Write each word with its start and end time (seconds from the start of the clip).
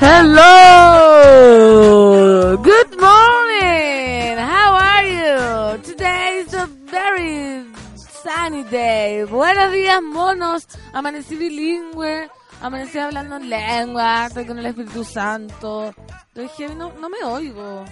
Hello! 0.00 0.50
Good 2.56 3.00
morning! 3.00 4.36
How 4.38 4.74
are 4.74 5.06
you? 5.06 5.78
Today 5.82 6.42
is 6.44 6.52
a 6.54 6.66
very 6.90 7.64
sunny 7.96 8.64
day. 8.64 9.22
Buenos 9.24 9.72
días, 9.72 10.02
monos. 10.02 10.66
Amanecí 10.92 11.36
bilingüe. 11.36 12.28
Amanecí 12.60 12.98
hablando 12.98 13.36
en 13.36 13.48
lengua. 13.48 14.26
Estoy 14.26 14.46
con 14.46 14.58
el 14.58 14.66
Espíritu 14.66 15.04
Santo. 15.04 15.94
Dije, 16.34 16.74
no, 16.74 16.92
no 17.00 17.08
me 17.08 17.22
oigo. 17.22 17.84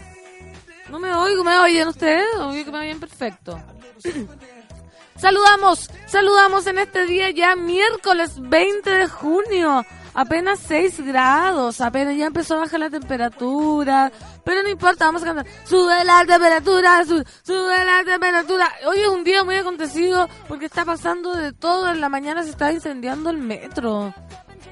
No 0.90 0.98
me 0.98 1.14
oigo. 1.14 1.44
¿Me 1.44 1.56
oyen 1.58 1.86
ustedes? 1.86 2.26
Obvio 2.36 2.64
que 2.64 2.72
me 2.72 2.78
oyen 2.80 2.98
perfecto. 2.98 3.62
saludamos, 5.16 5.88
saludamos 6.06 6.66
en 6.66 6.78
este 6.78 7.06
día 7.06 7.30
ya 7.30 7.54
miércoles 7.54 8.40
20 8.40 8.90
de 8.90 9.06
junio 9.06 9.84
apenas 10.14 10.60
6 10.60 11.06
grados, 11.06 11.80
apenas 11.80 12.16
ya 12.16 12.26
empezó 12.26 12.54
a 12.54 12.60
bajar 12.60 12.80
la 12.80 12.90
temperatura, 12.90 14.12
pero 14.44 14.62
no 14.62 14.68
importa, 14.68 15.06
vamos 15.06 15.22
a 15.22 15.26
cantar. 15.26 15.46
Sube 15.64 16.04
la 16.04 16.24
temperatura, 16.24 17.04
sube, 17.04 17.84
la 17.84 18.04
temperatura. 18.04 18.68
Hoy 18.86 19.00
es 19.00 19.08
un 19.08 19.24
día 19.24 19.44
muy 19.44 19.56
acontecido 19.56 20.28
porque 20.48 20.66
está 20.66 20.84
pasando 20.84 21.34
de 21.34 21.52
todo. 21.52 21.90
En 21.90 22.00
la 22.00 22.08
mañana 22.08 22.42
se 22.42 22.50
está 22.50 22.72
incendiando 22.72 23.30
el 23.30 23.38
metro. 23.38 24.14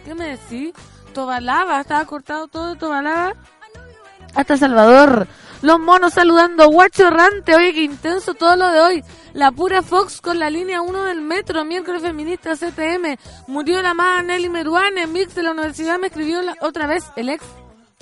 ¿Qué 0.04 0.14
me 0.14 0.36
decís? 0.36 0.72
Tobalaba, 1.14 1.80
estaba 1.80 2.04
cortado 2.04 2.46
todo 2.46 2.70
de 2.70 2.76
Tobalaba 2.76 3.34
hasta 4.34 4.56
Salvador. 4.56 5.26
Los 5.62 5.78
monos 5.78 6.14
saludando, 6.14 6.70
guacho 6.70 7.08
errante, 7.08 7.54
oye, 7.54 7.74
qué 7.74 7.82
intenso 7.82 8.32
todo 8.32 8.56
lo 8.56 8.72
de 8.72 8.80
hoy. 8.80 9.04
La 9.34 9.52
pura 9.52 9.82
Fox 9.82 10.22
con 10.22 10.38
la 10.38 10.48
línea 10.48 10.80
1 10.80 11.04
del 11.04 11.20
metro, 11.20 11.66
miércoles 11.66 12.00
feminista 12.00 12.56
CTM. 12.56 13.18
Murió 13.46 13.82
la 13.82 13.90
amada 13.90 14.22
Nelly 14.22 14.48
Meruane, 14.48 15.06
mix 15.06 15.34
de 15.34 15.42
la 15.42 15.50
universidad 15.50 15.98
me 15.98 16.06
escribió 16.06 16.40
otra 16.62 16.86
vez, 16.86 17.04
el 17.16 17.28
ex. 17.28 17.44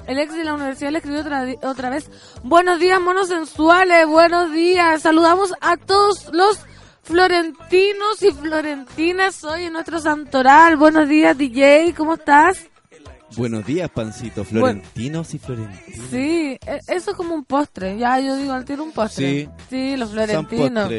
El 0.06 0.20
ex 0.20 0.34
de 0.34 0.44
la 0.44 0.54
universidad 0.54 0.92
le 0.92 0.98
escribió 0.98 1.20
otra, 1.20 1.44
otra 1.64 1.90
vez. 1.90 2.08
Buenos 2.44 2.78
días, 2.78 3.00
monos 3.00 3.28
sensuales, 3.28 4.06
buenos 4.06 4.52
días. 4.52 5.02
Saludamos 5.02 5.52
a 5.60 5.76
todos 5.76 6.30
los 6.32 6.60
florentinos 7.02 8.22
y 8.22 8.30
florentinas 8.30 9.42
hoy 9.42 9.64
en 9.64 9.72
nuestro 9.72 9.98
santoral. 9.98 10.76
Buenos 10.76 11.08
días, 11.08 11.36
DJ, 11.36 11.92
¿cómo 11.97 12.14
estás? 12.14 12.68
Buenos 13.37 13.66
días, 13.66 13.91
pancito. 13.91 14.44
Florentinos 14.44 15.34
y 15.34 15.39
florentinos. 15.39 16.09
Sí, 16.11 16.59
e, 16.66 16.81
eso 16.89 17.11
es 17.11 17.16
como 17.16 17.34
un 17.34 17.44
postre. 17.44 17.99
Ya, 17.99 18.19
yo 18.21 18.37
digo, 18.37 18.53
al 18.53 18.65
tiro 18.65 18.84
un 18.84 18.93
postre. 18.93 19.27
Sí. 19.27 19.49
Sí, 19.71 19.97
los 19.97 20.11
florentinos. 20.11 20.91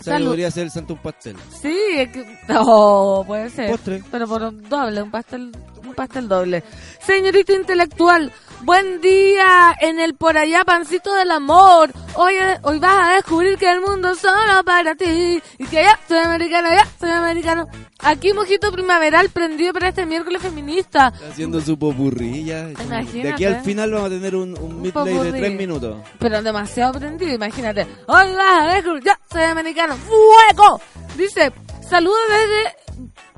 San 0.00 0.24
podría 0.24 0.50
ser 0.50 0.64
el 0.64 0.70
santo 0.70 0.94
un 0.94 1.00
pastel. 1.00 1.36
Sí, 1.60 1.76
es 1.94 2.08
que... 2.10 2.24
Oh, 2.56 3.22
puede 3.26 3.50
ser. 3.50 3.70
Postre. 3.70 4.02
Pero 4.10 4.26
por 4.26 4.42
un 4.42 4.66
doble, 4.68 5.02
un 5.02 5.10
pastel, 5.10 5.52
un 5.84 5.94
pastel 5.94 6.26
doble. 6.26 6.64
Señorita 7.00 7.52
intelectual, 7.52 8.32
Buen 8.62 9.00
día 9.00 9.74
en 9.80 9.98
el 10.00 10.14
por 10.14 10.36
allá 10.36 10.64
pancito 10.64 11.14
del 11.14 11.30
amor. 11.30 11.90
Hoy, 12.14 12.34
hoy 12.62 12.78
vas 12.78 13.08
a 13.08 13.12
descubrir 13.14 13.56
que 13.56 13.70
el 13.70 13.80
mundo 13.80 14.10
es 14.10 14.18
solo 14.18 14.62
para 14.64 14.94
ti. 14.94 15.42
Y 15.58 15.64
que 15.64 15.76
ya 15.76 15.98
soy 16.06 16.18
americano, 16.18 16.68
ya 16.68 16.86
soy 16.98 17.10
americano. 17.10 17.66
Aquí 18.00 18.34
Mojito 18.34 18.70
Primaveral 18.70 19.30
prendido 19.30 19.72
para 19.72 19.88
este 19.88 20.04
miércoles 20.04 20.42
feminista. 20.42 21.06
haciendo 21.30 21.60
su 21.62 21.78
popurrilla. 21.78 22.70
Imagínate. 22.70 23.22
De 23.22 23.32
aquí 23.32 23.44
al 23.46 23.62
final 23.62 23.92
vamos 23.92 24.08
a 24.08 24.10
tener 24.10 24.36
un, 24.36 24.58
un, 24.58 24.82
midplay 24.82 25.18
de 25.18 25.32
tres 25.32 25.56
minutos. 25.56 25.96
Pero 26.18 26.42
demasiado 26.42 26.92
prendido, 26.98 27.32
imagínate. 27.32 27.86
Hoy 28.06 28.32
vas 28.34 28.62
a 28.62 28.74
descubrir, 28.74 29.04
ya 29.04 29.18
soy 29.32 29.42
americano. 29.42 29.96
¡Fuego! 29.96 30.80
Dice, 31.16 31.50
saludos 31.88 32.20
desde 32.28 32.76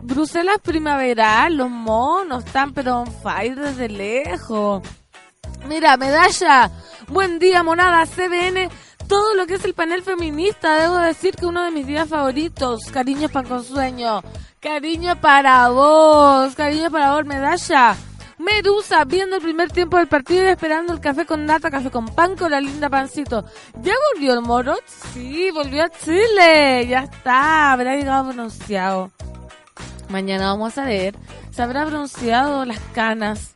Bruselas 0.01 0.59
Primaveral. 0.61 1.57
Los 1.57 1.71
monos 1.71 2.45
están 2.45 2.73
pero 2.73 3.03
on 3.03 3.07
fire 3.07 3.55
desde 3.55 3.89
lejos. 3.89 4.83
Mira, 5.69 5.97
medalla. 5.97 6.71
Buen 7.09 7.39
día, 7.39 7.63
monada 7.63 8.05
CBN. 8.07 8.69
Todo 9.07 9.35
lo 9.35 9.47
que 9.47 9.55
es 9.55 9.65
el 9.65 9.75
panel 9.75 10.03
feminista, 10.03 10.77
debo 10.77 10.99
decir 10.99 11.35
que 11.37 11.47
uno 11.47 11.63
de 11.65 11.71
mis 11.71 11.87
días 11.87 12.09
favoritos. 12.09 12.87
Cariño 12.87 13.29
para 13.29 13.49
consueño. 13.49 14.23
Cariño 14.61 15.21
para 15.21 15.69
vos. 15.69 16.55
Cariño 16.55 16.91
para 16.91 17.15
vos, 17.15 17.25
medalla. 17.25 17.95
Medusa, 18.39 19.05
viendo 19.05 19.37
el 19.37 19.43
primer 19.43 19.71
tiempo 19.71 19.99
del 19.99 20.09
partido 20.09 20.45
y 20.45 20.49
esperando 20.49 20.93
el 20.93 21.01
café 21.01 21.27
con 21.27 21.47
nata, 21.47 21.71
café 21.71 21.91
con 21.91 22.07
pan 22.07 22.37
con 22.37 22.51
la 22.51 22.61
linda 22.61 22.89
pancito. 22.89 23.45
¿Ya 23.83 23.95
volvió 24.13 24.35
el 24.35 24.41
moro? 24.41 24.77
Sí, 25.13 25.51
volvió 25.53 25.85
a 25.85 25.91
Chile. 25.91 26.87
Ya 26.89 27.05
está, 27.05 27.73
habrá 27.73 27.95
llegado 27.95 28.33
bronceado. 28.33 29.13
Mañana 30.09 30.49
vamos 30.49 30.77
a 30.77 30.85
ver. 30.85 31.15
Se 31.53 31.63
habrá 31.63 31.85
bronceado 31.85 32.65
las 32.65 32.81
canas 32.95 33.55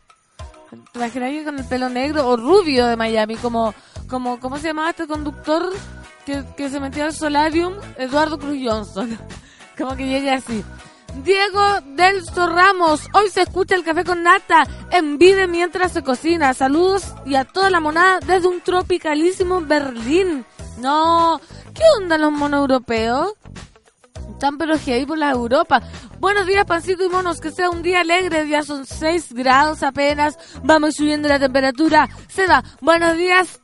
¿Te 0.92 1.44
con 1.44 1.58
el 1.58 1.64
pelo 1.64 1.88
negro 1.88 2.28
o 2.28 2.36
rubio 2.36 2.86
de 2.86 2.96
Miami? 2.96 3.36
Como, 3.36 3.74
como 4.08 4.40
¿Cómo 4.40 4.58
se 4.58 4.68
llamaba 4.68 4.90
este 4.90 5.06
conductor 5.06 5.72
que, 6.24 6.44
que 6.56 6.70
se 6.70 6.80
metía 6.80 7.04
al 7.04 7.12
solarium? 7.12 7.74
Eduardo 7.98 8.38
Cruz 8.38 8.58
Johnson. 8.62 9.18
como 9.78 9.96
que 9.96 10.06
llegue 10.06 10.30
así. 10.30 10.64
Diego 11.24 11.80
Delso 11.94 12.46
Ramos, 12.46 13.08
hoy 13.14 13.30
se 13.30 13.42
escucha 13.42 13.74
el 13.74 13.84
café 13.84 14.04
con 14.04 14.22
nata 14.22 14.66
en 14.90 15.18
vida 15.18 15.46
mientras 15.46 15.92
se 15.92 16.02
cocina. 16.02 16.52
Saludos 16.52 17.14
y 17.24 17.36
a 17.36 17.44
toda 17.44 17.70
la 17.70 17.80
monada 17.80 18.20
desde 18.20 18.48
un 18.48 18.60
tropicalísimo 18.60 19.62
Berlín. 19.62 20.44
No, 20.78 21.40
¿qué 21.74 21.82
onda 21.98 22.18
los 22.18 22.32
monos 22.32 22.60
europeos? 22.60 23.32
Están 24.36 24.58
pero 24.58 24.74
ahí 24.74 25.06
por 25.06 25.16
la 25.16 25.30
Europa. 25.30 25.80
Buenos 26.20 26.46
días, 26.46 26.66
pancito 26.66 27.02
y 27.02 27.08
monos. 27.08 27.40
Que 27.40 27.50
sea 27.50 27.70
un 27.70 27.80
día 27.80 28.02
alegre. 28.02 28.46
Ya 28.46 28.62
son 28.62 28.84
6 28.84 29.32
grados 29.32 29.82
apenas. 29.82 30.38
Vamos 30.62 30.96
subiendo 30.96 31.26
la 31.26 31.38
temperatura. 31.38 32.06
Seda, 32.28 32.62
buenos 32.82 33.16
días. 33.16 33.62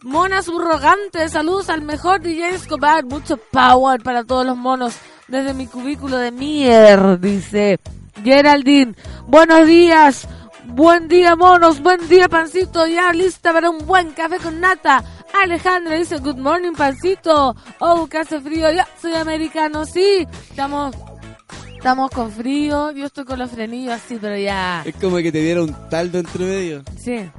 Monas 0.00 0.46
surrogantes. 0.46 1.32
Saludos 1.32 1.68
al 1.68 1.82
mejor 1.82 2.22
DJ 2.22 2.54
Escobar. 2.54 3.04
Mucho 3.04 3.36
power 3.36 4.02
para 4.02 4.24
todos 4.24 4.46
los 4.46 4.56
monos. 4.56 4.96
Desde 5.28 5.52
mi 5.52 5.66
cubículo 5.66 6.16
de 6.16 6.30
mierda, 6.30 7.18
dice 7.18 7.78
Geraldine. 8.24 8.94
Buenos 9.26 9.66
días. 9.66 10.26
Buen 10.64 11.06
día, 11.06 11.36
monos. 11.36 11.82
Buen 11.82 12.08
día, 12.08 12.30
pancito. 12.30 12.86
Ya 12.86 13.12
lista 13.12 13.52
para 13.52 13.68
un 13.68 13.86
buen 13.86 14.12
café 14.12 14.38
con 14.38 14.58
nata. 14.58 15.04
Alejandra 15.42 15.96
dice, 15.96 16.18
good 16.18 16.38
morning, 16.38 16.72
pancito. 16.72 17.56
Oh, 17.80 18.06
que 18.06 18.18
hace 18.18 18.40
frío. 18.40 18.70
Ya, 18.70 18.86
soy 19.00 19.14
americano. 19.14 19.84
Sí, 19.84 20.26
estamos 20.48 20.94
Estamos 21.84 22.10
con 22.12 22.32
frío, 22.32 22.92
yo 22.92 23.04
estoy 23.04 23.26
con 23.26 23.38
los 23.38 23.50
frenillos 23.50 23.92
así, 23.92 24.16
pero 24.18 24.38
ya. 24.38 24.82
Es 24.86 24.94
como 24.94 25.18
que 25.18 25.30
te 25.30 25.42
diera 25.42 25.62
un 25.62 25.74
taldo 25.90 26.18
entre 26.18 26.46
medio. 26.46 26.82
Sí. 26.96 27.30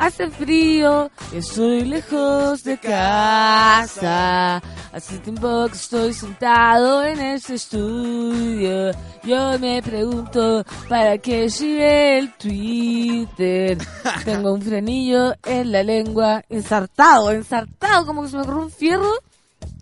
Hace 0.00 0.28
frío, 0.30 1.08
estoy 1.32 1.84
lejos 1.84 2.64
de 2.64 2.76
casa. 2.78 4.60
Hace 4.92 5.18
tiempo 5.20 5.68
que 5.68 5.76
estoy 5.76 6.12
sentado 6.12 7.04
en 7.04 7.20
este 7.20 7.54
estudio. 7.54 8.90
Yo 9.22 9.56
me 9.60 9.80
pregunto, 9.80 10.64
¿para 10.88 11.18
qué 11.18 11.48
sigue 11.48 12.18
el 12.18 12.32
Twitter? 12.32 13.78
Tengo 14.24 14.54
un 14.54 14.60
frenillo 14.60 15.34
en 15.44 15.70
la 15.70 15.84
lengua, 15.84 16.42
ensartado, 16.48 17.30
ensartado, 17.30 18.04
como 18.06 18.22
que 18.22 18.28
se 18.30 18.36
me 18.38 18.42
ocurrió 18.42 18.62
un 18.62 18.72
fierro. 18.72 19.12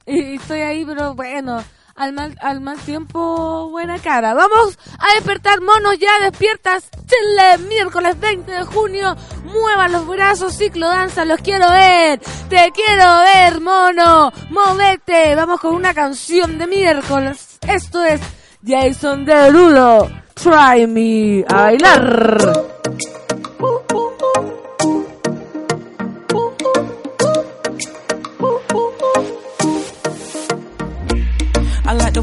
Y 0.04 0.34
estoy 0.34 0.60
ahí, 0.60 0.84
pero 0.84 1.14
bueno 1.14 1.62
al 1.94 2.12
mal, 2.12 2.36
al 2.40 2.60
mal 2.60 2.78
tiempo 2.78 3.68
buena 3.70 3.98
cara. 3.98 4.34
Vamos 4.34 4.78
a 4.98 5.14
despertar 5.14 5.60
monos 5.60 5.98
ya 5.98 6.24
despiertas. 6.24 6.88
Chile, 7.06 7.66
miércoles 7.68 8.18
20 8.18 8.50
de 8.50 8.64
junio. 8.64 9.16
Muevan 9.44 9.92
los 9.92 10.06
brazos, 10.06 10.56
ciclo 10.56 10.88
danza, 10.88 11.24
los 11.24 11.40
quiero 11.40 11.70
ver. 11.70 12.20
Te 12.48 12.70
quiero 12.72 13.18
ver, 13.20 13.60
mono. 13.60 14.32
Movete. 14.50 15.34
Vamos 15.34 15.60
con 15.60 15.74
una 15.74 15.94
canción 15.94 16.58
de 16.58 16.66
miércoles. 16.66 17.58
Esto 17.66 18.04
es 18.04 18.20
Jason 18.64 19.24
Derulo. 19.24 20.08
Try 20.34 20.86
me 20.86 21.44
a 21.48 21.62
bailar. 21.62 22.80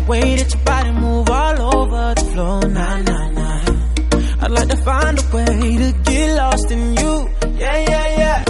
Way 0.07 0.35
that 0.35 0.53
your 0.53 0.63
body 0.63 0.91
move 0.91 1.29
all 1.29 1.75
over 1.75 2.15
the 2.15 2.25
floor, 2.31 2.61
nah, 2.61 3.01
nah, 3.01 3.29
nah. 3.29 4.43
I'd 4.43 4.51
like 4.51 4.69
to 4.69 4.77
find 4.77 5.19
a 5.19 5.35
way 5.35 5.77
to 5.83 5.91
get 6.03 6.35
lost 6.37 6.71
in 6.71 6.95
you, 6.95 7.29
yeah, 7.57 7.77
yeah, 7.91 8.07
yeah. 8.21 8.43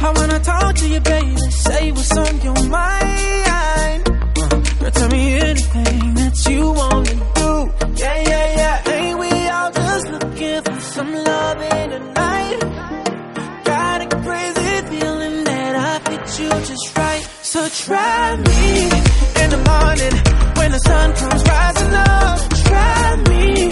I 0.00 0.12
wanna 0.14 0.38
talk 0.38 0.74
to 0.76 0.88
you, 0.88 1.00
baby, 1.00 1.36
say 1.50 1.90
what's 1.90 2.16
on 2.16 2.40
your 2.40 2.60
mind. 2.68 4.04
Girl, 4.78 4.90
tell 4.92 5.08
me 5.08 5.34
anything 5.34 6.14
that 6.14 6.46
you 6.48 6.70
wanna 6.70 7.14
do, 7.40 7.50
yeah, 8.02 8.18
yeah, 8.30 8.48
yeah. 8.60 8.92
Ain't 8.94 9.18
we 9.18 9.30
all 9.48 9.72
just 9.72 10.08
looking 10.08 10.62
for 10.62 10.80
some 10.94 11.12
love 11.12 11.60
in 11.62 11.90
the 11.90 12.00
night? 12.22 12.60
Got 13.64 14.02
a 14.02 14.08
crazy 14.22 14.74
feeling 14.90 15.44
that 15.44 15.72
I 15.90 15.98
fit 16.08 16.40
you 16.40 16.50
just 16.70 16.96
right, 16.96 17.24
so 17.42 17.68
try 17.68 18.36
me 18.36 18.82
in 19.42 19.50
the 19.50 19.60
morning 19.66 20.45
when 20.66 20.72
the 20.72 20.78
sun 20.80 21.14
comes 21.14 21.42
rising 21.44 21.94
up. 21.94 22.38
Try 22.66 23.16
me 23.30 23.62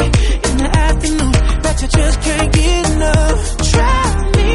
in 0.48 0.56
the 0.62 0.70
afternoon, 0.86 1.32
bet 1.62 1.82
you 1.82 1.88
just 1.88 2.20
can't 2.20 2.52
get 2.52 2.90
enough. 2.92 3.56
Try 3.72 4.02
me 4.36 4.50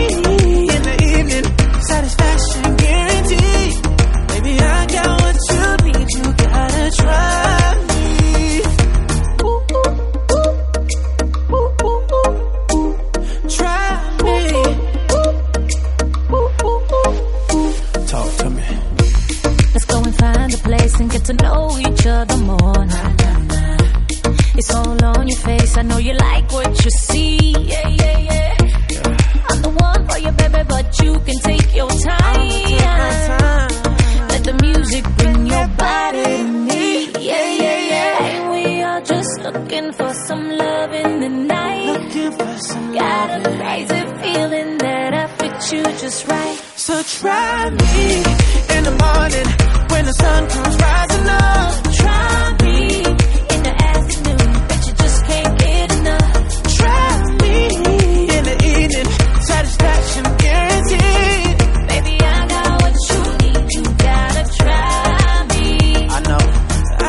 in 0.76 0.82
the 0.90 0.96
evening, 1.16 1.46
satisfaction 1.92 2.76
guaranteed. 2.84 3.74
Baby, 4.30 4.54
I 4.58 4.86
got 4.96 5.22
what 5.22 5.38
you 5.52 5.92
need, 5.92 6.08
you 6.16 6.34
gotta 6.34 6.92
try 7.02 7.49
and 21.00 21.12
get 21.12 21.24
to 21.25 21.34
know 21.34 21.78
each 21.80 22.06
other 22.06 22.38
more. 22.38 22.57
Nah, 22.57 22.86
nah, 22.86 23.38
nah. 23.51 23.78
It's 24.56 24.74
all 24.74 25.06
on 25.06 25.28
your 25.28 25.38
face. 25.38 25.78
I 25.78 25.81
know 25.84 25.98
you 25.98 26.13
like 26.13 26.51
what 26.51 26.84
you 26.84 26.92
see. 26.92 27.51
Yeah, 27.51 27.88
yeah, 27.88 28.18
yeah. 28.18 28.56
I'm 29.50 29.62
the 29.62 29.69
one 29.69 30.07
for 30.10 30.18
you, 30.19 30.31
baby, 30.31 30.63
but 30.68 31.00
you 31.01 31.13
can 31.19 31.38
take 31.40 31.75
your 31.75 31.90
time. 31.90 33.69
Let 34.31 34.44
the 34.44 34.57
music 34.62 35.06
bring 35.18 35.48
your 35.48 35.68
body 35.78 36.24
to 36.24 36.44
me. 36.44 37.06
Yeah, 37.30 37.48
yeah, 37.63 37.80
yeah. 37.92 38.25
Ain't 38.25 38.52
we 38.52 38.84
all 38.84 39.02
just 39.02 39.42
looking 39.42 39.92
for 39.94 40.13
some 40.13 40.50
love 40.50 40.92
in 40.94 41.19
the 41.22 41.30
night? 41.30 41.86
Looking 41.86 42.31
for 42.31 42.57
some 42.57 42.94
Got 42.94 43.48
a 43.48 43.57
crazy 43.57 44.02
feeling 44.22 44.78
that 44.80 45.13
I 45.13 45.28
fit 45.38 45.72
you 45.72 45.84
just 45.84 46.28
right. 46.28 46.57
So 46.75 47.02
try 47.04 47.69
me 47.69 48.06
in 48.75 48.84
the 48.84 48.95
morning 49.00 49.69
when 50.00 50.06
the 50.06 50.13
sun 50.13 50.48
comes 50.56 50.75
rising 50.88 51.28
up. 51.28 51.72
Try 52.01 52.31
me 52.63 52.78
in 53.54 53.60
the 53.68 53.75
afternoon, 53.94 54.51
but 54.69 54.80
you 54.88 54.94
just 55.04 55.19
can't 55.30 55.54
get 55.60 55.88
enough. 56.00 56.34
Try 56.80 57.07
me 57.44 57.56
in 58.38 58.44
the 58.50 58.57
evening, 58.75 59.10
satisfaction 59.51 60.24
guaranteed. 60.46 61.56
Baby, 61.92 62.16
I 62.36 62.40
got 62.54 62.72
what 62.81 62.96
you 63.10 63.22
need. 63.44 63.66
You 63.75 63.84
gotta 64.07 64.44
try 64.62 64.88
me. 65.54 65.68
I 66.16 66.19
know 66.30 66.44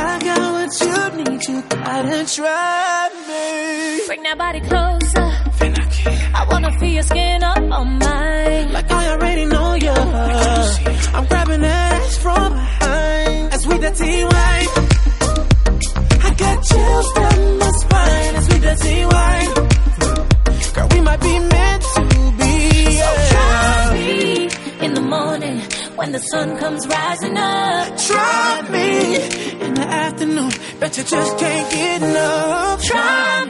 I 0.07 0.13
got 0.29 0.47
what 0.57 0.73
you 0.83 0.97
need. 1.21 1.41
You 1.49 1.59
gotta 1.63 2.21
try 2.37 3.09
me. 3.31 4.07
Bring 4.09 4.23
that 4.25 4.37
body 4.37 4.61
closer. 4.71 5.29
I 6.41 6.47
wanna 6.51 6.73
feel 6.81 6.95
your 6.99 7.05
skin 7.05 7.43
up 7.45 7.59
on 7.59 7.99
mine. 7.99 8.73
Like 8.73 8.91
I 8.91 9.03
already 9.13 9.45
know 9.47 9.75
you. 9.75 9.97
I'm 11.17 11.27
grabbing 11.27 11.65
ass 11.65 12.17
from 12.19 12.51
behind. 13.99 14.01
As 14.01 14.01
we 14.01 14.19
the 14.19 14.27
T-Wine. 14.29 14.69
I 16.23 16.35
got 16.35 16.65
chills 16.65 17.13
down 17.13 17.59
my 17.59 17.71
spine. 17.71 18.35
As 18.37 18.49
we 18.49 18.59
the 18.59 18.75
T-Wine. 18.77 19.55
Girl, 20.75 20.89
we 20.93 21.01
might 21.01 21.21
be 21.21 21.39
meant 21.39 21.83
to 21.83 22.03
be. 22.39 23.01
Try 23.31 23.95
me 23.95 24.49
in 24.81 24.95
the 24.95 25.01
morning 25.03 25.61
when 25.97 26.13
the 26.13 26.19
sun 26.19 26.59
comes 26.59 26.87
rising 26.87 27.37
up. 27.37 27.97
Try 27.99 28.63
me 28.71 29.17
in 29.61 29.75
the 29.75 29.87
afternoon. 29.87 30.53
Bet 30.79 30.97
you 30.97 31.05
just 31.05 31.39
can't 31.39 31.71
get 31.73 32.03
enough. 32.03 32.83
Try 32.85 33.45
me 33.45 33.50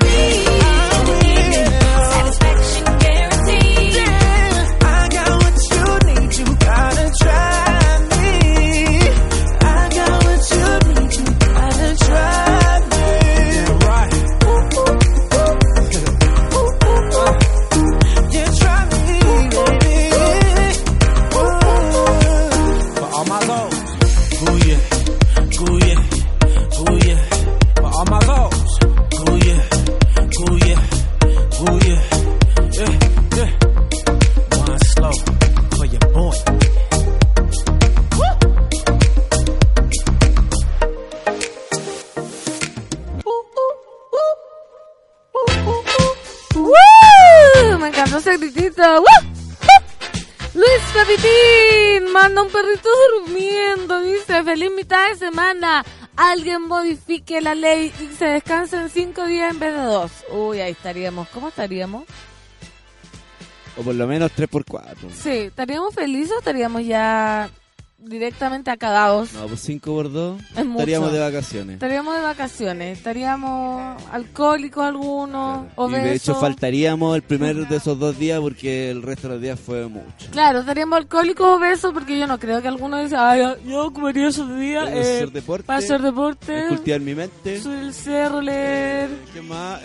Un 52.43 52.49
perrito 52.49 52.89
durmiendo. 53.19 54.01
Dice: 54.03 54.43
Feliz 54.43 54.71
mitad 54.75 55.09
de 55.11 55.17
semana. 55.17 55.85
Alguien 56.17 56.63
modifique 56.63 57.41
la 57.41 57.55
ley 57.55 57.93
y 58.01 58.15
se 58.15 58.27
descansa 58.27 58.83
en 58.83 58.91
cinco 58.91 59.25
días 59.27 59.53
en 59.53 59.59
vez 59.59 59.75
de 59.75 59.83
dos. 59.83 60.13
Uy, 60.31 60.61
ahí 60.61 60.73
estaríamos. 60.73 61.29
¿Cómo 61.29 61.49
estaríamos? 61.49 62.05
O 63.77 63.83
por 63.83 63.95
lo 63.95 64.07
menos 64.07 64.31
3x4. 64.37 65.11
Sí, 65.13 65.31
¿estaríamos 65.31 65.95
felices 65.95 66.33
o 66.33 66.39
estaríamos 66.39 66.85
ya 66.85 67.49
directamente 68.03 68.71
acabados? 68.71 69.33
No, 69.35 69.47
pues 69.47 69.69
5x2 69.69 70.39
Es 70.57 70.65
mucho. 70.67 70.79
estaríamos 70.81 71.13
de 71.13 71.19
vacaciones. 71.21 71.75
Estaríamos 71.75 72.15
de 72.17 72.21
vacaciones, 72.23 72.99
estaríamos 72.99 74.03
alcohólicos 74.13 74.85
algunos, 74.85 75.67
Y 75.67 75.71
obesos. 75.77 76.05
de 76.05 76.15
hecho 76.15 76.35
faltaríamos 76.37 77.15
el 77.17 77.23
primer 77.23 77.69
de 77.69 77.77
esos 77.77 77.99
dos 77.99 78.19
días 78.19 78.41
porque 78.41 78.91
el 78.91 79.03
resto 79.03 79.29
de 79.29 79.35
los 79.35 79.43
días 79.43 79.61
fue 79.61 79.87
mucho. 79.87 80.31
Claro, 80.31 80.61
estaríamos 80.61 80.97
alcohólicos 80.99 81.47
obesos 81.59 81.93
porque 81.93 82.19
yo 82.19 82.27
no 82.27 82.39
creo 82.39 82.61
que 82.63 82.69
alguno 82.69 82.99
dice, 83.03 83.17
ay, 83.17 83.43
yo 83.67 83.93
comería 83.93 84.29
esos 84.29 84.57
días 84.59 84.89
eh, 84.91 85.01
hacer 85.01 85.31
deporte, 85.33 85.65
para 85.65 85.79
hacer 85.79 86.01
deporte, 86.03 86.65
cultivar 86.69 87.01
mi 87.01 87.15
mente. 87.15 87.61
subir 87.61 87.79
el 87.81 87.95
cerro, 87.95 88.41
leer. 88.41 89.11
¿Qué 89.33 89.43
más? 89.43 89.81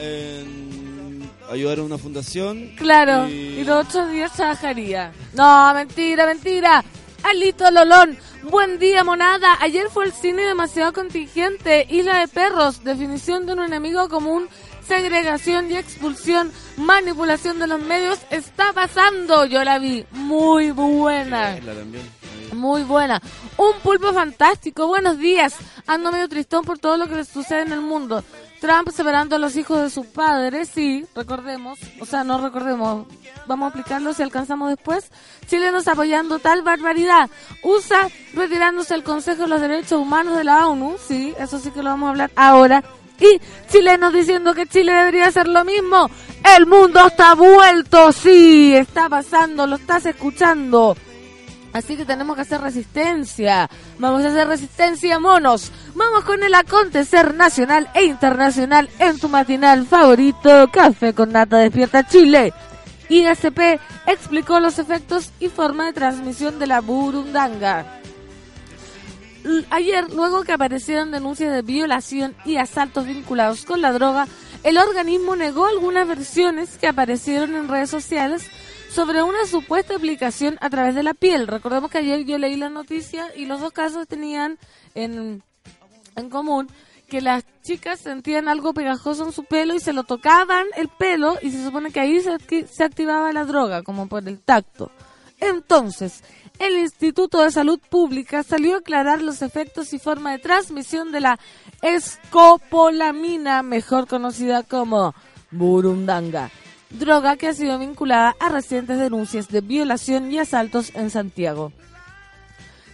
Ayudar 1.51 1.77
a 1.79 1.83
una 1.83 1.97
fundación. 1.99 2.71
Claro, 2.75 3.27
Y- 3.29 3.59
y 3.59 3.63
los 3.63 3.85
otros 3.85 4.09
días 4.11 4.33
trabajaría. 4.33 5.11
No, 5.35 5.73
mentira, 5.75 6.25
mentira. 6.25 6.83
Alito 7.25 7.71
Lolón, 7.71 8.19
buen 8.51 8.77
día, 8.77 9.03
monada. 9.03 9.57
Ayer 9.59 9.89
fue 9.89 10.05
el 10.05 10.13
cine 10.13 10.43
demasiado 10.43 10.93
contingente. 10.93 11.87
Isla 11.89 12.19
de 12.19 12.27
perros, 12.27 12.83
definición 12.83 13.47
de 13.47 13.53
un 13.53 13.61
enemigo 13.61 14.07
común, 14.09 14.47
segregación 14.87 15.71
y 15.71 15.75
expulsión, 15.75 16.51
manipulación 16.77 17.57
de 17.57 17.65
los 17.65 17.81
medios. 17.81 18.19
Está 18.29 18.73
pasando, 18.73 19.45
yo 19.45 19.63
la 19.63 19.79
vi. 19.79 20.05
Muy 20.11 20.69
buena. 20.69 21.57
Muy 22.53 22.83
buena. 22.83 23.19
Un 23.57 23.73
pulpo 23.81 24.13
fantástico. 24.13 24.85
Buenos 24.85 25.17
días. 25.17 25.55
Ando 25.87 26.11
medio 26.11 26.29
tristón 26.29 26.63
por 26.63 26.77
todo 26.77 26.95
lo 26.95 27.07
que 27.07 27.15
les 27.15 27.27
sucede 27.27 27.63
en 27.63 27.71
el 27.71 27.81
mundo. 27.81 28.23
Trump 28.65 28.89
separando 28.89 29.35
a 29.35 29.39
los 29.39 29.55
hijos 29.57 29.79
de 29.79 29.91
sus 29.91 30.07
padres, 30.07 30.71
sí, 30.73 31.05
recordemos, 31.13 31.77
o 31.99 32.05
sea, 32.07 32.23
no 32.23 32.41
recordemos, 32.41 33.05
vamos 33.45 33.65
a 33.65 33.69
explicarlo 33.69 34.11
si 34.11 34.23
alcanzamos 34.23 34.69
después. 34.69 35.11
Chilenos 35.45 35.87
apoyando 35.87 36.39
tal 36.39 36.63
barbaridad. 36.63 37.29
USA 37.61 38.09
retirándose 38.33 38.95
el 38.95 39.03
Consejo 39.03 39.43
de 39.43 39.49
los 39.49 39.61
Derechos 39.61 40.01
Humanos 40.01 40.35
de 40.35 40.45
la 40.45 40.67
ONU, 40.67 40.95
sí, 40.97 41.35
eso 41.37 41.59
sí 41.59 41.69
que 41.69 41.83
lo 41.83 41.91
vamos 41.91 42.07
a 42.07 42.09
hablar 42.09 42.31
ahora. 42.35 42.83
Y 43.19 43.39
chilenos 43.71 44.11
diciendo 44.11 44.55
que 44.55 44.65
Chile 44.65 44.93
debería 44.93 45.27
hacer 45.27 45.47
lo 45.47 45.63
mismo. 45.63 46.09
El 46.57 46.65
mundo 46.65 47.05
está 47.05 47.35
vuelto, 47.35 48.11
sí, 48.13 48.75
está 48.75 49.07
pasando, 49.09 49.67
lo 49.67 49.75
estás 49.75 50.07
escuchando. 50.07 50.97
Así 51.75 51.97
que 51.97 52.05
tenemos 52.05 52.37
que 52.37 52.43
hacer 52.43 52.61
resistencia. 52.61 53.69
Vamos 53.99 54.23
a 54.23 54.29
hacer 54.29 54.47
resistencia, 54.47 55.19
monos. 55.19 55.73
Vamos 55.93 56.23
con 56.23 56.41
el 56.41 56.53
acontecer 56.53 57.33
nacional 57.33 57.89
e 57.93 58.05
internacional 58.05 58.89
en 58.97 59.19
tu 59.19 59.27
matinal 59.27 59.85
favorito, 59.85 60.71
Café 60.71 61.13
con 61.13 61.33
Nata 61.33 61.57
Despierta 61.57 62.07
Chile. 62.07 62.53
ISP 63.09 63.77
explicó 64.07 64.61
los 64.61 64.79
efectos 64.79 65.33
y 65.41 65.49
forma 65.49 65.87
de 65.87 65.91
transmisión 65.91 66.59
de 66.59 66.67
la 66.67 66.79
burundanga. 66.79 67.99
Ayer, 69.69 70.13
luego 70.13 70.45
que 70.45 70.53
aparecieron 70.53 71.11
denuncias 71.11 71.51
de 71.51 71.61
violación 71.61 72.37
y 72.45 72.55
asaltos 72.55 73.05
vinculados 73.05 73.65
con 73.65 73.81
la 73.81 73.91
droga, 73.91 74.29
el 74.63 74.77
organismo 74.77 75.35
negó 75.35 75.65
algunas 75.65 76.07
versiones 76.07 76.77
que 76.77 76.87
aparecieron 76.87 77.53
en 77.53 77.67
redes 77.67 77.89
sociales 77.89 78.49
sobre 78.95 79.21
una 79.21 79.45
supuesta 79.45 79.97
aplicación 79.97 80.57
a 80.61 80.69
través 80.69 80.95
de 80.95 81.03
la 81.03 81.13
piel. 81.13 81.47
Recordemos 81.47 81.91
que 81.91 81.97
ayer 81.97 82.23
yo 82.23 82.37
leí 82.37 82.55
la 82.55 82.69
noticia 82.69 83.27
y 83.35 83.45
los 83.45 83.59
dos 83.59 83.73
casos 83.73 84.07
tenían 84.07 84.57
en, 84.93 85.43
en 86.15 86.29
común 86.29 86.69
que 87.09 87.19
las 87.19 87.43
chicas 87.61 87.99
sentían 87.99 88.47
algo 88.47 88.73
pegajoso 88.73 89.25
en 89.25 89.33
su 89.33 89.43
pelo 89.43 89.75
y 89.75 89.81
se 89.81 89.91
lo 89.91 90.05
tocaban 90.05 90.65
el 90.77 90.87
pelo 90.87 91.37
y 91.41 91.51
se 91.51 91.61
supone 91.61 91.91
que 91.91 91.99
ahí 91.99 92.21
se, 92.21 92.37
se 92.67 92.83
activaba 92.85 93.33
la 93.33 93.43
droga, 93.43 93.83
como 93.83 94.07
por 94.07 94.25
el 94.29 94.39
tacto. 94.39 94.89
Entonces, 95.41 96.23
el 96.57 96.77
Instituto 96.77 97.41
de 97.41 97.51
Salud 97.51 97.81
Pública 97.89 98.43
salió 98.43 98.75
a 98.75 98.77
aclarar 98.77 99.21
los 99.21 99.41
efectos 99.41 99.91
y 99.91 99.99
forma 99.99 100.31
de 100.31 100.39
transmisión 100.39 101.11
de 101.11 101.19
la 101.19 101.37
escopolamina, 101.81 103.61
mejor 103.61 104.07
conocida 104.07 104.63
como 104.63 105.13
burundanga 105.51 106.49
droga 106.89 107.37
que 107.37 107.47
ha 107.47 107.53
sido 107.53 107.79
vinculada 107.79 108.35
a 108.39 108.49
recientes 108.49 108.99
denuncias 108.99 109.47
de 109.49 109.61
violación 109.61 110.31
y 110.31 110.39
asaltos 110.39 110.91
en 110.95 111.09
Santiago. 111.09 111.71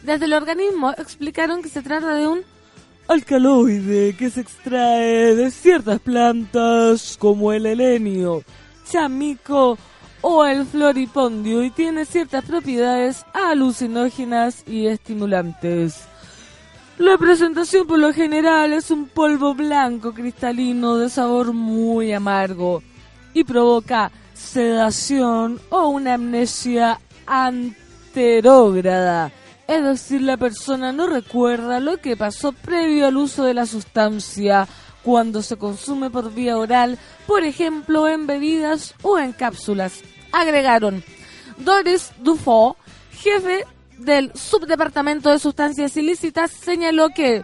Desde 0.03 0.25
el 0.25 0.33
organismo 0.33 0.91
explicaron 0.97 1.61
que 1.61 1.69
se 1.69 1.81
trata 1.81 2.13
de 2.13 2.27
un 2.27 2.41
alcaloide 3.07 4.15
que 4.15 4.29
se 4.29 4.41
extrae 4.41 5.35
de 5.35 5.51
ciertas 5.51 5.99
plantas 5.99 7.17
como 7.19 7.51
el 7.51 7.65
helenio, 7.65 8.43
chamico 8.89 9.77
o 10.21 10.45
el 10.45 10.65
floripondio 10.65 11.63
y 11.63 11.71
tiene 11.71 12.05
ciertas 12.05 12.45
propiedades 12.45 13.25
alucinógenas 13.33 14.63
y 14.67 14.87
estimulantes. 14.87 16.05
La 16.97 17.17
presentación 17.17 17.87
por 17.87 17.99
lo 17.99 18.13
general 18.13 18.73
es 18.73 18.91
un 18.91 19.07
polvo 19.07 19.55
blanco 19.55 20.13
cristalino 20.13 20.97
de 20.97 21.09
sabor 21.09 21.53
muy 21.53 22.13
amargo 22.13 22.83
y 23.33 23.43
provoca 23.43 24.11
sedación 24.33 25.59
o 25.69 25.87
una 25.87 26.15
amnesia 26.15 26.99
anterógrada. 27.25 29.31
Es 29.67 29.83
decir, 29.83 30.21
la 30.21 30.37
persona 30.37 30.91
no 30.91 31.07
recuerda 31.07 31.79
lo 31.79 31.97
que 31.97 32.17
pasó 32.17 32.51
previo 32.51 33.07
al 33.07 33.17
uso 33.17 33.45
de 33.45 33.53
la 33.53 33.65
sustancia 33.65 34.67
cuando 35.03 35.41
se 35.41 35.57
consume 35.57 36.09
por 36.09 36.33
vía 36.33 36.57
oral, 36.57 36.97
por 37.25 37.43
ejemplo 37.43 38.07
en 38.07 38.27
bebidas 38.27 38.93
o 39.01 39.17
en 39.17 39.31
cápsulas. 39.31 40.01
Agregaron 40.31 41.03
Doris 41.57 42.11
Dufo, 42.19 42.75
jefe 43.11 43.65
del 43.97 44.31
subdepartamento 44.33 45.29
de 45.29 45.39
sustancias 45.39 45.95
ilícitas, 45.95 46.51
señaló 46.51 47.09
que 47.09 47.43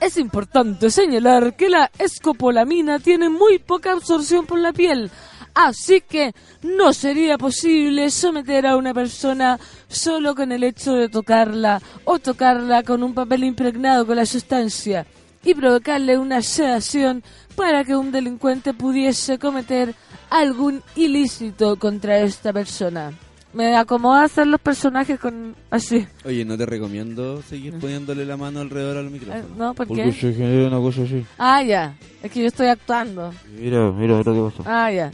es 0.00 0.16
importante 0.16 0.90
señalar 0.90 1.56
que 1.56 1.68
la 1.68 1.90
escopolamina 1.98 2.98
tiene 2.98 3.28
muy 3.28 3.58
poca 3.58 3.92
absorción 3.92 4.46
por 4.46 4.58
la 4.58 4.72
piel, 4.72 5.10
así 5.54 6.00
que 6.00 6.34
no 6.62 6.92
sería 6.92 7.38
posible 7.38 8.10
someter 8.10 8.66
a 8.66 8.76
una 8.76 8.92
persona 8.92 9.58
solo 9.88 10.34
con 10.34 10.52
el 10.52 10.64
hecho 10.64 10.92
de 10.92 11.08
tocarla 11.08 11.80
o 12.04 12.18
tocarla 12.18 12.82
con 12.82 13.02
un 13.02 13.14
papel 13.14 13.44
impregnado 13.44 14.06
con 14.06 14.16
la 14.16 14.26
sustancia 14.26 15.06
y 15.42 15.54
provocarle 15.54 16.18
una 16.18 16.42
sedación 16.42 17.22
para 17.54 17.84
que 17.84 17.96
un 17.96 18.12
delincuente 18.12 18.74
pudiese 18.74 19.38
cometer 19.38 19.94
algún 20.28 20.82
ilícito 20.96 21.76
contra 21.78 22.18
esta 22.18 22.52
persona 22.52 23.12
me 23.56 23.74
acomoda 23.74 24.24
hacer 24.24 24.46
los 24.46 24.60
personajes 24.60 25.18
con 25.18 25.56
así. 25.70 26.06
Oye, 26.26 26.44
no 26.44 26.58
te 26.58 26.66
recomiendo 26.66 27.40
seguir 27.40 27.78
poniéndole 27.78 28.26
la 28.26 28.36
mano 28.36 28.60
alrededor 28.60 28.98
al 28.98 29.10
micrófono. 29.10 29.40
Eh, 29.40 29.48
no, 29.56 29.72
¿por 29.72 29.86
Porque 29.86 30.12
se 30.12 30.34
genera 30.34 30.68
una 30.68 30.76
cosa 30.76 31.02
así. 31.04 31.24
Ah, 31.38 31.62
ya. 31.62 31.96
Es 32.22 32.30
que 32.30 32.40
yo 32.42 32.48
estoy 32.48 32.66
actuando. 32.66 33.32
Mira, 33.58 33.90
mira, 33.92 34.18
mira 34.18 34.32
qué 34.32 34.50
pasa. 34.54 34.62
Ah, 34.66 34.92
ya. 34.92 35.10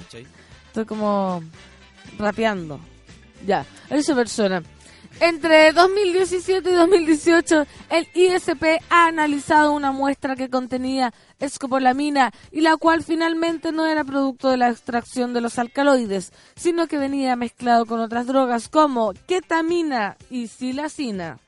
Estoy 0.67 0.85
como 0.85 1.41
rapeando. 2.19 2.81
Ya, 3.47 3.65
esa 3.89 4.15
persona. 4.15 4.61
Entre 5.25 5.71
2017 5.71 6.69
y 6.69 6.75
2018, 6.75 7.65
el 7.91 8.09
ISP 8.13 8.83
ha 8.91 9.07
analizado 9.07 9.71
una 9.71 9.93
muestra 9.93 10.35
que 10.35 10.51
contenía 10.51 11.15
escopolamina 11.39 12.33
y 12.51 12.61
la 12.61 12.77
cual 12.77 13.05
finalmente 13.05 13.71
no 13.71 13.87
era 13.87 14.03
producto 14.03 14.51
de 14.51 14.57
la 14.57 14.69
extracción 14.69 15.33
de 15.33 15.41
los 15.41 15.61
alcaloides, 15.61 16.33
sino 16.57 16.89
que 16.89 16.99
venía 16.99 17.37
mezclado 17.37 17.87
con 17.87 18.01
otras 18.01 18.27
drogas 18.27 18.69
como 18.69 19.13
ketamina 19.29 20.17
y 20.29 20.49
silacina, 20.49 21.39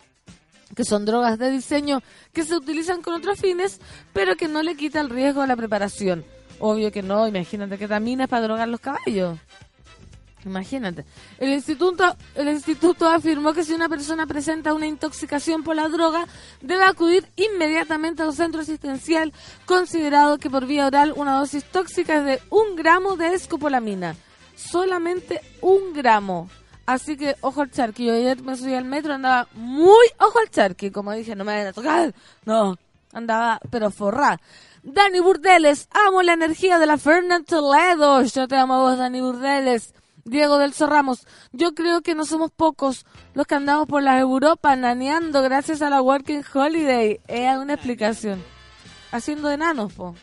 que 0.76 0.84
son 0.84 1.04
drogas 1.04 1.36
de 1.40 1.50
diseño 1.50 2.00
que 2.32 2.44
se 2.44 2.54
utilizan 2.54 3.02
con 3.02 3.14
otros 3.14 3.40
fines, 3.40 3.80
pero 4.12 4.36
que 4.36 4.46
no 4.46 4.62
le 4.62 4.76
quita 4.76 5.00
el 5.00 5.10
riesgo 5.10 5.42
a 5.42 5.48
la 5.48 5.56
preparación. 5.56 6.24
Obvio 6.60 6.92
que 6.92 7.02
no, 7.02 7.26
imagínate 7.26 7.76
ketamina 7.76 8.22
es 8.22 8.30
para 8.30 8.44
drogar 8.44 8.68
los 8.68 8.78
caballos. 8.78 9.40
Imagínate. 10.44 11.04
El 11.38 11.52
instituto, 11.52 12.16
el 12.34 12.48
instituto 12.48 13.08
afirmó 13.08 13.52
que 13.52 13.64
si 13.64 13.72
una 13.72 13.88
persona 13.88 14.26
presenta 14.26 14.74
una 14.74 14.86
intoxicación 14.86 15.62
por 15.62 15.76
la 15.76 15.88
droga, 15.88 16.26
debe 16.60 16.84
acudir 16.84 17.26
inmediatamente 17.36 18.22
a 18.22 18.26
un 18.26 18.34
centro 18.34 18.60
asistencial, 18.60 19.32
considerado 19.64 20.38
que 20.38 20.50
por 20.50 20.66
vía 20.66 20.86
oral 20.86 21.14
una 21.16 21.38
dosis 21.38 21.64
tóxica 21.64 22.18
es 22.18 22.24
de 22.24 22.42
un 22.50 22.76
gramo 22.76 23.16
de 23.16 23.34
escopolamina. 23.34 24.16
Solamente 24.54 25.40
un 25.60 25.92
gramo. 25.92 26.48
Así 26.86 27.16
que 27.16 27.36
ojo 27.40 27.62
al 27.62 27.70
charqui. 27.70 28.06
Yo 28.06 28.14
ayer 28.14 28.42
me 28.42 28.56
subí 28.56 28.74
al 28.74 28.84
metro, 28.84 29.14
andaba 29.14 29.48
muy 29.54 30.06
ojo 30.18 30.38
al 30.38 30.50
charqui. 30.50 30.90
Como 30.90 31.12
dije, 31.12 31.34
no 31.34 31.44
me 31.44 31.56
van 31.56 31.66
a 31.68 31.72
tocar. 31.72 32.14
No, 32.44 32.76
andaba 33.12 33.60
pero 33.70 33.90
forrá. 33.90 34.38
Dani 34.82 35.20
Burdeles, 35.20 35.88
amo 35.90 36.22
la 36.22 36.34
energía 36.34 36.78
de 36.78 36.84
la 36.84 36.98
Fernand 36.98 37.46
Toledo. 37.46 38.22
Yo 38.22 38.46
te 38.46 38.56
amo 38.56 38.74
a 38.74 38.78
vos, 38.80 38.98
Dani 38.98 39.20
Burdeles. 39.22 39.94
Diego 40.24 40.58
del 40.58 40.72
Ramos, 40.78 41.26
yo 41.52 41.74
creo 41.74 42.00
que 42.00 42.14
no 42.14 42.24
somos 42.24 42.50
pocos 42.50 43.04
los 43.34 43.46
que 43.46 43.54
andamos 43.54 43.86
por 43.86 44.02
la 44.02 44.18
Europa 44.18 44.74
naneando 44.76 45.42
gracias 45.42 45.82
a 45.82 45.90
la 45.90 46.00
Working 46.00 46.42
Holiday. 46.52 47.20
Es 47.28 47.56
una 47.56 47.74
explicación. 47.74 48.42
Haciendo 49.12 49.50
enanos, 49.50 49.92
po. 49.92 50.14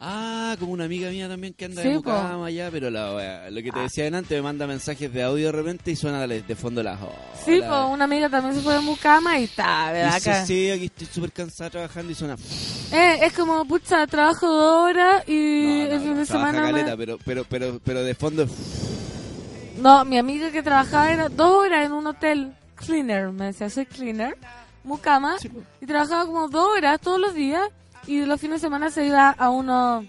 Ah, 0.00 0.54
como 0.60 0.72
una 0.72 0.84
amiga 0.84 1.10
mía 1.10 1.28
también 1.28 1.54
que 1.54 1.64
anda 1.64 1.82
en 1.82 2.00
cama 2.02 2.46
allá, 2.46 2.70
pero 2.70 2.88
lo 2.88 3.62
que 3.62 3.72
te 3.72 3.80
ah. 3.80 3.82
decía 3.82 4.06
antes 4.06 4.30
me 4.30 4.42
manda 4.42 4.64
mensajes 4.64 5.12
de 5.12 5.24
audio 5.24 5.46
de 5.46 5.52
repente 5.52 5.90
y 5.90 5.96
suena 5.96 6.24
de, 6.24 6.54
fondo 6.54 6.84
la 6.84 6.96
Sí, 7.44 7.58
pues 7.58 7.80
una 7.90 8.04
amiga 8.04 8.28
también 8.28 8.54
se 8.54 8.60
fue 8.60 8.74
de 8.74 8.80
Mucama 8.80 9.40
y 9.40 9.44
está, 9.44 9.90
¿verdad? 9.90 10.14
Dice, 10.14 10.46
sí, 10.46 10.70
aquí 10.70 10.84
estoy 10.84 11.06
súper 11.08 11.32
cansada 11.32 11.70
trabajando 11.70 12.12
y 12.12 12.14
suena... 12.14 12.36
Eh, 12.92 13.18
es 13.22 13.32
como, 13.32 13.64
pucha, 13.64 14.06
trabajo 14.06 14.46
dos 14.46 14.88
horas 14.88 15.28
y 15.28 15.80
el 15.80 16.00
fin 16.00 16.14
de 16.14 16.26
semana... 16.26 16.62
Caleta, 16.62 16.96
pero, 16.96 17.18
pero, 17.24 17.44
pero, 17.48 17.80
pero 17.84 18.04
de 18.04 18.14
fondo... 18.14 18.46
No, 19.80 20.04
mi 20.04 20.18
amiga 20.18 20.50
que 20.50 20.62
trabajaba 20.62 21.12
era 21.12 21.28
dos 21.28 21.50
horas 21.50 21.86
en 21.86 21.92
un 21.92 22.06
hotel 22.06 22.52
cleaner, 22.74 23.30
me 23.30 23.46
decía, 23.46 23.70
soy 23.70 23.86
cleaner, 23.86 24.36
mucama, 24.82 25.36
y 25.80 25.86
trabajaba 25.86 26.26
como 26.26 26.48
dos 26.48 26.76
horas 26.76 27.00
todos 27.00 27.20
los 27.20 27.32
días 27.34 27.62
y 28.06 28.24
los 28.24 28.40
fines 28.40 28.60
de 28.60 28.66
semana 28.66 28.90
se 28.90 29.06
iba 29.06 29.30
a 29.30 29.50
uno 29.50 30.04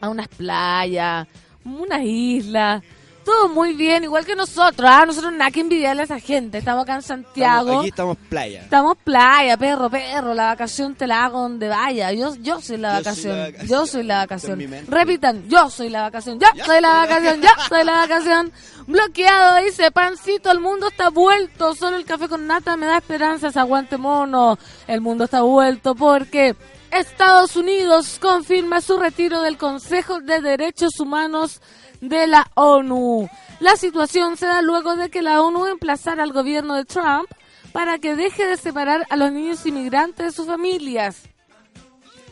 a 0.00 0.08
unas 0.08 0.28
playas, 0.28 1.26
unas 1.64 2.02
islas, 2.02 2.82
todo 3.24 3.48
muy 3.48 3.74
bien, 3.74 4.04
igual 4.04 4.24
que 4.24 4.36
nosotros. 4.36 4.88
Ah, 4.90 5.04
nosotros 5.06 5.32
nada 5.32 5.50
que 5.50 5.60
envidiarle 5.60 6.02
a 6.02 6.04
esa 6.04 6.20
gente. 6.20 6.58
Estamos 6.58 6.84
acá 6.84 6.96
en 6.96 7.02
Santiago. 7.02 7.80
aquí 7.80 7.88
estamos 7.88 8.16
playa. 8.28 8.62
Estamos 8.62 8.96
playa, 9.02 9.56
perro, 9.56 9.90
perro. 9.90 10.34
La 10.34 10.46
vacación 10.46 10.94
te 10.94 11.06
la 11.06 11.24
hago 11.24 11.40
donde 11.40 11.68
vaya. 11.68 12.12
Yo, 12.12 12.34
yo 12.36 12.60
soy 12.60 12.76
la 12.76 12.94
vacación. 12.94 13.52
Yo 13.66 13.86
soy 13.86 14.04
la 14.04 14.18
vacación. 14.18 14.60
Repitan, 14.88 15.48
yo 15.48 15.70
soy 15.70 15.88
la 15.88 16.02
vacación. 16.02 16.38
Yo 16.38 16.46
soy 16.64 16.80
la 16.80 16.88
vacación. 16.90 17.40
Yo 17.40 17.48
soy 17.68 17.84
la 17.84 17.92
vacación. 17.92 18.52
Bloqueado, 18.86 19.64
dice 19.64 19.90
Pancito. 19.90 20.50
El 20.50 20.60
mundo 20.60 20.88
está 20.88 21.10
vuelto. 21.10 21.74
Solo 21.74 21.96
el 21.96 22.04
café 22.04 22.28
con 22.28 22.46
nata 22.46 22.76
me 22.76 22.86
da 22.86 22.98
esperanzas. 22.98 23.56
Aguante 23.56 23.96
mono. 23.96 24.58
El 24.86 25.00
mundo 25.00 25.24
está 25.24 25.42
vuelto 25.42 25.94
porque 25.94 26.54
Estados 26.90 27.56
Unidos 27.56 28.18
confirma 28.20 28.80
su 28.80 28.98
retiro 28.98 29.42
del 29.42 29.58
Consejo 29.58 30.20
de 30.20 30.40
Derechos 30.40 31.00
Humanos 31.00 31.60
de 32.08 32.26
la 32.26 32.50
ONU. 32.54 33.28
La 33.60 33.76
situación 33.76 34.36
se 34.36 34.46
da 34.46 34.62
luego 34.62 34.96
de 34.96 35.10
que 35.10 35.22
la 35.22 35.40
ONU 35.42 35.66
emplazara 35.66 36.22
al 36.22 36.32
gobierno 36.32 36.74
de 36.74 36.84
Trump 36.84 37.28
para 37.72 37.98
que 37.98 38.14
deje 38.14 38.46
de 38.46 38.56
separar 38.56 39.06
a 39.10 39.16
los 39.16 39.32
niños 39.32 39.64
inmigrantes 39.66 40.26
de 40.26 40.32
sus 40.32 40.46
familias. 40.46 41.22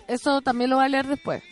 Eso 0.07 0.43
también 0.43 0.71
lo 0.71 0.77
voy 0.77 0.85
a 0.85 0.89
leer 0.89 1.07
después. 1.07 1.43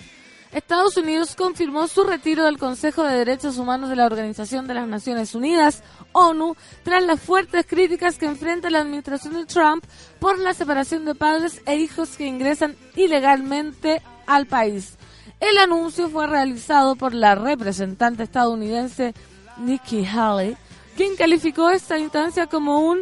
Estados 0.53 0.97
Unidos 0.97 1.37
confirmó 1.37 1.87
su 1.87 2.03
retiro 2.03 2.45
del 2.45 2.59
Consejo 2.59 3.05
de 3.05 3.17
Derechos 3.17 3.57
Humanos 3.57 3.89
de 3.89 3.97
la 3.97 4.07
Organización 4.07 4.67
de 4.67 4.75
las 4.75 4.89
Naciones 4.89 5.35
Unidas, 5.37 5.85
ONU, 6.13 6.57
tras 6.83 7.05
las 7.05 7.21
fuertes 7.21 7.65
críticas 7.67 8.19
que 8.19 8.27
enfrenta 8.27 8.69
la 8.69 8.81
administración 8.81 9.35
de 9.35 9.47
Trump 9.47 9.85
por 10.19 10.41
la 10.41 10.53
separación 10.53 11.05
de 11.05 11.15
padres 11.15 11.63
e 11.67 11.77
hijos 11.77 12.17
que 12.17 12.27
ingresan 12.27 12.77
ilegalmente 12.97 14.03
al 14.27 14.47
país. 14.47 14.97
El 15.41 15.57
anuncio 15.57 16.11
fue 16.11 16.27
realizado 16.27 16.97
por 16.97 17.15
la 17.15 17.35
representante 17.35 18.25
estadounidense 18.25 19.15
Nikki 19.57 20.05
Haley, 20.05 20.57
quien 20.97 21.17
calificó 21.17 21.71
esta 21.71 21.99
instancia 21.99 22.47
como 22.47 22.81
un 22.81 23.01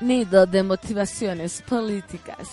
nido 0.00 0.46
de 0.46 0.62
motivaciones 0.62 1.62
políticas. 1.62 2.48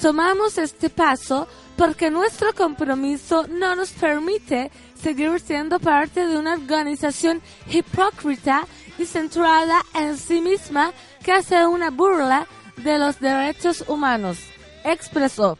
Tomamos 0.00 0.56
este 0.58 0.88
paso 0.88 1.46
porque 1.76 2.10
nuestro 2.10 2.54
compromiso 2.54 3.46
no 3.48 3.74
nos 3.74 3.90
permite 3.90 4.70
seguir 4.94 5.38
siendo 5.40 5.78
parte 5.78 6.26
de 6.26 6.38
una 6.38 6.54
organización 6.54 7.42
hipócrita 7.70 8.66
y 8.98 9.06
centrada 9.06 9.82
en 9.94 10.16
sí 10.16 10.40
misma 10.40 10.92
que 11.22 11.32
hace 11.32 11.66
una 11.66 11.90
burla 11.90 12.46
de 12.76 12.98
los 12.98 13.20
derechos 13.20 13.84
humanos, 13.88 14.38
expresó. 14.84 15.58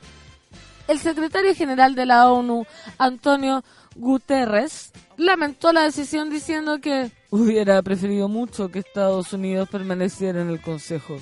El 0.91 0.99
secretario 0.99 1.55
general 1.55 1.95
de 1.95 2.05
la 2.05 2.33
ONU, 2.33 2.67
Antonio 2.99 3.63
Guterres, 3.95 4.91
lamentó 5.17 5.73
la 5.73 5.83
decisión 5.85 6.31
diciendo 6.31 6.81
que 6.81 7.13
hubiera 7.31 7.81
preferido 7.81 8.29
mucho 8.29 8.73
que 8.73 8.81
Estados 8.81 9.33
Unidos 9.33 9.69
permaneciera 9.69 10.43
en 10.43 10.51
el 10.51 10.61
Consejo. 10.61 11.21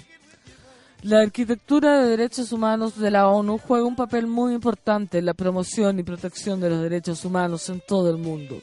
La 1.02 1.20
arquitectura 1.20 2.00
de 2.00 2.08
derechos 2.08 2.50
humanos 2.50 2.98
de 2.98 3.10
la 3.10 3.28
ONU 3.28 3.58
juega 3.58 3.84
un 3.84 3.94
papel 3.94 4.26
muy 4.26 4.54
importante 4.54 5.18
en 5.18 5.26
la 5.26 5.34
promoción 5.34 5.98
y 5.98 6.02
protección 6.02 6.60
de 6.60 6.70
los 6.70 6.80
derechos 6.80 7.22
humanos 7.26 7.68
en 7.68 7.82
todo 7.86 8.08
el 8.08 8.16
mundo. 8.16 8.62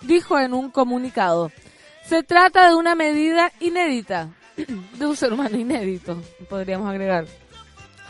Dijo 0.00 0.40
en 0.40 0.54
un 0.54 0.72
comunicado, 0.72 1.52
se 2.04 2.24
trata 2.24 2.68
de 2.68 2.74
una 2.74 2.96
medida 2.96 3.52
inédita, 3.60 4.30
de 4.98 5.06
un 5.06 5.14
ser 5.14 5.32
humano 5.32 5.56
inédito, 5.56 6.20
podríamos 6.50 6.88
agregar. 6.88 7.26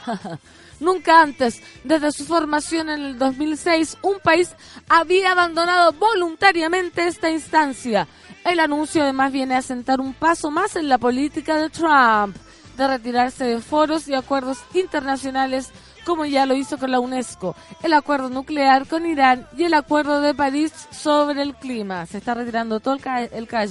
Nunca 0.82 1.22
antes, 1.22 1.62
desde 1.84 2.10
su 2.10 2.24
formación 2.24 2.88
en 2.88 3.00
el 3.00 3.18
2006, 3.18 3.98
un 4.02 4.18
país 4.18 4.50
había 4.88 5.30
abandonado 5.30 5.92
voluntariamente 5.92 7.06
esta 7.06 7.30
instancia. 7.30 8.08
El 8.44 8.58
anuncio 8.58 9.04
además 9.04 9.30
viene 9.30 9.54
a 9.54 9.62
sentar 9.62 10.00
un 10.00 10.12
paso 10.12 10.50
más 10.50 10.74
en 10.74 10.88
la 10.88 10.98
política 10.98 11.56
de 11.56 11.70
Trump 11.70 12.36
de 12.76 12.88
retirarse 12.88 13.44
de 13.44 13.60
foros 13.60 14.08
y 14.08 14.14
acuerdos 14.14 14.58
internacionales 14.74 15.70
como 16.04 16.24
ya 16.24 16.46
lo 16.46 16.56
hizo 16.56 16.78
con 16.78 16.90
la 16.90 16.98
UNESCO, 16.98 17.54
el 17.84 17.92
acuerdo 17.92 18.28
nuclear 18.28 18.88
con 18.88 19.06
Irán 19.06 19.46
y 19.56 19.62
el 19.62 19.74
acuerdo 19.74 20.20
de 20.20 20.34
París 20.34 20.72
sobre 20.90 21.42
el 21.42 21.54
clima. 21.54 22.06
Se 22.06 22.18
está 22.18 22.34
retirando 22.34 22.80
todo 22.80 22.94
el, 22.94 23.46
ca. 23.46 23.64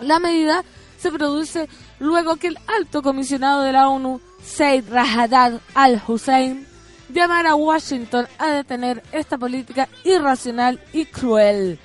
La 0.00 0.18
medida 0.18 0.64
se 0.98 1.10
produce 1.10 1.68
luego 1.98 2.36
que 2.36 2.46
el 2.46 2.58
alto 2.78 3.02
comisionado 3.02 3.60
de 3.60 3.72
la 3.72 3.90
ONU, 3.90 4.20
Said 4.44 4.84
Rajadad 4.90 5.60
al-Hussein, 5.74 6.66
llamara 7.12 7.50
a 7.50 7.54
Washington 7.54 8.26
a 8.38 8.48
detener 8.50 9.02
esta 9.12 9.38
política 9.38 9.88
irracional 10.04 10.80
y 10.92 11.06
cruel. 11.06 11.78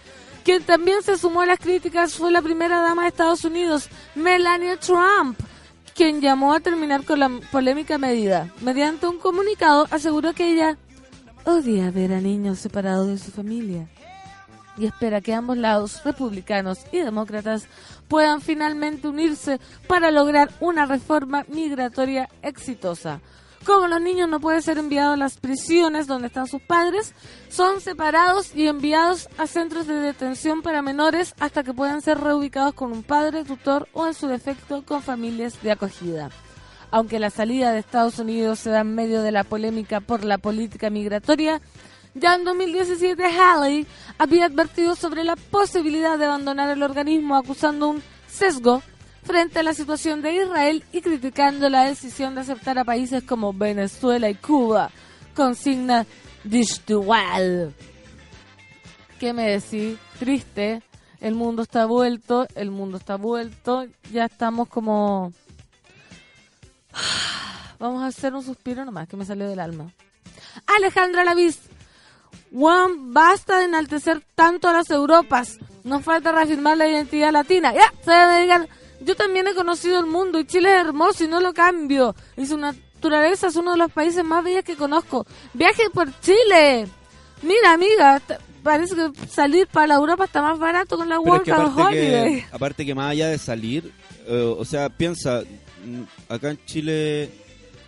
Quien 0.43 0.63
también 0.63 1.01
se 1.01 1.17
sumó 1.17 1.41
a 1.41 1.45
las 1.45 1.59
críticas 1.59 2.13
fue 2.13 2.31
la 2.31 2.41
primera 2.41 2.79
dama 2.81 3.03
de 3.03 3.07
Estados 3.09 3.43
Unidos, 3.43 3.89
Melania 4.13 4.77
Trump, 4.77 5.39
quien 5.95 6.21
llamó 6.21 6.53
a 6.53 6.59
terminar 6.59 7.03
con 7.03 7.19
la 7.19 7.29
polémica 7.51 7.97
medida. 7.97 8.51
Mediante 8.61 9.07
un 9.07 9.17
comunicado 9.17 9.87
aseguró 9.89 10.33
que 10.33 10.51
ella 10.51 10.77
odia 11.45 11.89
ver 11.91 12.13
a 12.13 12.21
niños 12.21 12.59
separados 12.59 13.07
de 13.07 13.17
su 13.17 13.31
familia 13.31 13.87
y 14.77 14.85
espera 14.85 15.21
que 15.21 15.33
ambos 15.33 15.57
lados, 15.57 16.03
republicanos 16.03 16.79
y 16.91 16.99
demócratas, 16.99 17.67
puedan 18.07 18.41
finalmente 18.41 19.07
unirse 19.07 19.59
para 19.87 20.11
lograr 20.11 20.51
una 20.59 20.85
reforma 20.85 21.45
migratoria 21.47 22.29
exitosa. 22.41 23.21
Como 23.65 23.87
los 23.87 23.99
niños 23.99 24.29
no 24.29 24.39
pueden 24.39 24.61
ser 24.61 24.77
enviados 24.77 25.15
a 25.15 25.17
las 25.17 25.37
prisiones 25.37 26.05
donde 26.05 26.27
están 26.27 26.45
sus 26.45 26.61
padres, 26.61 27.15
son 27.49 27.81
separados 27.81 28.55
y 28.55 28.67
enviados 28.67 29.27
a 29.39 29.47
centros 29.47 29.87
de 29.87 29.95
detención 29.95 30.61
para 30.61 30.83
menores 30.83 31.33
hasta 31.39 31.63
que 31.63 31.73
puedan 31.73 32.03
ser 32.03 32.19
reubicados 32.19 32.75
con 32.75 32.91
un 32.91 33.01
padre, 33.01 33.43
tutor 33.43 33.87
o 33.93 34.05
en 34.05 34.13
su 34.13 34.27
defecto 34.27 34.85
con 34.85 35.01
familias 35.01 35.59
de 35.63 35.71
acogida. 35.71 36.29
Aunque 36.91 37.17
la 37.17 37.31
salida 37.31 37.71
de 37.71 37.79
Estados 37.79 38.19
Unidos 38.19 38.59
se 38.59 38.69
da 38.69 38.81
en 38.81 38.93
medio 38.93 39.23
de 39.23 39.31
la 39.31 39.43
polémica 39.43 39.99
por 39.99 40.23
la 40.23 40.37
política 40.37 40.91
migratoria, 40.91 41.59
ya 42.15 42.35
en 42.35 42.45
2017 42.45 43.23
Halley 43.23 43.85
había 44.17 44.45
advertido 44.45 44.95
sobre 44.95 45.23
la 45.23 45.35
posibilidad 45.35 46.17
de 46.17 46.25
abandonar 46.25 46.69
el 46.69 46.81
organismo 46.81 47.35
acusando 47.35 47.89
un 47.89 48.01
sesgo 48.27 48.81
frente 49.23 49.59
a 49.59 49.63
la 49.63 49.73
situación 49.73 50.21
de 50.21 50.33
Israel 50.33 50.83
y 50.91 51.01
criticando 51.01 51.69
la 51.69 51.83
decisión 51.83 52.35
de 52.35 52.41
aceptar 52.41 52.79
a 52.79 52.85
países 52.85 53.23
como 53.23 53.53
Venezuela 53.53 54.29
y 54.29 54.35
Cuba. 54.35 54.91
Consigna 55.35 56.05
Dishtual. 56.43 57.73
¿Qué 59.19 59.33
me 59.33 59.49
decís? 59.49 59.97
Triste. 60.19 60.81
El 61.19 61.33
mundo 61.33 61.63
está 61.63 61.85
vuelto, 61.85 62.47
el 62.55 62.71
mundo 62.71 62.97
está 62.97 63.15
vuelto. 63.15 63.85
Ya 64.11 64.25
estamos 64.25 64.69
como... 64.69 65.33
Vamos 67.79 68.03
a 68.03 68.07
hacer 68.07 68.33
un 68.33 68.43
suspiro 68.43 68.85
nomás 68.85 69.07
que 69.07 69.17
me 69.17 69.25
salió 69.25 69.49
del 69.49 69.59
alma. 69.59 69.91
Alejandra 70.77 71.25
Lavis. 71.25 71.74
Juan, 72.51 73.13
basta 73.13 73.59
de 73.59 73.65
enaltecer 73.65 74.23
tanto 74.35 74.67
a 74.67 74.73
las 74.73 74.89
Europas. 74.89 75.57
Nos 75.83 76.03
falta 76.03 76.31
reafirmar 76.31 76.77
la 76.77 76.87
identidad 76.87 77.31
latina. 77.31 77.73
Ya, 77.73 77.93
se 78.03 78.11
dedican 78.11 78.67
yo 79.01 79.15
también 79.15 79.47
he 79.47 79.53
conocido 79.53 79.99
el 79.99 80.05
mundo 80.07 80.39
y 80.39 80.45
Chile 80.45 80.73
es 80.73 80.81
hermoso 80.81 81.23
y 81.23 81.27
no 81.27 81.39
lo 81.39 81.53
cambio. 81.53 82.15
Y 82.37 82.45
su 82.45 82.57
naturaleza 82.57 83.47
es 83.47 83.55
uno 83.55 83.71
de 83.71 83.77
los 83.77 83.91
países 83.91 84.23
más 84.23 84.43
bellos 84.43 84.63
que 84.63 84.75
conozco. 84.75 85.25
Viaje 85.53 85.83
por 85.93 86.07
Chile. 86.21 86.87
Mira, 87.41 87.73
amiga, 87.73 88.21
parece 88.63 88.95
que 88.95 89.27
salir 89.27 89.67
para 89.67 89.87
la 89.87 89.95
Europa 89.95 90.25
está 90.25 90.41
más 90.41 90.57
barato 90.57 90.97
con 90.97 91.07
la 91.07 91.19
World 91.19 91.47
Holiday. 91.49 92.45
aparte 92.51 92.85
que 92.85 92.95
más 92.95 93.11
allá 93.11 93.27
de 93.27 93.37
salir, 93.37 93.91
eh, 94.25 94.55
o 94.57 94.65
sea, 94.65 94.89
piensa, 94.89 95.43
mm, 95.85 96.33
acá 96.33 96.51
en 96.51 96.65
Chile, 96.65 97.29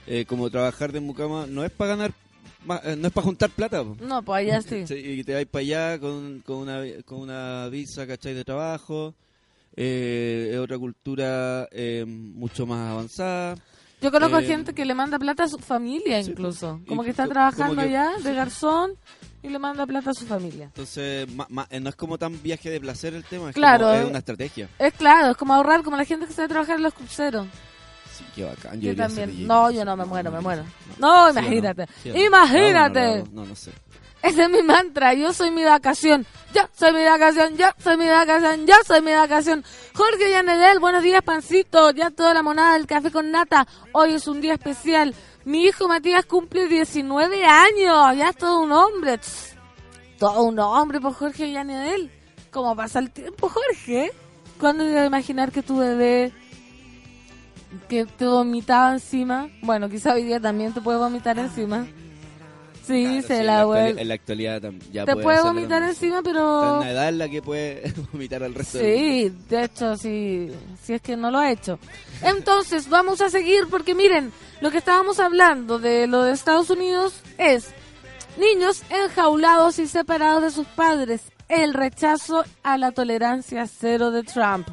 eh, 0.06 0.26
como 0.28 0.50
trabajar 0.52 0.92
de 0.92 1.00
mucama, 1.00 1.48
no 1.48 1.64
es 1.64 1.72
para 1.72 1.96
ganar 1.96 2.14
no 2.68 3.08
es 3.08 3.14
para 3.14 3.26
juntar 3.26 3.50
plata. 3.50 3.84
No, 4.00 4.22
pues 4.24 4.40
allá 4.40 4.62
sí. 4.62 4.86
Y 4.94 5.24
te 5.24 5.34
vas 5.34 5.46
para 5.46 5.62
allá 5.62 6.00
con, 6.00 6.42
con, 6.46 6.58
una, 6.58 6.82
con 7.06 7.20
una 7.20 7.68
visa, 7.70 8.06
¿cachai? 8.06 8.34
De 8.34 8.44
trabajo 8.44 9.16
eh, 9.80 10.50
es 10.54 10.60
otra 10.60 10.78
cultura 10.80 11.70
eh, 11.72 12.04
mucho 12.08 12.66
más 12.66 12.92
avanzada. 12.92 13.56
Yo 14.02 14.12
conozco 14.12 14.40
eh, 14.40 14.46
gente 14.46 14.74
que 14.74 14.86
le 14.86 14.96
manda 14.96 15.20
plata 15.20 15.44
a 15.44 15.48
su 15.48 15.60
familia 15.60 16.20
incluso, 16.20 16.82
como 16.88 17.04
que 17.04 17.12
está 17.12 17.28
trabajando 17.28 17.82
allá 17.82 18.12
de 18.24 18.34
garzón 18.34 18.92
y 19.42 19.50
le 19.50 19.60
manda 19.60 19.86
plata 19.86 20.12
a 20.12 20.14
su 20.14 20.26
familia. 20.26 20.66
Entonces, 20.66 21.28
no 21.30 21.90
es 21.90 21.96
como 21.96 22.18
tan 22.18 22.42
viaje 22.42 22.70
de 22.70 22.80
placer 22.80 23.14
el 23.14 23.24
tema, 23.24 23.50
es, 23.50 23.56
claro, 23.56 23.94
es 23.94 24.06
una 24.06 24.20
estrategia. 24.20 24.68
Es 24.80 24.94
claro, 24.94 25.32
es 25.32 25.38
como 25.38 25.54
ahorrar, 25.54 25.84
como 25.84 25.96
la 25.96 26.06
gente 26.06 26.26
que 26.26 26.34
sabe 26.34 26.48
trabajar 26.48 26.78
en 26.78 26.84
los 26.84 26.94
cruceros. 26.94 27.48
Sí, 28.38 28.42
qué 28.42 28.44
bacán. 28.46 28.82
Yo, 28.82 28.96
también. 28.96 29.48
No, 29.48 29.72
yo 29.72 29.84
no 29.84 29.96
me 29.98 30.06
muero, 30.06 30.32
me 30.32 30.40
muero. 30.40 30.64
No, 30.98 31.30
imagínate. 31.30 31.88
imagínate. 32.04 33.24
no, 33.32 33.46
no 33.46 33.56
sé. 33.56 33.72
Ese 34.22 34.44
es 34.44 34.50
mi 34.50 34.64
mantra. 34.64 35.14
Yo 35.14 35.32
soy 35.34 35.52
mi 35.52 35.64
vacación. 35.64 36.26
Yo 36.54 36.62
soy 36.74 36.92
mi 36.94 37.04
vacación. 37.04 37.56
Yo 37.56 37.68
soy 37.78 37.98
mi 37.98 38.08
vacación. 38.08 38.66
Yo 38.66 38.74
soy 38.86 39.02
mi 39.02 39.12
vacación. 39.12 39.64
Jorge 39.94 40.32
Yanedel, 40.32 40.80
buenos 40.80 41.04
días, 41.04 41.22
pancito. 41.22 41.92
Ya 41.92 42.10
toda 42.10 42.34
la 42.34 42.42
monada 42.42 42.74
del 42.74 42.88
café 42.88 43.12
con 43.12 43.32
nata. 43.32 43.68
Hoy 43.92 44.14
es 44.14 44.28
un 44.28 44.42
día 44.42 44.54
especial. 44.54 45.14
Mi 45.46 45.66
hijo 45.66 45.88
Matías 45.88 46.26
cumple 46.26 46.68
19 46.68 47.46
años. 47.46 48.18
Ya 48.18 48.30
es 48.30 48.38
todo 48.38 48.60
un 48.60 48.72
hombre. 48.72 49.20
todo 50.18 50.44
un 50.44 50.60
hombre 50.60 51.00
por 51.00 51.14
Jorge 51.14 51.52
Yanedel. 51.52 52.12
¿Cómo 52.52 52.76
pasa 52.76 53.00
el 53.00 53.12
tiempo, 53.12 53.50
Jorge? 53.50 54.12
¿Cuándo 54.60 54.84
iba 54.90 55.02
a 55.02 55.06
imaginar 55.06 55.52
que 55.52 55.62
tu 55.62 55.78
bebé 55.78 56.34
que 57.90 58.06
te 58.06 58.26
vomitaba 58.26 58.94
encima? 58.94 59.50
Bueno, 59.62 59.90
quizá 59.90 60.14
hoy 60.14 60.24
día 60.24 60.40
también 60.40 60.74
te 60.74 60.82
puede 60.82 60.98
vomitar 60.98 61.38
encima 61.40 61.86
Sí, 62.88 63.04
Claro, 63.04 63.28
se 63.28 63.38
sí, 63.40 63.44
la 63.44 63.66
vuelve. 63.66 64.02
en 64.02 64.08
la 64.08 64.14
actualidad 64.14 64.62
ya 64.94 65.04
Te 65.04 65.16
puede 65.18 65.42
vomitar 65.42 65.84
encima, 65.84 66.22
pero... 66.24 66.78
una 66.78 66.90
edad 66.90 67.10
en 67.10 67.18
la 67.18 67.28
que 67.28 67.42
puede 67.42 67.94
vomitar 68.14 68.44
al 68.44 68.54
resto. 68.56 68.80
Sí, 68.80 69.30
de 69.50 69.64
hecho, 69.66 69.98
sí, 69.98 70.50
si 70.82 70.94
es 70.94 71.02
que 71.02 71.18
no 71.18 71.30
lo 71.30 71.40
ha 71.40 71.52
hecho. 71.52 71.80
Entonces, 72.24 72.88
vamos 72.90 73.20
a 73.20 73.30
seguir 73.30 73.68
porque 73.70 73.94
miren, 73.94 74.32
lo 74.62 74.72
que 74.72 74.78
estábamos 74.78 75.20
hablando 75.20 75.80
de 75.80 76.08
lo 76.08 76.24
de 76.24 76.32
Estados 76.32 76.70
Unidos 76.70 77.20
es 77.38 77.72
niños 78.40 78.82
enjaulados 78.90 79.80
y 79.80 79.88
separados 79.88 80.44
de 80.44 80.52
sus 80.52 80.68
padres, 80.68 81.24
el 81.50 81.74
rechazo 81.74 82.46
a 82.64 82.78
la 82.78 82.94
tolerancia 82.94 83.68
cero 83.68 84.12
de 84.12 84.24
Trump. 84.24 84.70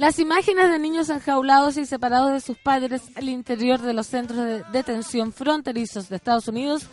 Las 0.00 0.18
imágenes 0.18 0.70
de 0.70 0.78
niños 0.78 1.10
enjaulados 1.10 1.76
y 1.76 1.84
separados 1.84 2.32
de 2.32 2.40
sus 2.40 2.56
padres 2.56 3.02
al 3.16 3.28
interior 3.28 3.78
de 3.82 3.92
los 3.92 4.06
centros 4.06 4.38
de 4.38 4.64
detención 4.72 5.30
fronterizos 5.30 6.08
de 6.08 6.16
Estados 6.16 6.48
Unidos 6.48 6.86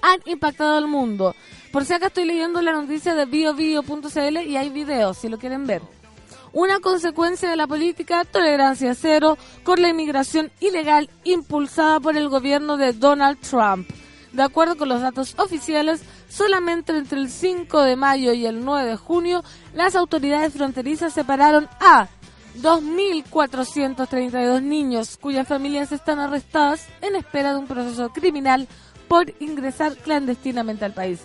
han 0.00 0.20
impactado 0.26 0.76
al 0.76 0.86
mundo. 0.86 1.34
Por 1.72 1.84
si 1.84 1.92
acá 1.92 2.06
estoy 2.06 2.24
leyendo 2.24 2.62
la 2.62 2.70
noticia 2.70 3.16
de 3.16 3.24
biobio.cl 3.24 4.42
y 4.46 4.56
hay 4.56 4.70
videos 4.70 5.18
si 5.18 5.28
lo 5.28 5.40
quieren 5.40 5.66
ver. 5.66 5.82
Una 6.52 6.78
consecuencia 6.78 7.50
de 7.50 7.56
la 7.56 7.66
política 7.66 8.24
tolerancia 8.24 8.94
cero 8.94 9.36
con 9.64 9.82
la 9.82 9.88
inmigración 9.88 10.52
ilegal 10.60 11.10
impulsada 11.24 11.98
por 11.98 12.16
el 12.16 12.28
gobierno 12.28 12.76
de 12.76 12.92
Donald 12.92 13.40
Trump. 13.40 13.90
De 14.32 14.44
acuerdo 14.44 14.76
con 14.76 14.88
los 14.88 15.00
datos 15.00 15.34
oficiales, 15.36 16.04
solamente 16.28 16.96
entre 16.96 17.18
el 17.18 17.28
5 17.28 17.82
de 17.82 17.96
mayo 17.96 18.32
y 18.32 18.46
el 18.46 18.64
9 18.64 18.88
de 18.88 18.96
junio, 18.96 19.42
las 19.74 19.96
autoridades 19.96 20.52
fronterizas 20.52 21.12
separaron 21.12 21.68
a 21.80 22.08
2.432 22.60 24.62
niños 24.62 25.16
cuyas 25.16 25.48
familias 25.48 25.92
están 25.92 26.18
arrestadas 26.18 26.86
en 27.00 27.16
espera 27.16 27.52
de 27.52 27.58
un 27.58 27.66
proceso 27.66 28.10
criminal 28.10 28.68
por 29.08 29.32
ingresar 29.40 29.96
clandestinamente 29.96 30.84
al 30.84 30.92
país. 30.92 31.20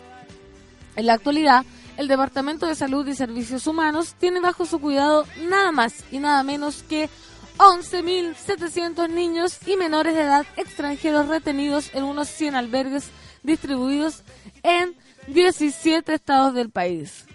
En 0.95 1.05
la 1.05 1.13
actualidad, 1.13 1.65
el 1.97 2.07
Departamento 2.07 2.65
de 2.65 2.75
Salud 2.75 3.07
y 3.07 3.15
Servicios 3.15 3.67
Humanos 3.67 4.15
tiene 4.19 4.39
bajo 4.39 4.65
su 4.65 4.79
cuidado 4.79 5.25
nada 5.49 5.71
más 5.71 6.03
y 6.11 6.19
nada 6.19 6.43
menos 6.43 6.83
que 6.83 7.09
11.700 7.57 9.09
niños 9.09 9.59
y 9.67 9.77
menores 9.77 10.13
de 10.13 10.21
edad 10.21 10.45
extranjeros 10.57 11.27
retenidos 11.27 11.89
en 11.93 12.03
unos 12.03 12.27
100 12.29 12.55
albergues 12.55 13.09
distribuidos 13.43 14.23
en 14.63 14.95
17 15.27 16.13
estados 16.13 16.53
del 16.53 16.69
país. 16.69 17.25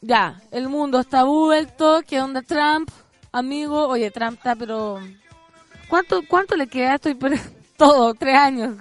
Ya, 0.00 0.40
el 0.50 0.68
mundo 0.68 1.00
está 1.00 1.24
vuelto. 1.24 2.02
¿Qué 2.06 2.20
onda 2.20 2.42
Trump? 2.42 2.90
Amigo, 3.32 3.86
oye, 3.88 4.10
Trump 4.10 4.38
está, 4.38 4.56
pero... 4.56 4.98
¿Cuánto, 5.88 6.22
cuánto 6.28 6.56
le 6.56 6.66
queda? 6.66 6.96
Estoy 6.96 7.14
por 7.14 7.32
todo, 7.76 8.14
tres 8.14 8.36
años. 8.36 8.76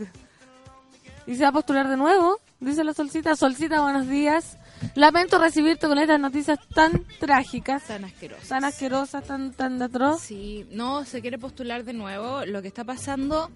¿Y 1.26 1.36
se 1.36 1.44
va 1.44 1.50
a 1.50 1.54
postular 1.54 1.88
de 1.88 1.98
nuevo? 1.98 2.40
Dice 2.60 2.84
la 2.84 2.94
Solcita. 2.94 3.36
Solcita, 3.36 3.82
buenos 3.82 4.08
días. 4.08 4.58
Lamento 4.96 5.40
recibirte 5.40 5.88
con 5.88 5.98
estas 5.98 6.20
noticias 6.20 6.60
tan 6.74 7.06
trágicas, 7.20 7.84
Tan 7.88 8.06
asqueroso. 8.06 8.48
tan 8.48 8.64
asquerosas, 8.64 9.24
tan, 9.26 9.52
tan 9.54 9.82
atroz. 9.82 10.22
Sí, 10.22 10.66
no, 10.72 11.04
se 11.06 11.22
quiere 11.22 11.38
postular 11.38 11.84
de 11.84 11.94
nuevo. 11.94 12.46
Lo 12.46 12.62
que 12.62 12.68
está 12.68 12.84
pasando 12.84 13.50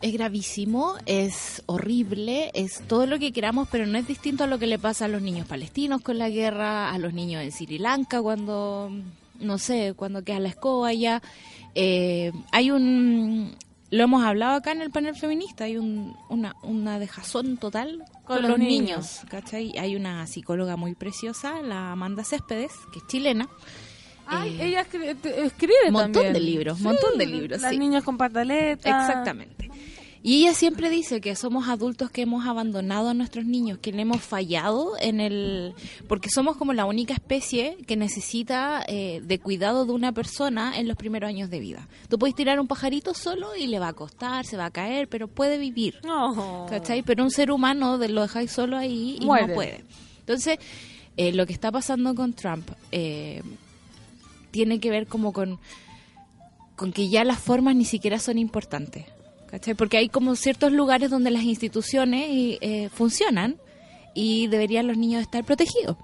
es 0.00 0.12
gravísimo, 0.12 0.94
es 1.06 1.62
horrible, 1.66 2.50
es 2.54 2.80
todo 2.88 3.06
lo 3.06 3.18
que 3.18 3.32
queramos, 3.32 3.68
pero 3.70 3.86
no 3.86 3.98
es 3.98 4.06
distinto 4.06 4.44
a 4.44 4.46
lo 4.46 4.58
que 4.58 4.66
le 4.66 4.78
pasa 4.78 5.04
a 5.06 5.08
los 5.08 5.22
niños 5.22 5.46
palestinos 5.46 6.02
con 6.02 6.18
la 6.18 6.28
guerra, 6.30 6.90
a 6.92 6.98
los 6.98 7.12
niños 7.14 7.42
en 7.42 7.52
Sri 7.52 7.78
Lanka 7.78 8.20
cuando, 8.22 8.90
no 9.38 9.58
sé, 9.58 9.94
cuando 9.96 10.22
queda 10.24 10.40
la 10.40 10.48
escoba 10.48 10.92
ya. 10.92 11.22
Eh, 11.74 12.32
hay 12.52 12.70
un... 12.70 13.56
Lo 13.90 14.02
hemos 14.04 14.22
hablado 14.22 14.56
acá 14.56 14.72
en 14.72 14.82
el 14.82 14.90
panel 14.90 15.14
feminista, 15.16 15.64
hay 15.64 15.78
un, 15.78 16.14
una, 16.28 16.54
una 16.62 16.98
dejazón 16.98 17.56
total 17.56 18.04
con, 18.26 18.42
los 18.42 18.50
los 18.50 18.58
niños. 18.58 18.80
niños, 18.82 19.20
¿cachai? 19.30 19.78
Hay 19.78 19.96
una 19.96 20.26
psicóloga 20.26 20.76
muy 20.76 20.94
preciosa, 20.94 21.62
la 21.62 21.92
Amanda 21.92 22.22
Céspedes, 22.22 22.72
que 22.92 22.98
es 22.98 23.06
chilena, 23.06 23.48
Ay, 24.30 24.58
Eh, 24.60 24.66
ella 24.66 24.86
escri- 24.86 25.16
te- 25.18 25.42
escribe 25.46 25.90
montón 25.90 26.12
también. 26.12 26.32
de 26.34 26.40
libros, 26.40 26.80
montón 26.80 27.16
de 27.16 27.24
libros, 27.24 27.62
Las 27.62 27.70
sí. 27.70 27.78
niñas 27.78 28.04
con 28.04 28.18
pataletas. 28.18 29.08
Exactamente. 29.08 29.67
Y 30.22 30.42
ella 30.42 30.52
siempre 30.54 30.90
dice 30.90 31.20
que 31.20 31.36
somos 31.36 31.68
adultos 31.68 32.10
que 32.10 32.22
hemos 32.22 32.44
abandonado 32.46 33.08
a 33.10 33.14
nuestros 33.14 33.44
niños, 33.44 33.78
que 33.80 33.92
le 33.92 34.02
hemos 34.02 34.20
fallado 34.20 34.94
en 35.00 35.20
el... 35.20 35.74
porque 36.08 36.28
somos 36.28 36.56
como 36.56 36.72
la 36.72 36.86
única 36.86 37.14
especie 37.14 37.76
que 37.86 37.96
necesita 37.96 38.82
eh, 38.88 39.20
de 39.24 39.38
cuidado 39.38 39.86
de 39.86 39.92
una 39.92 40.10
persona 40.12 40.76
en 40.78 40.88
los 40.88 40.96
primeros 40.96 41.28
años 41.28 41.50
de 41.50 41.60
vida. 41.60 41.86
Tú 42.08 42.18
puedes 42.18 42.34
tirar 42.34 42.58
un 42.58 42.66
pajarito 42.66 43.14
solo 43.14 43.54
y 43.56 43.68
le 43.68 43.78
va 43.78 43.88
a 43.88 43.92
costar, 43.92 44.44
se 44.44 44.56
va 44.56 44.66
a 44.66 44.70
caer, 44.72 45.08
pero 45.08 45.28
puede 45.28 45.56
vivir. 45.56 46.00
No. 46.04 46.66
¿Cachai? 46.68 47.02
Pero 47.02 47.22
un 47.22 47.30
ser 47.30 47.52
humano 47.52 47.96
de- 47.96 48.08
lo 48.08 48.22
dejáis 48.22 48.50
solo 48.50 48.76
ahí 48.76 49.18
y 49.20 49.24
Muere. 49.24 49.46
no 49.46 49.54
puede. 49.54 49.84
Entonces, 50.20 50.58
eh, 51.16 51.32
lo 51.32 51.46
que 51.46 51.52
está 51.52 51.70
pasando 51.70 52.14
con 52.16 52.32
Trump 52.32 52.68
eh, 52.90 53.42
tiene 54.50 54.80
que 54.80 54.90
ver 54.90 55.06
como 55.06 55.32
con, 55.32 55.58
con 56.76 56.92
que 56.92 57.08
ya 57.08 57.22
las 57.24 57.38
formas 57.38 57.76
ni 57.76 57.84
siquiera 57.84 58.18
son 58.18 58.36
importantes. 58.38 59.04
¿Cachai? 59.50 59.74
Porque 59.74 59.96
hay 59.96 60.08
como 60.08 60.36
ciertos 60.36 60.72
lugares 60.72 61.10
donde 61.10 61.30
las 61.30 61.42
instituciones 61.42 62.28
y, 62.30 62.58
eh, 62.60 62.88
funcionan 62.90 63.56
y 64.14 64.46
deberían 64.48 64.86
los 64.86 64.96
niños 64.96 65.22
estar 65.22 65.44
protegidos. 65.44 65.96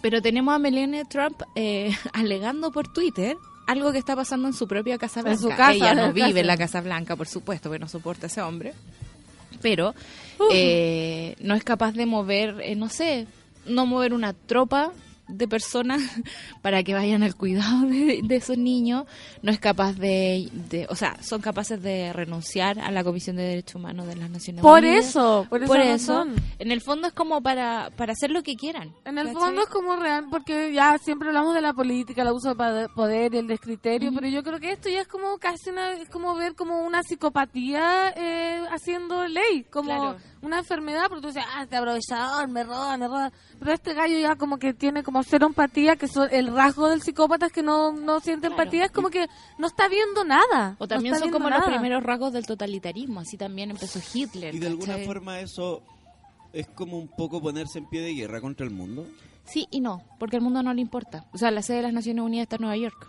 Pero 0.00 0.20
tenemos 0.22 0.54
a 0.54 0.58
Melania 0.58 1.04
Trump 1.04 1.42
eh, 1.56 1.90
alegando 2.12 2.70
por 2.70 2.92
Twitter 2.92 3.36
algo 3.66 3.92
que 3.92 3.98
está 3.98 4.14
pasando 4.14 4.46
en 4.46 4.54
su 4.54 4.68
propia 4.68 4.98
Casa 4.98 5.20
En 5.20 5.24
Blanca. 5.24 5.40
su 5.42 5.48
casa, 5.48 5.72
Ella 5.72 5.90
en 5.92 5.96
no 5.96 6.12
vive 6.12 6.26
casa. 6.28 6.40
en 6.40 6.46
la 6.46 6.56
Casa 6.58 6.80
Blanca, 6.82 7.16
por 7.16 7.26
supuesto, 7.26 7.68
porque 7.70 7.78
no 7.80 7.88
soporta 7.88 8.26
a 8.26 8.28
ese 8.28 8.42
hombre. 8.42 8.74
Pero 9.62 9.94
eh, 10.52 11.34
no 11.40 11.54
es 11.54 11.64
capaz 11.64 11.92
de 11.92 12.04
mover, 12.04 12.60
eh, 12.60 12.74
no 12.76 12.90
sé, 12.90 13.26
no 13.66 13.86
mover 13.86 14.12
una 14.12 14.34
tropa 14.34 14.92
de 15.28 15.48
personas 15.48 16.00
para 16.62 16.82
que 16.82 16.94
vayan 16.94 17.22
al 17.22 17.34
cuidado 17.34 17.86
de, 17.86 18.20
de 18.22 18.36
esos 18.36 18.58
niños. 18.58 19.04
No 19.42 19.50
es 19.50 19.58
capaz 19.58 19.94
de, 19.94 20.48
de- 20.70 20.86
o 20.90 20.96
sea, 20.96 21.16
son 21.22 21.40
capaces 21.40 21.82
de 21.82 22.12
renunciar 22.12 22.78
a 22.78 22.90
la 22.90 23.02
Comisión 23.04 23.36
de 23.36 23.42
Derechos 23.42 23.76
Humanos 23.76 24.06
de 24.06 24.16
las 24.16 24.30
Naciones 24.30 24.62
Por 24.62 24.80
Unidas. 24.82 25.06
eso, 25.06 25.46
por, 25.48 25.64
Por 25.66 25.80
esa 25.80 25.94
eso, 25.94 26.26
en 26.58 26.70
el 26.72 26.80
fondo 26.80 27.06
es 27.08 27.12
como 27.12 27.42
para, 27.42 27.90
para 27.96 28.12
hacer 28.12 28.30
lo 28.30 28.42
que 28.42 28.56
quieran. 28.56 28.92
En 29.04 29.18
el 29.18 29.26
¿cachai? 29.28 29.42
fondo 29.42 29.62
es 29.62 29.68
como 29.68 29.96
real, 29.96 30.26
porque 30.30 30.72
ya 30.72 30.96
siempre 30.98 31.28
hablamos 31.28 31.54
de 31.54 31.60
la 31.60 31.72
política, 31.72 32.22
el 32.22 32.28
abuso 32.28 32.54
de 32.54 32.88
poder 32.88 33.34
y 33.34 33.38
el 33.38 33.46
descriterio, 33.46 34.12
pero 34.14 34.28
yo 34.28 34.42
creo 34.42 34.60
que 34.60 34.72
esto 34.72 34.88
ya 34.88 35.00
es 35.00 35.08
como 35.08 35.38
casi 35.38 35.70
una, 35.70 35.92
es 35.94 36.08
como 36.08 36.34
ver 36.34 36.54
como 36.54 36.82
una 36.84 37.02
psicopatía 37.02 38.12
eh, 38.16 38.62
haciendo 38.70 39.26
ley, 39.26 39.64
como 39.70 39.84
Claro. 39.88 40.16
Una 40.44 40.58
enfermedad, 40.58 41.06
porque 41.08 41.22
tú 41.22 41.28
dices, 41.28 41.44
ah, 41.54 41.62
este 41.62 41.76
aprovechador, 41.76 42.48
me 42.48 42.64
roba, 42.64 42.96
me 42.96 43.06
roba. 43.08 43.32
Pero 43.58 43.72
este 43.72 43.94
gallo 43.94 44.18
ya 44.18 44.36
como 44.36 44.58
que 44.58 44.74
tiene 44.74 45.02
como 45.02 45.22
cero 45.22 45.46
empatía, 45.46 45.96
que 45.96 46.08
son, 46.08 46.28
el 46.32 46.54
rasgo 46.54 46.88
del 46.88 47.02
psicópata 47.02 47.46
es 47.46 47.52
que 47.52 47.62
no, 47.62 47.92
no 47.92 48.20
siente 48.20 48.48
Claro. 48.48 48.62
empatía, 48.62 48.84
es 48.86 48.90
como 48.90 49.08
que 49.10 49.26
no 49.58 49.66
está 49.66 49.88
viendo 49.88 50.24
nada. 50.24 50.76
O 50.78 50.86
también 50.86 51.16
son 51.18 51.30
como 51.30 51.48
los 51.50 51.64
primeros 51.64 52.02
rasgos 52.02 52.32
del 52.32 52.46
totalitarismo, 52.46 53.20
así 53.20 53.36
también 53.36 53.70
empezó 53.70 54.00
Hitler. 54.12 54.54
Y 54.54 54.58
de 54.58 54.66
alguna 54.66 54.98
forma 54.98 55.40
eso 55.40 55.82
es 56.52 56.66
como 56.68 56.98
un 56.98 57.08
poco 57.08 57.40
ponerse 57.40 57.78
en 57.78 57.86
pie 57.88 58.00
de 58.02 58.14
guerra 58.14 58.40
contra 58.40 58.64
el 58.66 58.72
mundo. 58.72 59.06
Sí 59.44 59.66
y 59.70 59.80
no, 59.80 60.02
porque 60.18 60.36
al 60.36 60.42
mundo 60.42 60.62
no 60.62 60.72
le 60.72 60.80
importa. 60.80 61.26
O 61.32 61.38
sea, 61.38 61.50
la 61.50 61.62
sede 61.62 61.78
de 61.78 61.82
las 61.84 61.92
Naciones 61.92 62.24
Unidas 62.24 62.44
está 62.44 62.56
en 62.56 62.62
Nueva 62.62 62.76
York. 62.76 63.08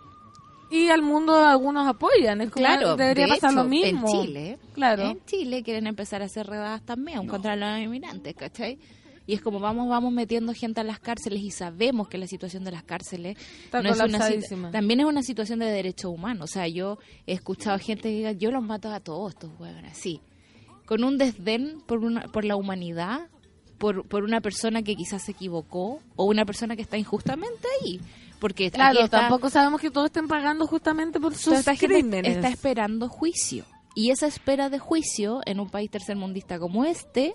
Y 0.70 0.88
al 0.88 1.02
mundo 1.02 1.34
algunos 1.34 1.86
apoyan, 1.86 2.40
es 2.40 2.50
como, 2.50 2.66
Claro, 2.66 2.96
debería 2.96 3.26
de 3.26 3.30
pasar 3.34 3.54
lo 3.54 3.64
mismo. 3.64 4.08
En 4.08 4.26
Chile, 4.26 4.58
Claro. 4.74 5.10
en 5.10 5.24
Chile 5.24 5.62
quieren 5.62 5.86
empezar 5.86 6.22
a 6.22 6.24
hacer 6.24 6.46
redadas 6.46 6.82
también 6.82 7.26
contra 7.26 7.54
los 7.56 7.78
inmigrantes, 7.78 8.34
¿cachai? 8.34 8.78
Y 9.28 9.34
es 9.34 9.40
como 9.40 9.58
vamos 9.58 9.88
vamos 9.88 10.12
metiendo 10.12 10.52
gente 10.54 10.80
a 10.80 10.84
las 10.84 11.00
cárceles 11.00 11.40
y 11.42 11.50
sabemos 11.50 12.08
que 12.08 12.16
la 12.16 12.28
situación 12.28 12.62
de 12.62 12.70
las 12.70 12.84
cárceles 12.84 13.36
Está 13.64 13.82
no 13.82 13.90
es 13.90 13.98
una 14.00 14.70
también 14.70 15.00
es 15.00 15.06
una 15.06 15.22
situación 15.22 15.58
de 15.58 15.66
derechos 15.66 16.12
humanos. 16.12 16.50
O 16.50 16.52
sea, 16.52 16.68
yo 16.68 16.98
he 17.26 17.32
escuchado 17.32 17.76
gente 17.78 18.02
que 18.08 18.16
diga, 18.16 18.32
yo 18.32 18.50
los 18.52 18.62
mato 18.62 18.88
a 18.90 19.00
todos 19.00 19.32
estos 19.34 19.50
huevones, 19.58 19.92
así. 19.92 20.20
Con 20.84 21.02
un 21.02 21.18
desdén 21.18 21.80
por, 21.86 22.04
una, 22.04 22.22
por 22.28 22.44
la 22.44 22.54
humanidad, 22.54 23.26
por, 23.78 24.06
por 24.06 24.22
una 24.22 24.40
persona 24.40 24.82
que 24.82 24.94
quizás 24.94 25.24
se 25.24 25.32
equivocó 25.32 26.00
o 26.14 26.24
una 26.26 26.44
persona 26.44 26.76
que 26.76 26.82
está 26.82 26.96
injustamente 26.96 27.66
ahí. 27.82 28.00
Porque 28.38 28.66
aquí 28.66 28.74
Claro, 28.76 29.00
está- 29.00 29.20
tampoco 29.20 29.48
sabemos 29.50 29.80
que 29.80 29.90
todos 29.90 30.06
estén 30.06 30.28
pagando 30.28 30.66
justamente 30.66 31.18
por 31.20 31.34
sus 31.34 31.54
esta 31.54 31.74
crímenes. 31.76 32.36
está 32.36 32.48
esperando 32.48 33.08
juicio. 33.08 33.64
Y 33.94 34.10
esa 34.10 34.26
espera 34.26 34.68
de 34.68 34.78
juicio 34.78 35.40
en 35.46 35.58
un 35.58 35.70
país 35.70 35.90
tercermundista 35.90 36.58
como 36.58 36.84
este 36.84 37.34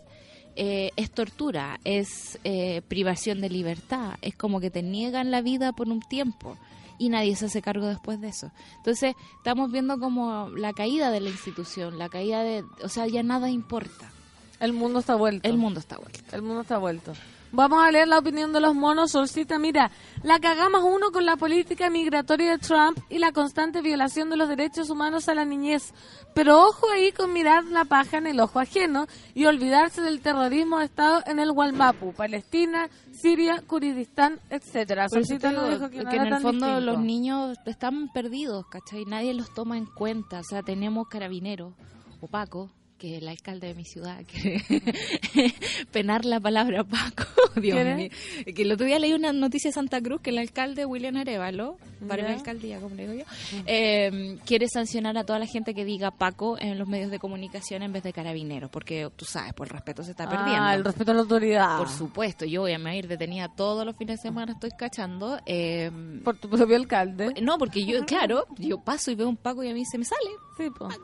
eh, 0.55 0.91
es 0.95 1.09
tortura, 1.11 1.79
es 1.85 2.37
eh, 2.43 2.81
privación 2.87 3.41
de 3.41 3.49
libertad, 3.49 4.15
es 4.21 4.35
como 4.35 4.59
que 4.59 4.69
te 4.69 4.83
niegan 4.83 5.31
la 5.31 5.41
vida 5.41 5.71
por 5.71 5.87
un 5.89 6.01
tiempo 6.01 6.57
y 6.99 7.09
nadie 7.09 7.35
se 7.35 7.45
hace 7.45 7.61
cargo 7.63 7.87
después 7.87 8.19
de 8.21 8.27
eso. 8.27 8.51
Entonces 8.77 9.15
estamos 9.37 9.71
viendo 9.71 9.97
como 9.97 10.49
la 10.49 10.73
caída 10.73 11.09
de 11.09 11.21
la 11.21 11.29
institución, 11.29 11.97
la 11.97 12.09
caída 12.09 12.43
de... 12.43 12.63
O 12.83 12.89
sea, 12.89 13.07
ya 13.07 13.23
nada 13.23 13.49
importa. 13.49 14.11
El 14.59 14.73
mundo 14.73 14.99
está 14.99 15.15
vuelto. 15.15 15.49
El 15.49 15.57
mundo 15.57 15.79
está 15.79 15.97
vuelto. 15.97 16.19
El 16.35 16.41
mundo 16.43 16.61
está 16.61 16.77
vuelto. 16.77 17.13
Vamos 17.53 17.83
a 17.83 17.91
leer 17.91 18.07
la 18.07 18.19
opinión 18.19 18.53
de 18.53 18.61
los 18.61 18.73
monos. 18.73 19.11
Solcita, 19.11 19.59
mira, 19.59 19.91
la 20.23 20.39
cagamos 20.39 20.83
uno 20.83 21.11
con 21.11 21.25
la 21.25 21.35
política 21.35 21.89
migratoria 21.89 22.51
de 22.51 22.57
Trump 22.57 22.97
y 23.09 23.19
la 23.19 23.33
constante 23.33 23.81
violación 23.81 24.29
de 24.29 24.37
los 24.37 24.47
derechos 24.47 24.89
humanos 24.89 25.27
a 25.27 25.33
la 25.33 25.43
niñez. 25.43 25.93
Pero 26.33 26.61
ojo 26.61 26.89
ahí 26.89 27.11
con 27.11 27.33
mirar 27.33 27.65
la 27.65 27.83
paja 27.83 28.17
en 28.19 28.27
el 28.27 28.39
ojo 28.39 28.59
ajeno 28.59 29.07
y 29.35 29.45
olvidarse 29.45 30.01
del 30.01 30.21
terrorismo 30.21 30.79
de 30.79 30.85
Estado 30.85 31.23
en 31.25 31.39
el 31.39 31.51
Walmapu, 31.51 32.13
Palestina, 32.13 32.89
Siria, 33.11 33.61
Kurdistán, 33.67 34.39
etcétera. 34.49 35.09
Solcita 35.09 35.51
nos 35.51 35.69
dijo 35.71 35.89
que, 35.89 36.03
no 36.03 36.09
que 36.09 36.15
era 36.15 36.27
en 36.27 36.33
el 36.33 36.41
fondo 36.41 36.65
distinto. 36.67 36.91
los 36.91 36.99
niños 36.99 37.57
están 37.65 38.07
perdidos, 38.13 38.65
¿cachai? 38.67 39.03
Nadie 39.03 39.33
los 39.33 39.53
toma 39.53 39.77
en 39.77 39.87
cuenta. 39.87 40.39
O 40.39 40.43
sea, 40.43 40.63
tenemos 40.63 41.09
carabineros, 41.09 41.73
o 42.21 42.27
Paco, 42.27 42.69
que 43.01 43.17
el 43.17 43.27
alcalde 43.27 43.65
de 43.65 43.73
mi 43.73 43.83
ciudad 43.83 44.21
quiere 44.31 44.61
penar 45.91 46.23
la 46.23 46.39
palabra 46.39 46.83
Paco. 46.83 47.23
Dios 47.59 47.83
mío. 47.83 48.09
Que 48.55 48.61
el 48.61 48.71
otro 48.71 48.85
día 48.85 48.99
leí 48.99 49.13
una 49.13 49.33
noticia 49.33 49.69
de 49.69 49.73
Santa 49.73 49.99
Cruz 50.01 50.21
que 50.21 50.29
el 50.29 50.37
alcalde 50.37 50.85
William 50.85 51.15
Arevalo, 51.17 51.77
para 52.07 52.27
Ya. 52.27 52.33
alcaldía, 52.33 52.79
como 52.79 52.93
le 52.95 53.07
digo 53.09 53.25
yo, 53.25 53.57
eh, 53.65 54.37
quiere 54.45 54.67
sancionar 54.69 55.17
a 55.17 55.23
toda 55.23 55.39
la 55.39 55.47
gente 55.47 55.73
que 55.73 55.83
diga 55.83 56.11
Paco 56.11 56.57
en 56.59 56.77
los 56.77 56.87
medios 56.87 57.09
de 57.09 57.17
comunicación 57.19 57.81
en 57.81 57.91
vez 57.91 58.03
de 58.03 58.13
carabineros, 58.13 58.69
porque 58.69 59.09
tú 59.15 59.25
sabes, 59.25 59.53
por 59.53 59.67
el 59.67 59.71
respeto 59.73 60.03
se 60.03 60.11
está 60.11 60.29
perdiendo. 60.29 60.63
Ah, 60.63 60.75
el 60.75 60.83
respeto 60.85 61.11
a 61.11 61.13
la 61.15 61.21
autoridad. 61.21 61.77
Por 61.79 61.89
supuesto, 61.89 62.45
yo 62.45 62.61
voy 62.61 62.73
a 62.73 62.79
me 62.79 62.95
ir 62.97 63.07
detenida 63.07 63.49
todos 63.49 63.83
los 63.85 63.95
fines 63.97 64.17
de 64.21 64.29
semana, 64.29 64.53
estoy 64.53 64.69
cachando. 64.77 65.39
eh, 65.45 65.89
Por 66.23 66.37
tu 66.37 66.47
propio 66.49 66.75
alcalde. 66.75 67.33
no, 67.41 67.57
porque 67.57 67.83
yo, 67.85 68.05
claro, 68.05 68.45
yo 68.57 68.77
paso 68.79 69.09
y 69.11 69.15
veo 69.15 69.27
un 69.27 69.37
Paco 69.37 69.63
y 69.63 69.69
a 69.69 69.73
mí 69.73 69.83
se 69.85 69.97
me 69.97 70.05
sale. 70.05 70.29
Sí, 70.63 70.69
po. 70.71 70.89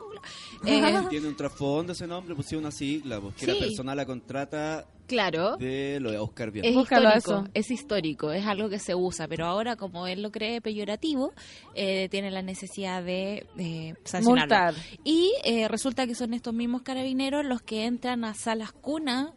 Eh, 0.66 0.82
Tiene 1.08 1.28
un 1.28 1.36
trasfondo 1.36 1.92
ese 1.92 2.06
nombre, 2.06 2.34
pusieron 2.34 2.64
una 2.64 2.72
sigla, 2.72 3.20
porque 3.20 3.44
era 3.44 3.54
Sí. 3.54 3.60
personal 3.60 3.98
a 4.00 4.04
contrata 4.06 4.84
claro. 5.06 5.56
de 5.56 5.98
lo 6.00 6.10
de 6.10 6.18
Oscar 6.18 6.50
Bien. 6.50 6.64
Es 6.66 6.74
Búscalo 6.74 7.08
histórico, 7.16 7.42
eso. 7.44 7.50
es 7.54 7.70
histórico, 7.70 8.32
es 8.32 8.44
algo 8.44 8.68
que 8.68 8.80
se 8.80 8.94
usa, 8.96 9.28
pero 9.28 9.46
ahora 9.46 9.76
como 9.76 10.08
él 10.08 10.20
lo 10.22 10.32
cree 10.32 10.60
peyorativo, 10.60 11.32
eh, 11.74 12.08
tiene 12.10 12.32
la 12.32 12.42
necesidad 12.42 13.04
de 13.04 13.46
eh, 13.58 13.94
sancionarlo. 14.04 14.54
Multar. 14.56 14.74
Y 15.04 15.32
eh, 15.44 15.68
resulta 15.68 16.06
que 16.08 16.16
son 16.16 16.34
estos 16.34 16.52
mismos 16.52 16.82
carabineros 16.82 17.44
los 17.44 17.62
que 17.62 17.84
entran 17.84 18.24
a 18.24 18.34
salas 18.34 18.72
cuna 18.72 19.32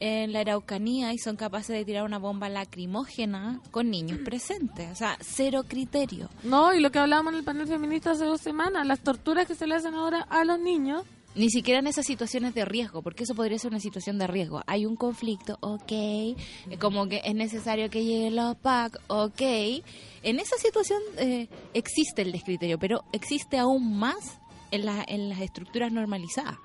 en 0.00 0.32
la 0.32 0.40
Araucanía 0.40 1.12
y 1.12 1.18
son 1.18 1.36
capaces 1.36 1.76
de 1.76 1.84
tirar 1.84 2.04
una 2.04 2.18
bomba 2.18 2.48
lacrimógena 2.48 3.60
con 3.70 3.90
niños 3.90 4.18
presentes. 4.24 4.90
O 4.90 4.94
sea, 4.94 5.16
cero 5.20 5.64
criterio. 5.68 6.28
No, 6.42 6.74
y 6.74 6.80
lo 6.80 6.90
que 6.90 6.98
hablábamos 6.98 7.32
en 7.34 7.38
el 7.40 7.44
panel 7.44 7.66
feminista 7.68 8.12
hace 8.12 8.24
dos 8.24 8.40
semanas, 8.40 8.86
las 8.86 9.00
torturas 9.00 9.46
que 9.46 9.54
se 9.54 9.66
le 9.66 9.74
hacen 9.76 9.94
ahora 9.94 10.22
a 10.28 10.44
los 10.44 10.58
niños. 10.58 11.04
Ni 11.36 11.48
siquiera 11.48 11.78
en 11.78 11.86
esas 11.86 12.06
situaciones 12.06 12.54
de 12.54 12.64
riesgo, 12.64 13.02
porque 13.02 13.22
eso 13.22 13.36
podría 13.36 13.56
ser 13.56 13.70
una 13.70 13.78
situación 13.78 14.18
de 14.18 14.26
riesgo. 14.26 14.62
Hay 14.66 14.84
un 14.84 14.96
conflicto, 14.96 15.58
ok, 15.60 15.92
eh, 15.92 16.34
como 16.80 17.06
que 17.06 17.20
es 17.24 17.36
necesario 17.36 17.88
que 17.88 18.02
lleguen 18.04 18.34
los 18.34 18.56
PAC, 18.56 18.98
ok. 19.06 19.40
En 20.24 20.40
esa 20.40 20.56
situación 20.56 20.98
eh, 21.18 21.48
existe 21.72 22.22
el 22.22 22.32
descriterio, 22.32 22.80
pero 22.80 23.04
existe 23.12 23.58
aún 23.58 23.96
más 23.96 24.40
en, 24.72 24.84
la- 24.84 25.04
en 25.06 25.28
las 25.28 25.40
estructuras 25.40 25.92
normalizadas, 25.92 26.56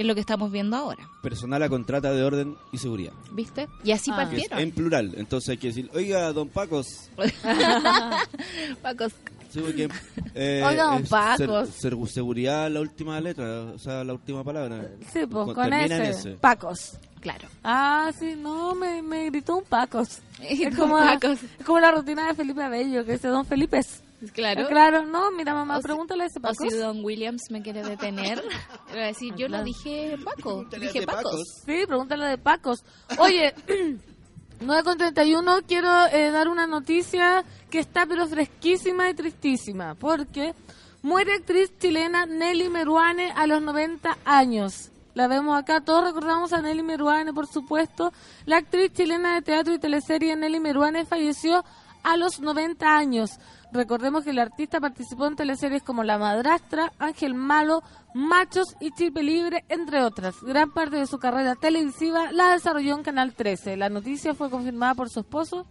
que 0.00 0.02
es 0.04 0.06
lo 0.08 0.14
que 0.14 0.22
estamos 0.22 0.50
viendo 0.50 0.78
ahora, 0.78 1.06
Personal 1.20 1.62
a 1.62 1.68
contrata 1.68 2.10
de 2.10 2.22
orden 2.24 2.56
y 2.72 2.78
seguridad. 2.78 3.12
¿viste? 3.32 3.68
Y 3.84 3.92
así 3.92 4.10
Ah. 4.10 4.22
Es 4.22 4.28
partieron. 4.28 4.58
en 4.58 4.70
plural, 4.72 5.12
entonces 5.18 5.50
hay 5.50 5.56
que 5.58 5.66
decir, 5.66 5.90
oiga, 5.92 6.32
don 6.32 6.48
Pacos. 6.48 6.86
Pacos. 8.82 9.12
Sí, 9.52 9.60
porque, 9.60 9.88
eh, 10.34 10.62
Oiga, 10.64 10.84
don 10.84 11.02
es 11.02 11.08
Pacos. 11.10 11.68
ser- 11.68 11.92
ser- 11.96 12.08
seguridad 12.08 12.70
la 12.70 12.80
última 12.80 13.20
letra, 13.20 13.62
o 13.74 13.78
sea, 13.78 14.02
la 14.04 14.12
última 14.14 14.42
palabra. 14.44 14.88
Sí, 15.12 15.20
pues 15.26 15.44
Con- 15.44 15.54
con 15.54 15.72
ese. 15.72 16.08
ese. 16.10 16.30
Pacos. 16.32 16.92
Claro. 17.20 17.48
Ah, 17.62 18.10
sí, 18.18 18.34
no, 18.38 18.74
me, 18.74 19.02
me 19.02 19.26
gritó 19.26 19.56
un 19.58 19.64
Pacos. 19.64 20.20
Es 20.40 20.74
como, 20.76 20.96
Pacos. 20.96 21.38
es 21.58 21.66
como 21.66 21.78
la 21.80 21.90
rutina 21.92 22.28
de 22.28 22.34
Felipe 22.34 22.62
Abello, 22.62 23.04
que 23.04 23.12
dice 23.12 23.28
Don 23.28 23.44
Felipe. 23.44 23.80
Claro. 24.34 24.66
Claro, 24.68 25.06
no, 25.06 25.30
mira 25.30 25.54
mamá, 25.54 25.78
O 25.78 25.80
pregúntale 25.80 26.24
a 26.24 26.26
ese 26.26 26.38
O 26.38 26.42
Pacos. 26.42 26.58
si 26.68 26.76
Don 26.76 27.02
Williams 27.04 27.42
me 27.50 27.62
quiere 27.62 27.82
detener, 27.82 28.38
le 28.88 28.92
voy 28.92 29.02
a 29.02 29.06
decir, 29.06 29.34
yo 29.34 29.48
no 29.48 29.62
dije 29.64 30.16
Paco, 30.24 30.66
Pregúntale 30.68 30.86
dije. 30.86 31.06
Pacos. 31.06 31.62
Sí, 31.64 31.84
pregúntale 31.86 32.26
de 32.26 32.38
Pacos. 32.38 32.84
Oye, 33.18 33.54
9 34.60 34.82
con 34.84 34.98
31, 34.98 35.60
quiero 35.66 35.88
eh, 36.08 36.30
dar 36.30 36.48
una 36.48 36.66
noticia 36.66 37.44
que 37.70 37.78
está 37.78 38.04
pero 38.06 38.26
fresquísima 38.26 39.08
y 39.08 39.14
tristísima, 39.14 39.94
porque 39.94 40.54
muere 41.02 41.32
actriz 41.34 41.72
chilena 41.78 42.26
Nelly 42.26 42.68
Meruane 42.68 43.32
a 43.34 43.46
los 43.46 43.62
90 43.62 44.18
años. 44.26 44.90
La 45.14 45.26
vemos 45.28 45.58
acá, 45.58 45.80
todos 45.80 46.04
recordamos 46.04 46.52
a 46.52 46.60
Nelly 46.60 46.82
Meruane, 46.82 47.32
por 47.32 47.46
supuesto. 47.46 48.12
La 48.46 48.58
actriz 48.58 48.92
chilena 48.92 49.34
de 49.34 49.42
teatro 49.42 49.74
y 49.74 49.78
teleserie 49.78 50.36
Nelly 50.36 50.60
Meruane 50.60 51.04
falleció 51.06 51.64
a 52.02 52.16
los 52.16 52.38
90 52.40 52.96
años. 52.96 53.30
Recordemos 53.72 54.24
que 54.24 54.30
el 54.30 54.38
artista 54.38 54.80
participó 54.80 55.26
en 55.26 55.36
teleseries 55.36 55.82
como 55.82 56.02
La 56.02 56.18
Madrastra, 56.18 56.92
Ángel 56.98 57.34
Malo, 57.34 57.82
Machos 58.14 58.76
y 58.80 58.90
Chipe 58.90 59.22
Libre, 59.22 59.64
entre 59.68 60.02
otras. 60.02 60.42
Gran 60.42 60.72
parte 60.72 60.96
de 60.96 61.06
su 61.06 61.18
carrera 61.18 61.54
televisiva 61.54 62.32
la 62.32 62.50
desarrolló 62.50 62.96
en 62.96 63.04
Canal 63.04 63.34
13. 63.34 63.76
La 63.76 63.88
noticia 63.88 64.34
fue 64.34 64.50
confirmada 64.50 64.94
por 64.94 65.08
su 65.08 65.20
esposo, 65.20 65.66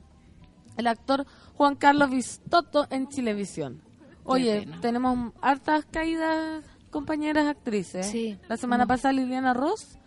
el 0.77 0.87
actor 0.87 1.25
Juan 1.55 1.75
Carlos 1.75 2.09
Vistoto, 2.09 2.87
en 2.89 3.09
Chilevisión. 3.09 3.81
Oye, 4.23 4.67
tenemos 4.81 5.33
hartas 5.41 5.85
caídas 5.85 6.63
compañeras 6.91 7.47
actrices. 7.47 8.07
Sí. 8.07 8.37
La 8.47 8.57
semana 8.57 8.87
pasada 8.87 9.13
Liliana 9.13 9.53
Ross 9.53 9.98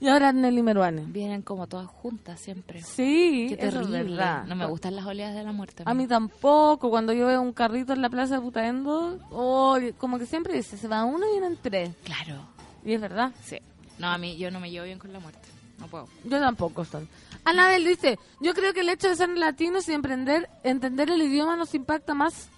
y 0.00 0.08
ahora 0.08 0.32
Nelly 0.32 0.62
Meruane. 0.62 1.02
Vienen 1.06 1.42
como 1.42 1.66
todas 1.66 1.86
juntas 1.86 2.40
siempre. 2.40 2.82
Sí, 2.82 3.46
Qué 3.48 3.54
es 3.54 3.60
terrible. 3.74 4.02
verdad. 4.04 4.44
No 4.46 4.56
me 4.56 4.66
gustan 4.66 4.96
las 4.96 5.04
oleadas 5.06 5.34
de 5.36 5.44
la 5.44 5.52
muerte. 5.52 5.82
A 5.86 5.94
mí 5.94 6.06
tampoco, 6.06 6.90
cuando 6.90 7.12
yo 7.12 7.26
veo 7.26 7.40
un 7.42 7.52
carrito 7.52 7.92
en 7.92 8.02
la 8.02 8.10
plaza 8.10 8.36
de 8.36 8.40
Putaendo, 8.40 9.18
oh, 9.30 9.78
como 9.98 10.18
que 10.18 10.26
siempre 10.26 10.54
dice, 10.54 10.76
se 10.76 10.88
va 10.88 11.04
uno 11.04 11.26
y 11.28 11.38
vienen 11.38 11.58
tres. 11.60 11.90
Claro. 12.04 12.36
Y 12.84 12.94
es 12.94 13.00
verdad, 13.00 13.32
Sí. 13.44 13.58
No, 13.98 14.06
a 14.08 14.16
mí 14.16 14.36
yo 14.38 14.50
no 14.50 14.60
me 14.60 14.70
llevo 14.70 14.86
bien 14.86 14.98
con 14.98 15.12
la 15.12 15.20
muerte. 15.20 15.46
No 15.78 15.86
puedo. 15.86 16.08
yo 16.24 16.40
tampoco 16.40 16.84
son. 16.84 17.06
Anabel 17.44 17.84
dice, 17.84 18.18
yo 18.40 18.54
creo 18.54 18.72
que 18.74 18.80
el 18.80 18.88
hecho 18.90 19.08
de 19.08 19.16
ser 19.16 19.28
latinos 19.30 19.88
y 19.88 19.92
emprender, 19.92 20.48
entender 20.62 21.10
el 21.10 21.20
idioma 21.22 21.56
nos 21.56 21.74
impacta 21.74 22.12
más 22.14 22.48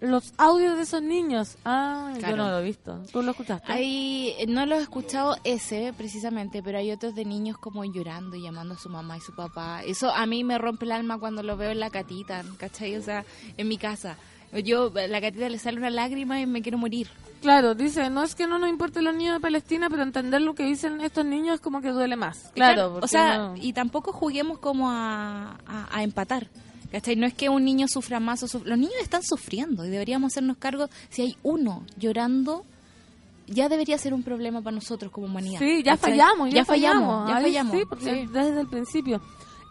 los 0.00 0.32
audios 0.38 0.76
de 0.76 0.82
esos 0.82 1.02
niños. 1.02 1.56
Ah, 1.64 2.10
yo 2.14 2.18
Claro. 2.20 2.36
no 2.36 2.50
lo 2.50 2.58
he 2.60 2.64
visto. 2.64 3.02
¿Tú 3.12 3.22
lo 3.22 3.30
escuchaste? 3.32 3.70
Hay, 3.70 4.34
no 4.48 4.64
lo 4.66 4.76
he 4.76 4.82
escuchado 4.82 5.36
ese 5.44 5.92
precisamente, 5.96 6.62
pero 6.62 6.78
hay 6.78 6.90
otros 6.90 7.14
de 7.14 7.24
niños 7.24 7.58
como 7.58 7.84
llorando 7.84 8.36
y 8.36 8.42
llamando 8.42 8.74
a 8.74 8.78
su 8.78 8.88
mamá 8.88 9.16
y 9.16 9.20
su 9.20 9.34
papá. 9.34 9.82
Eso 9.84 10.10
a 10.10 10.24
mí 10.26 10.42
me 10.44 10.58
rompe 10.58 10.84
el 10.86 10.92
alma 10.92 11.18
cuando 11.18 11.42
lo 11.42 11.56
veo 11.56 11.70
en 11.70 11.80
la 11.80 11.90
catita, 11.90 12.42
¿cachai? 12.56 12.96
O 12.96 13.02
sea, 13.02 13.24
en 13.56 13.68
mi 13.68 13.76
casa. 13.78 14.16
Yo, 14.64 14.90
a 14.96 15.06
la 15.06 15.20
catita 15.20 15.48
le 15.48 15.58
sale 15.60 15.78
una 15.78 15.90
lágrima 15.90 16.40
y 16.40 16.46
me 16.46 16.60
quiero 16.60 16.76
morir. 16.76 17.08
Claro, 17.40 17.74
dice, 17.76 18.10
no 18.10 18.22
es 18.24 18.34
que 18.34 18.46
no 18.48 18.58
nos 18.58 18.68
importen 18.68 19.04
los 19.04 19.14
niños 19.14 19.34
de 19.34 19.40
Palestina, 19.40 19.88
pero 19.88 20.02
entender 20.02 20.42
lo 20.42 20.54
que 20.54 20.64
dicen 20.64 21.00
estos 21.00 21.24
niños 21.24 21.54
es 21.54 21.60
como 21.60 21.80
que 21.80 21.90
duele 21.90 22.16
más. 22.16 22.50
Claro, 22.54 22.88
o 22.88 22.92
porque 22.94 23.08
sea, 23.08 23.38
no- 23.38 23.56
y 23.56 23.72
tampoco 23.72 24.12
juguemos 24.12 24.58
como 24.58 24.90
a, 24.90 25.56
a- 25.66 25.88
a 25.96 26.02
empatar. 26.02 26.48
¿Cachai? 26.92 27.16
No 27.16 27.26
es 27.26 27.34
que 27.34 27.48
un 27.48 27.64
niño 27.64 27.86
sufra 27.88 28.18
más 28.20 28.42
o 28.42 28.48
suf- 28.48 28.64
Los 28.64 28.78
niños 28.78 28.94
están 29.00 29.22
sufriendo 29.22 29.84
y 29.84 29.90
deberíamos 29.90 30.32
hacernos 30.32 30.56
cargo. 30.56 30.88
Si 31.08 31.22
hay 31.22 31.36
uno 31.42 31.84
llorando, 31.96 32.64
ya 33.46 33.68
debería 33.68 33.96
ser 33.98 34.12
un 34.14 34.22
problema 34.22 34.60
para 34.62 34.74
nosotros 34.74 35.12
como 35.12 35.26
humanidad. 35.26 35.58
Sí, 35.60 35.82
ya 35.84 35.96
¿cachai? 35.96 36.12
fallamos, 36.12 36.48
ya, 36.50 36.56
ya 36.56 36.64
fallamos, 36.64 37.28
ya 37.28 37.40
fallamos. 37.40 37.76
Sí, 37.76 37.82
porque 37.88 38.04
Sí. 38.04 38.26
desde 38.32 38.60
el 38.60 38.66
principio. 38.66 39.20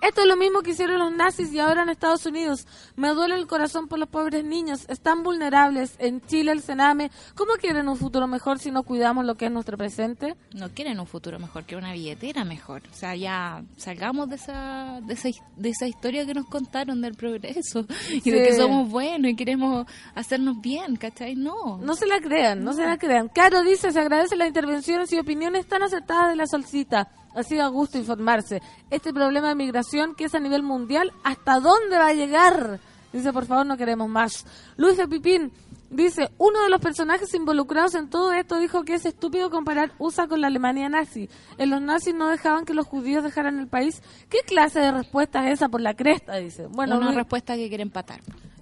Esto 0.02 0.22
es 0.22 0.28
lo 0.28 0.38
mismo 0.38 0.62
que 0.62 0.72
hicieron 0.72 1.00
los 1.00 1.12
nazis 1.12 1.52
y 1.52 1.60
ahora 1.60 1.84
en 1.84 1.90
Estados 1.90 2.26
Unidos. 2.26 2.68
Me 2.96 3.10
duele 3.10 3.36
el 3.36 3.48
corazón 3.48 3.88
por 3.88 4.00
los 4.00 4.08
pobres 4.08 4.46
niños. 4.46 4.86
Están 4.88 5.24
vulnerables. 5.24 5.96
En 6.00 6.22
Chile, 6.22 6.52
el 6.54 6.62
Sename. 6.62 7.12
¿Cómo 7.36 7.54
quieren 7.54 7.90
un 7.90 7.98
futuro 7.98 8.26
mejor 8.28 8.60
si 8.60 8.72
no 8.72 8.84
cuidamos 8.84 9.26
lo 9.26 9.36
que 9.36 9.46
es 9.48 9.52
nuestro 9.52 9.78
presente? 9.78 10.36
no 10.54 10.70
quieren 10.70 11.00
un 11.00 11.06
futuro 11.06 11.40
mejor, 11.40 11.66
que 11.66 11.76
una 11.76 11.94
billetera 11.94 12.44
mejor. 12.44 12.82
O 12.92 12.94
sea, 12.94 13.16
ya 13.16 13.64
salgamos 13.78 14.30
de 14.30 14.36
esa, 14.36 15.00
de 15.02 15.14
esa, 15.14 15.30
de 15.56 15.70
esa 15.70 15.88
historia 15.88 16.26
que 16.26 16.34
nos 16.34 16.46
contaron 16.48 17.02
del 17.02 17.16
progreso 17.16 17.86
y 18.10 18.30
de 18.30 18.44
que 18.44 18.54
somos 18.56 18.90
buenos 18.90 19.32
y 19.32 19.36
queremos 19.36 19.86
hacernos 20.16 20.60
bien, 20.62 20.96
¿cachai? 20.96 21.36
No. 21.36 21.78
No 21.78 21.96
se 21.96 22.08
la 22.08 22.20
crean, 22.20 22.64
no 22.64 22.74
se 22.74 22.86
la 22.86 22.98
crean. 22.98 23.30
Caro 23.30 23.64
dice, 23.64 23.92
se 23.92 24.00
agradecen 24.00 24.40
las 24.40 24.48
intervenciones 24.48 25.12
y 25.14 25.20
opiniones 25.20 25.68
tan 25.68 25.84
acertadas 25.84 26.30
de 26.30 26.36
la 26.36 26.48
solcita. 26.48 27.10
Ha 27.36 27.44
sido 27.44 27.64
a 27.64 27.68
gusto 27.68 27.98
informarse. 27.98 28.62
Este 28.90 29.14
problema 29.14 29.50
de 29.50 29.56
migración 29.56 30.16
que 30.16 30.26
es 30.26 30.36
a 30.36 30.40
nivel 30.40 30.64
mundial, 30.64 31.14
¿hasta 31.24 31.60
dónde 31.60 31.98
va 31.98 32.08
a 32.08 32.14
llegar? 32.14 32.80
Dice, 33.14 33.32
por 33.34 33.46
favor, 33.46 33.66
no 33.66 33.78
queremos 33.78 34.08
más. 34.10 34.46
Luis 34.78 34.98
de 34.98 35.08
Pipín 35.08 35.52
dice, 35.90 36.30
uno 36.38 36.62
de 36.62 36.70
los 36.70 36.80
personajes 36.80 37.34
involucrados 37.34 37.96
en 37.96 38.08
todo 38.10 38.32
esto 38.34 38.58
dijo 38.58 38.84
que 38.84 38.94
es 38.96 39.06
estúpido 39.06 39.50
comparar 39.50 39.92
USA 39.98 40.28
con 40.28 40.42
la 40.42 40.48
Alemania 40.48 40.90
nazi. 40.90 41.28
En 41.58 41.70
los 41.72 41.82
nazis 41.82 42.14
no 42.14 42.28
dejaban 42.28 42.66
que 42.66 42.74
los 42.76 42.86
judíos 42.86 43.24
dejaran 43.24 43.58
el 43.60 43.68
país. 43.68 44.02
¿Qué 44.30 44.40
clase 44.46 44.80
de 44.80 44.92
respuesta 44.92 45.48
es 45.48 45.54
esa 45.54 45.70
por 45.70 45.82
la 45.82 45.96
cresta? 45.96 46.36
Dice. 46.36 46.68
Bueno, 46.68 46.98
una 46.98 47.06
Luis- 47.08 47.18
respuesta 47.18 47.56
que 47.56 47.68
quiere 47.70 47.82
empatar. 47.84 48.22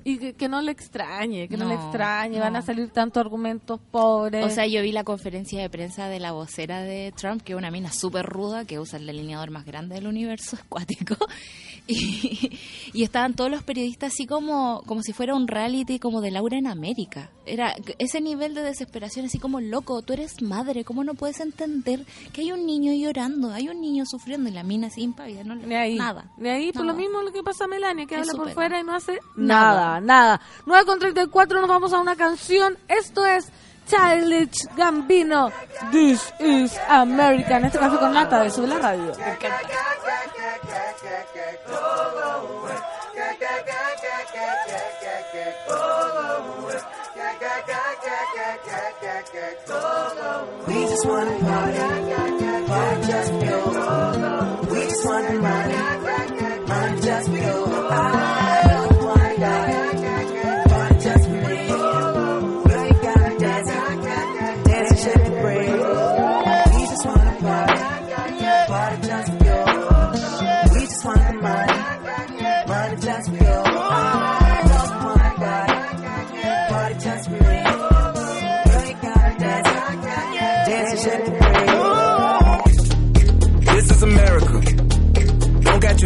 Y 0.10 0.18
que, 0.20 0.34
que 0.36 0.48
no 0.48 0.62
le 0.62 0.72
extrañe, 0.72 1.50
que 1.50 1.58
no, 1.58 1.66
le 1.68 1.76
No, 1.76 1.84
extrañe, 1.84 2.40
van 2.40 2.56
a 2.56 2.62
salir 2.62 2.90
tantos 2.92 3.20
argumentos 3.20 3.80
pobres. 3.92 4.46
O 4.46 4.50
sea, 4.50 4.66
yo 4.66 4.82
vi 4.82 4.92
la 4.94 5.04
conferencia 5.04 5.62
de 5.62 5.70
prensa 5.70 6.08
de 6.08 6.20
la 6.22 6.32
vocera 6.32 6.82
de 6.82 7.12
Trump, 7.16 7.42
que 7.42 7.52
es 7.54 7.58
una 7.58 7.72
mina 7.72 7.92
súper 7.92 8.26
ruda, 8.26 8.64
que 8.64 8.80
usa 8.80 9.00
el 9.00 9.06
delineador 9.06 9.52
más 9.52 9.66
grande 9.66 9.96
del 9.96 10.08
universo 10.08 10.56
acuático. 10.66 11.16
Y, 11.90 12.52
y 12.94 13.04
estaban 13.04 13.34
todos 13.34 13.50
los 13.50 13.64
periodistas 13.64 14.14
así 14.14 14.26
como, 14.28 14.82
como 14.86 15.02
si 15.04 15.14
fuera 15.14 15.36
un 15.36 15.48
reality 15.48 16.00
como 16.00 16.22
de 16.22 16.32
Laura 16.32 16.58
en 16.58 16.68
América. 16.68 17.30
Era 17.46 17.76
ese 17.98 18.20
nivel 18.20 18.54
de 18.56 18.62
desesperación, 18.62 19.26
así 19.26 19.40
como 19.40 19.62
loco, 19.62 20.02
tú 20.02 20.12
eres 20.14 20.42
madre, 20.42 20.84
¿cómo 20.84 21.04
no 21.06 21.14
puedes 21.14 21.40
entender 21.40 22.06
que 22.34 22.42
hay 22.42 22.52
un 22.52 22.66
niño 22.66 22.92
llorando, 22.94 23.52
hay 23.52 23.70
un 23.70 23.80
niño 23.80 24.04
sufriendo 24.06 24.50
y 24.50 24.54
la 24.54 24.64
mina 24.64 24.88
así 24.88 25.02
impávida? 25.02 25.44
No, 25.46 25.56
le- 25.56 25.76
ahí. 25.78 25.96
Nada. 25.96 26.30
Ni 26.38 26.50
ahí, 26.50 26.72
por 26.74 26.86
lo 26.86 26.94
mismo 26.94 27.22
lo 27.22 27.32
que 27.32 27.42
pasa 27.44 27.66
a 27.66 27.68
Melania, 27.68 28.06
que 28.06 28.16
Es 28.16 28.22
habla 28.22 28.34
por 28.34 28.52
fuera 28.52 28.80
y 28.82 28.84
no 28.84 28.94
hace 28.94 29.20
nada, 29.38 29.97
nada. 29.97 29.97
9 30.02 30.86
con 30.86 31.00
34 31.00 31.60
nos 31.60 31.70
vamos 31.70 31.94
a 31.94 32.00
una 32.00 32.16
canción. 32.16 32.78
Esto 32.88 33.26
es 33.26 33.52
Childish 33.88 34.68
Gambino. 34.76 35.52
This 35.92 36.34
is 36.40 36.78
American. 36.90 37.66
Este 37.66 37.80
café 37.80 37.98
con 37.98 38.14
nata 38.14 38.44
de 38.44 38.52
Sube 38.52 38.68
la 38.68 38.80
Radio. 38.80 39.14
We 50.68 50.74
just 50.74 51.06
wanna 51.06 51.40
party, 51.40 51.80
party 52.68 53.08
just 53.08 53.34
you. 53.34 53.58
We 54.72 54.80
just 54.84 55.06
wanna 55.06 55.34
money, 55.42 55.97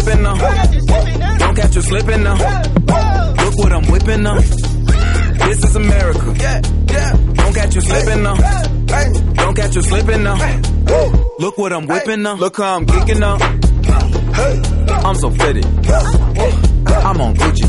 slipping 0.00 0.22
now. 0.22 0.34
Don't 1.38 1.56
catch 1.56 1.74
you 1.74 1.82
slipping 1.82 2.22
now. 2.22 2.34
Look 2.34 3.56
what 3.58 3.72
I'm 3.72 3.90
whipping 3.90 4.22
now. 4.22 4.40
This 4.40 5.64
is 5.64 5.76
America. 5.76 6.34
Don't 7.34 7.54
catch 7.54 7.74
you 7.74 7.80
slipping 7.80 8.22
now. 8.22 8.34
Don't 9.34 9.54
catch 9.54 9.74
you 9.74 9.82
slipping 9.82 10.22
now. 10.22 10.60
Look 11.38 11.58
what 11.58 11.72
I'm 11.72 11.86
whipping 11.86 12.22
now. 12.22 12.34
Look 12.34 12.56
how 12.56 12.76
I'm 12.76 12.86
kicking 12.86 13.20
now. 13.20 13.36
I'm 15.04 15.14
so 15.16 15.30
pretty. 15.30 15.62
I'm 15.62 17.20
on 17.20 17.34
Gucci. 17.34 17.68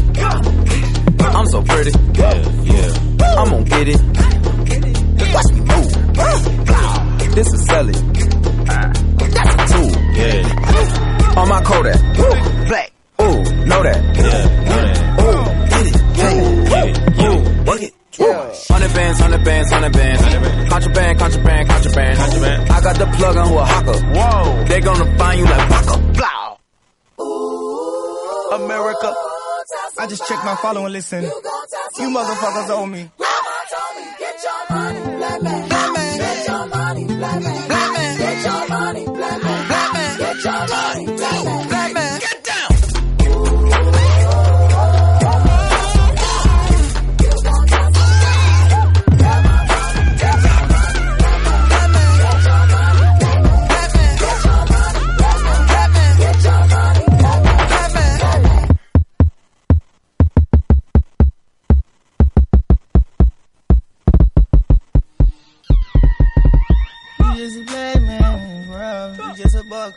I'm 1.22 1.46
so 1.48 1.62
pretty. 1.64 1.92
yeah 2.18 2.94
I'm 3.38 3.50
gonna 3.50 3.64
get 3.64 3.88
it. 3.88 4.02
Watch 5.34 5.54
me 5.54 5.62
move. 5.62 7.36
This 7.36 7.48
is 7.54 7.66
selling. 7.66 8.14
That's 9.18 9.54
a 9.54 9.74
tool. 9.74 9.92
Yeah. 10.14 11.11
On 11.38 11.48
my 11.48 11.62
Kodak. 11.62 11.96
Woo. 12.18 12.34
Black. 12.68 12.92
Ooh, 13.22 13.44
know 13.66 13.84
that. 13.84 14.04
Yeah. 14.18 15.24
Ooh, 15.24 15.44
get 15.70 15.86
it. 15.88 15.96
Get 16.16 16.34
it. 16.88 16.98
Ooh, 17.24 17.40
work 17.66 17.82
it. 17.82 17.94
Hundred 18.70 18.94
bands, 18.94 19.20
hundred 19.20 19.44
bands, 19.44 19.72
hundred 19.72 19.94
bands. 19.94 20.22
Contraband, 20.70 21.18
contraband, 21.20 21.70
contraband. 21.70 22.18
Contraband. 22.20 22.70
I 22.70 22.82
got 22.82 22.96
the 22.98 23.06
plug 23.18 23.38
on 23.38 23.48
who 23.48 23.58
a 23.58 23.66
hawker. 23.66 23.94
Whoa. 23.94 24.64
They 24.66 24.80
gonna 24.82 25.18
find 25.18 25.40
you 25.40 25.46
like 25.46 25.70
Baka. 25.70 25.98
Blow. 26.18 26.58
America. 28.66 29.14
I 30.00 30.08
just 30.08 30.28
checked 30.28 30.44
my 30.44 30.56
follow 30.56 30.84
and 30.84 30.92
listen. 30.94 31.24
You 31.24 32.10
motherfuckers 32.10 32.70
owe 32.70 32.86
me. 32.86 33.10
Get 34.20 34.36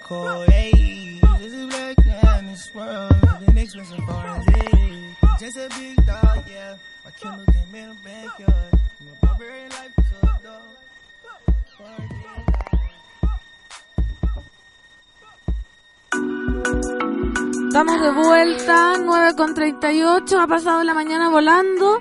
Cold. 0.03 0.49
Hey, 0.49 1.21
just 1.41 1.55
a 1.55 1.67
black 1.67 2.07
man 2.07 2.47
this 2.47 2.75
world. 2.75 3.13
A 3.13 3.61
is. 3.61 3.95
Estamos 17.75 18.01
de 18.01 18.11
vuelta, 18.13 18.95
9 19.01 19.35
con 19.37 19.53
38, 19.53 20.41
ha 20.41 20.47
pasado 20.47 20.85
la 20.85 20.95
mañana 20.95 21.29
volando 21.29 22.01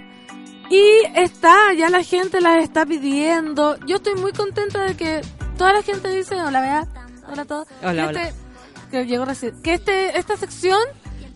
y 0.69 0.84
está, 1.15 1.73
ya 1.73 1.89
la 1.89 2.03
gente 2.03 2.41
las 2.41 2.63
está 2.63 2.86
pidiendo. 2.86 3.77
Yo 3.88 3.95
estoy 3.95 4.13
muy 4.15 4.34
contenta 4.34 4.84
de 4.84 4.95
que 4.95 5.21
toda 5.58 5.73
la 5.73 5.82
gente 5.82 6.10
dice, 6.10 6.36
hola 6.36 6.62
Bea, 6.62 6.88
hola 7.34 7.41
a 7.41 7.46
todos, 7.46 7.67
Hola, 7.84 8.12
que, 8.12 8.22
este- 8.22 8.34
que 8.91 9.06
llegó 9.06 9.26
recién, 9.26 9.62
que 9.62 9.74
este, 9.74 10.17
esta 10.17 10.38
sección 10.38 10.78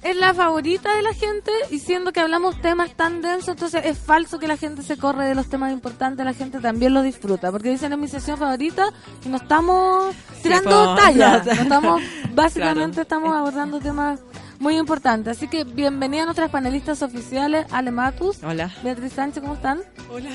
es 0.03 0.15
la 0.15 0.33
favorita 0.33 0.95
de 0.95 1.01
la 1.01 1.13
gente 1.13 1.51
y 1.71 1.79
siendo 1.79 2.13
que 2.13 2.19
hablamos 2.19 2.61
temas 2.61 2.95
tan 2.95 3.21
densos, 3.21 3.49
entonces 3.49 3.81
es 3.83 3.97
falso 3.97 4.37
que 4.37 4.47
la 4.47 4.55
gente 4.55 4.83
se 4.83 4.95
corre 4.95 5.25
de 5.25 5.33
los 5.35 5.49
temas 5.49 5.73
importantes, 5.73 6.23
la 6.23 6.33
gente 6.35 6.59
también 6.59 6.93
lo 6.93 7.01
disfruta, 7.01 7.51
porque 7.51 7.69
dicen 7.71 7.91
es 7.93 7.97
mi 7.99 8.07
sesión 8.07 8.37
favorita 8.37 8.89
y 9.25 9.29
no 9.29 9.37
estamos 9.37 10.15
tirando 10.43 10.95
tallas, 10.95 11.45
no 11.47 11.51
estamos, 11.53 12.01
básicamente 12.33 12.91
Claro. 12.93 13.01
estamos 13.01 13.35
abordando 13.35 13.79
temas 13.79 14.19
muy 14.59 14.77
importantes, 14.77 15.37
así 15.37 15.47
que 15.47 15.63
bienvenida 15.63 16.23
a 16.23 16.25
nuestras 16.25 16.49
panelistas 16.49 17.01
oficiales, 17.01 17.65
Ale 17.71 17.91
Matus, 17.91 18.43
Hola. 18.43 18.71
Beatriz 18.83 19.13
Sánchez, 19.13 19.41
¿cómo 19.41 19.55
están? 19.55 19.81
Hola, 20.11 20.29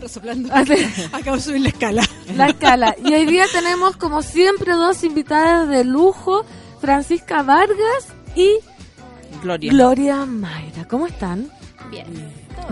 resoplando. 0.00 0.52
Acabo 1.12 1.36
de 1.36 1.42
subir 1.42 1.60
la 1.62 1.68
escala. 1.70 2.02
la 2.36 2.46
escala. 2.48 2.94
Y 3.04 3.12
hoy 3.12 3.26
día 3.26 3.44
tenemos, 3.52 3.96
como 3.96 4.22
siempre, 4.22 4.72
dos 4.72 5.02
invitadas 5.04 5.68
de 5.68 5.84
lujo. 5.84 6.44
Francisca 6.80 7.42
Vargas 7.42 8.08
y 8.34 8.58
Gloria. 9.42 9.70
Gloria 9.70 10.24
Mayra. 10.24 10.86
¿Cómo 10.88 11.06
están? 11.06 11.50
Bien. 11.90 12.06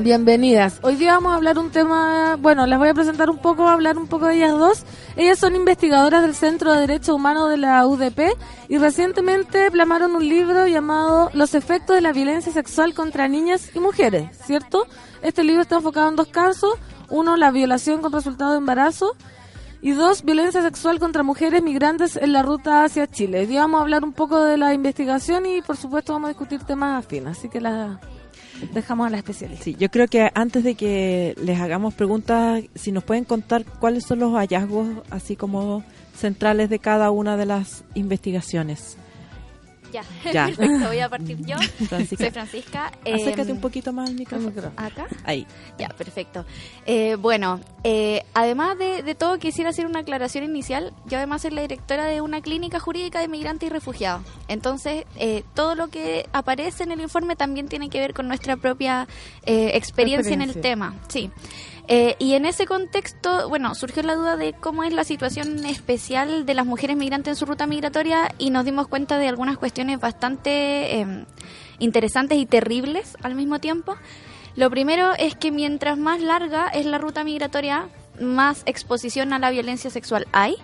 Bienvenidas. 0.01 0.79
Hoy 0.83 0.95
día 0.95 1.15
vamos 1.15 1.33
a 1.33 1.37
hablar 1.37 1.59
un 1.59 1.71
tema, 1.71 2.37
bueno, 2.37 2.67
les 2.67 2.79
voy 2.79 2.89
a 2.89 2.95
presentar 2.95 3.31
un 3.31 3.39
poco, 3.39 3.67
hablar 3.67 3.99
un 3.99 4.07
poco 4.07 4.27
de 4.27 4.37
ellas 4.37 4.53
dos. 4.53 4.85
Ellas 5.16 5.39
son 5.41 5.57
investigadoras 5.57 6.22
del 6.22 6.37
Centro 6.37 6.72
de 6.72 6.81
Derechos 6.81 7.16
Humanos 7.16 7.51
de 7.51 7.57
la 7.57 7.85
UDP 7.85 8.37
y 8.68 8.79
recientemente 8.79 9.70
plamaron 9.72 10.14
un 10.14 10.29
libro 10.29 10.68
llamado 10.68 11.31
Los 11.35 11.55
efectos 11.55 11.97
de 11.97 12.03
la 12.03 12.12
violencia 12.12 12.53
sexual 12.53 12.95
contra 12.95 13.27
niñas 13.27 13.70
y 13.75 13.81
mujeres, 13.81 14.31
¿cierto? 14.45 14.87
Este 15.22 15.43
libro 15.43 15.62
está 15.62 15.77
enfocado 15.77 16.09
en 16.09 16.16
dos 16.16 16.29
casos. 16.29 16.75
Uno, 17.11 17.37
la 17.37 17.51
violación 17.51 18.01
con 18.01 18.12
resultado 18.12 18.53
de 18.53 18.59
embarazo 18.59 19.16
y 19.83 19.93
dos, 19.93 20.22
violencia 20.22 20.62
sexual 20.62 21.01
contra 21.01 21.25
mujeres 21.25 21.62
migrantes 21.62 22.16
en 22.16 22.33
la 22.33 22.43
ruta 22.43 22.85
hacia 22.85 23.09
Chile. 23.09 23.41
Hoy 23.41 23.47
día 23.47 23.62
vamos 23.62 23.81
a 23.81 23.83
hablar 23.83 24.05
un 24.05 24.12
poco 24.12 24.41
de 24.43 24.59
la 24.59 24.75
investigación 24.75 25.45
y 25.47 25.61
por 25.61 25.77
supuesto 25.77 26.12
vamos 26.12 26.29
a 26.29 26.31
discutir 26.31 26.62
temas 26.62 27.05
afines, 27.05 27.37
así 27.37 27.49
que 27.49 27.61
la 27.61 27.99
dejamos 28.73 29.07
a 29.07 29.11
la 29.11 29.19
especialista. 29.19 29.65
Sí, 29.65 29.77
yo 29.79 29.91
creo 29.91 30.09
que 30.09 30.31
antes 30.35 30.65
de 30.65 30.75
que 30.75 31.35
les 31.43 31.61
hagamos 31.61 31.95
preguntas, 31.95 32.63
si 32.75 32.93
nos 32.93 33.05
pueden 33.05 33.25
contar 33.25 33.65
cuáles 33.65 34.05
son 34.05 34.21
los 34.21 34.33
hallazgos, 34.35 34.89
así 35.11 35.37
como 35.37 35.85
centrales 36.17 36.69
de 36.71 36.79
cada 36.79 37.11
una 37.11 37.37
de 37.37 37.47
las 37.47 37.85
investigaciones. 37.95 38.97
Ya, 39.93 40.03
Ya. 40.32 40.47
perfecto, 40.57 40.86
voy 40.86 40.99
a 41.01 41.09
partir 41.09 41.39
yo. 41.45 41.57
Francisca. 41.89 42.24
Soy 42.24 42.30
Francisca. 42.30 42.93
Acércate 43.05 43.51
em, 43.51 43.57
un 43.57 43.61
poquito 43.61 43.93
más 43.93 44.09
al 44.09 44.14
micrófono. 44.16 44.72
¿Acá? 44.76 45.07
Ahí. 45.24 45.47
Ya, 45.78 45.89
perfecto. 45.89 46.45
Eh, 46.86 47.16
bueno, 47.16 47.61
eh, 47.84 48.22
además 48.34 48.78
de, 48.78 49.03
de 49.03 49.14
todo, 49.14 49.39
quisiera 49.39 49.70
hacer 49.70 49.86
una 49.86 50.01
aclaración 50.01 50.45
inicial. 50.45 50.93
Yo 51.07 51.16
además 51.18 51.43
soy 51.43 51.53
la 51.53 51.62
directora 51.62 52.05
de 52.07 52.20
una 52.20 52.41
clínica 52.41 52.80
jurídica 52.80 53.20
de 53.20 53.28
migrantes 53.28 53.68
y 53.68 53.72
refugiados. 53.72 54.22
Entonces, 54.49 55.05
eh, 55.16 55.45
todo 55.55 55.74
lo 55.74 55.89
que 55.89 56.28
aparece 56.32 56.82
en 56.84 56.93
el 56.93 57.01
informe 57.01 57.36
también 57.36 57.68
tiene 57.68 57.89
que 57.91 57.99
ver 58.01 58.14
con 58.14 58.28
nuestra 58.28 58.57
propia 58.57 59.07
eh, 59.45 59.72
experiencia 59.74 60.32
en 60.34 60.43
el 60.43 60.51
Experiencia. 60.51 60.61
tema. 60.62 60.95
Sí. 61.09 61.30
Eh, 61.91 62.16
y 62.18 62.34
en 62.34 62.45
ese 62.45 62.66
contexto, 62.66 63.49
bueno, 63.49 63.74
surgió 63.74 64.03
la 64.03 64.14
duda 64.14 64.36
de 64.36 64.53
cómo 64.53 64.84
es 64.84 64.93
la 64.93 65.05
situación 65.05 65.64
especial 65.64 66.45
de 66.45 66.53
las 66.53 66.66
mujeres 66.66 66.99
migrantes 66.99 67.32
en 67.32 67.36
su 67.36 67.47
ruta 67.47 67.66
migratoria 67.66 68.34
y 68.36 68.51
nos 68.51 68.66
dimos 68.66 68.89
cuenta 68.89 69.16
de 69.16 69.26
algunas 69.26 69.57
cuestiones 69.57 69.99
bastante 69.99 71.01
eh, 71.01 71.24
interesantes 71.78 72.36
y 72.36 72.45
terribles 72.45 73.16
al 73.22 73.34
mismo 73.34 73.59
tiempo. 73.59 73.97
Lo 74.55 74.68
primero 74.68 75.14
es 75.18 75.34
que 75.34 75.51
mientras 75.51 75.97
más 75.97 76.20
larga 76.20 76.68
es 76.68 76.84
la 76.84 76.99
ruta 76.99 77.24
migratoria, 77.24 77.89
más 78.20 78.64
exposición 78.66 79.32
a 79.32 79.39
la 79.39 79.49
violencia 79.49 79.89
sexual 79.89 80.26
hay. 80.32 80.57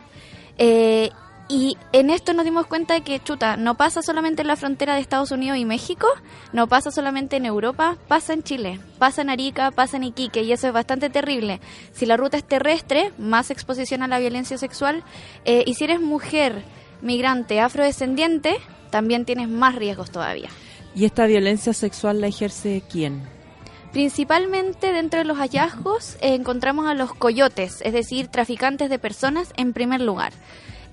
Eh, 0.58 1.10
y 1.48 1.76
en 1.92 2.10
esto 2.10 2.32
nos 2.32 2.44
dimos 2.44 2.66
cuenta 2.66 2.94
de 2.94 3.02
que, 3.02 3.20
chuta, 3.20 3.56
no 3.56 3.76
pasa 3.76 4.02
solamente 4.02 4.42
en 4.42 4.48
la 4.48 4.56
frontera 4.56 4.94
de 4.94 5.00
Estados 5.00 5.30
Unidos 5.30 5.58
y 5.58 5.64
México, 5.64 6.06
no 6.52 6.68
pasa 6.68 6.90
solamente 6.90 7.36
en 7.36 7.44
Europa, 7.44 7.96
pasa 8.08 8.32
en 8.32 8.42
Chile, 8.42 8.80
pasa 8.98 9.22
en 9.22 9.30
Arica, 9.30 9.70
pasa 9.70 9.98
en 9.98 10.04
Iquique, 10.04 10.42
y 10.42 10.52
eso 10.52 10.68
es 10.68 10.72
bastante 10.72 11.10
terrible. 11.10 11.60
Si 11.92 12.06
la 12.06 12.16
ruta 12.16 12.38
es 12.38 12.44
terrestre, 12.44 13.12
más 13.18 13.50
exposición 13.50 14.02
a 14.02 14.08
la 14.08 14.18
violencia 14.18 14.56
sexual, 14.56 15.04
eh, 15.44 15.64
y 15.66 15.74
si 15.74 15.84
eres 15.84 16.00
mujer, 16.00 16.62
migrante, 17.02 17.60
afrodescendiente, 17.60 18.56
también 18.90 19.26
tienes 19.26 19.48
más 19.48 19.74
riesgos 19.74 20.10
todavía. 20.10 20.48
¿Y 20.94 21.04
esta 21.04 21.26
violencia 21.26 21.74
sexual 21.74 22.20
la 22.20 22.28
ejerce 22.28 22.82
quién? 22.90 23.22
Principalmente 23.92 24.92
dentro 24.92 25.18
de 25.18 25.24
los 25.24 25.38
hallazgos 25.38 26.14
eh, 26.14 26.34
encontramos 26.34 26.86
a 26.86 26.94
los 26.94 27.14
coyotes, 27.14 27.80
es 27.82 27.92
decir, 27.92 28.28
traficantes 28.28 28.88
de 28.88 28.98
personas 28.98 29.52
en 29.56 29.72
primer 29.72 30.00
lugar. 30.00 30.32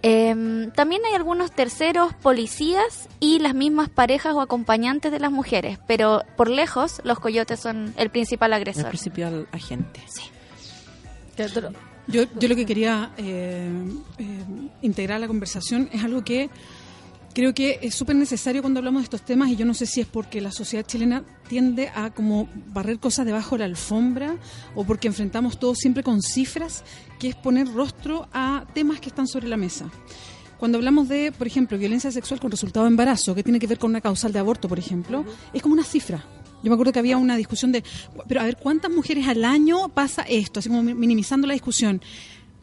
Em, 0.04 0.72
también 0.72 1.02
hay 1.06 1.14
algunos 1.14 1.52
terceros, 1.52 2.14
policías 2.16 3.08
y 3.20 3.39
las 3.39 3.54
mismas 3.54 3.89
parejas 3.89 4.34
o 4.34 4.41
acompañantes 4.41 5.12
de 5.12 5.20
las 5.20 5.32
mujeres, 5.32 5.78
pero 5.88 6.24
por 6.38 6.49
lejos 6.49 7.02
los 7.04 7.20
coyotes 7.20 7.60
son 7.60 7.93
el 7.97 8.10
principal 8.10 8.49
El 8.52 8.54
agresor. 8.56 8.88
principal 8.88 9.47
agente. 9.52 10.02
Yo, 12.08 12.24
yo 12.38 12.49
lo 12.49 12.56
que 12.56 12.66
quería 12.66 13.12
eh, 13.18 13.70
eh, 14.18 14.43
integrar 14.82 15.18
a 15.18 15.20
la 15.20 15.28
conversación 15.28 15.89
es 15.93 16.04
algo 16.04 16.24
que 16.24 16.49
creo 17.34 17.53
que 17.53 17.79
es 17.82 17.95
súper 17.95 18.15
necesario 18.15 18.61
cuando 18.61 18.79
hablamos 18.79 19.01
de 19.01 19.05
estos 19.05 19.23
temas 19.23 19.49
y 19.49 19.55
yo 19.55 19.65
no 19.65 19.73
sé 19.73 19.86
si 19.86 20.01
es 20.01 20.07
porque 20.07 20.41
la 20.41 20.51
sociedad 20.51 20.86
chilena 20.86 21.23
tiende 21.47 21.89
a 21.93 22.11
como 22.11 22.49
barrer 22.67 22.99
cosas 22.99 23.25
debajo 23.25 23.55
de 23.55 23.59
la 23.59 23.65
alfombra 23.65 24.38
o 24.75 24.84
porque 24.86 25.07
enfrentamos 25.07 25.59
todo 25.59 25.75
siempre 25.75 26.03
con 26.03 26.21
cifras, 26.21 26.84
que 27.19 27.29
es 27.29 27.36
poner 27.36 27.67
rostro 27.67 28.27
a 28.34 28.65
temas 28.73 28.99
que 28.99 29.09
están 29.09 29.27
sobre 29.27 29.47
la 29.47 29.57
mesa. 29.57 29.89
Cuando 30.57 30.77
hablamos 30.77 31.09
de, 31.09 31.32
por 31.32 31.47
ejemplo, 31.47 31.77
violencia 31.77 32.11
sexual 32.11 32.39
con 32.39 32.51
resultado 32.51 32.86
de 32.86 32.91
embarazo, 32.91 33.34
que 33.34 33.43
tiene 33.43 33.59
que 33.59 33.67
ver 33.67 33.79
con 33.79 33.89
una 33.89 34.01
causal 34.01 34.32
de 34.32 34.39
aborto, 34.39 34.69
por 34.69 34.77
ejemplo, 34.77 35.25
es 35.53 35.61
como 35.61 35.73
una 35.73 35.84
cifra. 35.84 36.23
Yo 36.63 36.69
me 36.69 36.73
acuerdo 36.73 36.93
que 36.93 36.99
había 36.99 37.17
una 37.17 37.36
discusión 37.36 37.71
de, 37.71 37.84
pero 38.27 38.41
a 38.41 38.43
ver, 38.43 38.57
¿cuántas 38.57 38.91
mujeres 38.91 39.27
al 39.27 39.43
año 39.43 39.89
pasa 39.89 40.21
esto? 40.21 40.59
Así 40.59 40.69
como 40.69 40.84
minimizando 40.84 41.47
la 41.47 41.53
discusión. 41.53 42.01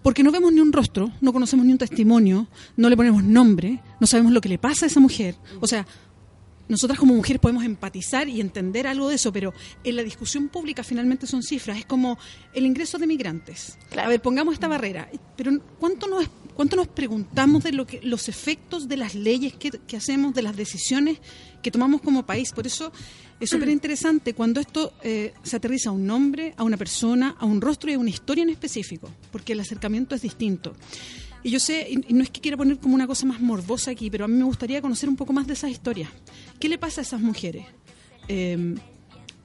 Porque 0.08 0.22
no 0.22 0.32
vemos 0.32 0.50
ni 0.54 0.60
un 0.60 0.72
rostro, 0.72 1.12
no 1.20 1.34
conocemos 1.34 1.66
ni 1.66 1.72
un 1.72 1.76
testimonio, 1.76 2.48
no 2.78 2.88
le 2.88 2.96
ponemos 2.96 3.22
nombre, 3.22 3.82
no 4.00 4.06
sabemos 4.06 4.32
lo 4.32 4.40
que 4.40 4.48
le 4.48 4.56
pasa 4.56 4.86
a 4.86 4.88
esa 4.88 5.00
mujer. 5.00 5.34
O 5.60 5.66
sea, 5.66 5.86
nosotras 6.66 6.98
como 6.98 7.12
mujeres 7.12 7.42
podemos 7.42 7.62
empatizar 7.62 8.26
y 8.26 8.40
entender 8.40 8.86
algo 8.86 9.10
de 9.10 9.16
eso, 9.16 9.30
pero 9.34 9.52
en 9.84 9.96
la 9.96 10.02
discusión 10.02 10.48
pública 10.48 10.82
finalmente 10.82 11.26
son 11.26 11.42
cifras. 11.42 11.76
Es 11.76 11.84
como 11.84 12.16
el 12.54 12.64
ingreso 12.64 12.96
de 12.96 13.06
migrantes. 13.06 13.76
A 14.02 14.08
ver, 14.08 14.22
pongamos 14.22 14.54
esta 14.54 14.66
barrera. 14.66 15.10
Pero 15.36 15.60
¿cuánto 15.78 16.06
nos, 16.06 16.24
cuánto 16.54 16.76
nos 16.76 16.88
preguntamos 16.88 17.62
de 17.62 17.72
lo 17.72 17.86
que, 17.86 18.00
los 18.02 18.30
efectos 18.30 18.88
de 18.88 18.96
las 18.96 19.14
leyes 19.14 19.56
que, 19.56 19.72
que 19.72 19.98
hacemos, 19.98 20.32
de 20.32 20.40
las 20.40 20.56
decisiones 20.56 21.18
que 21.62 21.70
tomamos 21.70 22.00
como 22.00 22.24
país? 22.24 22.52
Por 22.52 22.66
eso 22.66 22.92
es 23.40 23.50
súper 23.50 23.68
interesante 23.68 24.34
cuando 24.34 24.60
esto 24.60 24.94
eh, 25.02 25.32
se 25.42 25.56
aterriza 25.56 25.90
a 25.90 25.92
un 25.92 26.06
nombre, 26.06 26.54
a 26.56 26.64
una 26.64 26.76
persona, 26.76 27.36
a 27.38 27.46
un 27.46 27.60
rostro 27.60 27.90
y 27.90 27.94
a 27.94 27.98
una 27.98 28.10
historia 28.10 28.42
en 28.42 28.50
específico, 28.50 29.10
porque 29.30 29.52
el 29.52 29.60
acercamiento 29.60 30.14
es 30.14 30.22
distinto. 30.22 30.74
Y 31.44 31.50
yo 31.50 31.60
sé, 31.60 31.86
y 31.88 32.12
no 32.12 32.22
es 32.22 32.30
que 32.30 32.40
quiera 32.40 32.56
poner 32.56 32.78
como 32.78 32.94
una 32.96 33.06
cosa 33.06 33.24
más 33.26 33.40
morbosa 33.40 33.92
aquí, 33.92 34.10
pero 34.10 34.24
a 34.24 34.28
mí 34.28 34.36
me 34.36 34.44
gustaría 34.44 34.82
conocer 34.82 35.08
un 35.08 35.16
poco 35.16 35.32
más 35.32 35.46
de 35.46 35.52
esas 35.52 35.70
historias. 35.70 36.10
¿Qué 36.58 36.68
le 36.68 36.78
pasa 36.78 37.00
a 37.00 37.02
esas 37.02 37.20
mujeres? 37.20 37.64
Eh, 38.26 38.74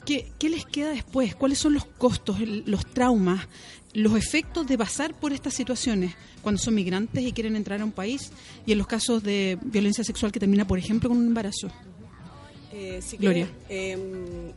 ¿qué, 0.05 0.49
les 0.49 0.65
queda 0.65 0.89
después? 0.89 1.35
¿Cuáles 1.35 1.59
son 1.59 1.73
los 1.73 1.85
costos, 1.85 2.37
los 2.65 2.85
traumas, 2.85 3.47
los 3.93 4.15
efectos 4.17 4.67
de 4.67 4.77
pasar 4.77 5.13
por 5.13 5.33
estas 5.33 5.53
situaciones 5.53 6.15
cuando 6.41 6.59
son 6.59 6.75
migrantes 6.75 7.23
y 7.23 7.31
quieren 7.31 7.55
entrar 7.55 7.81
a 7.81 7.85
un 7.85 7.91
país? 7.91 8.31
Y 8.65 8.71
en 8.71 8.77
los 8.77 8.87
casos 8.87 9.23
de 9.23 9.57
violencia 9.63 10.03
sexual 10.03 10.31
que 10.31 10.39
termina, 10.39 10.65
por 10.65 10.79
ejemplo, 10.79 11.09
con 11.09 11.17
un 11.17 11.27
embarazo. 11.27 11.71
Eh, 12.73 13.01
sí 13.01 13.17
que, 13.17 13.23
Gloria. 13.23 13.47
eh, 13.69 13.97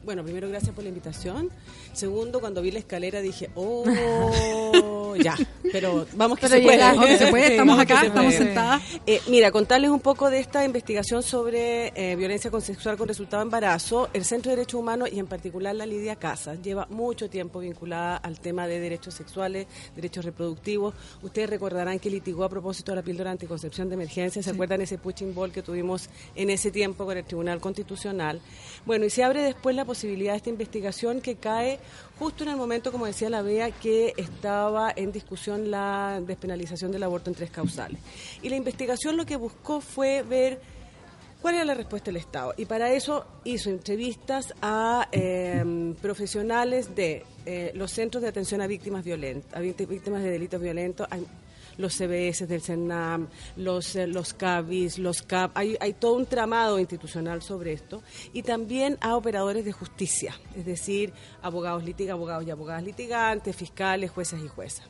bueno, 0.04 0.24
primero 0.24 0.48
gracias 0.48 0.74
por 0.74 0.82
la 0.84 0.88
invitación. 0.88 1.50
Segundo, 1.92 2.40
cuando 2.40 2.62
vi 2.62 2.70
la 2.70 2.78
escalera 2.78 3.20
dije, 3.20 3.50
oh, 3.54 5.14
ya, 5.22 5.36
pero 5.72 6.06
vamos 6.14 6.38
que 6.38 6.46
Pero 6.48 6.56
se 6.56 6.62
puede. 6.62 6.78
Vamos 6.78 7.06
que 7.06 7.18
se 7.18 7.26
puede, 7.28 7.46
estamos 7.52 7.78
acá, 7.78 8.00
se 8.00 8.06
estamos 8.06 8.34
puede. 8.34 8.46
sentadas. 8.46 8.82
Eh, 9.06 9.20
mira, 9.28 9.50
contarles 9.50 9.90
un 9.90 10.00
poco 10.00 10.30
de 10.30 10.40
esta 10.40 10.64
investigación 10.64 11.22
sobre 11.22 11.92
eh, 11.94 12.16
violencia 12.16 12.50
con 12.50 12.60
sexual 12.62 12.96
con 12.96 13.08
resultado 13.08 13.42
de 13.42 13.46
embarazo. 13.46 14.08
El 14.12 14.24
Centro 14.24 14.50
de 14.50 14.56
Derechos 14.56 14.80
Humanos 14.80 15.08
y 15.12 15.18
en 15.18 15.26
particular 15.26 15.74
la 15.74 15.84
Lidia 15.86 16.16
Casas 16.16 16.60
lleva 16.62 16.86
mucho 16.90 17.28
tiempo 17.30 17.60
vinculada 17.60 18.16
al 18.16 18.40
tema 18.40 18.66
de 18.66 18.80
derechos 18.80 19.14
sexuales, 19.14 19.66
derechos 19.94 20.24
reproductivos. 20.24 20.94
Ustedes 21.22 21.50
recordarán 21.50 21.98
que 21.98 22.10
litigó 22.10 22.44
a 22.44 22.48
propósito 22.48 22.92
de 22.92 22.96
la 22.96 23.02
píldora 23.02 23.30
anticoncepción 23.30 23.88
de 23.88 23.94
emergencia. 23.94 24.42
¿Se 24.42 24.50
acuerdan 24.50 24.80
ese 24.80 24.98
pushing 24.98 25.34
ball 25.34 25.52
que 25.52 25.62
tuvimos 25.62 26.08
en 26.34 26.50
ese 26.50 26.70
tiempo 26.70 27.04
con 27.04 27.16
el 27.16 27.24
Tribunal 27.24 27.60
Constitucional? 27.60 28.05
Bueno, 28.84 29.04
y 29.04 29.11
se 29.11 29.24
abre 29.24 29.42
después 29.42 29.74
la 29.74 29.84
posibilidad 29.84 30.32
de 30.32 30.36
esta 30.36 30.50
investigación 30.50 31.20
que 31.20 31.36
cae 31.36 31.80
justo 32.18 32.44
en 32.44 32.50
el 32.50 32.57
momento, 32.57 32.92
como 32.92 33.07
decía 33.07 33.28
la 33.28 33.42
Bea, 33.42 33.70
que 33.70 34.14
estaba 34.16 34.92
en 34.94 35.11
discusión 35.12 35.70
la 35.70 36.20
despenalización 36.24 36.92
del 36.92 37.02
aborto 37.02 37.30
en 37.30 37.36
tres 37.36 37.50
causales. 37.50 37.98
Y 38.42 38.48
la 38.48 38.57
investigación 38.57 39.16
lo 39.16 39.26
que 39.26 39.36
buscó 39.36 39.80
fue 39.80 40.22
ver 40.22 40.61
cuál 41.42 41.57
era 41.57 41.64
la 41.64 41.74
respuesta 41.74 42.07
del 42.07 42.16
Estado. 42.16 42.54
Y 42.57 42.64
para 42.66 42.92
eso 42.92 43.26
hizo 43.44 43.70
entrevistas 43.70 44.54
a 44.62 45.09
eh, 45.12 45.94
profesionales 46.00 46.94
de 46.94 47.24
eh, 47.44 47.72
los 47.74 47.90
centros 47.90 48.22
de 48.22 48.28
atención 48.28 48.61
a 48.61 48.66
víctimas 48.66 49.04
violentas, 49.04 49.52
a 49.54 49.61
víct- 49.61 49.86
víctimas 49.86 50.22
de 50.22 50.30
delitos 50.30 50.61
violentos. 50.61 51.09
Los 51.78 51.94
CBS 51.94 52.46
del 52.46 52.60
CENAM, 52.62 53.28
los, 53.56 53.96
eh, 53.96 54.06
los 54.06 54.34
CABIS, 54.34 54.98
los 54.98 55.22
CAP, 55.22 55.50
hay, 55.56 55.76
hay 55.80 55.92
todo 55.92 56.14
un 56.14 56.26
tramado 56.26 56.78
institucional 56.78 57.42
sobre 57.42 57.72
esto, 57.72 58.02
y 58.32 58.42
también 58.42 58.96
a 59.00 59.16
operadores 59.16 59.64
de 59.64 59.72
justicia, 59.72 60.34
es 60.56 60.64
decir, 60.66 61.12
abogados 61.42 61.84
litigantes, 61.84 62.12
abogados 62.14 62.46
y 62.46 62.50
abogadas 62.50 62.82
litigantes, 62.82 63.54
fiscales, 63.56 64.10
jueces 64.10 64.40
y 64.44 64.48
juezas. 64.48 64.86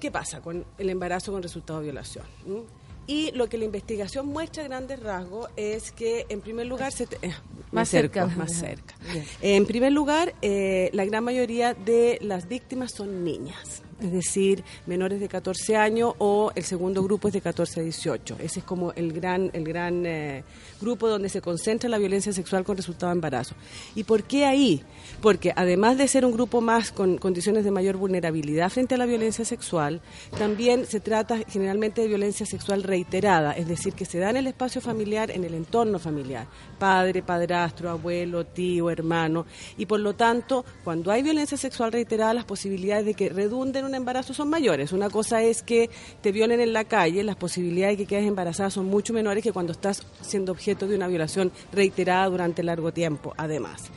¿Qué 0.00 0.10
pasa 0.10 0.40
con 0.40 0.64
el 0.78 0.90
embarazo 0.90 1.32
con 1.32 1.42
resultado 1.42 1.78
de 1.80 1.84
violación? 1.86 2.24
¿Mm? 2.46 2.58
Y 3.06 3.32
lo 3.32 3.48
que 3.50 3.58
la 3.58 3.64
investigación 3.66 4.26
muestra 4.26 4.64
a 4.64 4.68
grandes 4.68 4.98
rasgos 5.00 5.48
es 5.56 5.92
que, 5.92 6.24
en 6.30 6.40
primer 6.40 6.66
lugar, 6.66 6.90
se 6.90 7.06
te- 7.06 7.18
eh, 7.26 7.34
Más 7.70 7.88
cerca. 7.90 8.26
más 8.26 8.52
cerca. 8.52 8.94
Bien. 9.12 9.24
En 9.42 9.66
primer 9.66 9.92
lugar, 9.92 10.34
eh, 10.40 10.88
la 10.94 11.04
gran 11.04 11.22
mayoría 11.22 11.74
de 11.74 12.18
las 12.22 12.48
víctimas 12.48 12.92
son 12.92 13.22
niñas. 13.22 13.82
Es 14.00 14.12
decir, 14.12 14.64
menores 14.86 15.20
de 15.20 15.28
14 15.28 15.76
años 15.76 16.14
o 16.18 16.52
el 16.54 16.64
segundo 16.64 17.02
grupo 17.02 17.28
es 17.28 17.34
de 17.34 17.40
14 17.40 17.80
a 17.80 17.82
18. 17.82 18.36
Ese 18.40 18.60
es 18.60 18.64
como 18.64 18.92
el 18.92 19.12
gran, 19.12 19.50
el 19.52 19.64
gran 19.64 20.04
eh, 20.06 20.44
grupo 20.80 21.08
donde 21.08 21.28
se 21.28 21.40
concentra 21.40 21.88
la 21.88 21.98
violencia 21.98 22.32
sexual 22.32 22.64
con 22.64 22.76
resultado 22.76 23.10
de 23.10 23.16
embarazo. 23.16 23.54
¿Y 23.94 24.04
por 24.04 24.24
qué 24.24 24.44
ahí? 24.44 24.82
Porque 25.20 25.52
además 25.54 25.98
de 25.98 26.08
ser 26.08 26.24
un 26.24 26.32
grupo 26.32 26.60
más 26.60 26.92
con 26.92 27.18
condiciones 27.18 27.64
de 27.64 27.70
mayor 27.70 27.96
vulnerabilidad 27.96 28.70
frente 28.70 28.94
a 28.94 28.98
la 28.98 29.06
violencia 29.06 29.44
sexual, 29.44 30.00
también 30.38 30.86
se 30.86 31.00
trata 31.00 31.38
generalmente 31.48 32.02
de 32.02 32.08
violencia 32.08 32.46
sexual 32.46 32.82
reiterada, 32.82 33.52
es 33.52 33.68
decir, 33.68 33.94
que 33.94 34.04
se 34.04 34.18
da 34.18 34.30
en 34.30 34.36
el 34.36 34.46
espacio 34.46 34.80
familiar, 34.80 35.30
en 35.30 35.44
el 35.44 35.54
entorno 35.54 35.98
familiar, 35.98 36.46
padre, 36.78 37.22
padrastro, 37.22 37.90
abuelo, 37.90 38.46
tío, 38.46 38.90
hermano, 38.90 39.46
y 39.76 39.86
por 39.86 40.00
lo 40.00 40.14
tanto, 40.14 40.64
cuando 40.82 41.10
hay 41.10 41.22
violencia 41.22 41.56
sexual 41.56 41.92
reiterada, 41.92 42.34
las 42.34 42.44
posibilidades 42.44 43.06
de 43.06 43.14
que 43.14 43.28
redunde 43.28 43.82
un 43.84 43.94
embarazo 43.94 44.34
son 44.34 44.48
mayores. 44.50 44.92
Una 44.92 45.10
cosa 45.10 45.42
es 45.42 45.62
que 45.62 45.90
te 46.20 46.32
violen 46.32 46.60
en 46.60 46.72
la 46.72 46.84
calle, 46.84 47.22
las 47.22 47.36
posibilidades 47.36 47.98
de 47.98 48.04
que 48.04 48.16
quedes 48.16 48.26
embarazada 48.26 48.70
son 48.70 48.86
mucho 48.86 49.12
menores 49.12 49.42
que 49.42 49.52
cuando 49.52 49.72
estás 49.72 50.06
siendo 50.20 50.52
objeto 50.52 50.86
de 50.86 50.96
una 50.96 51.08
violación 51.08 51.52
reiterada 51.72 52.26
durante 52.28 52.62
largo 52.62 52.92
tiempo, 52.92 53.34
además. 53.36 53.90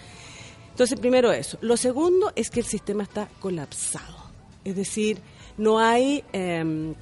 Entonces, 0.72 1.00
primero 1.00 1.32
eso. 1.32 1.58
Lo 1.62 1.76
segundo 1.76 2.32
es 2.36 2.50
que 2.50 2.60
el 2.60 2.66
sistema 2.66 3.04
está 3.04 3.28
colapsado. 3.40 4.16
Es 4.64 4.76
decir, 4.76 5.20
no 5.58 5.80
hay 5.80 6.24
em, 6.34 6.94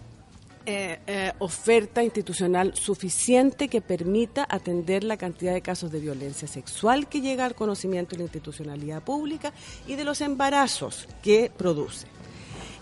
eh, 0.68 1.00
eh, 1.06 1.32
oferta 1.40 2.04
institucional 2.04 2.74
suficiente 2.74 3.68
que 3.68 3.82
permita 3.82 4.48
atender 4.50 5.04
la 5.04 5.16
cantidad 5.16 5.54
de 5.54 5.62
casos 5.62 5.92
de 5.92 6.00
violencia 6.00 6.48
sexual 6.48 7.08
que 7.08 7.22
llega 7.22 7.46
al 7.46 7.54
conocimiento 7.54 8.12
de 8.12 8.18
la 8.20 8.24
institucionalidad 8.24 9.04
pública 9.04 9.54
y 9.86 9.96
de 9.96 10.04
los 10.06 10.22
embarazos 10.22 11.08
que 11.22 11.52
produce. 11.56 12.08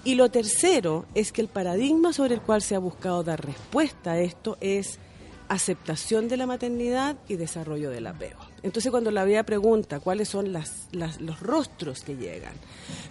Y 0.05 0.15
lo 0.15 0.29
tercero 0.29 1.05
es 1.15 1.31
que 1.31 1.41
el 1.41 1.47
paradigma 1.47 2.11
sobre 2.11 2.35
el 2.35 2.41
cual 2.41 2.61
se 2.61 2.75
ha 2.75 2.79
buscado 2.79 3.23
dar 3.23 3.45
respuesta 3.45 4.11
a 4.11 4.19
esto 4.19 4.57
es 4.59 4.99
aceptación 5.47 6.27
de 6.27 6.37
la 6.37 6.45
maternidad 6.45 7.15
y 7.27 7.35
desarrollo 7.35 7.89
del 7.89 8.07
apego. 8.07 8.39
Entonces 8.63 8.91
cuando 8.91 9.11
la 9.11 9.23
vida 9.23 9.43
pregunta 9.43 9.99
cuáles 9.99 10.29
son 10.29 10.51
los 10.51 11.39
rostros 11.39 12.03
que 12.03 12.15
llegan, 12.15 12.53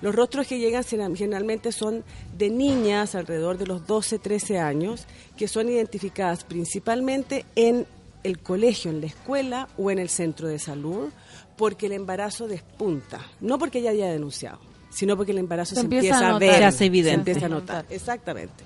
los 0.01 0.14
rostros 0.14 0.47
que 0.47 0.59
llegan 0.59 0.84
generalmente 0.84 1.72
son 1.72 2.05
de 2.36 2.51
niñas 2.51 3.14
alrededor 3.14 3.59
de 3.59 3.66
los 3.66 3.86
12, 3.86 4.18
13 4.18 4.59
años, 4.59 5.07
que 5.36 5.49
son 5.49 5.68
identificadas 5.68 6.45
principalmente 6.45 7.45
en 7.55 7.86
el 8.22 8.38
colegio, 8.38 8.90
en 8.90 9.01
la 9.01 9.07
escuela 9.07 9.68
o 9.78 9.90
en 9.90 9.99
el 9.99 10.09
centro 10.09 10.49
de 10.49 10.59
salud, 10.59 11.11
porque 11.57 11.86
el 11.86 11.93
embarazo 11.93 12.49
despunta, 12.49 13.20
no 13.40 13.59
porque 13.59 13.78
ella 13.80 13.90
haya 13.90 14.11
denunciado, 14.11 14.59
sino 14.93 15.16
porque 15.16 15.32
el 15.32 15.38
embarazo 15.38 15.70
Se 15.74 15.80
se, 15.80 15.84
empieza 15.84 16.14
empieza 16.14 16.34
a 16.36 16.38
ver, 16.38 16.57
Se 16.59 16.64
hace 16.64 16.84
evidente. 16.86 17.30
empieza 17.32 17.47
a 17.47 17.49
notar, 17.49 17.86
exactamente. 17.90 18.64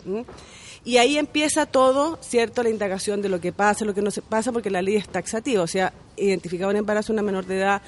Y 0.85 0.99
ahí 0.99 1.18
empieza 1.18 1.66
todo, 1.66 2.18
¿cierto? 2.22 2.62
La 2.62 2.70
indagación 2.70 3.22
de 3.22 3.29
lo 3.29 3.41
que 3.41 3.53
pasa, 3.53 3.85
lo 3.85 3.95
que 3.95 4.03
no 4.03 4.11
se 4.11 4.22
pasa, 4.22 4.53
porque 4.53 4.70
la 4.70 4.83
ley 4.83 4.97
es 4.97 5.09
taxativa, 5.09 5.62
o 5.62 5.66
sea, 5.66 5.93
identificado 6.16 6.70
un 6.70 6.77
embarazo 6.77 7.12
una 7.12 7.22
menor 7.22 7.47
de 7.47 7.59
edad, 7.59 7.83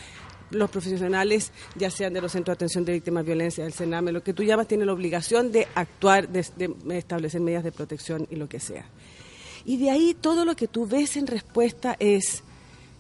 los 0.51 0.71
profesionales, 0.71 1.53
ya 1.77 1.91
sean 1.91 2.13
de 2.15 2.21
los 2.23 2.33
centros 2.33 2.55
de 2.55 2.65
atención 2.65 2.85
de 2.85 2.95
víctimas 2.95 3.25
de 3.25 3.33
violencia, 3.33 3.65
del 3.65 3.73
CENAME, 3.75 4.13
lo 4.13 4.23
que 4.23 4.33
tú 4.33 4.43
llamas, 4.43 4.67
tienen 4.67 4.87
la 4.87 4.95
obligación 4.95 5.53
de 5.53 5.69
actuar, 5.75 6.29
de, 6.29 6.45
de 6.57 6.99
establecer 6.99 7.41
medidas 7.41 7.65
de 7.65 7.71
protección 7.73 8.27
y 8.31 8.37
lo 8.37 8.49
que 8.49 8.59
sea. 8.59 8.87
Y 9.65 9.77
de 9.77 9.91
ahí 9.91 10.17
todo 10.19 10.45
lo 10.47 10.57
que 10.57 10.67
tú 10.67 10.87
ves 10.87 11.17
en 11.19 11.27
respuesta 11.27 11.97
es, 12.01 12.43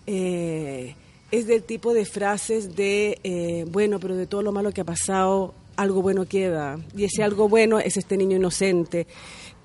eh, 0.07 0.95
es 1.31 1.47
del 1.47 1.63
tipo 1.63 1.93
de 1.95 2.05
frases 2.05 2.75
de, 2.77 3.19
eh, 3.23 3.65
bueno, 3.69 3.99
pero 4.01 4.17
de 4.17 4.27
todo 4.27 4.43
lo 4.43 4.53
malo 4.53 4.73
que 4.73 4.81
ha 4.81 4.85
pasado, 4.85 5.55
algo 5.77 6.03
bueno 6.03 6.27
queda. 6.27 6.79
Y 6.97 7.05
ese 7.05 7.23
algo 7.23 7.49
bueno 7.49 7.79
es 7.79 7.97
este 7.97 8.17
niño 8.17 8.37
inocente. 8.37 9.07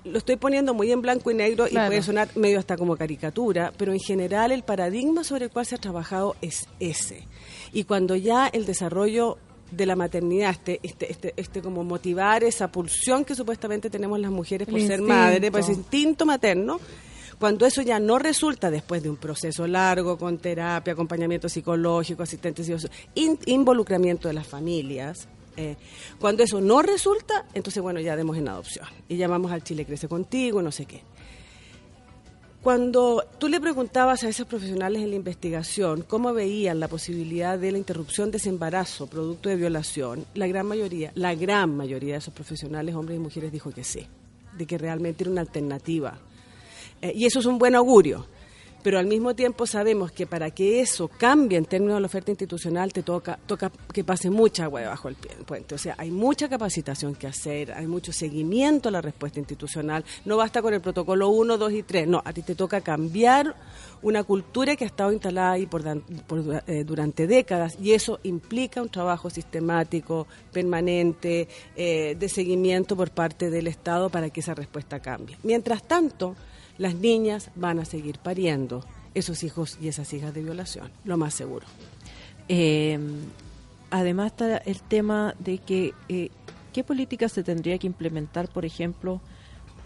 Lo 0.03 0.17
estoy 0.17 0.35
poniendo 0.35 0.73
muy 0.73 0.91
en 0.91 1.01
blanco 1.01 1.31
y 1.31 1.33
negro 1.33 1.65
Claro. 1.67 1.87
y 1.87 1.89
puede 1.89 2.03
sonar 2.03 2.27
medio 2.35 2.59
hasta 2.59 2.75
como 2.75 2.97
caricatura, 2.97 3.71
pero 3.77 3.93
en 3.93 3.99
general 3.99 4.51
el 4.51 4.63
paradigma 4.63 5.23
sobre 5.23 5.45
el 5.45 5.51
cual 5.51 5.65
se 5.65 5.75
ha 5.75 5.77
trabajado 5.77 6.35
es 6.41 6.67
ese. 6.81 7.25
Y 7.71 7.85
cuando 7.85 8.15
ya 8.17 8.47
el 8.47 8.65
desarrollo 8.65 9.37
de 9.71 9.85
la 9.85 9.95
maternidad, 9.95 10.51
este, 10.51 10.79
este, 10.83 11.09
este, 11.11 11.33
este 11.37 11.61
como 11.61 11.83
motivar 11.85 12.43
esa 12.43 12.67
pulsión 12.71 13.23
que 13.25 13.33
supuestamente 13.33 13.89
tenemos 13.89 14.19
las 14.19 14.29
mujeres 14.31 14.67
por 14.67 14.77
El 14.77 14.85
ser 14.87 15.01
madre, 15.01 15.35
instinto. 15.37 15.51
por 15.53 15.59
ese 15.61 15.71
instinto 15.71 16.25
materno, 16.25 16.79
cuando 17.43 17.65
eso 17.65 17.81
ya 17.81 17.99
no 17.99 18.19
resulta 18.19 18.71
después 18.71 19.03
de 19.03 19.09
un 19.09 19.17
proceso 19.17 19.67
largo 19.67 20.17
con 20.17 20.37
terapia, 20.37 20.93
acompañamiento 20.93 21.49
psicológico, 21.49 22.23
asistentes 22.23 22.71
in- 23.15 23.37
involucramiento 23.47 24.29
de 24.29 24.33
las 24.33 24.47
familias, 24.47 25.27
eh, 25.57 25.75
cuando 26.21 26.41
eso 26.43 26.61
no 26.61 26.81
resulta, 26.81 27.43
entonces 27.53 27.83
bueno, 27.83 27.99
ya 27.99 28.15
demos 28.15 28.37
en 28.37 28.47
adopción 28.47 28.87
y 29.09 29.17
llamamos 29.17 29.51
al 29.51 29.61
Chile 29.61 29.85
Crece 29.85 30.07
Contigo, 30.07 30.61
no 30.61 30.71
sé 30.71 30.85
qué. 30.85 31.01
Cuando 32.61 33.25
tú 33.39 33.49
le 33.49 33.59
preguntabas 33.59 34.23
a 34.23 34.29
esos 34.29 34.47
profesionales 34.47 35.01
en 35.01 35.09
la 35.09 35.17
investigación 35.17 36.03
cómo 36.07 36.31
veían 36.33 36.79
la 36.79 36.87
posibilidad 36.87 37.59
de 37.59 37.73
la 37.73 37.77
interrupción 37.77 38.31
de 38.31 38.37
ese 38.37 38.47
embarazo 38.47 39.07
producto 39.07 39.49
de 39.49 39.57
violación, 39.57 40.25
la 40.33 40.47
gran 40.47 40.65
mayoría, 40.65 41.11
la 41.15 41.35
gran 41.35 41.75
mayoría 41.75 42.13
de 42.13 42.19
esos 42.19 42.33
profesionales, 42.33 42.95
hombres 42.95 43.17
y 43.17 43.19
mujeres, 43.19 43.51
dijo 43.51 43.69
que 43.71 43.83
sí, 43.83 44.07
de 44.57 44.65
que 44.65 44.77
realmente 44.77 45.25
era 45.25 45.31
una 45.31 45.41
alternativa. 45.41 46.17
Eh, 47.03 47.11
y 47.13 47.25
eso 47.25 47.39
es 47.39 47.45
un 47.45 47.57
buen 47.57 47.75
augurio. 47.75 48.25
Pero 48.81 48.99
al 48.99 49.07
mismo 49.07 49.33
tiempo 49.33 49.65
sabemos 49.65 50.11
que 50.11 50.27
para 50.27 50.51
que 50.51 50.81
eso 50.81 51.07
cambie 51.07 51.57
en 51.57 51.63
términos 51.63 51.95
de 51.95 52.01
la 52.01 52.07
oferta 52.07 52.31
institucional, 52.31 52.91
te 52.91 53.01
toca, 53.01 53.39
toca 53.45 53.71
que 53.93 54.03
pase 54.03 54.29
mucha 54.29 54.65
agua 54.65 54.81
debajo 54.81 55.07
del 55.07 55.15
puente. 55.45 55.75
O 55.75 55.77
sea, 55.77 55.95
hay 55.97 56.11
mucha 56.11 56.49
capacitación 56.49 57.15
que 57.15 57.27
hacer, 57.27 57.71
hay 57.71 57.87
mucho 57.87 58.11
seguimiento 58.11 58.89
a 58.89 58.91
la 58.91 59.01
respuesta 59.01 59.39
institucional. 59.39 60.03
No 60.25 60.35
basta 60.35 60.61
con 60.61 60.73
el 60.73 60.81
protocolo 60.81 61.29
1, 61.29 61.57
2 61.57 61.71
y 61.71 61.83
3. 61.83 62.07
No, 62.09 62.21
a 62.23 62.33
ti 62.33 62.41
te 62.41 62.55
toca 62.55 62.81
cambiar 62.81 63.55
una 64.01 64.25
cultura 64.25 64.75
que 64.75 64.83
ha 64.83 64.87
estado 64.87 65.13
instalada 65.13 65.53
ahí 65.53 65.65
por, 65.65 65.83
por, 66.27 66.63
eh, 66.67 66.83
durante 66.83 67.25
décadas 67.25 67.77
y 67.81 67.93
eso 67.93 68.19
implica 68.23 68.81
un 68.81 68.89
trabajo 68.89 69.29
sistemático, 69.29 70.27
permanente, 70.51 71.47
eh, 71.77 72.17
de 72.19 72.29
seguimiento 72.29 72.97
por 72.97 73.11
parte 73.11 73.49
del 73.49 73.67
Estado 73.67 74.09
para 74.09 74.29
que 74.29 74.41
esa 74.41 74.53
respuesta 74.53 74.99
cambie. 74.99 75.37
Mientras 75.43 75.83
tanto, 75.83 76.35
las 76.77 76.95
niñas 76.95 77.49
van 77.55 77.79
a 77.79 77.85
seguir 77.85 78.19
pariendo 78.19 78.83
esos 79.13 79.43
hijos 79.43 79.77
y 79.81 79.87
esas 79.87 80.11
hijas 80.13 80.33
de 80.33 80.41
violación, 80.41 80.91
lo 81.05 81.17
más 81.17 81.33
seguro. 81.33 81.65
Eh, 82.49 82.99
además 83.91 84.27
está 84.27 84.57
el 84.57 84.81
tema 84.81 85.35
de 85.39 85.59
que 85.59 85.93
eh, 86.09 86.29
qué 86.73 86.83
políticas 86.83 87.31
se 87.31 87.43
tendría 87.43 87.77
que 87.77 87.87
implementar, 87.87 88.49
por 88.49 88.65
ejemplo, 88.65 89.21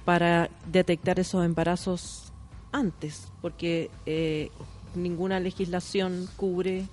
para 0.05 0.49
detectar 0.71 1.19
esos 1.19 1.43
embarazos 1.45 2.31
antes, 2.71 3.27
porque 3.41 3.89
eh, 4.05 4.49
ninguna 4.95 5.39
legislación 5.39 6.27
cubre 6.37 6.85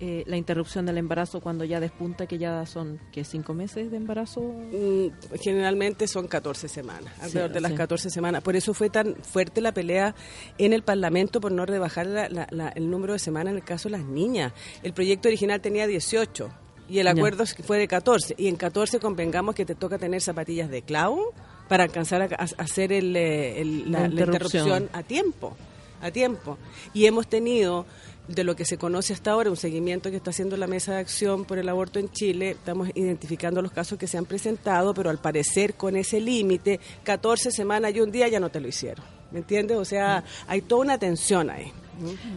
eh, 0.00 0.24
la 0.26 0.36
interrupción 0.36 0.84
del 0.86 0.98
embarazo 0.98 1.40
cuando 1.40 1.64
ya 1.64 1.80
despunta, 1.80 2.26
que 2.26 2.36
ya 2.38 2.66
son 2.66 3.00
que 3.12 3.24
cinco 3.24 3.54
meses 3.54 3.90
de 3.90 3.96
embarazo. 3.96 4.40
Mm, 4.42 5.08
Generalmente 5.42 6.06
son 6.06 6.26
14 6.28 6.68
semanas, 6.68 7.12
alrededor 7.20 7.52
de 7.52 7.60
las 7.60 7.70
sí. 7.72 7.76
14 7.78 8.10
semanas. 8.10 8.42
Por 8.42 8.56
eso 8.56 8.74
fue 8.74 8.90
tan 8.90 9.16
fuerte 9.16 9.60
la 9.60 9.72
pelea 9.72 10.14
en 10.58 10.72
el 10.72 10.82
Parlamento 10.82 11.40
por 11.40 11.52
no 11.52 11.64
rebajar 11.66 12.06
la- 12.06 12.28
la- 12.28 12.46
la- 12.50 12.68
el 12.70 12.90
número 12.90 13.12
de 13.14 13.18
semanas 13.18 13.52
en 13.52 13.56
el 13.58 13.64
caso 13.64 13.88
de 13.88 13.98
las 13.98 14.04
niñas. 14.06 14.52
El 14.82 14.92
proyecto 14.92 15.28
original 15.28 15.60
tenía 15.60 15.86
18 15.86 16.50
y 16.88 16.98
el 16.98 17.08
acuerdo 17.08 17.44
fue 17.64 17.78
de 17.78 17.88
14. 17.88 18.34
Y 18.38 18.48
en 18.48 18.56
14 18.56 19.00
convengamos 19.00 19.54
que 19.54 19.64
te 19.64 19.74
toca 19.74 19.98
tener 19.98 20.20
zapatillas 20.20 20.68
de 20.70 20.82
clavo 20.82 21.32
para 21.68 21.84
alcanzar 21.84 22.22
a, 22.22 22.24
a- 22.26 22.62
hacer 22.62 22.92
el, 22.92 23.16
eh, 23.16 23.60
el- 23.60 23.90
la, 23.90 24.00
La 24.00 24.08
la 24.08 24.12
interrupción. 24.20 24.62
interrupción 24.66 24.90
a 24.92 25.02
tiempo, 25.02 25.56
a 26.02 26.10
tiempo. 26.10 26.58
Y 26.94 27.06
hemos 27.06 27.26
tenido 27.26 27.86
de 28.28 28.44
lo 28.44 28.56
que 28.56 28.64
se 28.64 28.78
conoce 28.78 29.12
hasta 29.12 29.32
ahora, 29.32 29.50
un 29.50 29.56
seguimiento 29.56 30.10
que 30.10 30.16
está 30.16 30.30
haciendo 30.30 30.56
la 30.56 30.66
Mesa 30.66 30.92
de 30.92 30.98
Acción 30.98 31.44
por 31.44 31.58
el 31.58 31.68
Aborto 31.68 31.98
en 31.98 32.10
Chile. 32.10 32.50
Estamos 32.50 32.90
identificando 32.94 33.62
los 33.62 33.72
casos 33.72 33.98
que 33.98 34.06
se 34.06 34.18
han 34.18 34.24
presentado, 34.24 34.94
pero 34.94 35.10
al 35.10 35.18
parecer 35.18 35.74
con 35.74 35.96
ese 35.96 36.20
límite, 36.20 36.80
14 37.04 37.50
semanas 37.50 37.94
y 37.94 38.00
un 38.00 38.10
día 38.10 38.28
ya 38.28 38.40
no 38.40 38.50
te 38.50 38.60
lo 38.60 38.68
hicieron. 38.68 39.04
¿Me 39.30 39.38
entiendes? 39.38 39.76
O 39.76 39.84
sea, 39.84 40.24
hay 40.46 40.62
toda 40.62 40.82
una 40.82 40.98
tensión 40.98 41.50
ahí. 41.50 41.72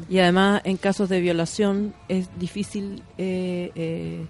Y 0.10 0.20
además, 0.20 0.62
en 0.64 0.78
casos 0.78 1.10
de 1.10 1.20
violación 1.20 1.94
es 2.08 2.30
difícil, 2.40 3.04
eh, 3.18 3.72
eh, 3.76 4.26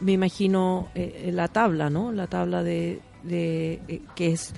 me 0.00 0.12
imagino, 0.12 0.88
eh, 0.94 1.30
la 1.32 1.48
tabla, 1.48 1.90
¿no? 1.90 2.12
La 2.12 2.28
tabla 2.28 2.62
de, 2.62 3.00
de 3.22 3.80
eh, 3.88 4.02
que 4.14 4.32
es 4.32 4.52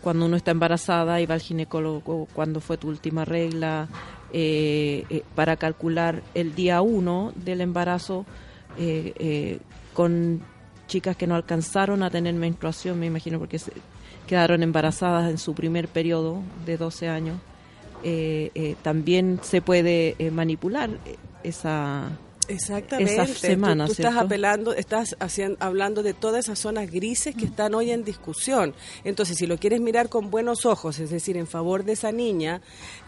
cuando 0.00 0.26
uno 0.26 0.36
está 0.36 0.52
embarazada 0.52 1.20
y 1.20 1.26
va 1.26 1.34
al 1.34 1.40
ginecólogo, 1.40 2.28
cuando 2.32 2.60
fue 2.60 2.78
tu 2.78 2.88
última 2.88 3.24
regla, 3.24 3.88
eh, 4.38 5.04
eh, 5.08 5.22
para 5.34 5.56
calcular 5.56 6.22
el 6.34 6.54
día 6.54 6.82
uno 6.82 7.32
del 7.36 7.62
embarazo 7.62 8.26
eh, 8.78 9.14
eh, 9.18 9.58
con 9.94 10.42
chicas 10.88 11.16
que 11.16 11.26
no 11.26 11.34
alcanzaron 11.36 12.02
a 12.02 12.10
tener 12.10 12.34
menstruación, 12.34 12.98
me 13.00 13.06
imagino, 13.06 13.38
porque 13.38 13.58
se 13.58 13.72
quedaron 14.26 14.62
embarazadas 14.62 15.30
en 15.30 15.38
su 15.38 15.54
primer 15.54 15.88
periodo 15.88 16.42
de 16.66 16.76
12 16.76 17.08
años 17.08 17.38
eh, 18.04 18.50
eh, 18.54 18.76
también 18.82 19.40
se 19.42 19.62
puede 19.62 20.16
eh, 20.18 20.30
manipular 20.30 20.90
esa 21.42 22.10
Exactamente. 22.48 23.14
esa 23.14 23.26
Tú- 23.26 23.32
semana, 23.34 23.86
tú, 23.86 23.92
estás 23.92 24.12
¿cierto? 24.12 24.26
apelando, 24.26 24.72
estás 24.72 25.16
haciendo, 25.18 25.56
hablando 25.58 26.04
de 26.04 26.14
todas 26.14 26.44
esas 26.44 26.60
zonas 26.60 26.88
grises 26.88 27.34
que 27.34 27.46
están 27.46 27.74
hoy 27.74 27.90
en 27.90 28.04
discusión. 28.04 28.72
Entonces, 29.02 29.36
si 29.38 29.48
lo 29.48 29.58
quieres 29.58 29.80
mirar 29.80 30.08
con 30.08 30.30
buenos 30.30 30.64
ojos, 30.64 31.00
es 31.00 31.10
decir, 31.10 31.36
en 31.36 31.48
favor 31.48 31.82
de 31.84 31.94
esa 31.94 32.12
niña, 32.12 32.60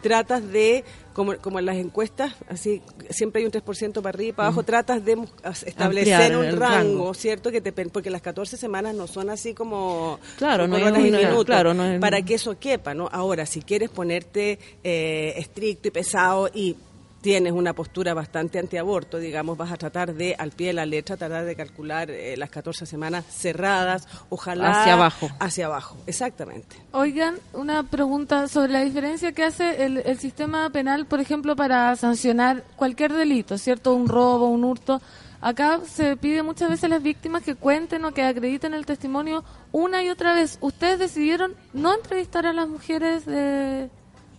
tratas 0.02 0.42
de, 0.50 0.82
como, 1.18 1.36
como 1.38 1.58
en 1.58 1.66
las 1.66 1.74
encuestas, 1.78 2.32
así 2.48 2.80
siempre 3.10 3.40
hay 3.40 3.46
un 3.46 3.50
3% 3.50 3.94
para 3.94 4.10
arriba 4.10 4.28
y 4.28 4.32
para 4.32 4.46
abajo, 4.46 4.62
tratas 4.62 5.04
de 5.04 5.18
establecer 5.66 6.32
Ampliar 6.32 6.36
un 6.36 6.44
rango, 6.56 6.58
rango. 6.60 7.14
¿cierto? 7.14 7.50
que 7.50 7.60
te, 7.60 7.72
Porque 7.72 8.08
las 8.08 8.22
14 8.22 8.56
semanas 8.56 8.94
no 8.94 9.08
son 9.08 9.28
así 9.28 9.52
como 9.52 10.20
Claro, 10.36 10.68
no 10.68 10.76
es 10.76 10.84
horas 10.84 11.00
y 11.04 11.08
una- 11.08 11.18
minutos, 11.18 11.44
claro, 11.46 11.74
no 11.74 11.84
es- 11.84 12.00
para 12.00 12.22
que 12.22 12.34
eso 12.34 12.56
quepa, 12.56 12.94
¿no? 12.94 13.08
Ahora, 13.10 13.46
si 13.46 13.62
quieres 13.62 13.90
ponerte 13.90 14.60
eh, 14.84 15.34
estricto 15.38 15.88
y 15.88 15.90
pesado 15.90 16.48
y 16.54 16.76
tienes 17.20 17.52
una 17.52 17.72
postura 17.72 18.14
bastante 18.14 18.58
antiaborto, 18.58 19.18
digamos, 19.18 19.56
vas 19.56 19.72
a 19.72 19.76
tratar 19.76 20.14
de, 20.14 20.34
al 20.38 20.52
pie 20.52 20.68
de 20.68 20.72
la 20.74 20.86
letra, 20.86 21.16
tratar 21.16 21.44
de 21.44 21.56
calcular 21.56 22.10
eh, 22.10 22.36
las 22.36 22.50
14 22.50 22.86
semanas 22.86 23.24
cerradas, 23.28 24.06
ojalá... 24.30 24.80
Hacia 24.82 24.92
abajo. 24.94 25.30
Hacia 25.40 25.66
abajo, 25.66 25.96
exactamente. 26.06 26.76
Oigan, 26.92 27.36
una 27.52 27.82
pregunta 27.82 28.48
sobre 28.48 28.72
la 28.72 28.80
diferencia 28.80 29.32
que 29.32 29.44
hace 29.44 29.84
el, 29.84 29.98
el 29.98 30.18
sistema 30.18 30.70
penal, 30.70 31.06
por 31.06 31.20
ejemplo, 31.20 31.56
para 31.56 31.94
sancionar 31.96 32.64
cualquier 32.76 33.12
delito, 33.12 33.58
¿cierto? 33.58 33.94
Un 33.94 34.08
robo, 34.08 34.48
un 34.48 34.64
hurto. 34.64 35.00
Acá 35.40 35.80
se 35.86 36.16
pide 36.16 36.42
muchas 36.42 36.68
veces 36.68 36.84
a 36.84 36.88
las 36.88 37.02
víctimas 37.02 37.44
que 37.44 37.54
cuenten 37.54 38.04
o 38.04 38.12
que 38.12 38.22
acrediten 38.22 38.74
el 38.74 38.86
testimonio 38.86 39.44
una 39.70 40.02
y 40.02 40.08
otra 40.08 40.34
vez. 40.34 40.58
¿Ustedes 40.60 40.98
decidieron 40.98 41.54
no 41.72 41.94
entrevistar 41.94 42.44
a 42.46 42.52
las 42.52 42.68
mujeres 42.68 43.24
de, 43.24 43.88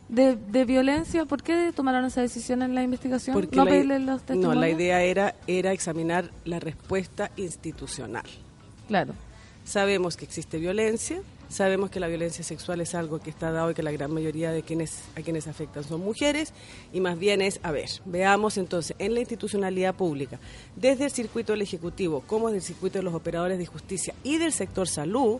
de, 0.09 0.35
de 0.35 0.65
violencia? 0.65 1.25
¿Por 1.25 1.41
qué 1.41 1.71
tomaron 1.73 2.03
esa 2.05 2.21
decisión 2.21 2.61
en 2.61 2.75
la 2.75 2.83
investigación? 2.83 3.33
Porque 3.33 3.55
no 3.55 3.65
la, 3.65 3.99
los 3.99 4.21
no, 4.29 4.53
la 4.53 4.69
idea 4.69 5.01
era, 5.03 5.35
era 5.47 5.71
examinar 5.71 6.31
la 6.45 6.59
respuesta 6.59 7.31
institucional. 7.37 8.25
Claro. 8.87 9.13
Sabemos 9.63 10.17
que 10.17 10.25
existe 10.25 10.57
violencia, 10.57 11.21
sabemos 11.47 11.91
que 11.91 11.99
la 11.99 12.07
violencia 12.07 12.43
sexual 12.43 12.81
es 12.81 12.95
algo 12.95 13.19
que 13.19 13.29
está 13.29 13.51
dado 13.51 13.69
y 13.69 13.75
que 13.75 13.83
la 13.83 13.91
gran 13.91 14.11
mayoría 14.11 14.51
de 14.51 14.63
quienes 14.63 15.03
a 15.15 15.21
quienes 15.21 15.47
afectan 15.47 15.83
son 15.83 16.01
mujeres 16.01 16.53
y 16.91 16.99
más 17.01 17.19
bien 17.19 17.43
es, 17.43 17.59
a 17.61 17.71
ver, 17.71 17.87
veamos 18.05 18.57
entonces 18.57 18.95
en 18.97 19.13
la 19.13 19.19
institucionalidad 19.19 19.93
pública, 19.93 20.39
desde 20.75 21.05
el 21.05 21.11
circuito 21.11 21.53
del 21.53 21.61
Ejecutivo 21.61 22.23
como 22.25 22.47
desde 22.47 22.57
el 22.57 22.63
circuito 22.63 22.97
de 22.97 23.03
los 23.03 23.13
operadores 23.13 23.59
de 23.59 23.67
justicia 23.67 24.15
y 24.23 24.39
del 24.39 24.53
sector 24.53 24.87
salud, 24.87 25.39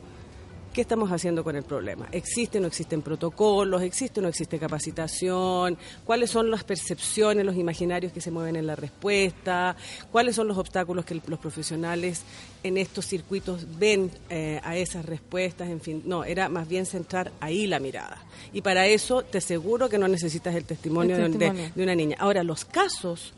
¿Qué 0.80 0.84
estamos 0.84 1.12
haciendo 1.12 1.44
con 1.44 1.58
el 1.58 1.64
problema? 1.64 2.08
¿Existen 2.14 2.60
o 2.60 2.62
no 2.62 2.68
existen 2.70 3.02
protocolos? 3.02 3.82
¿Existe 3.82 4.22
o 4.22 4.24
no 4.24 4.30
existe 4.30 4.58
capacitación? 4.58 5.78
¿Cuáles 6.06 6.30
son 6.32 6.50
las 6.50 6.64
percepciones, 6.64 7.46
los 7.46 7.58
imaginarios 7.58 8.14
que 8.14 8.22
se 8.22 8.32
mueven 8.32 8.56
en 8.56 8.66
la 8.66 8.78
respuesta? 8.78 9.76
¿Cuáles 10.10 10.38
son 10.38 10.48
los 10.48 10.58
obstáculos 10.58 11.04
que 11.04 11.20
los 11.28 11.38
profesionales 11.38 12.22
en 12.64 12.78
estos 12.78 13.06
circuitos 13.06 13.66
ven 13.78 14.10
eh, 14.30 14.62
a 14.64 14.78
esas 14.78 15.06
respuestas? 15.06 15.68
En 15.68 15.82
fin, 15.82 16.02
no, 16.06 16.24
era 16.24 16.48
más 16.48 16.66
bien 16.70 16.86
centrar 16.86 17.34
ahí 17.42 17.68
la 17.68 17.82
mirada. 17.82 18.18
Y 18.54 18.62
para 18.62 18.88
eso 18.88 19.24
te 19.24 19.40
aseguro 19.40 19.90
que 19.90 19.98
no 19.98 20.08
necesitas 20.08 20.56
el 20.56 20.64
testimonio, 20.64 21.18
El 21.18 21.34
de- 21.34 21.40
testimonio. 21.40 21.72
de 21.76 21.84
una 21.84 21.96
niña. 21.96 22.16
Ahora, 22.20 22.42
los 22.44 22.64
casos 22.64 23.34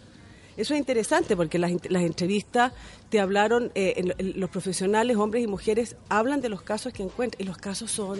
eso 0.58 0.74
es 0.74 0.80
interesante 0.80 1.36
porque 1.36 1.58
las, 1.58 1.72
las 1.90 2.04
entrevistas 2.04 2.74
te 3.10 3.20
hablaron, 3.20 3.72
eh, 3.76 4.14
los 4.36 4.50
profesionales, 4.50 5.18
hombres 5.18 5.44
y 5.44 5.48
mujeres, 5.48 5.96
hablan 6.10 6.42
de 6.42 6.50
los 6.50 6.62
casos 6.62 6.94
que 6.94 7.04
encuentran. 7.04 7.42
Y 7.42 7.46
los 7.46 7.58
casos 7.58 7.92
son. 7.92 8.20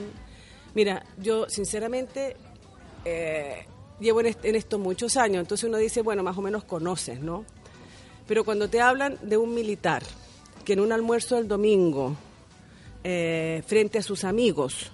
Mira, 0.74 1.06
yo 1.18 1.50
sinceramente 1.50 2.38
eh, 3.04 3.66
llevo 4.00 4.22
en 4.22 4.56
esto 4.56 4.80
muchos 4.80 5.18
años, 5.18 5.42
entonces 5.42 5.68
uno 5.68 5.78
dice, 5.78 6.02
bueno, 6.02 6.24
más 6.24 6.38
o 6.38 6.42
menos 6.42 6.64
conoces, 6.64 7.20
¿no? 7.20 7.46
Pero 8.28 8.44
cuando 8.44 8.70
te 8.70 8.80
hablan 8.80 9.18
de 9.22 9.38
un 9.38 9.54
militar 9.54 10.04
que 10.64 10.74
en 10.74 10.80
un 10.80 10.92
almuerzo 10.92 11.36
del 11.36 11.48
domingo, 11.48 12.16
eh, 13.04 13.64
frente 13.66 14.00
a 14.00 14.02
sus 14.02 14.24
amigos, 14.24 14.92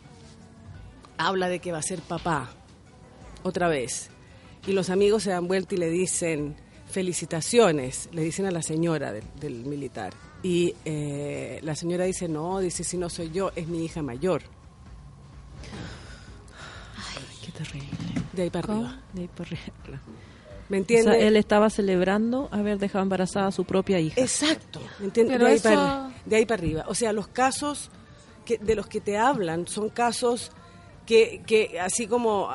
habla 1.17 1.49
de 1.49 1.59
que 1.59 1.71
va 1.71 1.79
a 1.79 1.83
ser 1.83 2.01
papá, 2.01 2.49
otra 3.43 3.67
vez, 3.67 4.09
y 4.65 4.73
los 4.73 4.89
amigos 4.89 5.23
se 5.23 5.29
dan 5.31 5.47
vuelta 5.47 5.75
y 5.75 5.77
le 5.77 5.89
dicen 5.89 6.55
felicitaciones, 6.97 8.09
le 8.11 8.23
dicen 8.23 8.47
a 8.47 8.51
la 8.51 8.63
señora 8.63 9.11
del, 9.11 9.23
del 9.39 9.65
militar. 9.65 10.13
Y 10.41 10.73
eh, 10.83 11.59
la 11.61 11.75
señora 11.75 12.05
dice, 12.05 12.27
no, 12.27 12.59
dice, 12.59 12.83
si 12.83 12.97
no 12.97 13.07
soy 13.07 13.29
yo, 13.29 13.51
es 13.55 13.67
mi 13.67 13.85
hija 13.85 14.01
mayor. 14.01 14.41
Qué 17.45 17.51
terrible. 17.51 17.87
De 18.33 18.41
ahí 18.43 18.49
para 18.49 18.65
¿Cómo? 18.65 18.85
arriba. 18.87 19.01
De 19.13 19.21
ahí 19.21 19.27
para 19.27 19.49
arriba. 19.49 20.01
¿Me 20.69 20.77
O 20.77 20.79
entiendes? 20.79 21.15
sea, 21.17 21.27
él 21.27 21.35
estaba 21.37 21.69
celebrando 21.69 22.49
haber 22.51 22.79
dejado 22.79 23.03
embarazada 23.03 23.47
a 23.47 23.51
su 23.51 23.63
propia 23.63 23.99
hija. 23.99 24.19
Exacto, 24.19 24.81
¿me 24.99 25.05
entiendes? 25.05 25.35
Pero 25.37 25.45
de, 25.45 25.51
ahí 25.51 25.57
eso- 25.57 25.69
para, 25.69 26.11
de 26.25 26.35
ahí 26.35 26.45
para 26.47 26.59
arriba. 26.61 26.85
O 26.87 26.95
sea, 26.95 27.13
los 27.13 27.27
casos 27.27 27.91
que, 28.43 28.57
de 28.57 28.73
los 28.75 28.87
que 28.87 29.01
te 29.01 29.17
hablan 29.17 29.67
son 29.67 29.89
casos 29.89 30.51
que, 31.05 31.43
que 31.45 31.79
así 31.79 32.07
como 32.07 32.49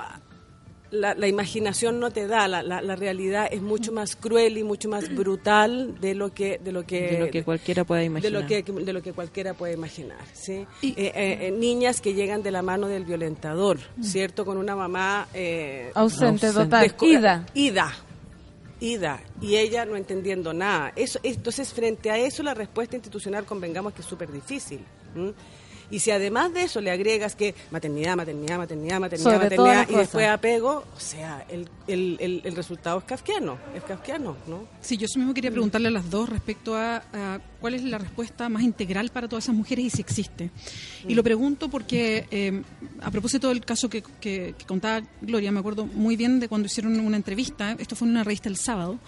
la, 0.93 1.15
la 1.15 1.27
imaginación 1.27 1.99
no 1.99 2.11
te 2.13 2.27
da, 2.29 2.47
la, 2.47 2.63
la, 2.63 2.81
la 2.81 2.95
realidad 2.97 3.49
es 3.51 3.61
mucho 3.63 3.91
más 3.93 4.15
cruel 4.15 4.57
y 4.59 4.63
mucho 4.63 4.89
más 4.89 5.13
brutal 5.15 5.99
de 6.01 6.15
lo 6.15 6.33
que 6.33 6.59
de 6.63 6.71
lo 6.71 6.85
que, 6.87 7.01
De 7.09 7.19
lo 7.19 7.31
que 7.31 7.43
cualquiera 7.43 7.83
pueda 7.85 8.01
de 8.01 8.07
imaginar. 8.07 8.43
lo 8.43 8.47
que 8.47 8.63
de 8.63 8.93
lo 8.93 9.03
que 9.03 9.13
cualquiera 9.13 9.55
puede 9.55 9.73
imaginar 9.73 10.19
¿sí? 10.33 10.67
Eh, 10.83 10.95
eh, 10.97 11.39
eh, 11.41 11.51
niñas 11.51 12.01
que 12.01 12.15
llegan 12.15 12.43
de 12.45 12.51
la 12.53 12.63
mano 12.63 12.87
del 12.87 13.05
violentador 13.05 13.79
cierto 14.01 14.45
con 14.45 14.57
una 14.59 14.77
mamá 14.77 15.27
eh, 15.35 15.91
Ausente, 15.95 16.47
Ausente. 16.47 16.53
total. 16.53 16.95
Ida. 17.03 17.47
Ida. 17.55 17.93
Ida. 18.81 19.21
Y 19.41 19.57
ella 19.57 19.85
no 19.85 19.95
entendiendo 19.97 20.53
nada. 20.53 20.93
Eso, 20.97 21.21
entonces, 21.23 21.73
frente 21.73 22.11
a 22.11 22.19
eso, 22.19 22.43
la 22.43 22.53
respuesta 22.53 22.97
institucional, 22.97 23.45
convengamos 23.45 23.93
que 23.93 24.03
es 24.03 24.07
súper 24.09 24.33
difícil. 24.33 24.81
¿m? 25.15 25.33
Y 25.93 26.01
si 26.01 26.11
además 26.11 26.53
de 26.53 26.63
eso 26.65 26.81
le 26.81 26.91
agregas 26.91 27.37
que 27.37 27.55
maternidad, 27.71 28.17
maternidad, 28.17 28.59
maternidad, 28.59 28.99
maternidad, 28.99 29.31
Sobre 29.31 29.45
maternidad, 29.45 29.89
y 29.89 29.95
después 29.95 30.27
apego, 30.29 30.85
o 30.97 31.01
sea, 31.01 31.47
el, 31.49 31.69
el, 31.87 32.17
el, 32.19 32.41
el 32.45 32.57
resultado 32.57 32.99
es 32.99 33.05
kafkiano. 33.05 33.59
Es 33.77 33.85
kafkiano, 33.85 34.37
¿no? 34.49 34.65
Sí, 34.81 34.97
yo 34.97 35.07
mismo 35.17 35.33
quería 35.35 35.51
preguntarle 35.51 35.89
a 35.89 35.91
las 35.93 36.11
dos 36.11 36.29
respecto 36.29 36.75
a, 36.75 36.97
a 37.13 37.41
cuál 37.61 37.75
es 37.75 37.85
la 37.85 37.99
respuesta 37.99 38.49
más 38.49 38.63
integral 38.63 39.11
para 39.11 39.29
todas 39.29 39.45
esas 39.45 39.55
mujeres 39.55 39.85
y 39.85 39.91
si 39.91 40.01
existe. 40.01 40.51
Y 41.07 41.15
lo 41.15 41.23
pregunto 41.23 41.69
porque, 41.69 42.27
eh, 42.31 42.63
a 43.03 43.11
propósito 43.11 43.49
del 43.51 43.65
caso 43.65 43.89
que, 43.91 44.03
que- 44.21 44.55
que 44.57 44.65
contaba 44.67 45.07
Gloria, 45.21 45.53
me 45.53 45.61
acuerdo 45.61 45.85
muy 45.87 46.17
bien 46.17 46.41
de 46.41 46.49
cuando 46.49 46.67
hicieron 46.67 46.99
una 47.01 47.17
entrevista, 47.17 47.77
esto 47.79 47.95
fue 47.97 48.07
en 48.09 48.13
una 48.13 48.25
revista 48.25 48.49
el 48.49 48.57
sábado, 48.57 48.99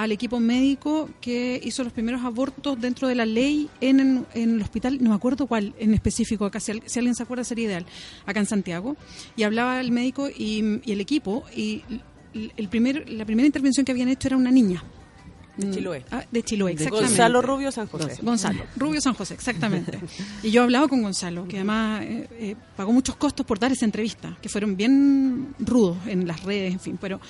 al 0.00 0.12
equipo 0.12 0.38
médico 0.38 1.10
que 1.20 1.60
hizo 1.64 1.82
los 1.82 1.92
primeros 1.92 2.22
abortos 2.22 2.80
dentro 2.80 3.08
de 3.08 3.16
la 3.16 3.26
ley 3.26 3.68
en, 3.80 3.98
en- 3.98 4.26
en 4.34 4.50
el 4.54 4.62
hospital, 4.62 4.98
no 5.02 5.10
me 5.10 5.16
acuerdo 5.16 5.46
cuál 5.48 5.74
en 5.78 5.92
específico, 5.92 6.44
acá 6.44 6.60
si, 6.60 6.70
al- 6.70 6.82
si 6.86 7.00
alguien 7.00 7.16
se 7.16 7.24
acuerda 7.24 7.42
sería 7.42 7.64
ideal, 7.64 7.86
acá 8.24 8.38
en 8.38 8.46
Santiago, 8.46 8.96
y 9.36 9.42
hablaba 9.42 9.80
el 9.80 9.90
médico 9.90 10.28
y, 10.28 10.80
y 10.84 10.92
el 10.92 11.00
equipo, 11.00 11.44
y 11.54 11.82
el- 12.56 12.68
primer, 12.68 13.10
la 13.10 13.24
primera 13.24 13.44
intervención 13.46 13.84
que 13.84 13.90
habían 13.90 14.08
hecho 14.08 14.28
era 14.28 14.36
una 14.36 14.52
niña. 14.52 14.84
De 15.56 15.70
Chiloé. 15.72 16.04
Ah, 16.12 16.22
de 16.30 16.42
Chiloé, 16.44 16.70
De 16.70 16.74
exactamente. 16.74 17.08
Gonzalo 17.08 17.42
Rubio 17.42 17.72
San 17.72 17.88
José. 17.88 18.22
Gonzalo, 18.22 18.62
Rubio 18.76 19.00
San 19.00 19.14
José, 19.14 19.34
exactamente. 19.34 19.98
Y 20.44 20.52
yo 20.52 20.62
hablaba 20.62 20.86
con 20.86 21.02
Gonzalo, 21.02 21.48
que 21.48 21.56
además 21.56 22.02
eh, 22.04 22.28
eh, 22.38 22.56
pagó 22.76 22.92
muchos 22.92 23.16
costos 23.16 23.44
por 23.44 23.58
dar 23.58 23.72
esa 23.72 23.84
entrevista, 23.84 24.38
que 24.40 24.48
fueron 24.48 24.76
bien 24.76 25.56
rudos 25.58 25.96
en 26.06 26.28
las 26.28 26.44
redes, 26.44 26.72
en 26.72 26.78
fin. 26.78 26.96
Pero 27.00 27.20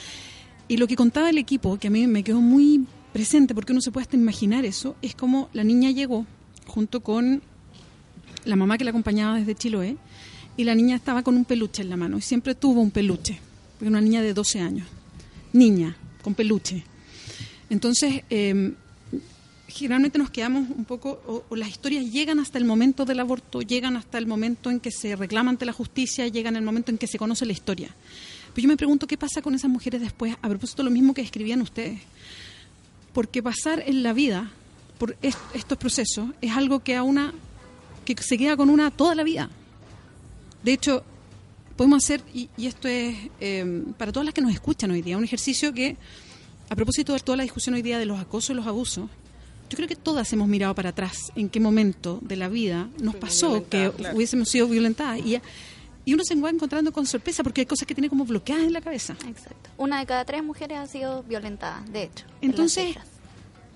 y 0.69 0.77
lo 0.77 0.87
que 0.87 0.97
contaba 0.97 1.31
el 1.31 1.39
equipo, 1.39 1.79
que 1.79 1.89
a 1.89 1.91
mí 1.91 2.07
me 2.07 2.23
quedó 2.23 2.41
muy 2.41 2.87
presente, 3.13 3.55
porque 3.55 3.73
uno 3.73 3.81
se 3.81 3.91
puede 3.91 4.03
hasta 4.03 4.17
imaginar 4.17 4.67
eso, 4.67 4.95
es 5.01 5.15
como 5.15 5.49
la 5.55 5.65
niña 5.65 5.91
llegó 5.91 6.27
junto 6.67 7.01
con 7.01 7.43
la 8.45 8.55
mamá 8.55 8.77
que 8.77 8.85
la 8.85 8.91
acompañaba 8.91 9.39
desde 9.39 9.55
Chiloé, 9.55 9.97
y 10.57 10.65
la 10.65 10.75
niña 10.75 10.97
estaba 10.97 11.23
con 11.23 11.37
un 11.37 11.45
peluche 11.45 11.83
en 11.83 11.89
la 11.89 11.97
mano, 11.97 12.19
y 12.19 12.21
siempre 12.21 12.55
tuvo 12.55 12.83
un 12.83 12.91
peluche, 12.91 13.41
porque 13.73 13.89
una 13.89 14.01
niña 14.01 14.21
de 14.23 14.35
12 14.35 14.61
años, 14.61 14.87
niña, 15.53 15.97
con 16.23 16.35
peluche. 16.35 16.85
Entonces, 17.71 18.23
eh, 18.29 18.75
generalmente 19.69 20.19
nos 20.19 20.31
quedamos 20.31 20.69
un 20.69 20.85
poco, 20.85 21.23
o, 21.27 21.45
o 21.49 21.57
las 21.57 21.71
historias 21.71 22.11
llegan 22.11 22.41
hasta 22.41 22.59
el 22.59 22.65
momento 22.65 23.07
del 23.07 23.21
aborto, 23.21 23.63
llegan 23.63 23.97
hasta 23.97 24.19
el 24.19 24.27
momento 24.27 24.71
en 24.71 24.81
que 24.81 24.91
se 24.91 25.17
reclama 25.17 25.51
ante 25.51 25.65
la 25.65 25.73
justicia, 25.73 26.29
llegan 26.29 26.57
el 26.57 26.63
momento 26.63 26.91
en 26.91 26.99
que 26.99 27.07
se 27.07 27.19
conoce 27.19 27.47
la 27.47 27.53
historia. 27.53 27.95
Pero 28.59 28.65
yo 28.65 28.69
me 28.71 28.77
pregunto 28.77 29.07
qué 29.07 29.17
pasa 29.17 29.41
con 29.41 29.55
esas 29.55 29.71
mujeres 29.71 30.01
después, 30.01 30.35
a 30.43 30.49
propósito 30.49 30.83
de 30.83 30.89
lo 30.89 30.91
mismo 30.91 31.15
que 31.15 31.21
escribían 31.21 31.63
ustedes. 31.63 32.01
Porque 33.13 33.41
pasar 33.41 33.85
en 33.87 34.03
la 34.03 34.13
vida 34.13 34.51
por 34.99 35.17
est- 35.23 35.39
estos 35.55 35.79
procesos 35.79 36.31
es 36.41 36.51
algo 36.51 36.81
que 36.81 36.97
a 36.97 37.05
una 37.05 37.33
que 38.05 38.21
se 38.21 38.37
queda 38.37 38.57
con 38.57 38.69
una 38.69 38.91
toda 38.91 39.15
la 39.15 39.23
vida. 39.23 39.49
De 40.65 40.73
hecho, 40.73 41.05
podemos 41.77 42.03
hacer, 42.03 42.21
y, 42.35 42.49
y 42.57 42.67
esto 42.67 42.89
es 42.89 43.17
eh, 43.41 43.85
para 43.97 44.11
todas 44.11 44.25
las 44.25 44.35
que 44.35 44.41
nos 44.41 44.53
escuchan 44.53 44.91
hoy 44.91 45.03
día, 45.03 45.17
un 45.17 45.23
ejercicio 45.23 45.73
que, 45.73 45.97
a 46.69 46.75
propósito 46.75 47.13
de 47.13 47.21
toda 47.21 47.37
la 47.37 47.45
discusión 47.45 47.77
hoy 47.77 47.83
día 47.83 48.01
de 48.01 48.07
los 48.07 48.19
acosos 48.19 48.51
y 48.51 48.55
los 48.55 48.67
abusos, 48.67 49.09
yo 49.71 49.77
creo 49.77 49.87
que 49.87 49.95
todas 49.95 50.33
hemos 50.33 50.49
mirado 50.49 50.75
para 50.75 50.89
atrás 50.89 51.31
en 51.37 51.49
qué 51.49 51.61
momento 51.61 52.19
de 52.23 52.35
la 52.35 52.49
vida 52.49 52.89
nos 53.01 53.15
pasó 53.15 53.69
que 53.69 53.93
claro. 53.97 54.17
hubiésemos 54.17 54.49
sido 54.49 54.67
violentadas. 54.67 55.21
Y, 55.25 55.39
y 56.09 56.15
uno 56.15 56.25
se 56.25 56.35
va 56.37 56.49
encontrando 56.49 56.91
con 56.91 57.05
sorpresa 57.05 57.43
porque 57.43 57.61
hay 57.61 57.67
cosas 57.67 57.87
que 57.87 57.95
tiene 57.95 58.09
como 58.09 58.25
bloqueadas 58.25 58.65
en 58.65 58.73
la 58.73 58.81
cabeza. 58.81 59.15
Exacto. 59.27 59.69
Una 59.77 60.01
de 60.01 60.07
cada 60.07 60.25
tres 60.25 60.43
mujeres 60.43 60.79
ha 60.79 60.87
sido 60.87 61.23
violentada, 61.23 61.85
de 61.93 62.05
hecho. 62.05 62.25
Entonces, 62.41 62.97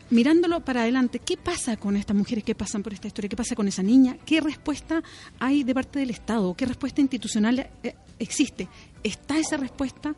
mirándolo 0.09 0.61
para 0.61 0.80
adelante, 0.80 1.18
¿qué 1.18 1.37
pasa 1.37 1.76
con 1.76 1.95
estas 1.95 2.16
mujeres 2.16 2.43
que 2.43 2.55
pasan 2.55 2.83
por 2.83 2.95
esta 2.95 3.07
historia? 3.07 3.28
¿Qué 3.28 3.37
pasa 3.37 3.55
con 3.55 3.68
esa 3.68 3.83
niña? 3.83 4.16
¿Qué 4.24 4.41
respuesta 4.41 5.03
hay 5.41 5.62
de 5.62 5.74
parte 5.74 5.99
del 5.99 6.09
Estado? 6.09 6.55
¿Qué 6.55 6.64
respuesta 6.64 7.03
institucional 7.03 7.68
eh, 7.83 7.97
existe? 8.18 8.66
¿Está 9.03 9.37
esa 9.37 9.59
respuesta? 9.59 10.14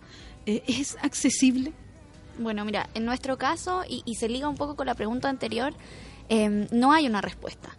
Eh, 0.46 0.62
¿Es 0.68 0.96
accesible? 1.02 1.72
Bueno, 2.38 2.64
mira, 2.64 2.88
en 2.94 3.06
nuestro 3.06 3.38
caso, 3.38 3.82
y, 3.88 4.04
y 4.06 4.14
se 4.14 4.28
liga 4.28 4.48
un 4.48 4.54
poco 4.54 4.76
con 4.76 4.86
la 4.86 4.94
pregunta 4.94 5.28
anterior, 5.28 5.74
eh, 6.28 6.68
no 6.70 6.92
hay 6.92 7.08
una 7.08 7.20
respuesta. 7.20 7.70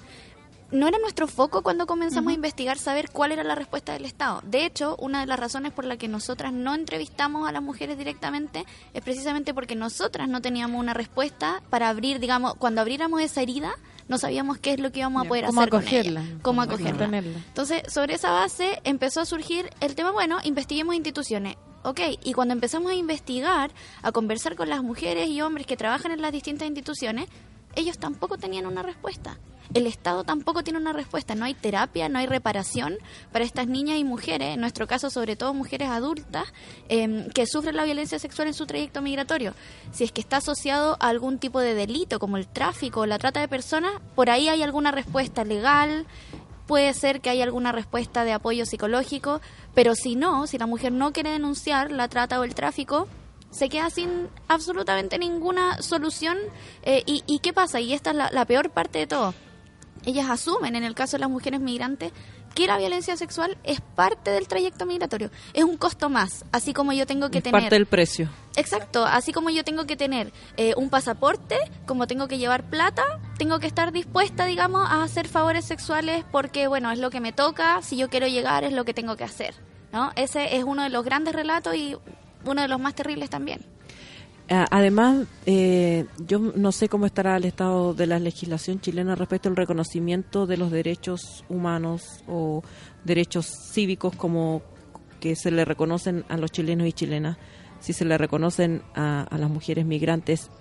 No 0.72 0.88
era 0.88 0.97
nuestro 0.97 1.28
foco 1.28 1.61
cuando 1.61 1.86
comenzamos 1.86 2.32
a 2.32 2.36
investigar 2.36 2.78
saber 2.78 3.09
cuál 3.11 3.32
era 3.32 3.43
la 3.43 3.55
respuesta 3.55 3.93
del 3.93 4.05
Estado. 4.05 4.41
De 4.43 4.66
hecho, 4.66 4.95
una 4.99 5.22
de 5.22 5.28
las 5.28 5.39
razones 5.39 5.72
por 5.72 5.86
la 5.86 5.97
que 5.97 6.07
nosotras 6.07 6.51
no 6.53 6.74
entrevistamos 6.74 7.47
a 7.47 7.51
las 7.51 7.61
mujeres 7.61 7.97
directamente 7.97 8.66
es 8.93 9.03
precisamente 9.03 9.53
porque 9.53 9.76
nosotras 9.76 10.28
no 10.28 10.41
teníamos 10.41 10.80
una 10.80 10.93
respuesta 10.93 11.61
para 11.70 11.89
abrir, 11.89 12.20
digamos, 12.20 12.55
cuando 12.55 12.82
abriéramos 12.82 13.22
esa 13.22 13.41
herida, 13.41 13.74
no 14.07 14.18
sabíamos 14.18 14.57
qué 14.57 14.74
es 14.74 14.80
lo 14.80 14.91
que 14.91 14.99
íbamos 14.99 15.26
a 15.26 15.28
poder 15.28 15.45
cómo 15.45 15.61
hacer 15.61 15.76
acogerla, 15.76 16.20
con 16.22 16.30
ella, 16.30 16.39
cómo 16.41 16.61
cómo 16.61 16.74
acogerla. 16.74 17.18
Entonces, 17.18 17.84
sobre 17.91 18.16
esa 18.16 18.32
base 18.32 18.80
empezó 18.84 19.22
a 19.22 19.26
surgir 19.26 19.70
el 19.82 19.95
tema, 19.95 20.11
bueno, 20.11 20.39
investiguemos 20.43 20.95
instituciones. 20.95 21.57
Ok, 21.84 22.01
y 22.24 22.34
cuando 22.34 22.53
empezamos 22.53 22.91
a 22.91 22.95
investigar, 22.95 23.72
a 24.01 24.11
conversar 24.11 24.55
con 24.55 24.70
las 24.70 24.82
mujeres 24.82 25.28
y 25.28 25.41
hombres 25.41 25.68
que 25.68 25.78
trabajan 25.78 26.11
en 26.11 26.22
las 26.22 26.32
distintas 26.32 26.68
instituciones, 26.68 27.28
ellos 27.76 27.98
tampoco 27.98 28.38
tenían 28.38 28.66
una 28.66 28.82
respuesta. 28.82 29.38
El 29.74 29.88
Estado 29.88 30.24
tampoco 30.24 30.64
tiene 30.64 30.80
una 30.80 30.94
respuesta. 30.94 31.36
No 31.36 31.46
hay 31.46 31.54
terapia, 31.54 32.08
no 32.08 32.20
hay 32.20 32.28
reparación 32.28 32.98
para 33.32 33.44
estas 33.44 33.68
niñas 33.68 33.98
y 33.98 34.04
mujeres, 34.04 34.54
en 34.54 34.62
nuestro 34.62 34.88
caso 34.88 35.10
sobre 35.10 35.36
todo 35.36 35.54
mujeres 35.54 35.90
adultas, 35.90 36.54
eh, 36.88 37.28
que 37.34 37.48
sufren 37.48 37.76
la 37.76 37.84
violencia 37.84 38.20
sexual 38.20 38.48
en 38.48 38.54
su 38.54 38.66
trayecto 38.66 39.02
migratorio. 39.02 39.54
Si 39.92 40.04
es 40.04 40.12
que 40.12 40.22
está 40.22 40.38
asociado 40.38 40.98
a 41.00 41.08
algún 41.08 41.40
tipo 41.40 41.60
de 41.60 41.74
delito, 41.74 42.20
como 42.20 42.38
el 42.38 42.48
tráfico 42.48 43.02
o 43.02 43.06
la 43.06 43.18
trata 43.18 43.42
de 43.42 43.48
personas, 43.48 43.92
por 44.16 44.30
ahí 44.30 44.50
hay 44.50 44.62
alguna 44.62 44.92
respuesta 44.92 45.44
legal, 45.44 46.06
puede 46.68 46.94
ser 46.94 47.22
que 47.22 47.30
haya 47.30 47.44
alguna 47.44 47.72
respuesta 47.72 48.24
de 48.24 48.34
apoyo 48.34 48.66
psicológico, 48.66 49.42
pero 49.74 49.96
si 49.96 50.16
no, 50.16 50.48
si 50.48 50.58
la 50.58 50.68
mujer 50.68 50.92
no 50.92 51.12
quiere 51.12 51.32
denunciar 51.32 51.92
la 51.92 52.08
trata 52.08 52.40
o 52.40 52.44
el 52.44 52.56
tráfico, 52.56 53.08
se 53.56 53.70
queda 53.70 53.89
sin 53.89 54.28
absolutamente 54.49 55.18
ninguna 55.18 55.82
solución. 55.82 56.38
Eh, 56.84 57.03
y, 57.06 57.24
¿Y 57.26 57.39
qué 57.39 57.53
pasa? 57.53 57.80
Y 57.80 57.93
esta 57.93 58.10
es 58.10 58.18
la, 58.18 58.30
la 58.32 58.45
peor 58.45 58.70
parte 58.70 58.99
de 58.99 59.08
todo. 59.08 59.34
Ellas 60.06 60.30
asumen, 60.30 60.76
en 60.76 60.84
el 60.84 60.93
caso 60.93 61.16
de 61.16 61.22
las 61.22 61.30
mujeres 61.30 61.62
migrantes, 61.62 62.12
que 62.53 62.68
la 62.68 62.78
violencia 62.78 63.18
sexual 63.18 63.58
es 63.64 63.80
parte 63.82 64.32
del 64.32 64.47
trayecto 64.47 64.86
migratorio. 64.86 65.32
Es 65.53 65.64
un 65.64 65.78
costo 65.78 66.10
más, 66.10 66.43
así 66.51 66.74
como 66.74 66.91
yo 66.93 67.06
tengo 67.06 67.30
que 67.30 67.39
Es 67.39 67.43
tener... 67.45 67.62
parte 67.62 67.76
del 67.76 67.86
precio. 67.86 68.30
Exacto, 68.58 69.06
así 69.06 69.32
como 69.32 69.49
yo 69.49 69.64
tengo 69.64 69.86
que 69.86 69.95
tener 69.95 70.32
eh, 70.58 70.74
un 70.76 70.89
pasaporte, 70.89 71.58
como 71.86 72.08
tengo 72.08 72.28
que 72.28 72.38
llevar 72.38 72.64
plata, 72.70 73.03
tengo 73.38 73.60
que 73.60 73.68
estar 73.68 73.91
dispuesta, 73.93 74.45
digamos, 74.45 74.88
a 74.89 75.03
hacer 75.03 75.28
favores 75.28 75.66
sexuales 75.66 76.24
porque, 76.32 76.68
bueno, 76.68 76.91
es 76.91 76.99
lo 76.99 77.10
que 77.10 77.20
me 77.20 77.32
toca, 77.34 77.82
si 77.82 77.97
yo 77.97 78.10
quiero 78.10 78.28
llegar 78.28 78.64
es 78.64 78.74
lo 78.74 78.86
que 78.86 78.93
tengo 78.93 79.16
que 79.16 79.24
hacer, 79.24 79.56
¿no? 79.91 80.12
Ese 80.16 80.56
es 80.58 80.64
uno 80.66 80.84
de 80.84 80.89
los 80.89 81.03
grandes 81.03 81.34
relatos 81.34 81.76
y 81.76 81.97
uno 82.52 82.62
de 82.62 82.68
los 82.68 82.80
más 82.80 82.96
terribles 82.96 83.30
también. 83.30 83.62
A- 84.50 84.68
Además, 84.70 85.26
eh, 85.46 86.06
yo 86.28 86.39
no 86.39 86.72
sé 86.72 86.88
cómo 86.89 87.06
estará 87.06 87.36
el 87.38 87.46
estado 87.46 87.93
de 87.93 88.06
la 88.08 88.20
legislación 88.20 88.80
chilena 88.80 89.16
respecto 89.16 89.50
al 89.50 89.56
reconocimiento 89.56 90.46
de 90.46 90.58
los 90.58 90.72
derechos 90.72 91.43
humanos 91.50 92.24
o 92.28 92.62
derechos 93.04 93.48
cívicos 93.72 94.16
como 94.16 94.62
que 95.20 95.36
se 95.36 95.50
le 95.50 95.66
reconocen 95.66 96.24
a 96.30 96.38
los 96.38 96.52
chilenos 96.52 96.88
y 96.88 96.93
chilenas, 96.93 97.38
si 97.80 97.93
se 97.93 98.06
le 98.06 98.18
reconocen 98.18 98.84
a, 98.93 99.24
a 99.24 99.38
las 99.38 99.50
mujeres 99.50 99.86
migrantes 99.86 100.52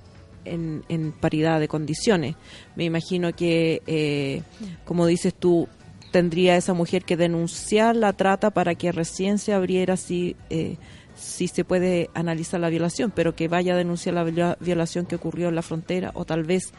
en, 0.46 0.84
en 0.88 1.12
paridad 1.12 1.60
de 1.60 1.68
condiciones. 1.68 2.36
Me 2.76 2.84
imagino 2.84 3.32
que, 3.34 3.82
eh, 3.86 4.42
como 4.86 5.06
dices 5.06 5.34
tú, 5.34 5.68
tendría 6.10 6.56
esa 6.56 6.72
mujer 6.74 7.04
que 7.04 7.16
denunciar 7.16 7.96
la 7.96 8.12
trata 8.14 8.50
para 8.50 8.74
que 8.74 8.92
recién 8.92 9.38
se 9.38 9.52
abriera 9.52 9.96
si, 9.96 10.36
eh, 10.48 10.76
si 11.24 11.48
se 11.48 11.64
puede 11.64 12.10
analizar 12.14 12.60
la 12.60 12.68
violación, 12.68 13.10
pero 13.14 13.34
que 13.34 13.48
vaya 13.48 13.74
a 13.74 13.76
denunciar 13.76 14.14
la 14.14 14.24
viola- 14.24 14.56
violación 14.60 15.06
que 15.06 15.16
ocurrió 15.16 15.48
en 15.48 15.54
la 15.54 15.62
frontera 15.62 16.10
o 16.14 16.24
tal 16.24 16.44
vez 16.44 16.72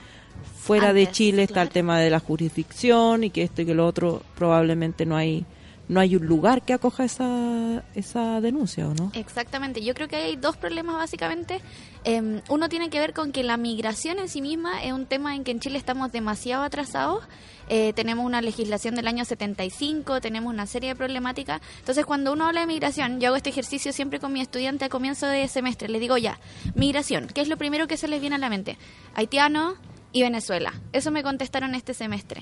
fuera 0.57 0.93
de 0.93 1.09
Chile 1.11 1.43
está 1.43 1.61
el 1.61 1.69
tema 1.69 1.99
de 1.99 2.09
la 2.09 2.19
jurisdicción 2.19 3.23
y 3.23 3.29
que 3.29 3.43
esto 3.43 3.61
y 3.61 3.65
que 3.65 3.73
lo 3.73 3.85
otro 3.85 4.21
probablemente 4.35 5.05
no 5.05 5.15
hay 5.17 5.45
no 5.87 5.99
hay 5.99 6.15
un 6.15 6.25
lugar 6.25 6.63
que 6.63 6.73
acoja 6.73 7.03
esa 7.03 7.83
esa 7.93 8.41
denuncia 8.41 8.87
o 8.87 8.93
no 8.93 9.11
Exactamente, 9.13 9.81
yo 9.81 9.93
creo 9.93 10.07
que 10.07 10.15
hay 10.15 10.35
dos 10.35 10.57
problemas 10.57 10.95
básicamente. 10.95 11.61
Eh, 12.03 12.41
uno 12.49 12.69
tiene 12.69 12.89
que 12.89 12.99
ver 12.99 13.13
con 13.13 13.31
que 13.31 13.43
la 13.43 13.57
migración 13.57 14.19
en 14.19 14.29
sí 14.29 14.41
misma 14.41 14.83
es 14.83 14.91
un 14.91 15.05
tema 15.05 15.35
en 15.35 15.43
que 15.43 15.51
en 15.51 15.59
Chile 15.59 15.77
estamos 15.77 16.11
demasiado 16.11 16.63
atrasados. 16.63 17.23
Eh, 17.67 17.93
tenemos 17.93 18.25
una 18.25 18.41
legislación 18.41 18.95
del 18.95 19.07
año 19.07 19.25
75, 19.25 20.21
tenemos 20.21 20.53
una 20.53 20.67
serie 20.67 20.89
de 20.89 20.95
problemáticas. 20.95 21.61
Entonces, 21.79 22.05
cuando 22.05 22.33
uno 22.33 22.45
habla 22.45 22.61
de 22.61 22.67
migración, 22.67 23.19
yo 23.19 23.29
hago 23.29 23.37
este 23.37 23.49
ejercicio 23.49 23.91
siempre 23.91 24.19
con 24.19 24.31
mi 24.33 24.41
estudiante 24.41 24.85
a 24.85 24.89
comienzo 24.89 25.25
de 25.25 25.47
semestre. 25.47 25.89
Le 25.89 25.99
digo 25.99 26.17
ya, 26.17 26.39
migración, 26.75 27.27
¿qué 27.27 27.41
es 27.41 27.47
lo 27.47 27.57
primero 27.57 27.87
que 27.87 27.97
se 27.97 28.07
les 28.07 28.21
viene 28.21 28.35
a 28.35 28.39
la 28.39 28.49
mente? 28.49 28.77
Haitiano 29.15 29.75
y 30.15 30.21
Venezuela. 30.21 30.73
Eso 30.93 31.11
me 31.11 31.23
contestaron 31.23 31.75
este 31.75 31.93
semestre. 31.93 32.41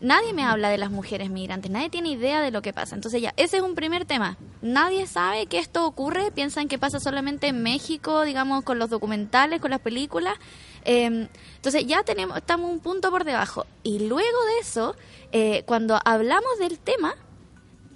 Nadie 0.00 0.32
me 0.32 0.44
habla 0.44 0.68
de 0.68 0.78
las 0.78 0.92
mujeres 0.92 1.30
migrantes, 1.30 1.68
nadie 1.68 1.90
tiene 1.90 2.10
idea 2.10 2.40
de 2.40 2.52
lo 2.52 2.62
que 2.62 2.72
pasa. 2.72 2.94
Entonces 2.94 3.20
ya, 3.20 3.34
ese 3.36 3.56
es 3.56 3.62
un 3.64 3.74
primer 3.74 4.04
tema. 4.04 4.38
Nadie 4.62 5.04
sabe 5.08 5.46
que 5.46 5.58
esto 5.58 5.84
ocurre, 5.84 6.30
piensan 6.30 6.68
que 6.68 6.78
pasa 6.78 7.00
solamente 7.00 7.48
en 7.48 7.60
México, 7.60 8.22
digamos, 8.22 8.62
con 8.62 8.78
los 8.78 8.88
documentales, 8.88 9.60
con 9.60 9.72
las 9.72 9.80
películas. 9.80 10.38
Eh, 10.84 11.26
entonces 11.56 11.84
ya 11.88 12.04
tenemos, 12.04 12.36
estamos 12.36 12.70
un 12.70 12.78
punto 12.78 13.10
por 13.10 13.24
debajo. 13.24 13.66
Y 13.82 13.98
luego 13.98 14.44
de 14.54 14.60
eso, 14.60 14.94
eh, 15.32 15.64
cuando 15.66 15.98
hablamos 16.04 16.60
del 16.60 16.78
tema, 16.78 17.16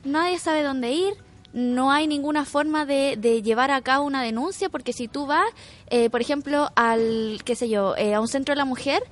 nadie 0.03 0.41
sabe 0.41 0.65
dónde 0.65 0.91
ir, 0.91 1.15
no 1.53 1.91
hay 1.91 2.07
ninguna 2.07 2.45
forma 2.45 2.87
de, 2.87 3.17
de 3.17 3.43
llevar 3.43 3.71
a 3.71 3.81
cabo 3.83 4.05
una 4.05 4.23
denuncia, 4.23 4.69
porque 4.69 4.93
si 4.93 5.09
tú 5.09 5.27
vas, 5.27 5.45
eh, 5.91 6.09
por 6.11 6.21
ejemplo, 6.21 6.71
al, 6.77 7.41
qué 7.45 7.55
sé 7.57 7.69
yo, 7.69 7.95
eh, 7.97 8.15
a 8.15 8.21
un 8.21 8.29
centro 8.29 8.53
de 8.53 8.57
la 8.57 8.65
mujer, 8.65 9.03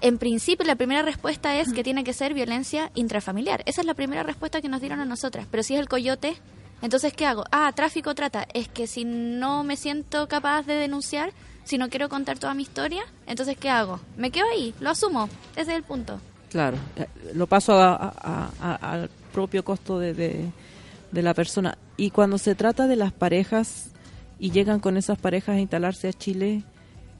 en 0.00 0.16
principio 0.18 0.64
la 0.64 0.76
primera 0.76 1.02
respuesta 1.02 1.56
es 1.58 1.72
que 1.72 1.82
tiene 1.82 2.04
que 2.04 2.12
ser 2.12 2.32
violencia 2.34 2.90
intrafamiliar. 2.94 3.62
Esa 3.66 3.80
es 3.80 3.86
la 3.86 3.94
primera 3.94 4.22
respuesta 4.22 4.60
que 4.60 4.68
nos 4.68 4.80
dieron 4.80 5.00
a 5.00 5.04
nosotras. 5.04 5.46
Pero 5.50 5.62
si 5.64 5.74
es 5.74 5.80
el 5.80 5.88
coyote, 5.88 6.36
entonces 6.82 7.12
¿qué 7.14 7.26
hago? 7.26 7.44
Ah, 7.50 7.72
tráfico 7.74 8.14
trata. 8.14 8.46
Es 8.54 8.68
que 8.68 8.86
si 8.86 9.04
no 9.04 9.64
me 9.64 9.76
siento 9.76 10.28
capaz 10.28 10.62
de 10.66 10.74
denunciar, 10.74 11.32
si 11.64 11.78
no 11.78 11.88
quiero 11.88 12.08
contar 12.08 12.38
toda 12.38 12.54
mi 12.54 12.62
historia, 12.62 13.02
entonces 13.26 13.56
¿qué 13.58 13.70
hago? 13.70 13.98
Me 14.16 14.30
quedo 14.30 14.46
ahí, 14.52 14.72
lo 14.78 14.90
asumo. 14.90 15.28
Ese 15.56 15.72
es 15.72 15.76
el 15.78 15.82
punto. 15.82 16.20
Claro, 16.48 16.76
eh, 16.96 17.06
lo 17.34 17.48
paso 17.48 17.72
a- 17.76 18.14
a- 18.60 18.74
al 18.92 19.10
propio 19.32 19.64
costo 19.64 19.98
de- 19.98 20.14
de 21.10 21.22
la 21.22 21.34
persona. 21.34 21.76
Y 21.98 22.10
cuando 22.10 22.38
se 22.38 22.54
trata 22.54 22.86
de 22.86 22.96
las 22.96 23.12
parejas 23.12 23.90
y 24.38 24.52
llegan 24.52 24.78
con 24.78 24.96
esas 24.96 25.18
parejas 25.18 25.56
a 25.56 25.60
instalarse 25.60 26.08
a 26.08 26.12
Chile, 26.12 26.62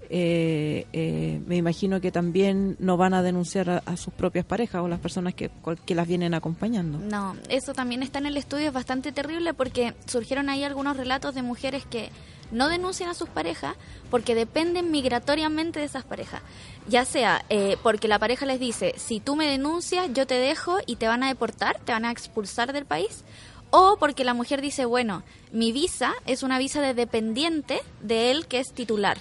eh, 0.08 0.86
eh, 0.92 1.40
me 1.46 1.56
imagino 1.56 2.00
que 2.00 2.10
también 2.12 2.76
no 2.78 2.96
van 2.96 3.12
a 3.12 3.22
denunciar 3.22 3.82
a, 3.84 3.96
sus 3.96 4.14
propias 4.14 4.46
parejas 4.46 4.80
o 4.80 4.88
las 4.88 5.00
personas 5.00 5.34
que, 5.34 5.50
que 5.84 5.94
las 5.96 6.06
vienen 6.06 6.32
acompañando. 6.32 6.98
No, 6.98 7.36
eso 7.50 7.74
también 7.74 8.04
está 8.04 8.20
en 8.20 8.26
el 8.26 8.36
estudio, 8.36 8.68
es 8.68 8.72
bastante 8.72 9.10
terrible 9.12 9.52
porque 9.52 9.94
surgieron 10.06 10.48
ahí 10.48 10.62
algunos 10.62 10.96
relatos 10.96 11.34
de 11.34 11.42
mujeres 11.42 11.84
que 11.84 12.10
no 12.50 12.68
denuncian 12.68 13.10
a 13.10 13.14
sus 13.14 13.28
parejas 13.28 13.74
porque 14.10 14.34
dependen 14.34 14.90
migratoriamente 14.90 15.80
de 15.80 15.86
esas 15.86 16.04
parejas. 16.04 16.40
Ya 16.88 17.04
sea 17.04 17.44
eh, 17.50 17.76
porque 17.82 18.08
la 18.08 18.18
pareja 18.18 18.46
les 18.46 18.60
dice, 18.60 18.94
si 18.96 19.20
tú 19.20 19.36
me 19.36 19.46
denuncias, 19.46 20.08
yo 20.14 20.26
te 20.26 20.34
dejo 20.34 20.78
y 20.86 20.96
te 20.96 21.08
van 21.08 21.22
a 21.22 21.28
deportar, 21.28 21.78
te 21.84 21.92
van 21.92 22.04
a 22.04 22.10
expulsar 22.10 22.72
del 22.72 22.86
país. 22.86 23.24
O 23.70 23.96
porque 23.98 24.24
la 24.24 24.34
mujer 24.34 24.60
dice, 24.60 24.84
bueno, 24.84 25.22
mi 25.52 25.72
visa 25.72 26.14
es 26.26 26.42
una 26.42 26.58
visa 26.58 26.80
de 26.80 26.94
dependiente 26.94 27.80
de 28.00 28.30
él 28.30 28.46
que 28.46 28.60
es 28.60 28.72
titular 28.72 29.18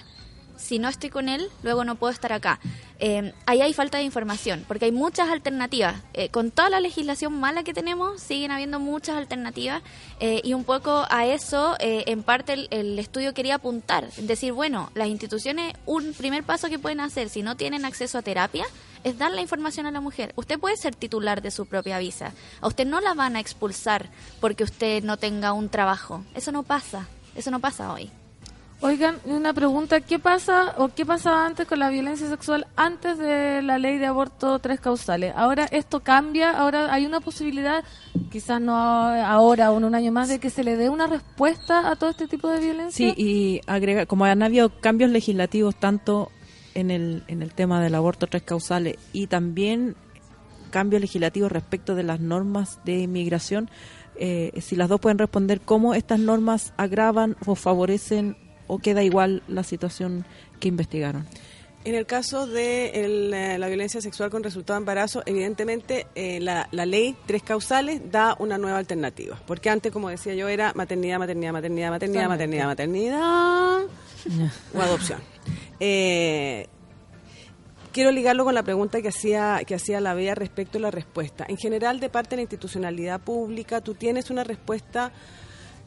si 0.58 0.80
no 0.80 0.90
estoy 0.90 1.10
con 1.10 1.30
él, 1.30 1.50
luego 1.64 1.86
no 1.86 1.96
puedo 1.96 2.12
estar 2.12 2.34
acá. 2.34 2.60
Eh, 3.00 3.32
ahí 3.46 3.62
hay 3.62 3.74
falta 3.74 4.00
de 4.00 4.04
información, 4.04 4.66
porque 4.68 4.86
hay 4.86 4.92
muchas 4.92 5.30
alternativas. 5.30 6.02
Eh, 6.14 6.30
con 6.30 6.52
toda 6.52 6.70
la 6.70 6.80
legislación 6.80 7.40
mala 7.40 7.64
que 7.64 7.74
tenemos, 7.74 8.20
siguen 8.22 8.52
habiendo 8.52 8.80
muchas 8.80 9.16
alternativas 9.16 9.84
eh, 10.20 10.42
y 10.44 10.54
un 10.54 10.64
poco 10.64 11.06
a 11.10 11.26
eso, 11.26 11.76
eh, 11.80 12.06
en 12.08 12.24
parte, 12.24 12.54
el, 12.54 12.68
el 12.72 13.00
estudio 13.00 13.34
quería 13.34 13.56
apuntar. 13.56 14.12
Decir, 14.14 14.52
bueno, 14.52 14.90
las 14.96 15.08
instituciones, 15.08 15.74
un 15.86 16.14
primer 16.14 16.44
paso 16.44 16.70
que 16.70 16.80
pueden 16.80 17.00
hacer 17.00 17.30
si 17.30 17.44
no 17.44 17.56
tienen 17.56 17.86
acceso 17.86 18.18
a 18.18 18.24
terapia 18.24 18.66
es 19.08 19.18
dar 19.18 19.32
la 19.32 19.42
información 19.42 19.86
a 19.86 19.92
la 19.92 20.02
mujer. 20.02 20.34
Usted 20.36 20.60
puede 20.60 20.76
ser 20.76 20.94
titular 20.94 21.42
de 21.42 21.52
su 21.52 21.66
propia 21.66 21.98
visa. 21.98 22.34
A 22.60 22.68
usted 22.68 22.86
no 22.86 23.00
la 23.00 23.14
van 23.14 23.36
a 23.36 23.40
expulsar 23.40 24.10
porque 24.42 24.64
usted 24.64 25.04
no 25.04 25.18
tenga 25.18 25.54
un 25.54 25.70
trabajo. 25.70 26.24
Eso 26.36 26.52
no 26.52 26.64
pasa. 26.64 27.08
Eso 27.36 27.50
no 27.50 27.60
pasa 27.60 27.94
hoy. 27.94 28.12
Oigan, 28.80 29.16
una 29.26 29.54
pregunta, 29.54 30.02
¿qué 30.02 30.20
pasa 30.20 30.76
o 30.78 30.90
qué 30.90 31.04
pasaba 31.04 31.48
antes 31.48 31.66
con 31.68 31.80
la 31.80 31.90
violencia 31.90 32.30
sexual 32.30 32.68
antes 32.76 33.18
de 33.18 33.64
la 33.64 33.80
ley 33.80 33.98
de 33.98 34.06
aborto 34.06 34.60
tres 34.60 34.80
causales? 34.80 35.34
Ahora 35.36 35.66
esto 35.72 36.02
cambia, 36.02 36.52
ahora 36.52 36.94
hay 36.94 37.08
una 37.08 37.20
posibilidad, 37.20 37.84
quizás 38.30 38.62
no 38.62 38.76
ahora 38.76 39.72
o 39.72 39.78
en 39.78 39.86
un 39.86 39.96
año 39.96 40.12
más, 40.12 40.30
de 40.30 40.40
que 40.40 40.52
se 40.52 40.64
le 40.64 40.78
dé 40.78 40.90
una 40.90 41.08
respuesta 41.08 41.90
a 41.90 41.96
todo 41.96 42.12
este 42.12 42.28
tipo 42.28 42.50
de 42.50 42.60
violencia. 42.60 43.14
Sí, 43.16 43.16
y 43.18 43.62
agrega, 43.66 44.06
como 44.06 44.26
han 44.26 44.44
habido 44.44 44.70
cambios 44.80 45.10
legislativos 45.10 45.76
tanto 45.76 46.32
en 46.78 46.92
el, 46.92 47.24
en 47.28 47.42
el 47.42 47.54
tema 47.56 47.82
del 47.82 47.96
aborto 47.96 48.28
tres 48.28 48.44
causales 48.44 48.98
y 49.12 49.26
también 49.26 49.96
cambio 50.70 51.00
legislativo 51.00 51.50
respecto 51.50 51.96
de 51.96 52.04
las 52.04 52.20
normas 52.20 52.80
de 52.86 53.00
inmigración, 53.00 53.72
eh, 54.16 54.52
si 54.62 54.76
las 54.76 54.88
dos 54.88 55.00
pueden 55.00 55.18
responder 55.18 55.60
cómo 55.60 55.96
estas 55.96 56.20
normas 56.20 56.74
agravan 56.78 57.36
o 57.48 57.56
favorecen 57.56 58.38
o 58.68 58.78
queda 58.78 59.04
igual 59.04 59.42
la 59.48 59.64
situación 59.64 60.24
que 60.60 60.68
investigaron. 60.68 61.26
En 61.86 61.96
el 61.96 62.06
caso 62.06 62.48
de 62.48 62.90
el, 63.06 63.34
eh, 63.34 63.58
la 63.58 63.68
violencia 63.68 64.02
sexual 64.02 64.30
con 64.30 64.44
resultado 64.44 64.78
de 64.78 64.82
embarazo, 64.82 65.24
evidentemente 65.26 66.08
eh, 66.16 66.40
la, 66.42 66.68
la 66.72 66.86
ley 66.86 67.16
tres 67.26 67.44
causales 67.44 68.12
da 68.12 68.36
una 68.40 68.58
nueva 68.58 68.78
alternativa. 68.78 69.42
Porque 69.48 69.70
antes, 69.70 69.92
como 69.92 70.10
decía 70.10 70.36
yo, 70.36 70.50
era 70.50 70.74
maternidad, 70.76 71.18
maternidad, 71.18 71.54
maternidad, 71.54 71.92
maternidad, 71.92 72.28
maternidad, 72.28 72.66
maternidad 72.66 73.82
o 74.74 74.82
adopción. 74.82 75.22
Eh, 75.80 76.68
quiero 77.94 78.12
ligarlo 78.12 78.44
con 78.44 78.54
la 78.54 78.64
pregunta 78.64 79.02
que 79.02 79.10
hacía 79.10 79.62
que 79.66 79.76
hacía 79.76 80.02
la 80.02 80.14
Bea 80.14 80.36
respecto 80.36 80.80
a 80.80 80.82
la 80.82 80.92
respuesta. 80.92 81.46
En 81.48 81.58
general, 81.58 82.00
de 82.00 82.10
parte 82.10 82.32
de 82.32 82.38
la 82.38 82.42
institucionalidad 82.42 83.22
pública, 83.22 83.80
tú 83.80 83.94
tienes 83.94 84.30
una 84.30 84.44
respuesta 84.44 85.12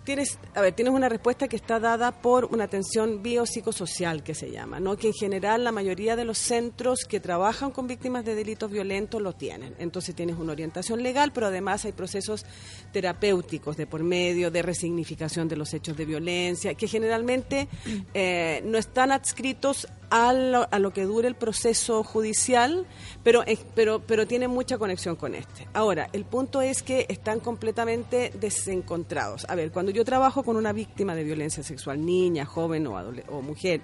tienes, 0.05 0.39
a 0.55 0.61
ver, 0.61 0.75
tienes 0.75 0.95
una 0.95 1.09
respuesta 1.09 1.49
que 1.49 1.57
está 1.57 1.79
dada 1.79 2.13
por 2.13 2.47
una 2.47 2.65
atención 2.65 3.23
biopsicosocial 3.23 4.23
que 4.23 4.35
se 4.35 4.51
llama, 4.51 4.81
¿no? 4.81 4.97
Que 4.97 5.09
en 5.09 5.13
general 5.15 5.65
la 5.65 5.73
mayoría 5.73 6.17
de 6.17 6.25
los 6.25 6.39
centros 6.39 7.01
que 7.09 7.21
trabajan 7.21 7.71
con 7.71 7.87
víctimas 7.87 8.25
de 8.25 8.35
delitos 8.35 8.71
violentos 8.71 9.21
lo 9.21 9.33
tienen. 9.33 9.75
Entonces 9.79 10.15
tienes 10.15 10.37
una 10.37 10.53
orientación 10.53 11.03
legal, 11.03 11.33
pero 11.33 11.49
además 11.49 11.85
hay 11.85 11.93
procesos 11.93 12.45
terapéuticos 12.93 13.77
de 13.77 13.87
por 13.87 14.03
medio, 14.03 14.51
de 14.51 14.63
resignificación 14.63 15.49
de 15.49 15.57
los 15.57 15.73
hechos 15.75 15.97
de 15.97 16.05
violencia, 16.05 16.75
que 16.75 16.89
generalmente 16.89 17.69
eh, 18.15 18.63
no 18.65 18.79
están 18.79 19.13
adscritos 19.13 19.87
a 20.11 20.33
lo, 20.33 20.69
a 20.71 20.79
lo 20.79 20.93
que 20.93 21.05
dure 21.05 21.29
el 21.29 21.37
proceso 21.37 22.03
judicial, 22.03 22.87
pero, 23.23 23.45
pero, 23.75 24.01
pero 24.01 24.27
tiene 24.27 24.49
mucha 24.49 24.77
conexión 24.77 25.17
con 25.17 25.35
este. 25.35 25.69
Ahora, 25.73 26.09
el 26.13 26.25
punto 26.25 26.61
es 26.61 26.83
que 26.83 27.07
están 27.09 27.41
completamente 27.41 28.33
desencontrados. 28.39 29.47
A 29.49 29.55
ver, 29.55 29.71
cuando 29.71 29.93
yo 29.93 30.05
trabajo 30.05 30.43
con 30.43 30.57
una 30.57 30.73
víctima 30.73 31.15
de 31.15 31.25
violencia 31.25 31.63
sexual, 31.63 32.05
niña, 32.05 32.45
joven 32.45 32.87
o, 32.89 32.97
o 33.29 33.41
mujer, 33.41 33.81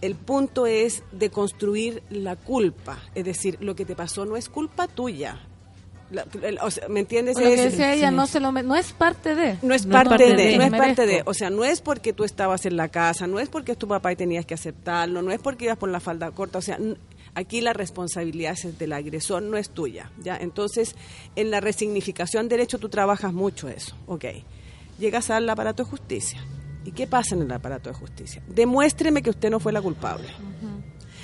el 0.00 0.14
punto 0.14 0.66
es 0.66 1.02
de 1.12 1.30
construir 1.30 2.02
la 2.10 2.36
culpa, 2.36 2.98
es 3.14 3.24
decir, 3.24 3.58
lo 3.60 3.74
que 3.74 3.84
te 3.84 3.96
pasó 3.96 4.24
no 4.24 4.36
es 4.36 4.48
culpa 4.48 4.86
tuya. 4.86 5.40
La- 6.10 6.24
el- 6.42 6.58
o 6.62 6.70
sea, 6.70 6.88
¿Me 6.88 7.00
entiendes? 7.00 7.36
Lo 7.36 7.42
que 7.42 7.54
Es- 7.54 7.72
decía 7.72 7.92
ella, 7.92 8.10
no, 8.10 8.26
se 8.26 8.40
lo 8.40 8.50
no 8.50 8.74
es 8.76 8.92
parte 8.92 9.34
de. 9.34 9.58
no 9.62 9.74
es 9.74 9.84
No 9.84 9.92
parte, 9.92 10.34
de, 10.34 10.56
no 10.56 10.64
es 10.64 10.70
parte 10.70 11.06
de, 11.06 11.22
o 11.26 11.34
sea, 11.34 11.50
no 11.50 11.64
es 11.64 11.80
porque 11.82 12.12
tú 12.14 12.24
estabas 12.24 12.64
en 12.66 12.76
la 12.76 12.88
casa, 12.88 13.26
no 13.26 13.38
es 13.40 13.48
porque 13.50 13.72
es 13.72 13.78
tu 13.78 13.86
papá 13.88 14.10
y 14.12 14.16
tenías 14.16 14.46
que 14.46 14.54
aceptarlo, 14.54 15.20
no 15.22 15.30
es 15.32 15.38
porque 15.40 15.66
ibas 15.66 15.76
por 15.76 15.90
la 15.90 16.00
falda 16.00 16.30
corta, 16.30 16.58
o 16.58 16.62
sea, 16.62 16.78
aquí 17.34 17.60
la 17.60 17.74
responsabilidad 17.74 18.52
es 18.52 18.78
del 18.78 18.92
agresor, 18.94 19.42
no 19.42 19.58
es 19.58 19.68
tuya, 19.70 20.10
¿ya? 20.22 20.36
Entonces, 20.38 20.96
en 21.36 21.50
la 21.50 21.60
resignificación 21.60 22.48
de 22.48 22.56
derecho 22.56 22.78
tú 22.78 22.88
trabajas 22.88 23.32
mucho 23.34 23.68
eso, 23.68 23.94
ok. 24.06 24.24
Llegas 24.98 25.28
al 25.30 25.48
aparato 25.50 25.84
de 25.84 25.90
justicia. 25.90 26.40
¿Y 26.84 26.92
qué 26.92 27.06
pasa 27.06 27.34
en 27.34 27.42
el 27.42 27.52
aparato 27.52 27.90
de 27.90 27.94
justicia? 27.96 28.40
Demuéstreme 28.48 29.20
que 29.22 29.28
usted 29.28 29.50
no 29.50 29.60
fue 29.60 29.72
la 29.74 29.82
culpable. 29.82 30.26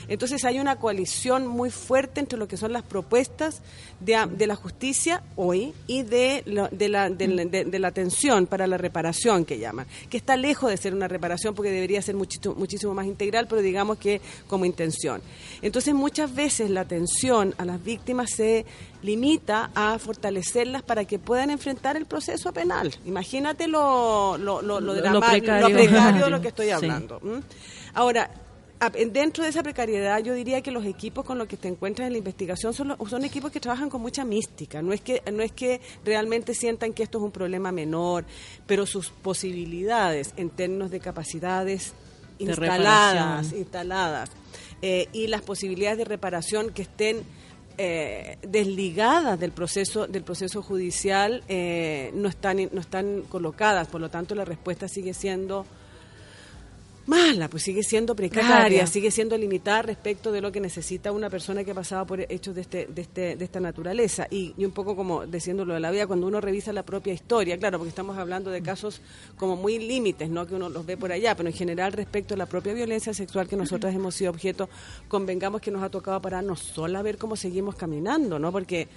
Entonces 0.09 0.44
hay 0.44 0.59
una 0.61 0.76
coalición 0.76 1.46
muy 1.46 1.70
fuerte 1.70 2.20
entre 2.20 2.38
lo 2.38 2.46
que 2.48 2.57
son 2.57 2.72
las 2.72 2.82
propuestas 2.82 3.61
de, 4.00 4.46
la 4.46 4.55
justicia 4.57 5.22
hoy 5.36 5.72
y 5.86 6.02
de, 6.02 6.42
lo- 6.46 6.68
de, 6.68 6.88
la, 6.88 7.09
de, 7.09 7.26
de- 7.26 7.64
de 7.64 7.78
la 7.78 7.88
atención 7.88 8.46
para 8.46 8.66
la 8.66 8.76
reparación 8.76 9.44
que 9.44 9.59
llaman, 9.59 9.86
que 10.11 10.16
está 10.16 10.36
lejos 10.36 10.68
de 10.70 10.76
ser 10.76 10.92
una 10.94 11.09
reparación 11.09 11.55
porque 11.55 11.70
debería 11.70 12.02
ser 12.02 12.14
muchito- 12.16 12.55
muchísimo 12.55 12.92
más 12.92 13.07
integral, 13.07 13.46
pero 13.48 13.62
digamos 13.62 13.96
que 13.98 14.20
como 14.46 14.64
intención. 14.66 15.22
Entonces 15.62 15.94
muchas 15.94 16.34
veces 16.34 16.68
la 16.70 16.82
atención 16.82 17.55
a 17.57 17.64
las 17.64 17.82
víctimas 17.82 18.30
se 18.36 18.66
limita 19.02 19.70
a 19.74 19.98
fortalecerlas 19.98 20.82
para 20.82 21.05
que 21.05 21.18
puedan 21.18 21.50
enfrentar 21.50 21.96
el 21.96 22.05
proceso 22.07 22.52
penal. 22.52 22.94
Imagínate 23.07 23.68
lo, 23.68 24.36
lo, 24.38 24.61
lo, 24.61 24.80
lo, 24.80 24.94
Lo- 24.94 25.20
precario. 25.20 25.68
lo 25.68 25.74
precario 25.74 26.24
de 26.24 26.30
lo 26.30 26.40
que 26.42 26.48
estoy 26.48 26.70
hablando. 26.70 27.20
Ahora, 27.94 28.30
dentro 28.91 29.45
de 29.45 29.51
esa 29.51 29.62
precariedad, 29.62 30.18
yo 30.22 30.35
diría 30.35 30.61
que 30.62 30.70
los 30.70 30.85
equipos 30.85 31.24
con 31.24 31.39
los 31.39 31.47
que 31.49 31.57
te 31.57 31.68
encuentras 31.68 32.07
en 32.07 32.12
la 32.12 32.18
investigación 32.18 32.72
son, 32.74 32.89
lo- 32.89 32.97
son 33.09 33.24
equipos 33.24 33.51
que 33.53 33.61
trabajan 33.61 33.89
con 33.91 34.01
mucha 34.01 34.24
mística. 34.24 34.82
No 34.82 34.93
es 34.93 35.01
que 35.01 35.22
no 35.32 35.43
es 35.43 35.53
que 35.53 35.80
realmente 36.05 36.55
sientan 36.55 36.93
que 36.93 37.03
esto 37.03 37.18
es 37.18 37.24
un 37.24 37.30
problema 37.32 37.72
menor, 37.72 38.24
pero 38.66 38.87
sus 38.87 39.11
posibilidades 39.11 40.32
en 40.37 40.51
términos 40.51 40.91
de 40.91 41.01
capacidades 41.01 41.93
De 42.39 42.45
instaladas, 42.47 43.14
reparación. 43.51 43.59
instaladas 43.61 44.30
eh, 44.82 45.09
y 45.12 45.26
las 45.28 45.43
posibilidades 45.43 45.99
de 45.99 46.05
reparación 46.05 46.70
que 46.70 46.82
estén 46.82 47.22
eh, 47.78 48.39
desligadas 48.43 49.39
del 49.41 49.51
proceso 49.53 50.07
del 50.07 50.22
proceso 50.22 50.62
judicial 50.62 51.43
eh, 51.49 52.12
no 52.14 52.28
están 52.28 52.68
no 52.72 52.80
están 52.80 53.22
colocadas 53.28 53.89
por 53.89 54.01
lo 54.01 54.11
tanto 54.11 54.35
la 54.37 54.45
respuesta 54.45 54.87
sigue 54.87 55.12
siendo 55.12 55.66
mala, 57.07 57.48
pues 57.48 57.62
sigue 57.62 57.82
siendo 57.82 58.16
precaria, 58.16 58.86
sigue 58.86 59.11
siendo 59.11 59.36
limitada 59.36 59.82
respecto 59.82 60.32
de 60.32 60.40
lo 60.40 60.50
que 60.50 60.61
necesita 60.61 61.12
una 61.12 61.28
persona 61.28 61.64
que 61.64 61.72
ha 61.72 61.74
pasado 61.74 62.07
por 62.07 62.20
hechos 62.20 62.55
de 62.55 62.62
este, 62.62 62.86
de 62.86 63.02
este, 63.02 63.36
de 63.36 63.44
esta 63.44 63.61
naturaleza. 63.61 64.26
Y, 64.30 64.55
y 64.57 64.64
un 64.64 64.72
poco 64.72 64.96
como 64.96 65.26
diciendo 65.26 65.64
lo 65.64 65.74
de 65.74 65.80
la 65.80 65.90
vida, 65.90 66.07
cuando 66.07 66.26
uno 66.26 66.40
revisa 66.40 66.72
la 66.72 66.82
propia 66.82 67.12
historia, 67.12 67.59
claro, 67.59 67.78
porque 67.78 67.90
estamos 67.90 68.16
hablando 68.16 68.50
de 68.50 68.62
casos 68.62 69.00
como 69.36 69.57
muy 69.57 69.78
límites, 69.78 70.30
¿no? 70.30 70.46
Que 70.46 70.55
uno 70.55 70.68
los 70.68 70.86
ve 70.86 70.96
por 70.96 71.12
allá, 71.12 71.34
pero 71.34 71.48
en 71.48 71.55
general 71.55 71.92
respecto 71.92 72.34
a 72.34 72.36
la 72.36 72.46
propia 72.46 72.72
violencia 72.72 73.12
sexual 73.12 73.48
que 73.48 73.57
nosotras 73.57 73.94
hemos 73.94 74.14
sido 74.14 74.30
objeto, 74.30 74.68
convengamos 75.09 75.61
que 75.61 75.70
nos 75.70 75.82
ha 75.82 75.90
tocado 75.90 76.20
pararnos 76.20 76.61
sola 76.61 77.00
a 77.00 77.02
ver 77.02 77.18
cómo 77.18 77.36
seguimos 77.36 77.74
caminando, 77.74 78.38
¿no? 78.38 78.50
Porque 78.50 78.88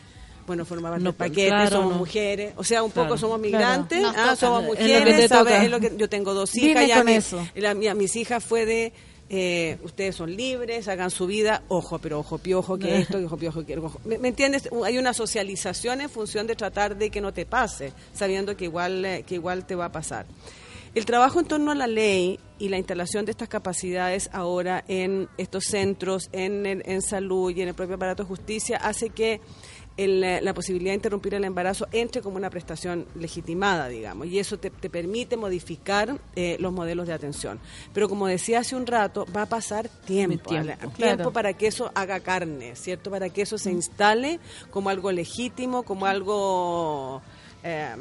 bueno, 0.47 0.65
formamos 0.65 0.99
No, 1.01 1.13
parte 1.13 1.25
del 1.25 1.31
paquete, 1.33 1.49
claro, 1.49 1.69
somos 1.77 1.91
no. 1.93 1.97
mujeres, 1.99 2.53
o 2.55 2.63
sea, 2.63 2.81
un 2.81 2.89
Claro, 2.91 3.09
poco 3.09 3.19
somos 3.19 3.39
migrantes, 3.39 4.03
ah, 4.15 4.35
somos 4.35 4.63
mujeres, 4.63 5.15
te 5.17 5.27
¿sabes? 5.27 5.53
toca. 5.53 5.63
Es 5.63 5.69
lo 5.69 5.79
que 5.79 5.93
yo 5.95 6.09
tengo 6.09 6.33
dos 6.33 6.51
Dime 6.53 6.71
hijas, 6.71 6.87
ya 6.87 6.97
con 6.97 7.05
mi- 7.05 7.13
eso. 7.13 7.47
la- 7.55 7.73
mi- 7.75 7.87
a 7.87 7.93
mis 7.93 8.15
hijas 8.15 8.43
fue 8.43 8.65
de 8.65 8.93
eh, 9.29 9.77
ustedes 9.83 10.15
son 10.15 10.33
libres, 10.33 10.87
hagan 10.87 11.11
su 11.11 11.27
vida, 11.27 11.61
ojo, 11.67 11.99
pero 11.99 12.19
ojo 12.19 12.37
piojo 12.37 12.77
que 12.79 12.99
esto, 12.99 13.19
que 13.19 13.25
ojo 13.25 13.35
piojo 13.35 13.65
que 13.65 13.77
ojo. 13.77 13.99
¿Me, 14.05 14.17
me 14.17 14.29
entiendes? 14.29 14.69
Hay 14.85 14.97
una 14.97 15.13
socialización 15.13 15.99
en 15.99 16.09
función 16.09 16.47
de 16.47 16.55
tratar 16.55 16.95
de 16.97 17.09
que 17.09 17.19
no 17.19 17.33
te 17.33 17.45
pase, 17.45 17.91
sabiendo 18.13 18.55
que 18.55 18.63
igual 18.63 19.03
eh, 19.03 19.23
que 19.27 19.35
igual 19.35 19.65
te 19.67 19.75
va 19.75 19.85
a 19.85 19.91
pasar. 19.91 20.25
El 20.95 21.05
trabajo 21.05 21.41
en 21.41 21.45
torno 21.45 21.71
a 21.71 21.75
la 21.75 21.85
ley 21.87 22.39
y 22.57 22.69
la 22.69 22.77
instalación 22.77 23.25
de 23.25 23.31
estas 23.31 23.49
capacidades 23.49 24.29
ahora 24.31 24.83
en 24.87 25.27
estos 25.37 25.65
centros, 25.65 26.29
en, 26.31 26.65
el- 26.65 26.83
en 26.85 27.01
salud 27.01 27.51
y 27.53 27.61
en 27.61 27.67
el 27.67 27.73
propio 27.75 27.95
aparato 27.97 28.23
de 28.23 28.29
justicia, 28.29 28.77
hace 28.77 29.09
que 29.09 29.41
el, 29.97 30.21
la 30.21 30.53
posibilidad 30.53 30.91
de 30.91 30.95
interrumpir 30.95 31.33
el 31.33 31.43
embarazo 31.43 31.87
entre 31.91 32.21
como 32.21 32.37
una 32.37 32.49
prestación 32.49 33.05
legitimada, 33.15 33.87
digamos, 33.89 34.27
y 34.27 34.39
eso 34.39 34.57
te, 34.57 34.69
te 34.69 34.89
permite 34.89 35.35
modificar 35.37 36.17
eh, 36.35 36.57
los 36.59 36.71
modelos 36.71 37.07
de 37.07 37.13
atención. 37.13 37.59
Pero 37.93 38.07
como 38.07 38.27
decía 38.27 38.59
hace 38.59 38.75
un 38.75 38.85
rato, 38.87 39.25
va 39.35 39.41
a 39.43 39.45
pasar 39.47 39.89
tiempo, 39.89 40.49
Tiempo, 40.49 40.77
claro. 40.91 40.91
tiempo 40.91 41.31
para 41.33 41.53
que 41.53 41.67
eso 41.67 41.91
haga 41.95 42.19
carne, 42.19 42.75
¿cierto? 42.75 43.09
Para 43.11 43.29
que 43.29 43.41
eso 43.41 43.57
se 43.57 43.71
instale 43.71 44.39
como 44.69 44.89
algo 44.89 45.11
legítimo, 45.11 45.83
como 45.83 46.05
algo... 46.05 47.21
eh, 47.63 47.95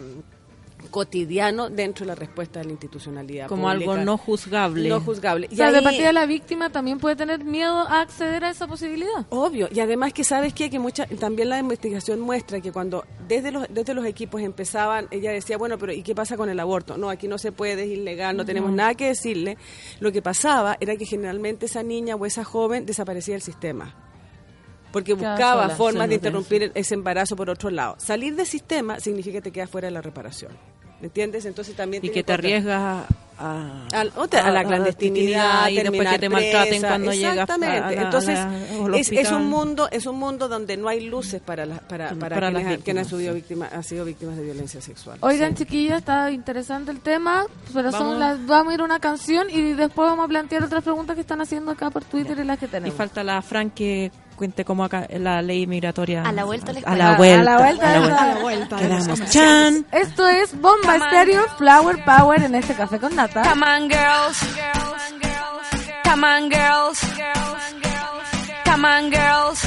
cotidiano 0.89 1.70
dentro 1.70 2.05
de 2.05 2.09
la 2.09 2.14
respuesta 2.14 2.59
de 2.61 2.66
la 2.66 2.70
institucionalidad 2.72 3.49
Como 3.49 3.68
algo 3.68 3.97
no 3.97 4.16
juzgable. 4.18 4.89
no 4.89 5.01
juzgable 5.01 5.47
O 5.49 5.53
Y 5.53 5.57
sea, 5.57 5.70
de 5.70 5.78
ahí- 5.78 5.84
partida 5.84 6.12
la 6.12 6.26
víctima 6.26 6.70
también 6.70 6.99
puede 6.99 7.16
tener 7.16 7.45
miedo 7.45 7.74
a 7.89 8.01
acceder 8.01 8.45
a 8.45 8.51
esa 8.51 8.66
posibilidad. 8.66 9.26
Obvio, 9.30 9.68
y 9.72 9.80
además 9.80 10.12
que 10.12 10.24
sabes 10.24 10.53
qué? 10.55 10.70
que 10.70 10.78
mucha, 10.78 11.07
también 11.07 11.49
la 11.49 11.59
investigación 11.59 12.20
muestra 12.20 12.61
que 12.61 12.72
cuando 12.72 13.05
desde 13.28 13.51
los, 13.53 13.66
desde 13.70 13.95
los 13.95 14.05
equipos 14.07 14.41
empezaban, 14.41 15.07
ella 15.11 15.30
decía, 15.32 15.57
bueno, 15.59 15.78
pero 15.78 15.93
¿y 15.93 16.03
qué 16.03 16.14
pasa 16.14 16.37
con 16.37 16.49
el 16.49 16.59
aborto? 16.61 16.97
No, 16.97 17.09
aquí 17.11 17.28
no 17.28 17.39
se 17.39 17.53
puede, 17.53 17.84
es 17.84 17.91
ilegal, 17.91 18.37
no 18.37 18.45
tenemos 18.45 18.70
nada 18.72 18.95
que 18.95 19.07
decirle. 19.07 19.57
Lo 20.01 20.12
que 20.12 20.22
pasaba 20.22 20.76
era 20.80 20.97
que 20.97 21.07
generalmente 21.07 21.66
esa 21.66 21.82
niña 21.82 22.16
o 22.16 22.26
esa 22.26 22.45
joven 22.45 22.87
desaparecía 22.87 23.34
del 23.34 23.43
sistema. 23.43 23.95
Porque 24.93 25.12
buscaba 25.14 25.64
sola. 25.64 25.76
formas 25.76 26.09
de 26.09 26.14
interrumpir 26.14 26.72
ese 26.74 26.95
embarazo 26.95 27.37
por 27.37 27.51
otro 27.51 27.68
lado. 27.70 27.97
Salir 27.99 28.34
del 28.34 28.47
sistema 28.47 28.99
significa 29.01 29.34
que 29.39 29.43
te 29.43 29.53
quedas 29.53 29.68
fuera 29.68 29.89
de 29.89 29.93
la 29.93 30.01
reparación. 30.01 30.53
¿Me 31.01 31.09
entiendes? 31.09 31.44
Entonces 31.44 31.74
también 31.76 32.05
y 32.05 32.09
que 32.09 32.22
te 32.24 32.32
arriesgas 32.32 33.07
a, 33.38 33.86
al- 33.92 34.12
otra- 34.16 34.47
a 34.47 34.51
la 34.51 34.64
clandestinidad 34.64 35.68
y 35.68 35.76
después 35.76 36.09
que 36.09 36.18
te 36.18 36.28
maltraten 36.30 36.68
presa. 36.70 36.88
cuando 36.88 37.12
llegas 37.12 37.32
Exactamente. 37.34 37.76
a 37.76 37.80
la- 37.80 37.86
a 38.01 38.05
entonces 38.05 38.38
es, 38.94 39.12
es 39.12 39.30
un 39.30 39.44
mundo 39.47 39.88
es 39.92 40.07
un 40.07 40.18
mundo 40.18 40.49
donde 40.49 40.78
no 40.78 40.88
hay 40.88 41.05
luces 41.07 41.42
para 41.42 41.66
las 41.66 41.80
para, 41.80 42.09
para, 42.14 42.18
Para 42.18 42.47
quienes, 42.49 42.53
las 42.64 42.72
han- 42.72 42.80
quienes 42.80 43.05
víctimas, 43.05 43.12
han 43.12 43.18
sido 43.20 43.32
sí. 43.32 43.36
víctimas 43.36 43.72
han 43.74 43.84
sido 43.84 44.05
víctimas 44.07 44.36
de 44.38 44.42
violencia 44.44 44.80
sexual 44.80 45.18
Oigan, 45.20 45.51
Sí. 45.57 45.64
chiquillas, 45.64 45.99
está 45.99 46.30
interesante 46.30 46.90
el 46.92 47.01
tema, 47.01 47.44
pero 47.74 47.90
son 47.92 48.01
Vamos. 48.01 48.18
las, 48.18 48.47
vamos 48.47 48.70
a 48.70 48.74
ir 48.74 48.80
a 48.80 48.84
una 48.84 48.99
canción 48.99 49.49
y 49.51 49.74
después 49.74 50.09
vamos 50.09 50.24
a 50.24 50.28
plantear 50.28 50.64
otras 50.64 50.82
preguntas 50.82 51.14
que 51.14 51.20
están 51.20 51.42
haciendo 51.42 51.72
acá 51.72 51.90
por 51.90 52.05
Twitter 52.05 52.38
y 52.38 52.44
las 52.44 52.59
que 52.59 52.64
Y 52.66 52.68
tenemos. 52.68 52.97
falta 52.97 53.22
la 53.22 53.42
Fran 53.42 53.68
que 53.70 54.11
cuente 54.37 54.64
cómo 54.64 54.84
acá 54.84 55.07
la 55.11 55.43
ley 55.43 55.66
migratoria. 55.66 56.22
A 56.22 56.32
la 56.32 56.45
vuelta 56.45 56.72
les 56.72 56.87
A 56.87 56.95
la 56.95 57.16
cuento. 57.16 57.18
vuelta. 57.18 57.41
A 57.41 57.45
la 57.45 57.59
vuelta, 57.59 57.87
a 57.87 57.93
la 57.93 57.97
a 57.97 58.01
vuelta. 58.01 58.26
la 58.26 58.41
vuelta. 58.41 58.76
Quedamos. 58.76 59.30
Chan. 59.30 59.87
Esto 59.93 60.28
es 60.28 60.61
Bomba 60.61 60.97
Estéreo 60.97 61.47
Flower 61.59 62.05
Power 62.05 62.43
en 62.43 62.55
este 62.55 62.74
café 62.74 62.99
con 62.99 63.14
nata. 63.16 63.43
Come 63.43 63.66
on, 63.66 63.89
girls. 63.89 64.39
Come 66.05 66.26
on, 66.26 66.51
girls. 66.51 67.01
Come 68.64 68.87
on, 68.89 69.11
girls. 69.11 69.61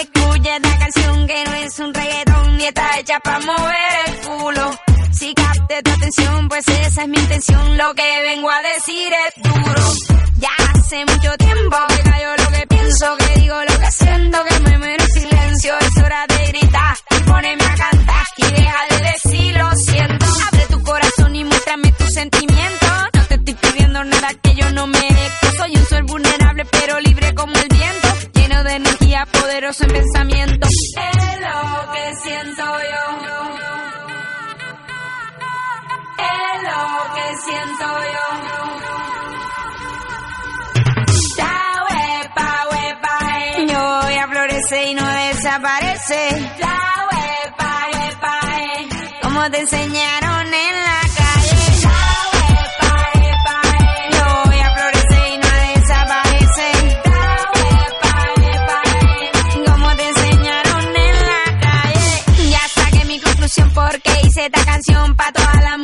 Escucha 0.00 0.56
esta 0.56 0.78
canción 0.78 1.26
que 1.26 1.44
no 1.44 1.54
es 1.54 1.78
un 1.78 1.94
reggaetón 1.94 2.56
ni 2.58 2.64
está 2.66 2.98
hecha 2.98 3.20
para 3.20 3.40
mover 3.40 3.74
el 4.06 4.16
culo. 4.26 4.70
Si 5.18 5.32
capte 5.32 5.82
tu 5.82 5.90
atención, 5.90 6.48
pues 6.48 6.68
esa 6.68 7.02
es 7.02 7.08
mi 7.08 7.16
intención. 7.16 7.78
Lo 7.78 7.94
que 7.94 8.22
vengo 8.22 8.50
a 8.50 8.60
decir 8.60 9.10
es 9.26 9.42
duro. 9.42 9.82
Ya 10.38 10.50
hace 10.74 11.06
mucho 11.06 11.34
tiempo 11.38 11.76
que 11.88 12.10
callo 12.10 12.36
lo 12.36 12.50
que 12.50 12.66
pienso, 12.66 13.16
que 13.16 13.40
digo 13.40 13.56
lo 13.56 13.78
que 13.78 13.90
siento, 13.92 14.44
que 14.44 14.60
me 14.60 14.78
muero 14.78 15.04
en 15.04 15.10
silencio. 15.10 15.74
Es 15.80 16.04
hora 16.04 16.26
de 16.28 16.46
gritar 16.48 16.96
y 17.10 17.20
ponerme 17.20 17.64
a 17.64 17.74
cantar 17.76 18.26
y 18.36 18.42
deja 18.42 18.78
de 18.90 19.10
decir 19.10 19.56
lo 19.56 19.70
siento. 19.76 20.26
Abre 20.52 20.66
tu 20.68 20.82
corazón 20.82 21.34
y 21.34 21.44
muéstrame 21.44 21.92
tus 21.92 22.12
sentimientos. 22.12 22.90
No 23.14 23.22
te 23.24 23.34
estoy 23.36 23.54
pidiendo 23.54 24.04
nada 24.04 24.34
que 24.42 24.54
yo 24.54 24.70
no 24.72 24.86
merezco. 24.86 25.46
Soy 25.56 25.76
un 25.76 25.86
ser 25.86 26.02
vulnerable 26.04 26.66
pero 26.66 27.00
libre 27.00 27.34
como 27.34 27.54
el 27.56 27.68
viento, 27.68 28.08
lleno 28.34 28.62
de 28.64 28.74
energía, 28.74 29.26
poderoso 29.32 29.84
en 29.84 29.92
pensamiento. 29.92 30.68
Es 30.68 31.40
lo 31.40 31.92
que 31.92 32.14
siento 32.22 32.64
yo. 32.64 33.95
Es 36.18 36.62
lo 36.62 36.82
que 37.14 37.26
siento 37.44 37.86
yo. 38.14 38.26
La 41.36 41.84
huepa, 41.88 42.48
huepa, 42.70 43.14
eh. 43.40 43.66
Yo 43.68 43.80
voy 44.02 44.14
a 44.16 44.26
florecer 44.28 44.88
y 44.88 44.94
no 44.94 45.06
desaparece. 45.06 46.20
La 46.58 46.78
huepa, 47.10 47.70
huepa, 47.92 48.34
eh. 48.58 48.88
Como 49.22 49.50
te 49.50 49.60
enseñaron 49.60 50.46
en 50.46 50.74
la 50.88 51.00
calle. 51.20 51.62
La 51.82 51.98
huepa, 52.32 52.90
huepa, 53.14 53.56
eh. 53.78 54.10
Yo 54.12 54.24
voy 54.46 54.60
a 54.60 54.70
florecer 54.76 55.24
y 55.32 55.38
no 55.38 55.50
desaparece. 55.66 56.68
La 57.04 57.26
huepa, 57.54 58.12
huepa, 58.36 58.78
eh. 59.10 59.30
Como 59.66 59.88
te 59.96 60.04
enseñaron 60.08 60.84
en 60.96 61.16
la 61.30 61.44
calle. 61.60 62.50
Ya 62.50 62.62
saqué 62.74 63.04
mi 63.04 63.18
conclusión 63.20 63.70
porque 63.74 64.10
hice 64.24 64.46
esta 64.46 64.64
canción 64.64 65.14
para 65.16 65.32
todas 65.32 65.62
las 65.62 65.78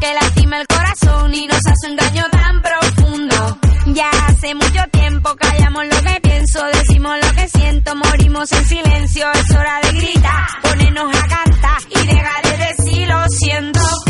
que 0.00 0.14
lastima 0.14 0.60
el 0.60 0.66
corazón 0.66 1.34
y 1.34 1.46
nos 1.46 1.58
hace 1.58 1.90
un 1.90 1.96
daño 1.96 2.24
tan 2.30 2.62
profundo. 2.62 3.58
Ya 3.86 4.10
hace 4.26 4.54
mucho 4.54 4.82
tiempo 4.92 5.34
callamos 5.36 5.84
lo 5.86 6.02
que 6.02 6.20
pienso, 6.22 6.64
decimos 6.72 7.16
lo 7.22 7.32
que 7.32 7.48
siento, 7.48 7.96
morimos 7.96 8.50
en 8.52 8.64
silencio. 8.64 9.26
Es 9.32 9.50
hora 9.54 9.80
de 9.82 9.92
gritar, 9.92 10.46
ponernos 10.62 11.14
a 11.16 11.26
cantar 11.28 11.78
y 11.90 12.06
dejar 12.06 12.42
de 12.42 12.66
decir 12.66 13.08
lo 13.08 13.28
siento. 13.28 14.07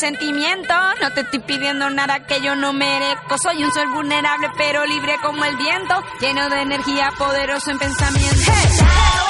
Sentimientos. 0.00 0.76
No 1.00 1.12
te 1.12 1.20
estoy 1.20 1.40
pidiendo 1.40 1.90
nada 1.90 2.26
que 2.26 2.40
yo 2.40 2.56
no 2.56 2.72
merezco. 2.72 3.36
Soy 3.38 3.62
un 3.62 3.70
ser 3.72 3.86
vulnerable 3.88 4.48
pero 4.56 4.84
libre 4.86 5.16
como 5.22 5.44
el 5.44 5.56
viento. 5.56 6.02
Lleno 6.20 6.48
de 6.48 6.62
energía, 6.62 7.12
poderoso 7.18 7.70
en 7.70 7.78
pensamiento. 7.78 8.50
La 8.50 9.29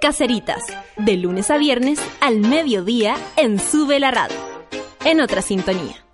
Caseritas, 0.00 0.62
de 0.96 1.16
lunes 1.16 1.50
a 1.50 1.56
viernes 1.56 1.98
al 2.20 2.38
mediodía 2.38 3.16
en 3.36 3.58
Sube 3.58 3.98
la 3.98 4.12
Radio. 4.12 4.36
En 5.04 5.20
otra 5.20 5.42
sintonía. 5.42 6.04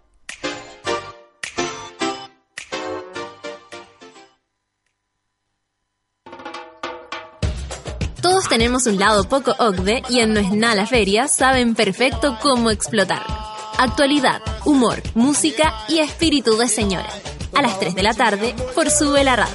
Todos 8.23 8.49
tenemos 8.49 8.87
un 8.87 8.99
lado 8.99 9.29
poco 9.29 9.55
OCDE 9.59 10.03
y 10.09 10.21
en 10.21 10.33
No 10.33 10.41
es 10.41 10.51
nada 10.51 10.87
feria 10.87 11.29
saben 11.29 11.75
perfecto 11.75 12.39
cómo 12.41 12.71
explotarlo. 12.71 13.37
Actualidad, 13.77 14.41
humor, 14.65 15.03
música 15.15 15.75
y 15.89 15.99
espíritu 15.99 16.57
de 16.57 16.69
señora. 16.69 17.11
A 17.55 17.61
las 17.61 17.79
3 17.79 17.95
de 17.95 18.03
la 18.03 18.15
tarde 18.15 18.55
por 18.75 18.91
Sube 18.91 19.23
la 19.25 19.37
Radio. 19.37 19.55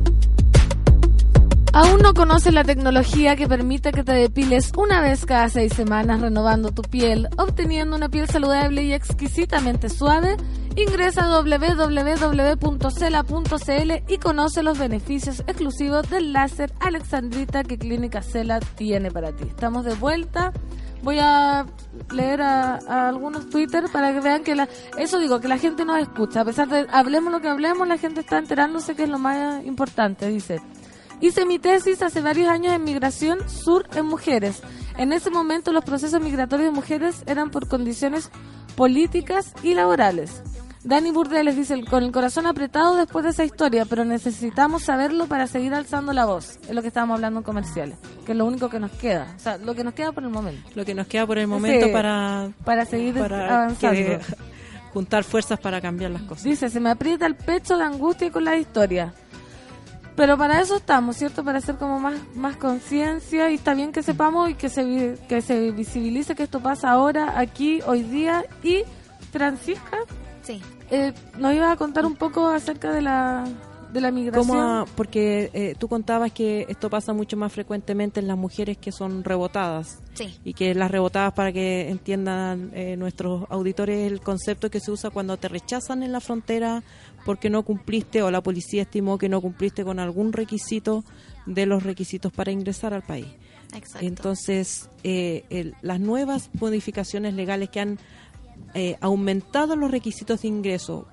¿Aún 1.73 2.01
no 2.01 2.13
conoces 2.13 2.53
la 2.53 2.65
tecnología 2.65 3.37
que 3.37 3.47
permite 3.47 3.93
que 3.93 4.03
te 4.03 4.11
depiles 4.11 4.73
una 4.75 4.99
vez 4.99 5.25
cada 5.25 5.47
seis 5.47 5.71
semanas 5.71 6.19
renovando 6.19 6.71
tu 6.71 6.81
piel, 6.81 7.29
obteniendo 7.37 7.95
una 7.95 8.09
piel 8.09 8.27
saludable 8.27 8.83
y 8.83 8.91
exquisitamente 8.91 9.87
suave? 9.87 10.35
Ingresa 10.75 11.23
a 11.23 11.29
www.cela.cl 11.29 11.91
y 14.13 14.17
conoce 14.17 14.63
los 14.63 14.79
beneficios 14.79 15.39
exclusivos 15.47 16.09
del 16.09 16.33
láser 16.33 16.73
Alexandrita 16.81 17.63
que 17.63 17.77
Clínica 17.77 18.21
Cela 18.21 18.59
tiene 18.59 19.09
para 19.09 19.31
ti. 19.31 19.45
Estamos 19.47 19.85
de 19.85 19.93
vuelta. 19.93 20.51
Voy 21.03 21.19
a 21.19 21.65
leer 22.11 22.41
a, 22.41 22.79
algunos 23.07 23.49
Twitter 23.49 23.85
para 23.93 24.11
que 24.11 24.19
vean 24.19 24.43
que 24.43 24.55
la, 24.55 24.67
eso 24.97 25.19
digo, 25.19 25.39
que 25.39 25.47
la 25.47 25.57
gente 25.57 25.85
nos 25.85 26.01
escucha. 26.01 26.41
A 26.41 26.45
pesar 26.45 26.67
de 26.67 26.85
hablemos 26.91 27.31
lo 27.31 27.39
que 27.39 27.47
hablemos, 27.47 27.87
la 27.87 27.97
gente 27.97 28.19
está 28.19 28.39
enterándose 28.39 28.93
que 28.93 29.03
es 29.03 29.09
lo 29.09 29.19
más 29.19 29.63
importante, 29.63 30.27
dice. 30.27 30.59
Hice 31.21 31.45
mi 31.45 31.59
tesis 31.59 32.01
hace 32.01 32.21
varios 32.21 32.49
años 32.49 32.73
en 32.73 32.83
migración 32.83 33.47
sur 33.49 33.87
en 33.95 34.05
mujeres. 34.05 34.61
En 34.97 35.13
ese 35.13 35.29
momento 35.29 35.71
los 35.71 35.85
procesos 35.85 36.19
migratorios 36.21 36.69
de 36.69 36.75
mujeres 36.75 37.23
eran 37.27 37.51
por 37.51 37.67
condiciones 37.67 38.29
políticas 38.75 39.53
y 39.63 39.73
laborales. 39.75 40.41
Dani 40.83 41.11
Burdeles 41.11 41.55
dice, 41.55 41.83
con 41.85 42.03
el 42.03 42.11
corazón 42.11 42.47
apretado 42.47 42.95
después 42.95 43.23
de 43.23 43.29
esa 43.29 43.45
historia, 43.45 43.85
pero 43.85 44.03
necesitamos 44.03 44.81
saberlo 44.83 45.27
para 45.27 45.45
seguir 45.45 45.75
alzando 45.75 46.11
la 46.11 46.25
voz. 46.25 46.57
Es 46.67 46.71
lo 46.73 46.81
que 46.81 46.87
estábamos 46.87 47.15
hablando 47.15 47.41
en 47.41 47.43
comerciales, 47.43 47.99
que 48.25 48.31
es 48.31 48.37
lo 48.37 48.45
único 48.45 48.67
que 48.69 48.79
nos 48.79 48.89
queda. 48.93 49.31
O 49.35 49.39
sea, 49.39 49.57
lo 49.59 49.75
que 49.75 49.83
nos 49.83 49.93
queda 49.93 50.11
por 50.11 50.23
el 50.23 50.31
momento. 50.31 50.67
Lo 50.73 50.83
que 50.83 50.95
nos 50.95 51.05
queda 51.05 51.27
por 51.27 51.37
el 51.37 51.45
momento 51.45 51.85
Sí, 51.85 51.91
para, 51.91 52.49
para 52.65 52.85
seguir 52.85 53.13
para 53.13 53.45
avanzando. 53.63 53.95
que- 53.95 54.19
juntar 54.91 55.23
fuerzas 55.23 55.59
para 55.59 55.79
cambiar 55.79 56.09
las 56.11 56.23
cosas. 56.23 56.43
Dice, 56.45 56.69
se 56.71 56.79
me 56.79 56.89
aprieta 56.89 57.27
el 57.27 57.35
pecho 57.35 57.77
de 57.77 57.83
angustia 57.83 58.31
con 58.31 58.43
la 58.43 58.57
historia. 58.57 59.13
Pero 60.21 60.37
para 60.37 60.61
eso 60.61 60.75
estamos, 60.75 61.17
¿cierto? 61.17 61.43
Para 61.43 61.57
hacer 61.57 61.77
como 61.77 61.99
más, 61.99 62.13
más 62.35 62.55
conciencia 62.55 63.49
y 63.49 63.55
está 63.55 63.73
bien 63.73 63.91
que 63.91 64.03
sepamos 64.03 64.51
y 64.51 64.53
que 64.53 64.69
se, 64.69 65.17
que 65.27 65.41
se 65.41 65.71
visibilice 65.71 66.35
que 66.35 66.43
esto 66.43 66.59
pasa 66.59 66.91
ahora, 66.91 67.39
aquí, 67.39 67.79
hoy 67.87 68.03
día. 68.03 68.45
Y 68.61 68.83
Francisca, 69.31 69.97
Sí. 70.43 70.61
eh, 70.91 71.11
nos 71.39 71.55
ibas 71.55 71.71
a 71.71 71.75
contar 71.75 72.05
un 72.05 72.15
poco 72.15 72.49
acerca 72.49 72.91
de 72.91 73.01
la, 73.01 73.45
de 73.91 73.99
la 73.99 74.11
migración. 74.11 74.47
¿Cómo 74.47 74.61
a- 74.61 74.85
porque 74.95 75.49
eh, 75.53 75.73
tú 75.79 75.87
contabas 75.87 76.31
que 76.31 76.67
esto 76.69 76.87
pasa 76.87 77.13
mucho 77.13 77.35
más 77.35 77.51
frecuentemente 77.51 78.19
en 78.19 78.27
las 78.27 78.37
mujeres 78.37 78.77
que 78.77 78.91
son 78.91 79.23
rebotadas. 79.23 79.97
Sí. 80.13 80.37
Y 80.45 80.53
que 80.53 80.75
las 80.75 80.91
rebotadas, 80.91 81.33
para 81.33 81.51
que 81.51 81.89
entiendan 81.89 82.69
eh, 82.75 82.95
nuestros 82.95 83.45
auditores, 83.49 84.11
el 84.11 84.21
concepto 84.21 84.69
que 84.69 84.79
se 84.79 84.91
usa 84.91 85.09
cuando 85.09 85.37
te 85.37 85.47
rechazan 85.47 86.03
en 86.03 86.11
la 86.11 86.19
frontera 86.19 86.83
porque 87.25 87.49
no 87.49 87.63
cumpliste 87.63 88.21
o 88.23 88.31
la 88.31 88.41
policía 88.41 88.83
estimó 88.83 89.17
que 89.17 89.29
no 89.29 89.41
cumpliste 89.41 89.83
con 89.83 89.99
algún 89.99 90.33
requisito 90.33 91.03
de 91.45 91.65
los 91.65 91.83
requisitos 91.83 92.31
para 92.31 92.51
ingresar 92.51 92.93
al 92.93 93.01
país. 93.03 93.27
Exacto. 93.73 94.05
Entonces, 94.05 94.89
eh, 95.03 95.43
el- 95.49 95.75
las 95.81 95.99
nuevas 95.99 96.49
modificaciones 96.59 97.33
legales 97.33 97.69
que 97.69 97.79
han 97.79 97.99
eh, 98.73 98.95
aumentado 99.01 99.75
los 99.75 99.91
requisitos 99.91 100.41
de 100.43 100.47
ingreso, 100.47 101.07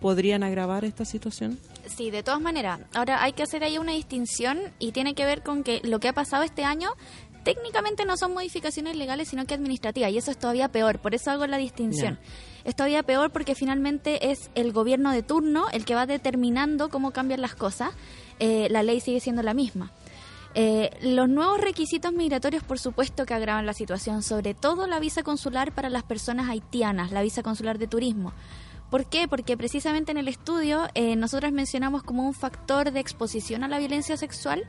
¿podrían 0.00 0.42
agravar 0.42 0.84
esta 0.84 1.04
situación? 1.04 1.58
Sí, 1.96 2.10
de 2.10 2.22
todas 2.22 2.40
maneras. 2.40 2.80
Ahora 2.94 3.22
hay 3.22 3.32
que 3.32 3.42
hacer 3.42 3.64
ahí 3.64 3.76
una 3.78 3.92
distinción 3.92 4.58
y 4.78 4.92
tiene 4.92 5.14
que 5.14 5.24
ver 5.26 5.42
con 5.42 5.62
que 5.62 5.80
lo 5.84 6.00
que 6.00 6.08
ha 6.08 6.12
pasado 6.12 6.42
este 6.42 6.64
año 6.64 6.90
técnicamente 7.44 8.04
no 8.04 8.16
son 8.16 8.34
modificaciones 8.34 8.96
legales, 8.96 9.28
sino 9.28 9.44
que 9.46 9.54
administrativas. 9.54 10.10
Y 10.10 10.18
eso 10.18 10.30
es 10.30 10.38
todavía 10.38 10.68
peor. 10.68 10.98
Por 11.00 11.14
eso 11.14 11.30
hago 11.30 11.46
la 11.46 11.56
distinción. 11.56 12.18
Es 12.64 12.76
todavía 12.76 13.02
peor 13.02 13.30
porque 13.30 13.54
finalmente 13.54 14.30
es 14.30 14.50
el 14.54 14.72
gobierno 14.72 15.12
de 15.12 15.22
turno 15.22 15.66
el 15.72 15.84
que 15.84 15.94
va 15.94 16.06
determinando 16.06 16.88
cómo 16.88 17.10
cambian 17.10 17.40
las 17.40 17.54
cosas. 17.54 17.90
Eh, 18.38 18.68
la 18.70 18.82
ley 18.82 19.00
sigue 19.00 19.20
siendo 19.20 19.42
la 19.42 19.54
misma. 19.54 19.92
Eh, 20.54 20.90
los 21.00 21.28
nuevos 21.28 21.60
requisitos 21.60 22.12
migratorios, 22.12 22.62
por 22.62 22.78
supuesto, 22.78 23.24
que 23.24 23.34
agravan 23.34 23.64
la 23.64 23.72
situación, 23.72 24.22
sobre 24.22 24.54
todo 24.54 24.86
la 24.86 25.00
visa 25.00 25.22
consular 25.22 25.72
para 25.72 25.88
las 25.88 26.02
personas 26.02 26.48
haitianas, 26.50 27.10
la 27.10 27.22
visa 27.22 27.42
consular 27.42 27.78
de 27.78 27.86
turismo. 27.86 28.34
¿Por 28.90 29.06
qué? 29.06 29.26
Porque 29.26 29.56
precisamente 29.56 30.12
en 30.12 30.18
el 30.18 30.28
estudio 30.28 30.86
eh, 30.94 31.16
nosotros 31.16 31.50
mencionamos 31.52 32.02
como 32.02 32.26
un 32.26 32.34
factor 32.34 32.92
de 32.92 33.00
exposición 33.00 33.64
a 33.64 33.68
la 33.68 33.78
violencia 33.78 34.18
sexual 34.18 34.66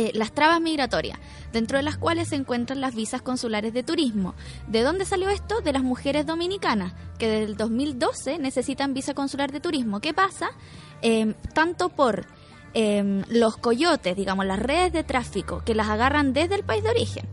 eh, 0.00 0.12
las 0.14 0.32
trabas 0.32 0.62
migratorias, 0.62 1.18
dentro 1.52 1.76
de 1.76 1.82
las 1.82 1.98
cuales 1.98 2.28
se 2.28 2.36
encuentran 2.36 2.80
las 2.80 2.94
visas 2.94 3.20
consulares 3.20 3.74
de 3.74 3.82
turismo. 3.82 4.34
¿De 4.66 4.80
dónde 4.80 5.04
salió 5.04 5.28
esto? 5.28 5.60
De 5.60 5.74
las 5.74 5.82
mujeres 5.82 6.24
dominicanas, 6.24 6.94
que 7.18 7.28
desde 7.28 7.44
el 7.44 7.56
2012 7.58 8.38
necesitan 8.38 8.94
visa 8.94 9.12
consular 9.12 9.52
de 9.52 9.60
turismo. 9.60 10.00
¿Qué 10.00 10.14
pasa? 10.14 10.52
Eh, 11.02 11.34
tanto 11.52 11.90
por 11.90 12.24
eh, 12.72 13.24
los 13.28 13.58
coyotes, 13.58 14.16
digamos, 14.16 14.46
las 14.46 14.58
redes 14.58 14.94
de 14.94 15.04
tráfico 15.04 15.62
que 15.66 15.74
las 15.74 15.90
agarran 15.90 16.32
desde 16.32 16.54
el 16.54 16.62
país 16.62 16.82
de 16.82 16.88
origen, 16.88 17.26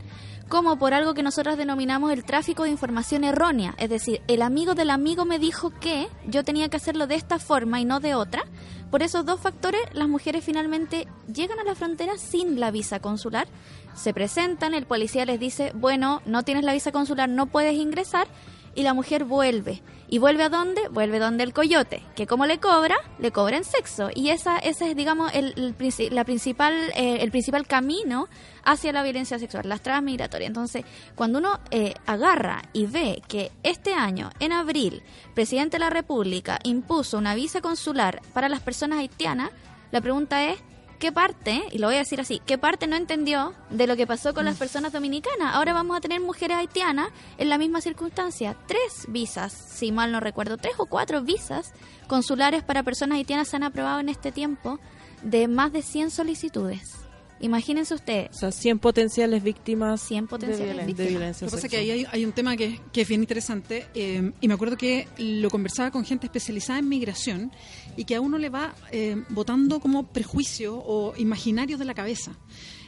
como 0.50 0.78
por 0.78 0.94
algo 0.94 1.14
que 1.14 1.24
nosotros 1.24 1.58
denominamos 1.58 2.12
el 2.12 2.26
tráfico 2.26 2.64
de 2.64 2.72
información 2.72 3.24
errónea. 3.24 3.76
Es 3.78 3.90
decir, 3.90 4.22
el 4.28 4.42
amigo 4.42 4.76
del 4.76 4.90
amigo 4.90 5.24
me 5.24 5.40
dijo 5.40 5.70
que 5.70 6.10
yo 6.26 6.44
tenía 6.44 6.68
que 6.68 6.76
hacerlo 6.76 7.08
de 7.08 7.16
esta 7.16 7.40
forma 7.40 7.80
y 7.80 7.86
no 7.86 8.02
de 8.02 8.14
otra. 8.14 8.44
Por 8.92 9.04
esos 9.04 9.26
dos 9.26 9.42
factores, 9.42 9.82
las 9.92 10.08
mujeres 10.08 10.46
finalmente 10.46 11.08
llegan 11.34 11.60
a 11.60 11.64
la 11.64 11.76
frontera 11.76 12.18
sin 12.18 12.60
la 12.60 12.72
visa 12.72 13.00
consular, 13.00 13.48
se 13.96 14.14
presentan, 14.14 14.74
el 14.74 14.86
policía 14.86 15.26
les 15.26 15.40
dice, 15.40 15.72
bueno, 15.76 16.22
no 16.26 16.44
tienes 16.44 16.64
la 16.64 16.74
visa 16.74 16.94
consular, 16.94 17.28
no 17.28 17.48
puedes 17.48 17.74
ingresar, 17.74 18.28
y 18.76 18.84
la 18.84 18.94
mujer 18.94 19.26
vuelve. 19.26 19.82
¿Y 20.10 20.20
vuelve 20.20 20.44
a 20.44 20.50
dónde? 20.50 20.88
Vuelve 20.88 21.20
donde 21.20 21.44
el 21.44 21.54
coyote, 21.54 22.02
que 22.16 22.28
como 22.28 22.46
le 22.46 22.60
cobra, 22.60 22.96
le 23.20 23.32
cobra 23.32 23.58
en 23.58 23.66
sexo. 23.66 24.10
Y 24.16 24.30
esa, 24.30 24.58
ese 24.58 24.92
es, 24.92 24.96
digamos, 24.96 25.34
el, 25.34 25.54
el 25.58 26.16
la 26.16 26.24
principal, 26.24 26.74
eh, 26.96 27.18
el 27.20 27.30
principal 27.30 27.68
camino 27.68 28.30
hacia 28.64 28.94
la 28.94 29.04
violencia 29.04 29.38
sexual, 29.38 29.68
las 29.68 29.82
trabas 29.82 30.04
migratorias. 30.04 30.48
Entonces, 30.48 30.86
cuando 31.16 31.40
uno 31.40 31.60
eh, 31.72 31.94
agarra 32.06 32.64
y 32.72 32.86
ve 32.86 33.22
que 33.28 33.52
este 33.64 33.94
año, 33.94 34.30
en 34.40 34.54
abril, 34.54 35.04
el 35.26 35.34
presidente 35.34 35.76
de 35.76 35.80
la 35.80 35.90
República 35.90 36.60
impuso 36.64 37.18
una 37.18 37.36
visa 37.36 37.60
consular 37.60 38.22
para 38.34 38.48
las 38.48 38.62
personas 38.62 39.00
haitianas, 39.00 39.52
la 39.92 40.00
pregunta 40.00 40.50
es, 40.50 40.58
¿qué 41.00 41.12
parte, 41.12 41.64
y 41.72 41.78
lo 41.78 41.88
voy 41.88 41.96
a 41.96 42.00
decir 42.00 42.20
así, 42.20 42.42
qué 42.46 42.58
parte 42.58 42.88
no 42.88 42.96
entendió 42.96 43.54
de 43.70 43.88
lo 43.88 43.96
que 43.96 44.08
pasó 44.08 44.34
con 44.34 44.46
las 44.46 44.58
personas 44.58 44.92
dominicanas? 44.92 45.56
Ahora 45.56 45.74
vamos 45.74 45.98
a 45.98 46.02
tener 46.02 46.20
mujeres 46.20 46.58
haitianas 46.58 47.10
en 47.38 47.50
la 47.50 47.58
misma 47.58 47.82
circunstancia. 47.82 48.56
Tres 48.68 49.06
visas, 49.08 49.54
si 49.54 49.92
mal 49.92 50.12
no 50.12 50.20
recuerdo, 50.20 50.58
tres 50.58 50.74
o 50.78 50.86
cuatro 50.86 51.22
visas 51.22 51.74
consulares 52.08 52.64
para 52.64 52.84
personas 52.84 53.18
haitianas 53.18 53.48
se 53.48 53.56
han 53.56 53.64
aprobado 53.64 54.00
en 54.00 54.10
este 54.10 54.32
tiempo 54.32 54.80
de 55.24 55.48
más 55.48 55.72
de 55.74 55.82
100 55.82 56.12
solicitudes. 56.12 56.97
Imagínense 57.40 57.94
ustedes. 57.94 58.30
O 58.36 58.40
sea, 58.40 58.52
100 58.52 58.80
potenciales 58.80 59.44
víctimas 59.44 60.02
100 60.02 60.28
potenciales 60.28 60.68
de, 60.68 60.74
violen- 60.74 60.86
víctimas. 60.88 61.06
de 61.06 61.10
violencia 61.18 61.46
Lo 61.46 61.52
que 61.52 61.56
pasa 61.56 61.68
es 61.68 61.72
que 61.72 61.78
ahí 61.78 61.92
hay, 61.92 62.06
hay 62.12 62.26
un 62.26 62.32
tema 62.32 62.56
que, 62.58 62.80
que 62.92 63.02
es 63.02 63.08
bien 63.08 63.22
interesante 63.22 63.86
eh, 63.94 64.32
y 64.42 64.48
me 64.48 64.54
acuerdo 64.56 64.78
que 64.78 65.08
lo 65.18 65.50
conversaba 65.50 65.92
con 65.92 66.04
gente 66.06 66.26
especializada 66.28 66.80
en 66.80 66.90
migración 66.90 67.52
y 67.96 68.06
que 68.06 68.16
a 68.16 68.22
uno 68.22 68.38
le 68.38 68.50
va 68.50 68.74
eh, 68.92 69.22
botando 69.30 69.80
como 69.80 70.08
prejuicios 70.08 70.80
o 70.86 71.14
imaginarios 71.18 71.80
de 71.80 71.86
la 71.86 71.94
cabeza. 71.94 72.32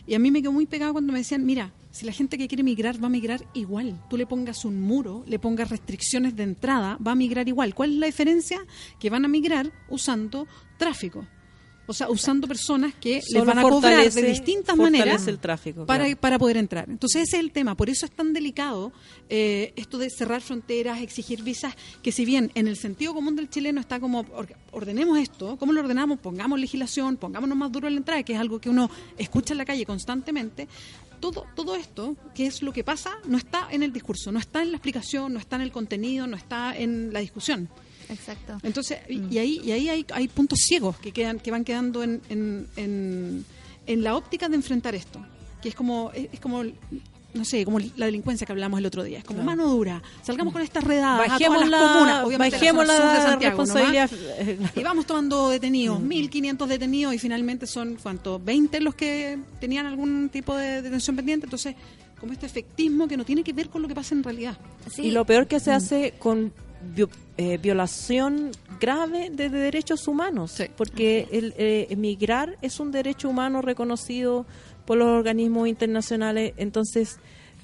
Y 0.07 0.15
a 0.15 0.19
mí 0.19 0.31
me 0.31 0.41
quedó 0.41 0.51
muy 0.51 0.65
pegado 0.65 0.93
cuando 0.93 1.13
me 1.13 1.19
decían, 1.19 1.45
mira, 1.45 1.71
si 1.91 2.03
la 2.03 2.11
gente 2.11 2.39
que 2.39 2.47
quiere 2.47 2.63
migrar 2.63 3.01
va 3.03 3.07
a 3.07 3.09
migrar 3.11 3.45
igual, 3.53 4.03
tú 4.09 4.17
le 4.17 4.25
pongas 4.25 4.65
un 4.65 4.81
muro, 4.81 5.23
le 5.27 5.37
pongas 5.37 5.69
restricciones 5.69 6.35
de 6.35 6.41
entrada, 6.43 6.97
va 7.05 7.11
a 7.11 7.15
migrar 7.15 7.47
igual. 7.47 7.75
¿Cuál 7.75 7.91
es 7.91 7.97
la 7.97 8.05
diferencia? 8.07 8.59
Que 8.99 9.11
van 9.11 9.23
a 9.25 9.27
migrar 9.27 9.71
usando 9.87 10.47
tráfico. 10.79 11.27
O 11.89 11.93
sea, 11.93 12.07
usando 12.09 12.47
personas 12.47 12.93
que 12.93 13.15
les 13.15 13.45
van 13.45 13.57
a 13.57 13.63
cobrar 13.63 13.97
de 14.11 14.21
distintas 14.29 14.75
maneras 14.77 15.27
el 15.27 15.39
tráfico, 15.39 15.85
para, 15.87 16.05
claro. 16.05 16.19
para 16.21 16.37
poder 16.37 16.57
entrar. 16.57 16.87
Entonces 16.87 17.23
ese 17.23 17.37
es 17.37 17.43
el 17.43 17.51
tema, 17.51 17.75
por 17.75 17.89
eso 17.89 18.05
es 18.05 18.11
tan 18.11 18.31
delicado 18.31 18.91
eh, 19.27 19.73
esto 19.75 19.97
de 19.97 20.09
cerrar 20.11 20.41
fronteras, 20.41 21.01
exigir 21.01 21.41
visas, 21.41 21.73
que 22.03 22.11
si 22.11 22.25
bien 22.25 22.51
en 22.53 22.67
el 22.67 22.77
sentido 22.77 23.13
común 23.15 23.35
del 23.35 23.49
chileno 23.49 23.81
está 23.81 23.99
como 23.99 24.19
or- 24.35 24.55
ordenemos 24.71 25.17
esto, 25.17 25.57
¿cómo 25.57 25.73
lo 25.73 25.81
ordenamos? 25.81 26.19
Pongamos 26.19 26.59
legislación, 26.59 27.17
pongámonos 27.17 27.57
más 27.57 27.71
duro 27.71 27.87
en 27.87 27.95
la 27.95 27.99
entrada, 27.99 28.21
que 28.21 28.33
es 28.33 28.39
algo 28.39 28.59
que 28.61 28.69
uno 28.69 28.89
escucha 29.17 29.55
en 29.55 29.57
la 29.57 29.65
calle 29.65 29.85
constantemente. 29.85 30.67
Todo, 31.19 31.45
todo 31.55 31.75
esto, 31.75 32.15
que 32.35 32.45
es 32.45 32.61
lo 32.61 32.71
que 32.71 32.83
pasa, 32.83 33.17
no 33.25 33.37
está 33.37 33.67
en 33.71 33.83
el 33.83 33.91
discurso, 33.91 34.31
no 34.31 34.37
está 34.39 34.61
en 34.61 34.71
la 34.71 34.77
explicación, 34.77 35.33
no 35.33 35.39
está 35.39 35.55
en 35.57 35.63
el 35.63 35.71
contenido, 35.71 36.27
no 36.27 36.37
está 36.37 36.77
en 36.77 37.11
la 37.11 37.19
discusión. 37.19 37.67
Exacto. 38.09 38.57
Entonces, 38.63 38.99
y, 39.07 39.21
y 39.33 39.37
ahí, 39.37 39.61
y 39.63 39.71
ahí 39.71 39.89
hay, 39.89 40.05
hay 40.13 40.27
puntos 40.27 40.59
ciegos 40.61 40.97
que 40.97 41.11
quedan, 41.11 41.39
que 41.39 41.51
van 41.51 41.63
quedando 41.63 42.03
en, 42.03 42.21
en, 42.29 42.67
en, 42.75 43.45
en 43.85 44.03
la 44.03 44.15
óptica 44.15 44.49
de 44.49 44.55
enfrentar 44.55 44.95
esto, 44.95 45.19
que 45.61 45.69
es 45.69 45.75
como, 45.75 46.11
es, 46.13 46.27
es 46.33 46.39
como, 46.39 46.63
no 47.33 47.45
sé, 47.45 47.63
como 47.65 47.77
la 47.79 48.05
delincuencia 48.07 48.45
que 48.47 48.51
hablamos 48.51 48.79
el 48.79 48.85
otro 48.87 49.03
día, 49.03 49.19
es 49.19 49.23
como 49.23 49.43
Claro. 49.43 49.57
mano 49.57 49.69
dura, 49.69 50.01
salgamos 50.23 50.51
con 50.53 50.63
estas 50.63 50.83
redadas 50.83 51.27
Bajemos 51.29 51.57
a 51.57 51.65
todas 51.65 51.69
las 51.69 51.81
la- 51.81 51.93
comunas, 51.93 52.23
obviamente 52.25 52.55
bajemos 52.57 52.87
la, 52.87 52.97
sur 52.97 53.05
de 53.07 53.13
la 53.13 53.21
Santiago, 53.23 53.57
¿no? 53.57 53.63
responsabilidad. 53.65 54.11
y 54.75 54.83
vamos 54.83 55.05
tomando 55.05 55.49
detenidos, 55.49 55.99
Mm. 56.01 56.09
1.500 56.09 56.65
detenidos 56.67 57.13
y 57.13 57.19
finalmente 57.19 57.67
son, 57.67 57.97
¿cuánto? 58.01 58.39
20 58.39 58.81
los 58.81 58.95
que 58.95 59.37
tenían 59.59 59.85
algún 59.85 60.29
tipo 60.29 60.55
de 60.57 60.81
detención 60.81 61.15
pendiente, 61.15 61.45
entonces, 61.45 61.75
como 62.19 62.33
este 62.33 62.47
efectismo 62.47 63.07
que 63.07 63.15
no 63.15 63.23
tiene 63.23 63.43
que 63.43 63.53
ver 63.53 63.69
con 63.69 63.81
lo 63.83 63.87
que 63.87 63.95
pasa 63.95 64.13
en 64.15 64.23
realidad. 64.23 64.57
Y 64.97 65.11
lo 65.11 65.23
peor 65.25 65.47
que 65.47 65.59
se 65.59 65.71
hace 65.71 66.15
con 66.19 66.51
eh, 67.37 67.57
violación 67.57 68.51
grave 68.79 69.29
de, 69.29 69.49
de 69.49 69.59
derechos 69.59 70.07
humanos, 70.07 70.61
porque 70.77 71.27
el 71.31 71.53
eh, 71.57 71.87
emigrar 71.89 72.57
es 72.61 72.79
un 72.79 72.91
derecho 72.91 73.29
humano 73.29 73.61
reconocido 73.61 74.45
por 74.85 74.97
los 74.97 75.07
organismos 75.07 75.67
internacionales. 75.67 76.53
Entonces, 76.57 77.17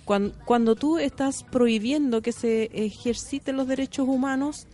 cuan- 0.05 0.33
cuando, 0.45 0.75
tú 0.75 0.97
estás 0.97 1.43
prohibiendo 1.43 2.21
que 2.21 2.31
se 2.31 2.65
ejerciten 2.73 3.57
los 3.57 3.67
derechos 3.67 4.07
humanos, 4.07 4.67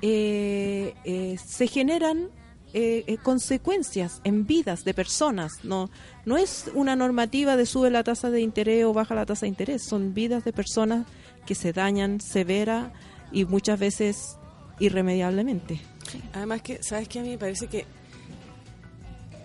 eh, 0.00 0.94
eh, 1.04 1.36
se 1.44 1.66
generan 1.66 2.28
eh, 2.74 3.18
consecuencias 3.22 4.20
en 4.24 4.46
vidas 4.46 4.82
de 4.84 4.94
personas. 4.94 5.62
No, 5.62 5.90
no 6.24 6.38
es 6.38 6.70
una 6.74 6.96
normativa 6.96 7.56
de 7.56 7.66
sube 7.66 7.90
la 7.90 8.02
tasa 8.02 8.30
de 8.30 8.40
interés 8.40 8.84
o 8.84 8.92
baja 8.94 9.14
la 9.14 9.26
tasa 9.26 9.42
de 9.46 9.48
interés, 9.48 9.82
son 9.84 10.14
vidas 10.14 10.44
de 10.44 10.52
personas 10.52 11.06
que 11.46 11.54
se 11.54 11.72
dañan 11.72 12.20
severa 12.20 12.92
y 13.32 13.44
muchas 13.44 13.78
veces 13.78 14.36
irremediablemente. 14.78 15.80
Además 16.32 16.62
que, 16.62 16.82
¿sabes 16.82 17.08
qué? 17.08 17.20
A 17.20 17.22
mí 17.22 17.30
me 17.30 17.38
parece 17.38 17.66
que 17.66 17.86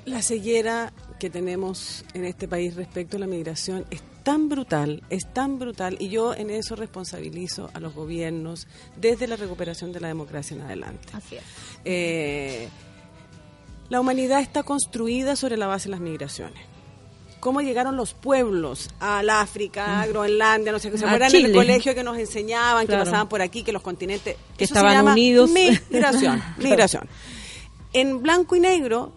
la 0.06 0.22
ceguera 0.22 0.94
que 1.20 1.30
tenemos 1.30 2.06
en 2.14 2.26
este 2.26 2.48
país 2.48 2.76
respecto 2.76 3.18
a 3.18 3.20
la 3.20 3.28
migración 3.28 3.86
es 3.90 4.02
tan 4.24 4.50
brutal, 4.50 5.04
es 5.10 5.32
tan 5.34 5.58
brutal, 5.58 5.98
y 6.00 6.10
yo 6.10 6.34
en 6.34 6.50
eso 6.50 6.76
responsabilizo 6.76 7.70
a 7.74 7.80
los 7.80 7.94
gobiernos 7.94 8.68
desde 8.96 9.28
la 9.28 9.36
recuperación 9.36 9.94
de 9.94 10.02
la 10.02 10.10
democracia 10.10 10.56
en 10.56 10.64
adelante. 10.64 11.08
Así 11.14 11.38
es. 11.38 11.44
Eh, 11.86 12.68
la 13.90 14.02
humanidad 14.02 14.42
está 14.42 14.64
construida 14.64 15.36
sobre 15.36 15.56
la 15.56 15.68
base 15.68 15.86
de 15.86 15.92
las 15.92 16.02
migraciones. 16.02 16.62
¿Cómo 17.40 17.62
llegaron 17.62 17.96
los 17.96 18.14
pueblos 18.14 18.90
al 19.00 19.30
África, 19.30 20.02
a 20.02 20.08
Groenlandia? 20.08 20.72
No 20.72 20.80
sé, 20.80 20.90
que 20.92 20.98
se 20.98 21.06
acuerdan 21.06 21.30
en 21.30 21.36
el 21.36 21.42
Chile. 21.44 21.54
colegio 21.54 21.94
que 21.96 22.04
nos 22.04 22.18
enseñaban, 22.18 22.86
Claro. 22.88 23.04
que 23.04 23.10
pasaban 23.10 23.30
por 23.30 23.42
aquí, 23.42 23.64
que 23.64 23.72
los 23.72 23.82
continentes... 23.84 24.36
Que 24.58 24.64
Eso 24.64 24.74
se 24.74 24.80
estaban 24.80 24.94
llama 24.94 25.12
unidos. 25.12 25.50
Migración, 25.52 26.40
Claro. 26.58 26.70
migración. 26.70 27.10
En 27.94 28.22
blanco 28.24 28.56
y 28.56 28.60
negro, 28.60 29.12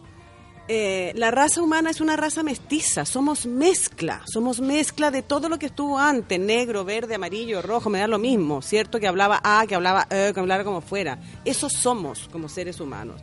eh, 0.69 1.13
la 1.17 1.31
raza 1.31 1.61
humana 1.63 1.91
es 1.91 2.01
una 2.01 2.15
raza 2.17 2.43
mestiza, 2.43 3.05
somos 3.05 3.47
mezcla, 3.47 4.23
somos 4.33 4.61
mezcla 4.61 5.11
de 5.11 5.23
todo 5.23 5.49
lo 5.49 5.59
que 5.59 5.67
estuvo 5.67 5.99
antes, 5.99 6.39
negro, 6.39 6.85
verde, 6.85 7.17
amarillo, 7.17 7.63
rojo, 7.63 7.91
me 7.91 7.99
da 7.99 8.07
lo 8.07 8.19
mismo, 8.19 8.63
¿cierto? 8.63 9.01
Que 9.01 9.09
hablaba 9.09 9.41
A, 9.43 9.67
que 9.67 9.75
hablaba 9.75 10.07
E, 10.11 10.31
que 10.33 10.39
hablara 10.41 10.63
como 10.63 10.81
fuera. 10.83 11.19
Eso 11.45 11.69
somos 11.69 12.29
como 12.31 12.49
seres 12.49 12.79
humanos. 12.81 13.21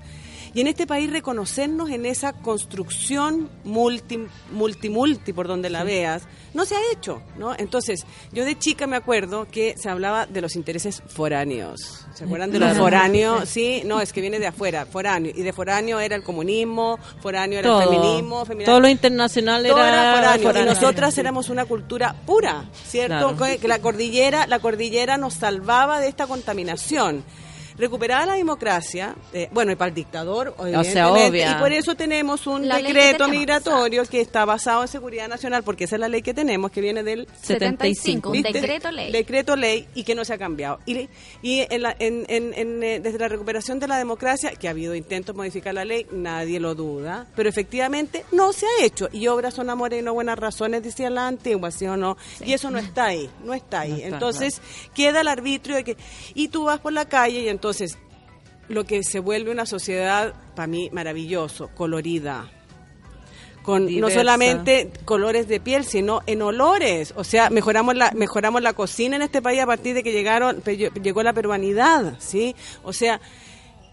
Y 0.54 0.62
en 0.62 0.68
este 0.68 0.88
país 0.88 1.12
reconocernos 1.12 1.90
en 1.90 2.06
esa 2.06 2.34
construcción 2.34 3.50
multi, 3.64 4.20
multi, 4.52 4.90
multi, 4.90 5.34
por 5.34 5.48
donde 5.48 5.70
la 5.70 5.84
veas, 5.84 6.24
no 6.54 6.66
se 6.66 6.76
ha 6.76 6.80
hecho, 6.92 7.22
¿no? 7.38 7.54
Entonces, 7.58 8.06
yo 8.32 8.44
de 8.46 8.58
chica 8.58 8.88
me 8.88 8.96
acuerdo 8.96 9.48
que 9.50 9.76
se 9.78 9.90
hablaba 9.90 10.26
de 10.26 10.42
los 10.42 10.56
intereses 10.56 11.04
foráneos. 11.08 12.06
¿Se 12.14 12.24
acuerdan 12.24 12.52
de 12.52 12.60
los 12.60 12.78
foráneos? 12.78 13.48
Sí, 13.58 13.82
no, 13.86 14.02
es 14.02 14.14
que 14.14 14.22
viene 14.22 14.40
de 14.40 14.48
afuera, 14.48 14.86
foráneo. 14.86 15.32
Y 15.36 15.42
de 15.42 15.54
foráneo 15.54 16.00
era 16.00 16.16
el 16.16 16.24
comunismo, 16.24 17.00
foráneo 17.22 17.60
era 17.60 17.70
Todo. 17.70 17.82
el 17.82 17.90
feminismo. 17.90 18.44
Todo 18.66 18.80
lo 18.80 18.88
internacional 18.88 19.64
Todo 19.66 19.78
era 19.84 20.14
foráneo. 20.16 20.48
foráneo. 20.48 20.72
Y 20.72 20.76
nosotras 20.76 21.18
éramos 21.18 21.50
una 21.50 21.66
cultura 21.66 22.16
pura, 22.26 22.66
¿cierto? 22.86 23.36
Claro. 23.36 23.60
Que 23.60 23.68
la 23.68 23.80
cordillera, 23.80 24.48
la 24.48 24.60
cordillera 24.60 25.18
nos 25.18 25.36
salvaba 25.36 26.00
de 26.00 26.08
esta 26.08 26.28
contaminación. 26.28 27.24
Recuperada 27.78 28.26
la 28.26 28.34
democracia, 28.34 29.16
eh, 29.34 29.50
bueno, 29.52 29.72
y 29.72 29.76
para 29.76 29.90
el 29.90 29.94
dictador, 29.96 30.56
evidentemente, 30.60 31.04
obvia. 31.30 31.52
y 31.52 31.56
por 31.60 31.72
eso 31.72 31.96
tenemos 31.96 32.48
un 32.48 32.68
La 32.68 32.76
ley 32.80 32.86
que 32.88 32.94
decreto 32.94 33.26
tenemos, 33.26 33.38
migratorio 33.40 34.04
que 34.06 34.20
está 34.22 34.46
basado 34.46 34.82
en 34.82 34.88
seguridad 34.88 35.28
nacional, 35.28 35.64
porque 35.64 35.84
esa 35.84 35.96
es 35.96 36.00
la 36.00 36.08
ley 36.08 36.22
que 36.24 36.34
tenemos, 36.34 36.72
que 36.72 36.82
viene 36.82 37.04
del 37.04 37.28
75, 37.42 38.30
un 38.30 38.34
¿Viste? 38.34 38.52
decreto 38.54 38.92
ley. 38.92 39.12
Decreto 39.12 39.56
ley 39.56 39.88
y 39.94 40.04
que 40.04 40.16
no 40.16 40.26
se 40.26 40.34
ha 40.34 40.38
cambiado. 40.40 40.80
Y, 40.88 41.08
y 41.44 41.68
en 41.70 41.82
la- 41.84 41.96
en- 42.00 42.26
en- 42.30 42.54
en, 42.56 42.82
eh, 42.84 43.00
desde 43.00 43.20
la 43.20 43.28
recuperación 43.28 43.80
de 43.80 43.88
la 43.88 43.98
democracia, 44.00 44.52
que 44.52 44.68
ha 44.68 44.72
habido 44.72 44.96
intentos 44.96 45.36
de 45.36 45.38
modificar 45.38 45.74
la 45.76 45.86
ley, 45.86 46.08
nadie 46.12 46.60
lo 46.60 46.74
duda, 46.74 47.28
pero 47.36 47.48
efectivamente 47.48 48.26
no 48.32 48.54
se 48.54 48.66
ha 48.66 48.84
hecho. 48.86 49.08
Y 49.12 49.28
obras 49.28 49.54
son 49.54 49.70
amores 49.70 50.00
y 50.00 50.04
no 50.04 50.14
buenas 50.16 50.40
razones, 50.40 50.82
decía 50.82 51.10
la 51.12 51.28
antigua, 51.28 51.70
¿sí 51.70 51.86
o 51.86 51.96
no? 51.96 52.18
Y 52.44 52.54
eso 52.54 52.72
no 52.72 52.80
está 52.80 53.06
ahí, 53.06 53.30
no 53.44 53.54
está 53.54 53.82
ahí. 53.82 53.92
No 53.92 53.96
está, 53.98 54.08
entonces 54.08 54.62
queda 54.96 55.22
el 55.22 55.28
arbitrio 55.28 55.76
de 55.76 55.84
que... 55.84 55.98
Y 56.34 56.48
tú 56.48 56.64
vas 56.64 56.80
por 56.80 56.92
la 56.94 57.06
calle 57.08 57.42
y 57.42 57.50
entonces 57.50 57.67
lo 58.70 58.84
que 58.86 59.04
se 59.04 59.20
vuelve 59.20 59.52
una 59.52 59.66
sociedad, 59.66 60.34
para 60.56 60.68
mí, 60.68 60.90
maravilloso, 60.92 61.70
colorida 61.70 62.50
con 63.68 63.94
no 64.00 64.10
solamente 64.10 64.90
colores 65.04 65.50
de 65.50 65.60
piel, 65.60 65.84
sino 65.84 66.22
en 66.26 66.42
olores. 66.42 67.14
O 67.18 67.26
sea, 67.26 67.50
mejoramos 67.50 67.98
la 67.98 68.12
mejoramos 68.12 68.62
la 68.62 68.72
cocina 68.72 69.18
en 69.18 69.22
este 69.24 69.42
país 69.42 69.60
a 69.60 69.66
partir 69.66 69.94
de 69.94 70.04
que 70.04 70.14
llegaron 70.14 70.64
llegó 70.64 71.22
la 71.22 71.34
peruanidad, 71.34 72.16
¿sí? 72.18 72.56
O 72.84 72.94
sea, 72.94 73.20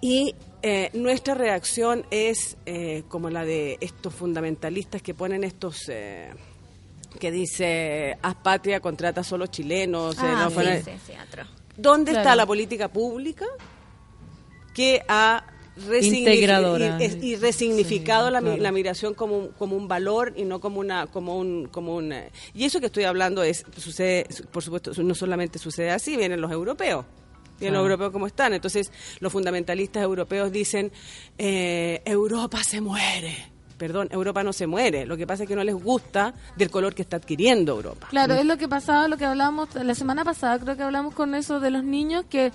y 0.00 0.36
eh, 0.62 0.90
nuestra 0.92 1.34
reacción 1.34 2.06
es 2.12 2.56
eh, 2.66 3.02
como 3.08 3.30
la 3.30 3.44
de 3.44 3.78
estos 3.80 4.14
fundamentalistas 4.14 5.02
que 5.02 5.12
ponen 5.12 5.42
estos 5.42 5.88
eh, 5.88 6.30
que 7.18 7.32
dice 7.32 8.16
haz 8.22 8.36
patria 8.36 8.78
contrata 8.78 9.24
solo 9.24 9.48
chilenos. 9.48 10.16
eh, 10.18 10.20
Ah, 10.22 10.44
no 10.44 10.50
sí, 10.84 10.92
sí. 11.04 11.12
¿Dónde 11.76 12.12
Claro. 12.12 12.22
está 12.28 12.36
la 12.36 12.46
política 12.46 12.88
pública 12.88 13.46
que 14.74 15.02
ha 15.08 15.44
Integradora. 16.00 16.98
y, 17.00 17.04
es- 17.04 17.22
y 17.22 17.34
resignificado 17.34 18.28
Sí, 18.28 18.32
la, 18.32 18.40
claro. 18.40 18.56
la 18.58 18.70
migración 18.72 19.14
como 19.14 19.36
un, 19.38 19.48
como 19.48 19.76
un 19.76 19.88
valor 19.88 20.32
y 20.36 20.44
no 20.44 20.60
como 20.60 20.78
una 20.78 21.08
como 21.08 21.36
un 21.36 21.66
como 21.66 21.96
un 21.96 22.12
eh, 22.12 22.30
y 22.54 22.62
eso 22.64 22.78
que 22.78 22.86
estoy 22.86 23.02
hablando 23.04 23.42
es 23.42 23.64
sucede 23.76 24.24
por 24.52 24.62
supuesto 24.62 24.92
no 25.02 25.14
solamente 25.16 25.58
sucede 25.58 25.90
así 25.90 26.16
vienen 26.16 26.40
los 26.40 26.52
europeos 26.52 27.04
Vienen 27.58 27.74
los 27.74 27.82
europeos 27.82 28.12
como 28.12 28.28
están 28.28 28.54
entonces 28.54 28.92
los 29.18 29.32
fundamentalistas 29.32 30.02
europeos 30.04 30.52
dicen 30.52 30.92
eh, 31.38 32.02
Europa 32.04 32.62
se 32.62 32.80
muere 32.80 33.34
perdón 33.76 34.08
Europa 34.10 34.42
no 34.42 34.52
se 34.52 34.66
muere. 34.66 35.06
Lo 35.06 35.16
que 35.16 35.26
pasa 35.26 35.44
es 35.44 35.48
que 35.48 35.56
no 35.56 35.64
les 35.64 35.74
gusta 35.74 36.34
del 36.56 36.70
color 36.70 36.94
que 36.94 37.02
está 37.02 37.16
adquiriendo 37.16 37.72
Europa. 37.76 38.08
Claro, 38.10 38.34
es 38.34 38.44
lo 38.44 38.56
que 38.56 38.68
pasaba, 38.68 39.08
lo 39.08 39.16
que 39.16 39.24
hablábamos 39.24 39.74
la 39.74 39.94
semana 39.94 40.24
pasada, 40.24 40.58
creo 40.58 40.76
que 40.76 40.82
hablamos 40.82 41.14
con 41.14 41.34
eso 41.34 41.60
de 41.60 41.70
los 41.70 41.84
niños 41.84 42.24
que 42.28 42.52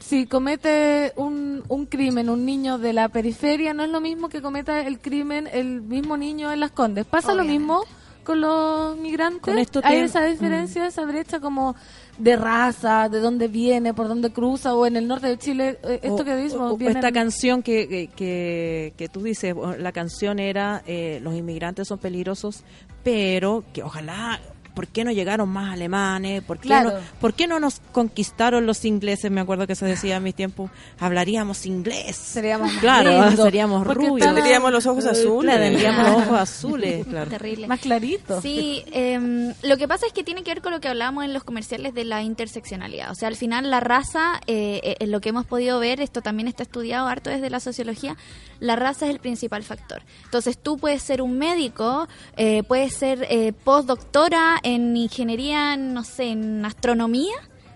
si 0.00 0.26
comete 0.26 1.12
un, 1.16 1.62
un 1.68 1.86
crimen 1.86 2.28
un 2.28 2.44
niño 2.44 2.78
de 2.78 2.92
la 2.92 3.08
periferia 3.08 3.72
no 3.74 3.84
es 3.84 3.90
lo 3.90 4.00
mismo 4.00 4.28
que 4.28 4.42
cometa 4.42 4.84
el 4.86 4.98
crimen 4.98 5.48
el 5.52 5.82
mismo 5.82 6.16
niño 6.16 6.52
en 6.52 6.60
las 6.60 6.72
Condes. 6.72 7.06
Pasa 7.06 7.34
lo 7.34 7.44
mismo 7.44 7.84
con 8.24 8.40
los 8.40 8.96
migrantes. 8.96 9.42
Con 9.42 9.58
esto 9.58 9.80
Hay 9.84 9.98
esa 9.98 10.24
diferencia, 10.24 10.86
esa 10.86 11.04
brecha 11.04 11.40
como 11.40 11.76
de 12.18 12.36
raza, 12.36 13.08
de 13.08 13.18
dónde 13.20 13.48
viene, 13.48 13.92
por 13.94 14.06
dónde 14.08 14.30
cruza 14.30 14.74
o 14.74 14.86
en 14.86 14.96
el 14.96 15.08
norte 15.08 15.26
de 15.26 15.38
Chile. 15.38 15.78
eh, 15.82 16.00
Esto 16.02 16.22
O- 16.22 16.24
que 16.24 16.34
decimos, 16.34 16.80
esta 16.80 17.10
canción 17.12 17.62
que, 17.62 18.08
que, 18.14 18.92
que, 18.96 19.08
tú 19.08 19.22
dices, 19.22 19.54
la 19.78 19.92
canción 19.92 20.38
era 20.38 20.82
eh, 20.86 21.18
Los 21.22 21.34
inmigrantes 21.34 21.88
son 21.88 21.98
peligrosos, 21.98 22.62
pero 23.02 23.64
que 23.72 23.82
ojalá, 23.82 24.40
¿por 24.74 24.88
qué 24.88 25.04
no 25.04 25.12
llegaron 25.12 25.48
más 25.48 25.72
alemanes? 25.72 26.42
¿Por 26.42 26.58
qué, 26.58 26.68
Claro. 26.68 26.90
no, 26.90 26.98
¿por 27.20 27.32
qué 27.34 27.46
no 27.46 27.60
nos 27.60 27.80
conquistaron 27.92 28.66
los 28.66 28.84
ingleses? 28.84 29.30
Me 29.30 29.40
acuerdo 29.40 29.66
que 29.66 29.74
se 29.74 29.86
decía 29.86 30.16
en 30.16 30.22
mis 30.24 30.34
tiempos, 30.34 30.70
hablaríamos 30.98 31.64
inglés. 31.66 32.16
Seríamos 32.16 32.72
Claro, 32.80 33.30
seríamos 33.36 33.86
rubios. 33.86 34.16
estaba- 34.18 34.34
Tendríamos 34.34 34.72
los 34.72 34.86
ojos 34.86 35.04
Eh, 35.04 35.10
azules. 35.10 35.54
Claro, 35.54 35.62
tendríamos 35.70 36.04
los 36.08 36.16
ojos 36.26 36.40
azules, 36.40 37.06
claro. 37.10 37.30
Terrible. 37.30 37.66
más 37.68 37.80
clarito. 37.80 38.40
Sí, 38.40 38.82
em, 38.92 39.54
lo 39.62 39.76
que 39.76 39.86
pasa 39.88 40.06
es 40.06 40.12
que 40.12 40.24
tiene 40.24 40.42
que 40.42 40.50
ver 40.50 40.62
con 40.62 40.72
lo 40.72 40.80
que 40.80 40.88
hablábamos 40.88 41.24
en 41.24 41.32
los 41.32 41.44
comerciales 41.44 41.94
de 41.94 42.04
la 42.04 42.22
interseccionalidad. 42.22 43.10
O 43.10 43.14
sea, 43.14 43.28
al 43.28 43.36
final 43.36 43.70
la 43.70 43.80
raza, 43.80 44.40
eh, 44.46 44.80
eh, 44.82 44.96
en 44.98 45.10
lo 45.10 45.20
que 45.20 45.28
hemos 45.28 45.46
podido 45.46 45.78
ver, 45.78 46.00
esto 46.00 46.20
también 46.22 46.48
está 46.48 46.62
estudiado 46.64 47.06
harto 47.06 47.30
desde 47.30 47.48
la 47.50 47.60
sociología, 47.60 48.16
la 48.60 48.76
raza 48.76 49.06
es 49.06 49.12
el 49.12 49.20
principal 49.20 49.62
factor. 49.62 50.02
Entonces 50.24 50.58
tú 50.58 50.78
puedes 50.78 51.02
ser 51.02 51.22
un 51.22 51.38
médico, 51.38 52.08
eh, 52.36 52.62
puedes 52.64 52.94
ser 52.94 53.26
eh, 53.30 53.52
postdoctora 53.52 54.56
en 54.64 54.96
ingeniería, 54.96 55.76
no 55.76 56.02
sé, 56.02 56.30
en 56.30 56.64
astronomía, 56.64 57.34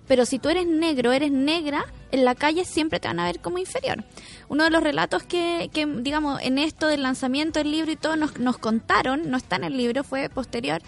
pero 0.09 0.25
si 0.27 0.39
tú 0.39 0.49
eres 0.49 0.67
negro, 0.67 1.13
eres 1.13 1.31
negra, 1.31 1.85
en 2.11 2.25
la 2.25 2.35
calle 2.35 2.65
siempre 2.65 2.99
te 2.99 3.09
van 3.09 3.21
a 3.21 3.27
ver 3.27 3.41
como 3.41 3.59
inferior. 3.59 4.05
Uno 4.49 4.65
de 4.65 4.71
los 4.71 4.83
relatos 4.83 5.23
que, 5.23 5.71
que 5.73 5.87
digamos, 5.87 6.41
en 6.43 6.59
esto 6.59 6.89
del 6.89 7.03
lanzamiento 7.03 7.61
del 7.61 7.71
libro 7.71 7.93
y 7.93 7.97
todo 7.97 8.17
nos, 8.17 8.39
nos 8.39 8.59
contaron, 8.59 9.31
no 9.31 9.37
está 9.37 9.57
en 9.57 9.65
el 9.65 9.77
libro, 9.77 10.03
fue 10.03 10.31
posterior, 10.31 10.81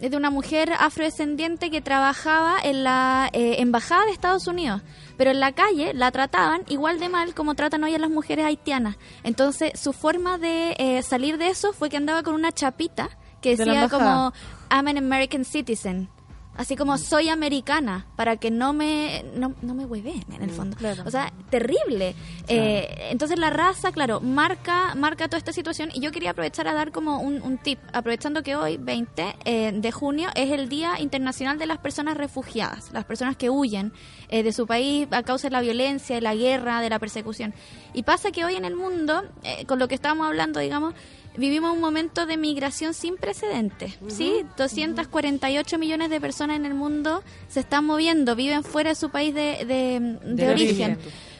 es 0.00 0.10
de 0.10 0.16
una 0.16 0.30
mujer 0.30 0.72
afrodescendiente 0.78 1.70
que 1.70 1.80
trabajaba 1.80 2.58
en 2.62 2.84
la 2.84 3.30
eh, 3.32 3.56
embajada 3.60 4.04
de 4.04 4.12
Estados 4.12 4.46
Unidos, 4.46 4.82
pero 5.16 5.30
en 5.30 5.40
la 5.40 5.52
calle 5.52 5.94
la 5.94 6.10
trataban 6.10 6.62
igual 6.68 7.00
de 7.00 7.08
mal 7.08 7.34
como 7.34 7.54
tratan 7.54 7.84
hoy 7.84 7.94
a 7.94 7.98
las 7.98 8.10
mujeres 8.10 8.44
haitianas. 8.44 8.96
Entonces, 9.24 9.78
su 9.80 9.92
forma 9.92 10.38
de 10.38 10.74
eh, 10.78 11.02
salir 11.02 11.38
de 11.38 11.48
eso 11.48 11.72
fue 11.72 11.88
que 11.88 11.96
andaba 11.96 12.22
con 12.22 12.34
una 12.34 12.52
chapita 12.52 13.08
que 13.40 13.56
decía 13.56 13.88
como 13.88 14.32
I'm 14.70 14.88
an 14.88 14.98
American 14.98 15.44
citizen. 15.44 16.08
Así 16.56 16.74
como 16.74 16.96
soy 16.96 17.28
americana, 17.28 18.06
para 18.16 18.38
que 18.38 18.50
no 18.50 18.72
me 18.72 19.24
no, 19.34 19.54
no 19.60 19.74
me 19.74 19.84
hueveen 19.84 20.24
en 20.34 20.42
el 20.42 20.50
fondo. 20.50 20.76
O 21.04 21.10
sea, 21.10 21.30
terrible. 21.50 22.14
Eh, 22.48 23.08
entonces 23.10 23.38
la 23.38 23.50
raza, 23.50 23.92
claro, 23.92 24.20
marca 24.20 24.94
marca 24.94 25.28
toda 25.28 25.36
esta 25.36 25.52
situación. 25.52 25.90
Y 25.92 26.00
yo 26.00 26.12
quería 26.12 26.30
aprovechar 26.30 26.66
a 26.66 26.72
dar 26.72 26.92
como 26.92 27.20
un, 27.20 27.42
un 27.42 27.58
tip, 27.58 27.78
aprovechando 27.92 28.42
que 28.42 28.56
hoy, 28.56 28.78
20 28.78 29.36
eh, 29.44 29.72
de 29.72 29.92
junio, 29.92 30.30
es 30.34 30.50
el 30.50 30.70
Día 30.70 30.98
Internacional 30.98 31.58
de 31.58 31.66
las 31.66 31.76
Personas 31.76 32.16
Refugiadas, 32.16 32.90
las 32.92 33.04
personas 33.04 33.36
que 33.36 33.50
huyen 33.50 33.92
eh, 34.30 34.42
de 34.42 34.52
su 34.52 34.66
país 34.66 35.06
a 35.10 35.22
causa 35.22 35.48
de 35.48 35.52
la 35.52 35.60
violencia, 35.60 36.16
de 36.16 36.22
la 36.22 36.34
guerra, 36.34 36.80
de 36.80 36.88
la 36.88 36.98
persecución. 36.98 37.52
Y 37.92 38.04
pasa 38.04 38.30
que 38.30 38.46
hoy 38.46 38.54
en 38.54 38.64
el 38.64 38.76
mundo, 38.76 39.24
eh, 39.42 39.66
con 39.66 39.78
lo 39.78 39.88
que 39.88 39.94
estábamos 39.94 40.26
hablando, 40.26 40.60
digamos, 40.60 40.94
vivimos 41.38 41.72
un 41.72 41.80
momento 41.80 42.26
de 42.26 42.36
migración 42.36 42.94
sin 42.94 43.16
precedentes, 43.16 43.98
¿sí? 44.08 44.44
248 44.56 45.78
millones 45.78 46.10
de 46.10 46.20
personas 46.20 46.56
en 46.56 46.66
el 46.66 46.74
mundo 46.74 47.22
se 47.48 47.60
están 47.60 47.84
moviendo, 47.84 48.34
viven 48.36 48.64
fuera 48.64 48.90
de 48.90 48.96
su 48.96 49.10
país 49.10 49.34
de, 49.34 49.64
de- 49.64 50.00
de 50.24 50.34
De 50.44 50.48
origen. 50.50 50.92
origen. 50.92 50.98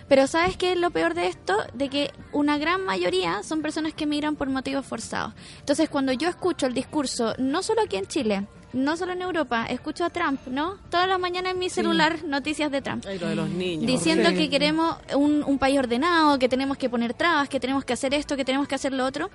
Pero 0.09 0.28
¿sabes 0.28 0.56
qué 0.56 0.73
es 0.73 0.78
lo 0.78 0.90
peor 0.93 1.14
de 1.14 1.27
esto? 1.27 1.56
De 1.74 1.89
que 1.89 2.12
una 2.32 2.59
gran 2.59 2.85
mayoría 2.85 3.43
son 3.43 3.60
personas 3.60 3.93
que 3.93 4.06
migran 4.06 4.36
por 4.36 4.48
motivos 4.48 4.86
forzados. 4.86 5.32
Entonces, 5.59 5.89
cuando 5.89 6.12
yo 6.12 6.28
escucho 6.28 6.66
el 6.66 6.74
discurso, 6.74 7.35
no 7.39 7.60
solo 7.64 7.82
aquí 7.82 7.97
en 7.97 8.06
Chile, 8.06 8.47
no 8.73 8.97
solo 8.97 9.12
en 9.14 9.23
Europa, 9.23 9.66
escucho 9.68 10.05
a 10.05 10.10
Trump, 10.10 10.40
¿no? 10.47 10.77
Todas 10.90 11.09
las 11.09 11.18
mañanas 11.18 11.55
en 11.55 11.59
mi 11.59 11.70
celular 11.70 12.23
noticias 12.24 12.70
de 12.70 12.82
Trump 12.82 13.05
Ay, 13.09 13.18
lo 13.18 13.27
de 13.28 13.35
los 13.35 13.48
niños. 13.48 13.85
diciendo 13.86 14.28
que 14.31 14.48
queremos 14.48 14.97
un, 15.16 15.43
un 15.44 15.59
país 15.59 15.77
ordenado, 15.78 16.39
que 16.39 16.48
tenemos 16.48 16.77
que 16.78 16.89
poner 16.89 17.12
trabas, 17.12 17.48
que 17.48 17.59
tenemos 17.59 17.85
que 17.85 17.93
hacer 17.94 18.14
esto, 18.14 18.36
que 18.36 18.44
tenemos 18.44 18.68
que 18.68 18.77
hacer 18.77 18.93
lo 18.93 19.05
otro, 19.05 19.28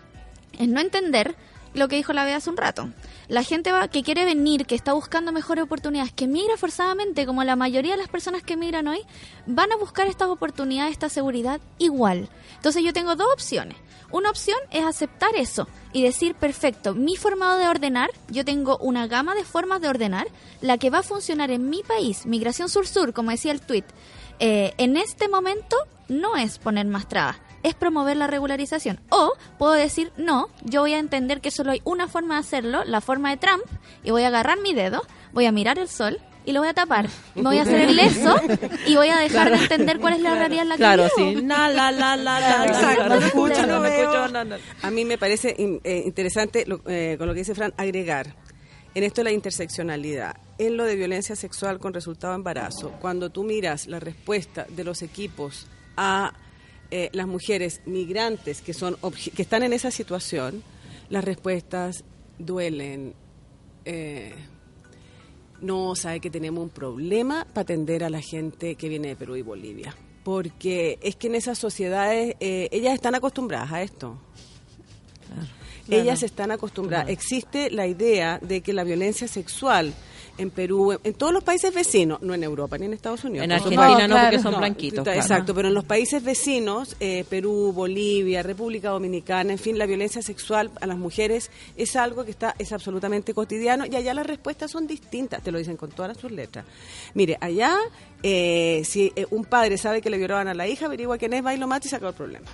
es 0.58 0.68
no 0.68 0.80
entender 0.80 1.36
lo 1.74 1.88
que 1.88 1.96
dijo 1.96 2.14
la 2.14 2.26
Bea 2.26 2.38
hace 2.38 2.50
un 2.50 2.58
rato. 2.58 2.90
La 3.28 3.44
gente 3.44 3.72
va, 3.72 3.88
que 3.88 4.04
quiere 4.04 4.26
venir, 4.26 4.66
que 4.66 4.76
está 4.76 4.94
buscando 4.94 5.32
mejores 5.32 5.64
oportunidades, 5.64 6.12
que 6.12 6.28
migra 6.28 6.58
forzadamente, 6.58 7.26
como 7.26 7.44
la 7.44 7.56
mayoría 7.56 7.94
de 7.94 7.98
las 8.02 8.10
personas 8.10 8.44
que 8.44 8.58
migran 8.58 8.88
hoy, 8.88 9.02
van 9.46 9.72
a 9.72 9.78
buscar 9.78 10.08
estas 10.08 10.28
oportunidades, 10.28 10.92
esta 10.92 11.10
seguridad 11.10 11.62
igual. 11.78 12.28
Entonces 12.56 12.84
yo 12.84 12.92
tengo 12.92 13.16
dos 13.16 13.28
opciones. 13.34 13.78
Una 14.12 14.30
opción 14.30 14.58
es 14.72 14.84
aceptar 14.84 15.34
eso 15.38 15.70
y 15.94 16.04
decir, 16.04 16.36
perfecto, 16.36 16.94
mi 16.94 17.16
forma 17.16 17.58
de 17.58 17.70
ordenar, 17.70 18.10
yo 18.28 18.44
tengo 18.44 18.78
una 18.80 19.08
gama 19.08 19.34
de 19.34 19.46
formas 19.46 19.80
de 19.80 19.88
ordenar, 19.88 20.28
la 20.60 20.78
que 20.78 20.90
va 20.90 21.00
a 21.00 21.04
funcionar 21.04 21.50
en 21.50 21.70
mi 21.70 21.82
país, 21.84 22.26
Migración 22.26 22.68
Sur-Sur, 22.68 23.14
como 23.14 23.32
decía 23.32 23.54
el 23.54 23.62
tweet, 23.62 23.86
eh, 24.40 24.74
en 24.78 24.98
este 24.98 25.30
momento 25.30 25.78
no 26.10 26.36
es 26.36 26.58
poner 26.58 26.88
más 26.88 27.08
trabas, 27.08 27.38
es 27.64 27.74
promover 27.76 28.18
la 28.18 28.28
regularización. 28.28 29.00
O 29.10 29.34
puedo 29.58 29.74
decir, 29.74 30.12
no, 30.18 30.50
yo 30.64 30.82
voy 30.82 30.94
a 30.94 31.00
entender 31.00 31.42
que 31.42 31.52
solo 31.52 31.72
hay 31.72 31.82
una 31.84 32.08
forma 32.08 32.36
de 32.36 32.40
hacerlo, 32.42 32.84
la 32.86 33.02
forma 33.02 33.30
de 33.32 33.38
Trump, 33.38 33.64
y 34.04 34.12
voy 34.12 34.24
a 34.24 34.28
agarrar 34.28 34.60
mi 34.60 34.74
dedo, 34.74 35.02
voy 35.34 35.46
a 35.46 35.52
mirar 35.52 35.78
el 35.80 35.88
sol 35.88 36.20
y 36.44 36.54
lo 36.54 36.62
voy 36.62 36.70
a 36.70 36.74
tapar. 36.74 37.08
Me 37.36 37.44
voy 37.44 37.58
a 37.60 37.62
hacer 37.62 37.82
el 37.82 37.96
leso 37.96 38.36
y 38.88 38.96
voy 38.96 39.10
a 39.10 39.18
dejar 39.20 39.52
de 39.52 39.58
entender 39.58 40.00
cuál 40.00 40.14
es 40.14 40.22
la 40.22 40.34
realidad 40.36 40.64
en 40.64 40.70
la 40.70 40.76
que 40.76 40.80
Claro, 40.80 41.04
vivo. 41.16 41.30
sí. 41.40 41.42
Na, 41.44 41.68
la, 41.70 41.92
la, 41.92 42.66
Exacto, 42.66 43.10
no 43.10 43.16
escucho, 43.16 43.68
no 43.68 43.86
escucho, 43.86 44.28
na, 44.30 44.44
na. 44.44 44.58
A 44.82 44.90
mí 44.90 45.06
me 45.06 45.18
parece 45.20 45.54
in- 45.58 45.80
eh, 45.84 46.02
interesante 46.06 46.66
lo- 46.66 46.82
eh, 46.88 47.16
con 47.20 47.28
lo 47.28 47.34
que 47.34 47.40
dice 47.42 47.54
Fran 47.54 47.74
agregar 47.78 48.34
en 48.96 49.04
esto 49.04 49.24
la 49.24 49.32
interseccionalidad, 49.32 50.36
en 50.58 50.76
lo 50.78 50.84
de 50.86 50.96
violencia 50.96 51.36
sexual 51.36 51.80
con 51.80 51.94
resultado 51.94 52.34
de 52.34 52.38
embarazo. 52.38 52.90
Cuando 53.00 53.30
tú 53.30 53.44
miras 53.44 53.86
la 53.88 54.00
respuesta 54.00 54.66
de 54.68 54.84
los 54.84 55.02
equipos 55.04 55.68
a 55.96 56.34
eh, 56.92 57.10
las 57.14 57.28
mujeres 57.28 57.82
migrantes 57.86 58.62
que 58.62 58.74
son 58.74 58.98
que 59.36 59.42
están 59.42 59.64
en 59.64 59.74
esa 59.74 59.92
situación, 59.92 60.64
las 61.10 61.24
respuestas 61.24 62.04
duelen. 62.38 63.14
eh, 63.86 64.34
no 65.62 65.96
sabe 65.96 66.20
que 66.20 66.30
tenemos 66.30 66.64
un 66.64 66.70
problema 66.70 67.46
para 67.46 67.62
atender 67.62 68.04
a 68.04 68.10
la 68.10 68.22
gente 68.22 68.76
que 68.76 68.90
viene 68.90 69.10
de 69.10 69.16
Perú 69.16 69.36
y 69.36 69.42
Bolivia. 69.42 69.96
Porque 70.24 71.00
es 71.02 71.16
que 71.16 71.28
en 71.28 71.36
esas 71.36 71.58
sociedades, 71.58 72.36
eh, 72.40 72.68
ellas 72.72 72.94
están 72.94 73.16
acostumbradas 73.16 73.72
a 73.72 73.82
esto. 73.82 74.18
Ellas 75.90 76.24
están 76.24 76.52
acostumbradas. 76.52 77.10
Existe 77.10 77.70
la 77.70 77.88
idea 77.88 78.40
de 78.40 78.62
que 78.62 78.72
la 78.72 78.84
violencia 78.84 79.28
sexual 79.28 79.94
en 80.38 80.50
Perú, 80.50 80.98
en 81.04 81.14
todos 81.14 81.34
los 81.34 81.44
países 81.44 81.74
vecinos, 81.74 82.22
no 82.22 82.34
en 82.34 82.44
Europa 82.44 82.78
ni 82.78 82.86
en 82.86 82.94
Estados 82.94 83.24
Unidos. 83.24 83.46
En 83.46 83.52
Argentina 83.52 84.08
no, 84.08 84.16
porque 84.18 84.40
son 84.40 84.58
blanquitos, 84.58 85.04
claro. 85.04 85.20
Exacto, 85.20 85.54
pero 85.54 85.68
en 85.68 85.74
los 85.74 85.86
países 85.86 86.24
vecinos, 86.24 86.96
eh, 87.00 87.26
Perú, 87.30 87.72
Bolivia, 87.74 88.44
República 88.44 88.90
Dominicana, 88.90 89.52
en 89.52 89.60
fin, 89.60 89.78
la 89.78 89.86
violencia 89.86 90.22
sexual 90.22 90.72
a 90.80 90.88
las 90.88 90.98
mujeres 90.98 91.52
es 91.76 91.96
algo 91.96 92.26
que 92.26 92.32
está 92.32 92.56
es 92.58 92.72
absolutamente 92.72 93.34
cotidiano 93.34 93.86
y 93.86 93.96
allá 93.96 94.14
las 94.14 94.26
respuestas 94.26 94.72
son 94.72 94.88
distintas, 94.88 95.44
te 95.44 95.52
lo 95.52 95.58
dicen 95.58 95.78
con 95.78 95.90
todas 95.92 96.18
sus 96.18 96.32
letras. 96.32 96.66
Mire, 97.14 97.38
allá, 97.40 97.78
eh, 98.24 98.82
si 98.86 99.12
eh, 99.16 99.26
un 99.32 99.46
padre 99.46 99.78
sabe 99.78 100.02
que 100.02 100.10
le 100.10 100.18
violaban 100.18 100.48
a 100.48 100.54
la 100.54 100.68
hija, 100.68 100.86
averigua 100.86 101.18
quién 101.18 101.34
es, 101.34 101.46
va 101.46 101.54
y 101.54 101.58
lo 101.58 101.68
mata 101.68 101.88
y 101.88 101.90
se 101.90 101.96
acaba 101.96 102.12
el 102.12 102.16
problema. 102.16 102.46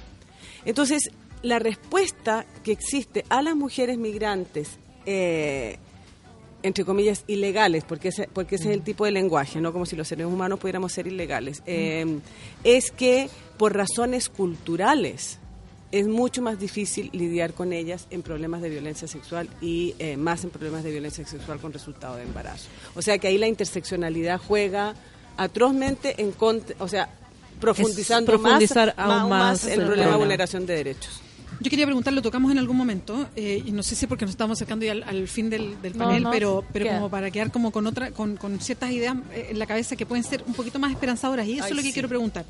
Entonces, 0.65 1.11
la 1.43 1.59
respuesta 1.59 2.45
que 2.63 2.71
existe 2.71 3.25
a 3.29 3.41
las 3.41 3.55
mujeres 3.55 3.97
migrantes, 3.97 4.77
eh, 5.05 5.77
entre 6.63 6.85
comillas, 6.85 7.23
ilegales, 7.27 7.83
porque 7.83 8.09
ese, 8.09 8.27
porque 8.31 8.55
ese 8.55 8.69
es 8.69 8.73
el 8.75 8.81
tipo 8.81 9.05
de 9.05 9.11
lenguaje, 9.11 9.61
no 9.61 9.71
como 9.71 9.85
si 9.85 9.95
los 9.95 10.07
seres 10.07 10.25
humanos 10.25 10.59
pudiéramos 10.59 10.91
ser 10.91 11.07
ilegales, 11.07 11.61
eh, 11.65 12.19
es 12.63 12.91
que 12.91 13.29
por 13.57 13.75
razones 13.75 14.29
culturales 14.29 15.39
es 15.91 16.07
mucho 16.07 16.41
más 16.41 16.59
difícil 16.59 17.09
lidiar 17.13 17.53
con 17.53 17.71
ellas 17.71 18.07
en 18.09 18.21
problemas 18.21 18.61
de 18.61 18.69
violencia 18.69 19.07
sexual 19.07 19.49
y 19.61 19.95
eh, 19.99 20.17
más 20.17 20.43
en 20.43 20.49
problemas 20.49 20.83
de 20.83 20.91
violencia 20.91 21.25
sexual 21.25 21.59
con 21.59 21.71
resultado 21.71 22.17
de 22.17 22.23
embarazo. 22.23 22.67
O 22.95 23.01
sea 23.01 23.17
que 23.17 23.27
ahí 23.27 23.37
la 23.37 23.47
interseccionalidad 23.47 24.39
juega 24.45 24.95
atrozmente 25.37 26.21
en 26.21 26.31
contra, 26.31 26.75
o 26.79 26.87
sea, 26.87 27.09
profundizando 27.61 28.33
Es 28.33 28.39
profundizar 28.39 28.95
más, 28.97 29.07
aún 29.07 29.29
más 29.29 29.63
más 29.63 29.65
el 29.65 29.85
problema 29.85 30.11
de 30.11 30.17
vulneración 30.17 30.65
de 30.65 30.75
derechos. 30.75 31.21
Yo 31.59 31.69
quería 31.69 31.85
preguntar, 31.85 32.13
lo 32.13 32.21
tocamos 32.21 32.51
en 32.51 32.59
algún 32.59 32.77
momento, 32.77 33.27
eh, 33.35 33.63
y 33.65 33.71
no 33.71 33.81
sé 33.83 33.95
si 33.95 34.05
porque 34.05 34.25
nos 34.25 34.31
estamos 34.31 34.57
acercando 34.57 34.85
ya 34.85 34.91
al, 34.91 35.03
al 35.03 35.27
fin 35.27 35.49
del, 35.49 35.75
panel, 35.97 36.23
no, 36.23 36.31
pero, 36.31 36.63
pero 36.71 36.87
como 36.87 37.09
para 37.09 37.31
quedar 37.31 37.51
como 37.51 37.71
con 37.71 37.87
otra, 37.87 38.11
con, 38.11 38.37
con 38.37 38.59
ciertas 38.59 38.91
ideas 38.91 39.15
eh, 39.33 39.47
en 39.51 39.59
la 39.59 39.65
cabeza 39.65 39.95
que 39.95 40.05
pueden 40.05 40.23
ser 40.23 40.43
un 40.45 40.53
poquito 40.53 40.77
más 40.77 40.91
esperanzadoras, 40.91 41.47
y 41.47 41.53
eso 41.55 41.65
Ay, 41.65 41.71
es 41.71 41.75
lo 41.75 41.81
que 41.81 41.87
sí. 41.87 41.93
quiero 41.93 42.07
preguntar. 42.09 42.45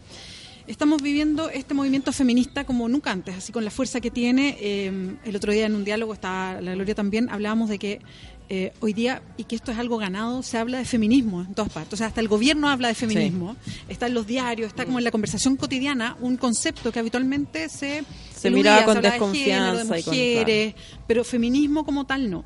Estamos 0.68 1.02
viviendo 1.02 1.50
este 1.50 1.74
movimiento 1.74 2.12
feminista 2.12 2.66
como 2.66 2.90
nunca 2.90 3.12
antes, 3.12 3.38
así 3.38 3.54
con 3.54 3.64
la 3.64 3.72
fuerza 3.72 4.02
que 4.02 4.12
tiene. 4.12 4.58
eh, 4.60 5.16
el 5.24 5.36
otro 5.36 5.54
día 5.54 5.66
en 5.66 5.76
un 5.76 5.86
diálogo, 5.86 6.14
está 6.14 6.60
la 6.60 6.76
Gloria 6.76 6.94
también, 6.94 7.30
hablábamos 7.30 7.70
de 7.70 7.80
que 7.80 8.02
eh, 8.50 8.72
hoy 8.80 8.94
día, 8.94 9.22
y 9.38 9.44
que 9.44 9.56
esto 9.56 9.72
es 9.72 9.78
algo 9.78 9.98
ganado, 9.98 10.42
se 10.42 10.58
habla 10.58 10.78
de 10.78 10.86
feminismo 10.86 11.42
en 11.42 11.54
todas 11.54 11.72
partes. 11.72 11.94
O 11.94 11.98
sea, 11.98 12.08
hasta 12.08 12.22
el 12.22 12.28
gobierno 12.28 12.70
habla 12.70 12.88
de 12.88 12.94
feminismo, 12.96 13.56
está 13.90 14.08
en 14.08 14.14
los 14.14 14.26
diarios, 14.26 14.70
está 14.70 14.86
como 14.86 15.00
en 15.00 15.04
la 15.04 15.12
conversación 15.12 15.58
cotidiana, 15.58 16.16
un 16.22 16.38
concepto 16.38 16.92
que 16.92 17.00
habitualmente 17.00 17.68
se, 17.70 18.04
Se 18.36 18.48
eludía, 18.48 18.64
miraba 18.78 18.86
con 18.86 19.02
de 19.02 19.12
género, 19.12 19.12
desconfianza 19.12 19.94
de 19.94 20.00
y 20.00 20.04
con- 20.04 20.14
mujeres, 20.14 20.76
pero 21.08 21.24
feminismo 21.24 21.86
como 21.86 22.06
tal 22.06 22.30
no. 22.30 22.46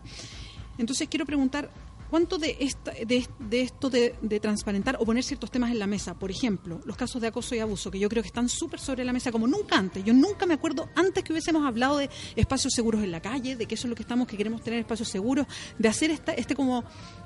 Entonces 0.77 1.07
quiero 1.09 1.25
preguntar, 1.25 1.69
¿cuánto 2.11 2.37
de, 2.37 2.57
esta, 2.59 2.91
de, 2.91 3.25
de 3.39 3.61
esto 3.61 3.89
de, 3.89 4.15
de 4.21 4.39
transparentar 4.41 4.97
o 4.99 5.05
poner 5.05 5.23
ciertos 5.23 5.49
temas 5.49 5.71
en 5.71 5.79
la 5.79 5.87
mesa, 5.87 6.13
por 6.13 6.29
ejemplo, 6.29 6.81
los 6.83 6.97
casos 6.97 7.21
de 7.21 7.29
acoso 7.29 7.55
y 7.55 7.59
abuso, 7.59 7.89
que 7.89 7.99
yo 7.99 8.09
creo 8.09 8.21
que 8.21 8.27
están 8.27 8.49
súper 8.49 8.81
sobre 8.81 9.05
la 9.05 9.13
mesa 9.13 9.31
como 9.31 9.47
nunca 9.47 9.77
antes? 9.77 10.03
Yo 10.03 10.13
nunca 10.13 10.45
me 10.45 10.53
acuerdo 10.53 10.89
antes 10.93 11.23
que 11.23 11.31
hubiésemos 11.31 11.65
hablado 11.65 11.97
de 11.97 12.09
espacios 12.35 12.73
seguros 12.73 13.01
en 13.01 13.11
la 13.11 13.21
calle, 13.21 13.55
de 13.55 13.65
que 13.65 13.75
eso 13.75 13.87
es 13.87 13.89
lo 13.89 13.95
que 13.95 14.03
estamos, 14.03 14.27
que 14.27 14.35
queremos 14.35 14.61
tener 14.61 14.81
espacios 14.81 15.07
seguros, 15.07 15.47
de 15.79 15.87
hacer 15.87 16.11
esta, 16.11 16.33
este 16.33 16.53
como 16.53 16.83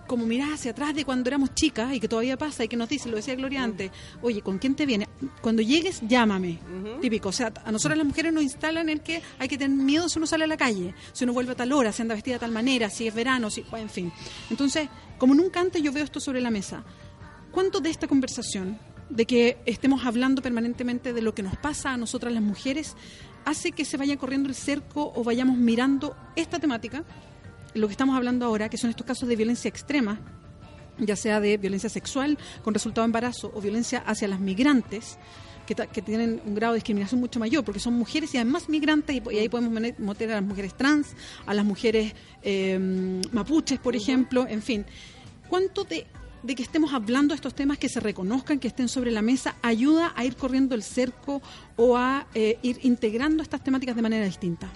como 0.07 0.25
mirar 0.25 0.53
hacia 0.53 0.71
atrás 0.71 0.93
de 0.95 1.05
cuando 1.05 1.29
éramos 1.29 1.53
chicas 1.53 1.93
y 1.93 1.99
que 1.99 2.07
todavía 2.07 2.37
pasa 2.37 2.63
y 2.63 2.67
que 2.67 2.77
nos 2.77 2.89
dice, 2.89 3.09
lo 3.09 3.15
decía 3.15 3.35
Gloria 3.35 3.63
antes, 3.63 3.91
oye, 4.21 4.41
¿con 4.41 4.57
quién 4.57 4.75
te 4.75 4.85
viene? 4.85 5.07
Cuando 5.41 5.61
llegues, 5.61 6.01
llámame. 6.07 6.59
Típico. 7.01 7.29
O 7.29 7.31
sea, 7.31 7.51
a 7.63 7.71
nosotros 7.71 7.97
las 7.97 8.07
mujeres 8.07 8.33
nos 8.33 8.43
instalan 8.43 8.89
el 8.89 9.01
que 9.01 9.21
hay 9.39 9.47
que 9.47 9.57
tener 9.57 9.75
miedo 9.77 10.09
si 10.09 10.19
uno 10.19 10.27
sale 10.27 10.43
a 10.43 10.47
la 10.47 10.57
calle, 10.57 10.93
si 11.13 11.23
uno 11.23 11.33
vuelve 11.33 11.53
a 11.53 11.55
tal 11.55 11.71
hora, 11.73 11.91
si 11.91 12.01
anda 12.01 12.15
vestida 12.15 12.35
de 12.35 12.39
tal 12.39 12.51
manera, 12.51 12.89
si 12.89 13.07
es 13.07 13.13
verano, 13.13 13.49
si, 13.49 13.65
en 13.73 13.89
fin. 13.89 14.11
Entonces, 14.49 14.89
como 15.17 15.33
nunca 15.33 15.59
antes 15.59 15.81
yo 15.81 15.91
veo 15.91 16.03
esto 16.03 16.19
sobre 16.19 16.41
la 16.41 16.51
mesa, 16.51 16.83
¿cuánto 17.51 17.79
de 17.79 17.89
esta 17.89 18.07
conversación, 18.07 18.79
de 19.09 19.25
que 19.25 19.57
estemos 19.65 20.05
hablando 20.05 20.41
permanentemente 20.41 21.13
de 21.13 21.21
lo 21.21 21.35
que 21.35 21.43
nos 21.43 21.55
pasa 21.57 21.91
a 21.91 21.97
nosotras 21.97 22.33
las 22.33 22.43
mujeres, 22.43 22.95
hace 23.45 23.71
que 23.71 23.85
se 23.85 23.97
vaya 23.97 24.17
corriendo 24.17 24.49
el 24.49 24.55
cerco 24.55 25.13
o 25.15 25.23
vayamos 25.23 25.57
mirando 25.57 26.15
esta 26.35 26.59
temática? 26.59 27.03
Lo 27.75 27.87
que 27.87 27.91
estamos 27.91 28.15
hablando 28.15 28.45
ahora, 28.45 28.69
que 28.69 28.77
son 28.77 28.89
estos 28.89 29.05
casos 29.05 29.29
de 29.29 29.35
violencia 29.35 29.69
extrema, 29.69 30.19
ya 30.97 31.15
sea 31.15 31.39
de 31.39 31.57
violencia 31.57 31.89
sexual 31.89 32.37
con 32.63 32.73
resultado 32.73 33.03
de 33.03 33.09
embarazo 33.09 33.51
o 33.53 33.61
violencia 33.61 33.99
hacia 33.99 34.27
las 34.27 34.39
migrantes, 34.39 35.17
que, 35.65 36.01
tienen 36.01 36.41
un 36.45 36.53
grado 36.55 36.73
de 36.73 36.77
discriminación 36.77 37.19
mucho 37.19 37.39
mayor, 37.39 37.63
porque 37.63 37.79
son 37.79 37.95
mujeres 37.95 38.33
y 38.33 38.37
además 38.37 38.69
migrantes, 38.69 39.15
y, 39.15 39.37
ahí 39.37 39.49
podemos 39.49 39.95
meter 39.97 40.31
a 40.31 40.35
las 40.35 40.43
mujeres 40.43 40.75
trans, 40.75 41.15
a 41.45 41.53
las 41.53 41.65
mujeres 41.65 42.13
eh, 42.43 43.21
mapuches, 43.31 43.79
por 43.79 43.95
ejemplo, 43.95 44.45
en 44.47 44.61
fin. 44.61 44.85
¿Cuánto 45.49 45.83
de, 45.83 46.05
de 46.43 46.55
que 46.55 46.63
estemos 46.63 46.93
hablando 46.93 47.33
de 47.33 47.37
estos 47.37 47.55
temas, 47.55 47.79
que 47.79 47.89
se 47.89 47.99
reconozcan, 47.99 48.59
que 48.59 48.67
estén 48.67 48.87
sobre 48.87 49.11
la 49.11 49.23
mesa, 49.23 49.55
ayuda 49.63 50.13
a 50.15 50.23
ir 50.23 50.35
corriendo 50.35 50.75
el 50.75 50.83
cerco 50.83 51.41
o 51.75 51.97
a 51.97 52.27
eh, 52.35 52.59
ir 52.61 52.79
integrando 52.83 53.41
estas 53.41 53.63
temáticas 53.63 53.95
de 53.95 54.01
manera 54.03 54.25
distinta? 54.25 54.69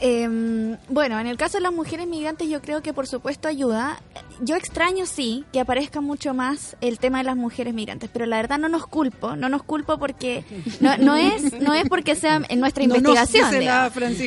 Eh, 0.00 0.76
bueno, 0.88 1.18
en 1.18 1.26
el 1.26 1.36
caso 1.36 1.58
de 1.58 1.62
las 1.62 1.72
mujeres 1.72 2.06
migrantes 2.06 2.48
yo 2.48 2.60
creo 2.60 2.82
que 2.82 2.92
por 2.92 3.06
supuesto 3.06 3.48
ayuda. 3.48 4.00
Yo 4.40 4.54
extraño 4.56 5.06
sí 5.06 5.44
que 5.52 5.60
aparezca 5.60 6.00
mucho 6.00 6.34
más 6.34 6.76
el 6.80 6.98
tema 6.98 7.18
de 7.18 7.24
las 7.24 7.36
mujeres 7.36 7.72
migrantes, 7.72 8.10
pero 8.12 8.26
la 8.26 8.36
verdad 8.36 8.58
no 8.58 8.68
nos 8.68 8.86
culpo, 8.86 9.36
no 9.36 9.48
nos 9.48 9.62
culpo 9.62 9.98
porque 9.98 10.44
no, 10.80 10.96
no 10.98 11.16
es 11.16 11.52
no 11.60 11.72
es 11.74 11.88
porque 11.88 12.14
sea 12.14 12.42
en 12.48 12.60
nuestra 12.60 12.84
No 12.86 12.96
investigación. 12.96 13.50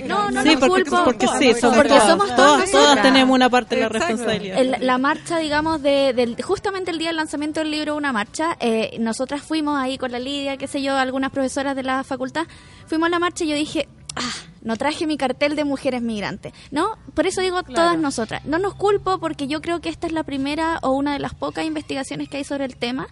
No, 0.08 0.32
no 0.32 0.42
sí, 0.44 0.50
nos 0.56 0.60
porque, 0.68 0.84
culpo 0.84 1.04
porque 1.06 1.28
sí, 1.40 1.54
somos 1.60 1.76
porque 1.78 1.90
todas, 1.90 2.08
somos 2.08 2.36
todas 2.36 2.72
todas, 2.72 3.02
tenemos 3.02 3.36
una 3.36 3.50
parte 3.50 3.76
de 3.76 3.82
la 3.82 3.88
Exacto. 3.88 4.08
responsabilidad. 4.08 4.58
El- 4.60 4.76
la 4.88 4.98
marcha, 4.98 5.38
digamos, 5.40 5.82
de, 5.82 6.14
del- 6.14 6.42
justamente 6.42 6.92
el 6.92 6.98
día 6.98 7.10
del 7.10 7.18
lanzamiento 7.18 7.60
del 7.60 7.72
libro 7.72 7.96
Una 7.96 8.12
Marcha, 8.12 8.58
eh, 8.60 8.98
nosotras 9.00 9.42
fuimos 9.42 9.78
ahí 9.80 9.98
con 9.98 10.12
la 10.12 10.20
Lidia, 10.20 10.58
qué 10.58 10.68
sé 10.68 10.82
yo, 10.82 10.96
algunas 10.96 11.32
profesoras 11.32 11.76
de 11.76 11.84
la 11.84 12.04
facultad, 12.04 12.48
fuimos 12.88 13.08
a 13.08 13.10
la 13.10 13.20
marcha 13.20 13.44
y 13.44 13.50
yo 13.50 13.56
dije, 13.56 13.88
ah, 14.16 14.34
no 14.62 14.76
traje 14.78 15.08
mi 15.08 15.18
cartel 15.18 15.56
de 15.56 15.64
mujeres 15.64 16.02
migrantes, 16.02 16.54
¿no? 16.72 16.98
Por 17.14 17.28
eso 17.28 17.42
digo 17.42 17.64
todas 17.64 17.98
nosotras. 17.98 18.46
No 18.46 18.60
nos 18.60 18.76
culpo 18.76 19.20
porque 19.20 19.48
yo 19.48 19.62
creo 19.62 19.82
que 19.82 19.90
esta 19.90 20.08
es 20.08 20.14
la 20.14 20.24
primera 20.24 20.80
o 20.82 20.92
una 20.92 21.14
de 21.14 21.20
las 21.20 21.34
pocas 21.34 21.66
investigaciones 21.66 22.30
que 22.30 22.38
hay 22.38 22.44
sobre 22.44 22.66
el 22.66 22.76
tema. 22.76 23.08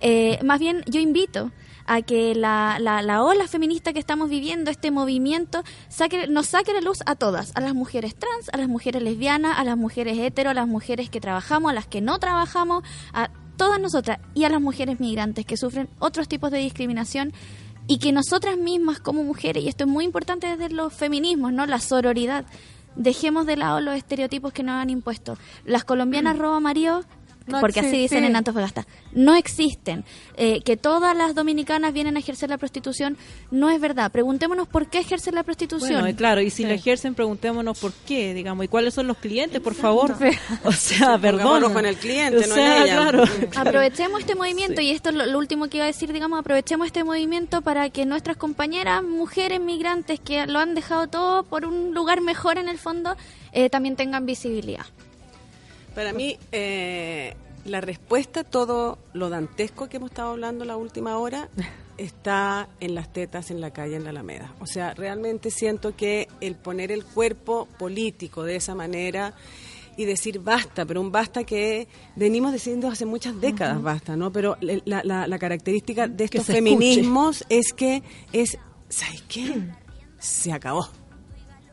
Eh, 0.00 0.38
más 0.44 0.58
bien, 0.58 0.82
yo 0.86 1.00
invito 1.00 1.50
a 1.86 2.02
que 2.02 2.34
la, 2.34 2.76
la, 2.80 3.00
la 3.00 3.24
ola 3.24 3.48
feminista 3.48 3.92
que 3.94 3.98
estamos 3.98 4.28
viviendo, 4.28 4.70
este 4.70 4.90
movimiento, 4.90 5.64
saque, 5.88 6.26
nos 6.28 6.46
saque 6.46 6.74
la 6.74 6.82
luz 6.82 6.98
a 7.06 7.14
todas, 7.14 7.52
a 7.54 7.60
las 7.60 7.74
mujeres 7.74 8.14
trans, 8.14 8.50
a 8.52 8.58
las 8.58 8.68
mujeres 8.68 9.02
lesbianas, 9.02 9.58
a 9.58 9.64
las 9.64 9.78
mujeres 9.78 10.18
hetero, 10.18 10.50
a 10.50 10.54
las 10.54 10.68
mujeres 10.68 11.08
que 11.08 11.20
trabajamos, 11.20 11.70
a 11.70 11.74
las 11.74 11.86
que 11.86 12.02
no 12.02 12.18
trabajamos, 12.18 12.84
a 13.14 13.30
todas 13.56 13.80
nosotras 13.80 14.20
y 14.34 14.44
a 14.44 14.50
las 14.50 14.60
mujeres 14.60 15.00
migrantes 15.00 15.46
que 15.46 15.56
sufren 15.56 15.88
otros 15.98 16.28
tipos 16.28 16.50
de 16.50 16.58
discriminación 16.58 17.32
y 17.88 17.98
que 17.98 18.12
nosotras 18.12 18.56
mismas 18.58 19.00
como 19.00 19.24
mujeres, 19.24 19.64
y 19.64 19.68
esto 19.68 19.84
es 19.84 19.90
muy 19.90 20.04
importante 20.04 20.46
desde 20.46 20.72
los 20.72 20.92
feminismos, 20.92 21.52
¿no? 21.52 21.66
La 21.66 21.80
sororidad. 21.80 22.44
Dejemos 22.94 23.46
de 23.46 23.56
lado 23.56 23.80
los 23.80 23.96
estereotipos 23.96 24.52
que 24.52 24.62
nos 24.62 24.74
han 24.74 24.90
impuesto. 24.90 25.38
Las 25.64 25.84
colombianas 25.84 26.38
robo 26.38 26.60
marido, 26.60 27.04
No 27.48 27.60
porque 27.60 27.80
así 27.80 27.96
dicen 27.98 28.24
en 28.24 28.36
Antofagasta, 28.36 28.86
no 29.12 29.34
existen. 29.34 30.04
Eh, 30.36 30.60
que 30.62 30.76
todas 30.76 31.16
las 31.16 31.34
dominicanas 31.34 31.92
vienen 31.92 32.16
a 32.16 32.20
ejercer 32.20 32.50
la 32.50 32.58
prostitución, 32.58 33.16
no 33.50 33.70
es 33.70 33.80
verdad. 33.80 34.12
Preguntémonos 34.12 34.68
por 34.68 34.88
qué 34.88 34.98
ejercen 35.00 35.34
la 35.34 35.42
prostitución. 35.42 35.92
Bueno, 35.92 36.08
y 36.08 36.14
claro, 36.14 36.40
y 36.40 36.50
si 36.50 36.62
Sí. 36.62 36.68
la 36.68 36.74
ejercen, 36.74 37.14
preguntémonos 37.14 37.78
por 37.78 37.92
qué, 38.06 38.34
digamos, 38.34 38.64
y 38.64 38.68
cuáles 38.68 38.94
son 38.94 39.06
los 39.06 39.16
clientes, 39.18 39.60
por 39.60 39.74
favor. 39.74 40.14
O 40.64 40.72
sea, 40.72 41.18
perdón. 41.18 41.72
con 41.72 41.86
el 41.86 41.96
cliente, 41.96 42.36
o 42.36 42.40
no 42.40 42.46
en 42.46 42.52
sea, 42.52 42.84
ella. 42.84 42.96
claro. 42.96 43.24
Aprovechemos 43.56 44.20
este 44.20 44.34
movimiento, 44.34 44.80
y 44.80 44.90
esto 44.90 45.08
es 45.10 45.14
lo, 45.16 45.26
lo 45.26 45.38
último 45.38 45.68
que 45.68 45.78
iba 45.78 45.84
a 45.84 45.88
decir, 45.88 46.12
digamos, 46.12 46.38
aprovechemos 46.38 46.86
este 46.86 47.04
movimiento 47.04 47.62
para 47.62 47.90
que 47.90 48.04
nuestras 48.06 48.36
compañeras, 48.36 49.02
mujeres 49.02 49.60
migrantes 49.60 50.20
que 50.20 50.46
lo 50.46 50.58
han 50.58 50.74
dejado 50.74 51.08
todo 51.08 51.42
por 51.44 51.64
un 51.66 51.94
lugar 51.94 52.20
mejor 52.20 52.58
en 52.58 52.68
el 52.68 52.78
fondo, 52.78 53.16
eh, 53.52 53.70
también 53.70 53.96
tengan 53.96 54.26
visibilidad. 54.26 54.84
Para 55.94 56.12
mí, 56.12 56.38
eh, 56.52 57.34
la 57.64 57.80
respuesta 57.80 58.40
a 58.40 58.44
todo 58.44 58.98
lo 59.12 59.30
dantesco 59.30 59.88
que 59.88 59.96
hemos 59.98 60.10
estado 60.10 60.30
hablando 60.30 60.64
la 60.64 60.76
última 60.76 61.18
hora 61.18 61.48
está 61.98 62.68
en 62.80 62.94
las 62.94 63.12
tetas 63.12 63.50
en 63.50 63.60
la 63.60 63.72
calle, 63.72 63.96
en 63.96 64.04
la 64.04 64.10
Alameda. 64.10 64.54
O 64.60 64.66
sea, 64.66 64.94
realmente 64.94 65.50
siento 65.50 65.96
que 65.96 66.28
el 66.40 66.54
poner 66.54 66.92
el 66.92 67.04
cuerpo 67.04 67.66
político 67.78 68.44
de 68.44 68.56
esa 68.56 68.74
manera 68.74 69.34
y 69.96 70.04
decir 70.04 70.38
basta, 70.38 70.86
pero 70.86 71.00
un 71.00 71.10
basta 71.10 71.42
que 71.42 71.88
venimos 72.14 72.52
diciendo 72.52 72.86
hace 72.86 73.04
muchas 73.04 73.40
décadas 73.40 73.82
basta, 73.82 74.14
¿no? 74.16 74.30
Pero 74.30 74.56
la, 74.60 75.02
la- 75.02 75.26
la 75.26 75.38
característica 75.40 76.06
de 76.06 76.22
estos 76.24 76.46
feminismos 76.54 77.44
es 77.48 77.72
que 77.72 78.04
es, 78.32 78.56
¿sabes 78.88 79.22
qué? 79.22 79.60
Se 80.20 80.52
acabó. 80.52 80.88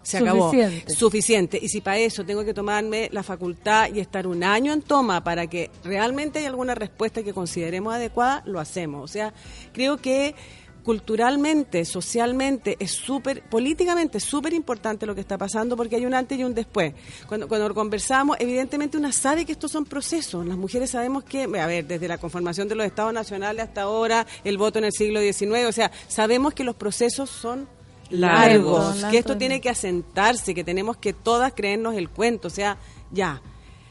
Se 0.05 0.19
acabó. 0.19 0.51
Suficiente. 0.51 0.93
Suficiente. 0.93 1.59
Y 1.61 1.67
si 1.67 1.81
para 1.81 1.97
eso 1.97 2.23
tengo 2.23 2.45
que 2.45 2.53
tomarme 2.53 3.09
la 3.11 3.23
facultad 3.23 3.89
y 3.91 3.99
estar 3.99 4.27
un 4.27 4.43
año 4.43 4.71
en 4.71 4.83
toma 4.83 5.23
para 5.23 5.47
que 5.47 5.71
realmente 5.83 6.39
haya 6.39 6.49
alguna 6.49 6.75
respuesta 6.75 7.23
que 7.23 7.33
consideremos 7.33 7.93
adecuada, 7.93 8.43
lo 8.45 8.59
hacemos. 8.59 9.03
O 9.03 9.07
sea, 9.11 9.33
creo 9.73 9.97
que 9.97 10.35
culturalmente, 10.83 11.83
socialmente, 11.85 12.77
es 12.79 12.91
súper, 12.91 13.41
políticamente 13.41 14.19
es 14.19 14.23
súper 14.23 14.53
importante 14.53 15.07
lo 15.07 15.15
que 15.15 15.21
está 15.21 15.39
pasando 15.39 15.75
porque 15.75 15.95
hay 15.95 16.05
un 16.05 16.13
antes 16.13 16.37
y 16.37 16.43
un 16.43 16.53
después. 16.53 16.93
Cuando, 17.27 17.47
cuando 17.47 17.73
conversamos, 17.73 18.37
evidentemente 18.39 18.95
una 18.95 19.11
sabe 19.11 19.43
que 19.43 19.53
estos 19.53 19.71
son 19.71 19.85
procesos. 19.85 20.45
Las 20.45 20.55
mujeres 20.55 20.91
sabemos 20.91 21.23
que, 21.23 21.41
a 21.43 21.65
ver, 21.65 21.87
desde 21.87 22.07
la 22.07 22.19
conformación 22.19 22.67
de 22.67 22.75
los 22.75 22.85
estados 22.85 23.11
nacionales 23.11 23.63
hasta 23.63 23.81
ahora, 23.81 24.27
el 24.43 24.59
voto 24.59 24.77
en 24.77 24.85
el 24.85 24.91
siglo 24.91 25.19
XIX, 25.19 25.65
o 25.67 25.71
sea, 25.71 25.91
sabemos 26.07 26.53
que 26.53 26.63
los 26.63 26.75
procesos 26.75 27.31
son 27.31 27.67
largos, 28.09 28.95
Largos. 28.95 29.11
que 29.11 29.17
esto 29.17 29.37
tiene 29.37 29.61
que 29.61 29.69
asentarse, 29.69 30.53
que 30.53 30.63
tenemos 30.63 30.97
que 30.97 31.13
todas 31.13 31.53
creernos 31.53 31.95
el 31.95 32.09
cuento, 32.09 32.47
o 32.47 32.51
sea, 32.51 32.77
ya. 33.11 33.41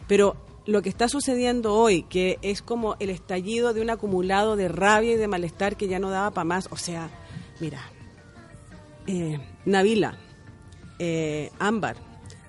Pero 0.06 0.36
lo 0.66 0.82
que 0.82 0.88
está 0.88 1.08
sucediendo 1.08 1.74
hoy, 1.74 2.04
que 2.04 2.38
es 2.42 2.62
como 2.62 2.96
el 3.00 3.10
estallido 3.10 3.74
de 3.74 3.82
un 3.82 3.90
acumulado 3.90 4.56
de 4.56 4.68
rabia 4.68 5.12
y 5.12 5.16
de 5.16 5.28
malestar 5.28 5.76
que 5.76 5.88
ya 5.88 5.98
no 5.98 6.10
daba 6.10 6.30
para 6.30 6.44
más, 6.44 6.68
o 6.70 6.76
sea, 6.76 7.10
mira, 7.60 7.80
eh, 9.06 9.38
Navila, 9.64 10.16
eh, 10.98 11.50
Ámbar, 11.58 11.96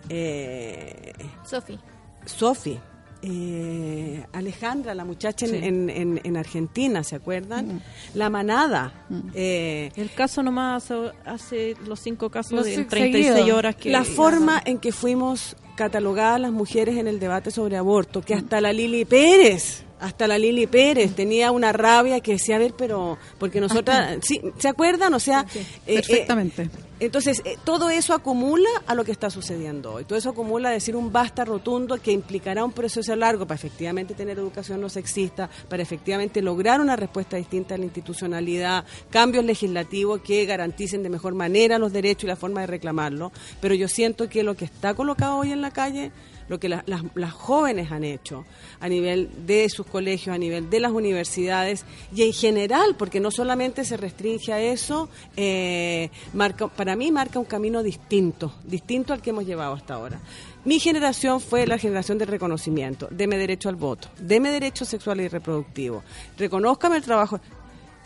eh, 0.09 1.13
Sofi. 1.43 1.79
Sofi, 2.25 2.79
eh, 3.27 4.23
Alejandra, 4.33 4.93
la 4.93 5.03
muchacha 5.03 5.45
en, 5.47 5.55
en- 5.63 5.89
en- 5.89 6.21
en 6.23 6.37
Argentina, 6.37 7.03
¿se 7.03 7.15
acuerdan? 7.15 7.81
La 8.13 8.29
manada. 8.29 9.05
eh, 9.33 9.91
El 9.95 10.11
caso 10.11 10.43
nomás 10.43 10.83
hace, 10.91 11.11
hace 11.25 11.75
los 11.87 11.99
cinco 11.99 12.29
casos 12.29 12.53
Los 12.53 12.65
de 12.65 12.75
cinco 12.75 12.89
36 12.89 13.33
seguidos. 13.35 13.57
horas 13.57 13.75
que... 13.75 13.89
la 13.89 14.03
forma 14.03 14.61
en 14.63 14.77
que 14.77 14.91
fuimos 14.91 15.55
catalogadas 15.75 16.39
las 16.39 16.51
mujeres 16.51 16.97
en 16.97 17.07
el 17.07 17.19
debate 17.19 17.51
sobre 17.51 17.77
aborto, 17.77 18.21
que 18.21 18.33
hasta 18.33 18.61
la 18.61 18.71
Lili 18.71 19.03
Pérez, 19.05 19.83
hasta 19.99 20.27
la 20.27 20.37
Lili 20.37 20.67
Pérez 20.67 21.13
tenía 21.15 21.51
una 21.51 21.71
rabia 21.73 22.19
que 22.21 22.33
decía, 22.33 22.55
a 22.55 22.59
ver, 22.59 22.73
pero, 22.77 23.17
porque 23.39 23.59
nosotras, 23.59 24.19
sí, 24.21 24.39
¿se 24.57 24.67
acuerdan? 24.69 25.13
O 25.13 25.19
sea, 25.19 25.45
eh, 25.53 25.65
eh, 25.87 25.95
Perfectamente. 25.95 26.69
Entonces, 26.99 27.41
eh, 27.43 27.57
todo 27.65 27.89
eso 27.89 28.13
acumula 28.13 28.69
a 28.87 28.95
lo 28.95 29.03
que 29.03 29.11
está 29.11 29.29
sucediendo 29.29 29.93
hoy. 29.93 30.05
Todo 30.05 30.17
eso 30.17 30.29
acumula 30.29 30.69
a 30.69 30.71
decir 30.71 30.95
un 30.95 31.11
basta 31.11 31.43
rotundo 31.43 31.97
que 32.01 32.11
implicará 32.11 32.63
un 32.63 32.71
proceso 32.71 33.13
largo 33.15 33.45
para 33.45 33.55
efectivamente 33.55 34.13
tener 34.13 34.39
educación 34.39 34.79
no 34.79 34.87
sexista, 34.87 35.49
para 35.67 35.83
efectivamente 35.83 36.41
lograr 36.41 36.79
una 36.79 36.95
respuesta 36.95 37.35
distinta 37.35 37.75
a 37.75 37.77
la 37.77 37.83
institucionalidad, 37.83 38.85
cambios 39.09 39.43
legislativos 39.43 40.21
que 40.21 40.45
garanticen 40.45 41.03
de 41.03 41.09
mejor 41.09 41.33
manera 41.33 41.79
los 41.79 41.91
derechos 41.91 42.23
y 42.23 42.27
la 42.27 42.37
forma 42.37 42.61
de 42.61 42.67
reclamarlo. 42.67 43.33
Pero 43.59 43.75
yo 43.75 43.89
siento 43.89 44.29
que 44.29 44.43
lo 44.43 44.55
que 44.55 44.65
está 44.65 44.93
colocado 44.93 45.37
hoy 45.37 45.51
en 45.51 45.61
la 45.61 45.71
calle 45.71 46.13
lo 46.47 46.59
que 46.59 46.69
la- 46.69 46.83
las, 46.87 47.01
las 47.15 47.31
jóvenes 47.33 47.91
han 47.91 48.03
hecho 48.03 48.45
a 48.79 48.87
nivel 48.89 49.29
de 49.45 49.67
sus 49.69 49.85
colegios, 49.85 50.35
a 50.35 50.37
nivel 50.37 50.69
de 50.69 50.79
las 50.79 50.91
universidades 50.91 51.85
y 52.15 52.23
en 52.23 52.33
general, 52.33 52.95
porque 52.97 53.19
no 53.19 53.31
solamente 53.31 53.83
se 53.85 53.97
restringe 53.97 54.53
a 54.53 54.61
eso, 54.61 55.09
eh, 55.35 56.09
marca, 56.33 56.67
para 56.67 56.95
mí 56.95 57.11
marca 57.11 57.39
un 57.39 57.45
camino 57.45 57.81
distinto, 57.83 58.53
distinto 58.63 59.13
al 59.13 59.21
que 59.21 59.31
hemos 59.31 59.45
llevado 59.45 59.73
hasta 59.73 59.95
ahora. 59.95 60.19
Mi 60.65 60.79
generación 60.79 61.39
fue 61.41 61.67
la 61.67 61.77
generación 61.77 62.17
del 62.17 62.27
reconocimiento, 62.27 63.07
deme 63.11 63.37
derecho 63.37 63.69
al 63.69 63.75
voto, 63.75 64.09
deme 64.19 64.49
derecho 64.51 64.85
sexual 64.85 65.21
y 65.21 65.27
reproductivo, 65.27 66.03
reconózcame 66.37 66.97
el 66.97 67.03
trabajo. 67.03 67.39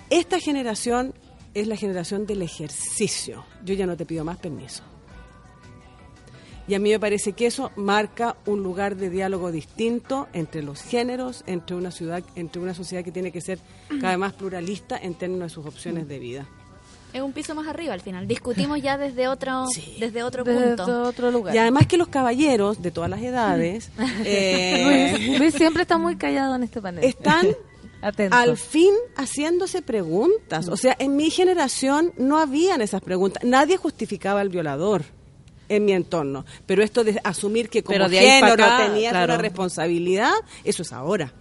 Esta 0.10 0.40
generación 0.40 1.14
es 1.54 1.68
la 1.68 1.76
generación 1.76 2.26
del 2.26 2.42
ejercicio. 2.42 3.44
Yo 3.64 3.74
ya 3.74 3.86
no 3.86 3.96
te 3.98 4.06
pido 4.06 4.24
más 4.24 4.38
permiso. 4.38 4.84
Y 6.70 6.76
a 6.76 6.80
mí 6.80 6.92
me 6.92 7.00
parece 7.00 7.34
que 7.34 7.48
eso 7.48 7.72
marca 7.76 8.38
un 8.46 8.62
lugar 8.62 8.96
de 8.96 9.10
diálogo 9.10 9.52
distinto 9.52 10.28
entre 10.34 10.62
los 10.62 10.84
géneros, 10.84 11.44
entre 11.48 11.76
una 11.76 11.90
ciudad, 11.90 12.24
entre 12.36 12.62
una 12.62 12.76
sociedad 12.76 13.04
que 13.04 13.12
tiene 13.12 13.32
que 13.32 13.42
ser 13.42 13.58
cada 14.00 14.10
vez 14.12 14.20
más 14.20 14.34
pluralista 14.34 14.96
en 14.96 15.16
términos 15.16 15.50
de 15.50 15.56
sus 15.56 15.66
opciones 15.66 16.08
de 16.08 16.20
vida. 16.20 16.46
Es 17.12 17.24
un 17.24 17.34
piso 17.34 17.56
más 17.56 17.68
arriba 17.68 17.96
al 17.96 18.02
final. 18.02 18.28
Discutimos 18.28 18.80
ya 18.84 19.00
desde 19.00 19.28
otro, 19.28 19.66
desde 20.00 20.22
otro 20.22 20.44
Desde 20.44 20.68
punto. 20.78 21.04
otro 21.06 21.32
lugar. 21.32 21.56
Y 21.56 21.58
además 21.58 21.88
que 21.88 21.98
los 21.98 22.08
caballeros 22.08 22.84
de 22.84 22.92
todas 22.92 23.10
las 23.10 23.24
edades 23.24 23.90
eh, 24.24 25.16
Luis, 25.18 25.40
Luis 25.40 25.54
siempre 25.56 25.82
está 25.82 25.98
muy 25.98 26.18
callado 26.18 26.56
en 26.56 26.62
este 26.62 26.80
panel. 26.82 27.04
están 27.04 27.48
Atento. 28.04 28.36
al 28.38 28.58
fin 28.58 28.94
haciéndose 29.18 29.82
preguntas. 29.82 30.68
O 30.68 30.78
sea, 30.78 30.96
en 31.00 31.16
mi 31.16 31.32
generación 31.32 32.14
no 32.20 32.38
habían 32.38 32.82
esas 32.82 33.02
preguntas. 33.02 33.44
Nadie 33.44 33.76
justificaba 33.78 34.40
al 34.42 34.50
violador 34.50 35.04
en 35.70 35.86
mi 35.86 35.94
entorno. 35.94 36.46
Pero 36.66 36.84
esto 36.84 37.04
de 37.04 37.20
asumir 37.24 37.70
que 37.70 37.84
como 37.84 37.94
Pero 37.94 38.10
de 38.10 38.20
ahí 38.20 38.42
pa' 38.42 38.48
género 38.48 38.66
acá, 38.66 38.86
tenías 38.88 39.12
claro. 39.12 39.34
una 39.34 39.42
responsabilidad, 39.42 40.34
eso 40.64 40.82
es 40.82 40.92
ahora. 40.92 41.32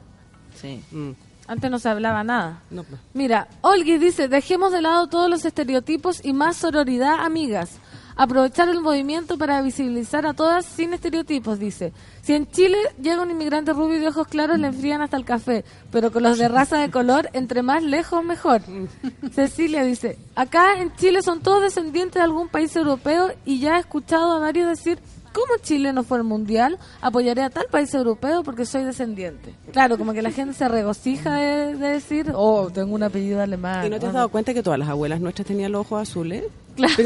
Sí. 0.61 0.81
Mm. 0.93 1.11
Antes 1.49 1.71
no 1.71 1.79
se 1.79 1.89
hablaba 1.89 2.23
nada. 2.23 2.63
No, 2.71 2.85
pues. 2.85 3.01
Mira, 3.15 3.49
Olgi 3.63 3.97
dice, 3.97 4.29
dejemos 4.29 4.71
de 4.71 4.83
lado 4.83 5.09
todos 5.09 5.31
los 5.31 5.45
estereotipos 5.47 6.23
y 6.23 6.35
más 6.35 6.59
sororidad, 6.59 7.25
amigas. 7.25 7.79
Aprovechar 8.19 8.69
el 8.69 8.81
movimiento 8.81 9.39
para 9.39 9.62
visibilizar 9.62 10.27
a 10.27 10.35
todas 10.35 10.66
sin 10.66 10.93
estereotipos, 10.93 11.61
dice. 11.61 11.93
Si 12.20 12.35
en 12.35 12.51
Chile 12.51 12.77
llega 13.01 13.23
un 13.23 13.31
inmigrante 13.31 13.73
rubio 13.73 13.99
y 13.99 14.01
de 14.01 14.09
ojos 14.09 14.27
claros, 14.27 14.59
le 14.59 14.66
enfrían 14.66 15.03
hasta 15.03 15.16
el 15.16 15.24
café, 15.24 15.65
pero 15.93 16.11
con 16.11 16.24
los 16.24 16.36
de 16.36 16.49
raza 16.49 16.78
de 16.78 16.90
color, 16.90 17.31
entre 17.32 17.62
más 17.62 17.81
lejos, 17.85 18.24
mejor. 18.24 18.62
Cecilia 19.32 19.85
dice, 19.85 20.19
acá 20.35 20.81
en 20.81 20.93
Chile 20.97 21.23
son 21.23 21.43
todos 21.43 21.62
descendientes 21.62 22.15
de 22.15 22.23
algún 22.23 22.49
país 22.49 22.74
europeo 22.74 23.31
y 23.45 23.61
ya 23.61 23.77
he 23.77 23.78
escuchado 23.78 24.32
a 24.32 24.40
varios 24.40 24.69
decir, 24.69 24.99
¿cómo 25.32 25.62
Chile 25.62 25.93
no 25.93 26.03
fue 26.03 26.19
al 26.19 26.24
mundial? 26.24 26.77
Apoyaré 27.01 27.43
a 27.43 27.51
tal 27.51 27.66
país 27.70 27.95
europeo 27.95 28.43
porque 28.43 28.66
soy 28.66 28.82
descendiente. 28.82 29.55
Claro, 29.70 29.97
como 29.97 30.12
que 30.12 30.23
la 30.23 30.32
gente 30.32 30.55
se 30.55 30.66
regocija 30.66 31.36
de, 31.36 31.77
de 31.77 31.89
decir, 31.90 32.32
oh, 32.35 32.69
tengo 32.69 32.97
un 32.97 33.03
apellido 33.05 33.40
alemán. 33.40 33.86
¿Y 33.86 33.90
no 33.90 34.01
te 34.01 34.07
has 34.07 34.12
dado 34.12 34.28
cuenta 34.28 34.53
que 34.53 34.65
todas 34.65 34.81
las 34.81 34.89
abuelas 34.89 35.20
nuestras 35.20 35.47
tenían 35.47 35.70
los 35.70 35.82
ojos 35.82 36.03
azules? 36.03 36.43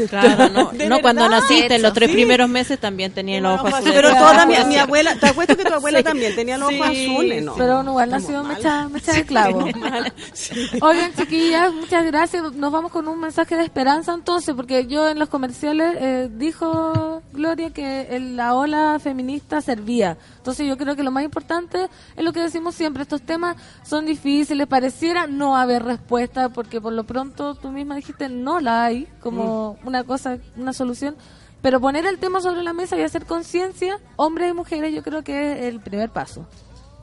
Claro, 0.09 0.49
no, 0.49 0.71
¿De 0.71 0.87
no 0.87 0.99
cuando 1.01 1.27
naciste, 1.29 1.75
en 1.75 1.81
los 1.81 1.93
tres 1.93 2.09
Sí. 2.09 2.15
primeros 2.15 2.49
meses 2.49 2.79
también 2.79 3.11
tenía 3.11 3.39
los 3.41 3.59
ojos 3.59 3.73
azules. 3.73 3.93
Pero 3.95 4.09
toda 4.15 4.45
mi, 4.45 4.75
abuela, 4.77 5.15
te 5.15 5.27
apuesto 5.27 5.55
que 5.57 5.63
tu 5.65 5.73
abuela 5.73 5.99
Sí. 5.99 6.03
también 6.03 6.35
tenía 6.35 6.57
los 6.57 6.71
ojos 6.73 6.87
Sí, 6.91 7.05
azules, 7.11 7.43
¿no? 7.43 7.53
Pero 7.55 7.83
igual 7.83 8.09
nació 8.09 8.43
mecha, 8.43 8.87
mecha 8.89 9.13
de 9.13 9.25
clavo. 9.25 9.65
Oigan, 10.81 11.13
chiquillas, 11.17 11.73
muchas 11.73 12.05
gracias. 12.05 12.53
Nos 12.53 12.71
vamos 12.71 12.91
con 12.91 13.07
un 13.07 13.19
mensaje 13.19 13.55
de 13.55 13.63
esperanza 13.63 14.13
entonces, 14.13 14.53
porque 14.55 14.85
yo 14.87 15.07
en 15.09 15.19
los 15.19 15.29
comerciales 15.29 15.95
eh, 15.99 16.29
dijo 16.31 17.21
Gloria 17.31 17.69
que 17.71 18.07
el- 18.11 18.35
la 18.35 18.55
ola 18.55 18.99
feminista 19.01 19.61
servía. 19.61 20.17
Entonces 20.37 20.67
yo 20.67 20.77
creo 20.77 20.95
que 20.95 21.03
lo 21.03 21.11
más 21.11 21.23
importante 21.23 21.87
es 22.15 22.23
lo 22.23 22.33
que 22.33 22.41
decimos 22.41 22.75
siempre, 22.75 23.03
estos 23.03 23.21
temas 23.21 23.55
son 23.83 24.05
difíciles, 24.05 24.67
pareciera 24.67 25.27
no 25.27 25.55
haber 25.55 25.83
respuesta, 25.83 26.49
porque 26.49 26.81
por 26.81 26.93
lo 26.93 27.03
pronto 27.05 27.55
tú 27.55 27.69
misma 27.71 27.95
dijiste 27.95 28.27
no 28.29 28.59
la 28.59 28.83
hay 28.85 29.07
como 29.21 29.62
una 29.85 30.03
cosa, 30.03 30.37
una 30.57 30.73
solución. 30.73 31.15
Pero 31.61 31.79
poner 31.79 32.05
el 32.05 32.17
tema 32.19 32.41
sobre 32.41 32.61
la 32.61 32.73
mesa 32.73 32.97
y 32.97 33.01
hacer 33.03 33.25
conciencia, 33.25 33.97
hombres 34.17 34.51
y 34.51 34.53
mujeres, 34.53 34.93
yo 34.93 35.01
creo 35.01 35.23
que 35.23 35.53
es 35.53 35.73
el 35.73 35.79
primer 35.79 36.09
paso. 36.09 36.45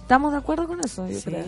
¿Estamos 0.03 0.33
de 0.33 0.39
acuerdo 0.39 0.67
con 0.67 0.81
eso? 0.85 1.09
Yo 1.09 1.19
creo. 1.23 1.47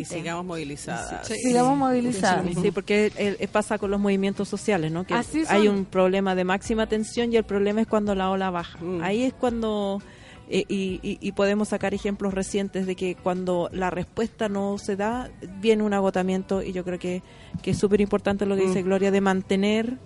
Y 0.00 0.04
sigamos 0.04 0.44
movilizadas. 0.46 1.26
Sí. 1.26 1.34
Sigamos 1.34 1.76
movilizadas. 1.76 2.46
Sí, 2.62 2.70
porque 2.70 3.12
eh, 3.16 3.48
pasa 3.50 3.78
con 3.78 3.90
los 3.90 3.98
movimientos 4.00 4.48
sociales, 4.48 4.90
¿no? 4.92 5.04
Que 5.04 5.14
Así 5.14 5.42
hay 5.48 5.66
un 5.68 5.84
problema 5.84 6.34
de 6.34 6.44
máxima 6.44 6.86
tensión 6.86 7.32
y 7.32 7.36
el 7.36 7.44
problema 7.44 7.80
es 7.82 7.86
cuando 7.88 8.14
la 8.14 8.30
ola 8.30 8.48
baja. 8.50 8.78
Ahí 9.02 9.24
es 9.24 9.34
cuando 9.34 10.00
eh, 10.48 10.64
y, 10.68 11.00
y- 11.02 11.18
y 11.20 11.32
podemos 11.32 11.68
sacar 11.68 11.92
ejemplos 11.92 12.32
recientes 12.32 12.86
de 12.86 12.94
que 12.96 13.16
cuando 13.16 13.68
la 13.72 13.90
respuesta 13.90 14.48
no 14.48 14.78
se 14.78 14.96
da 14.96 15.28
viene 15.60 15.82
un 15.82 15.92
agotamiento 15.92 16.62
y 16.62 16.72
yo 16.72 16.84
creo 16.84 16.98
que, 16.98 17.22
que 17.62 17.72
es 17.72 17.78
súper 17.78 18.00
importante 18.00 18.46
lo 18.46 18.54
que 18.56 18.62
dice 18.66 18.82
Mm. 18.82 18.86
Gloria 18.86 19.10
de 19.10 19.20
mantener 19.20 19.98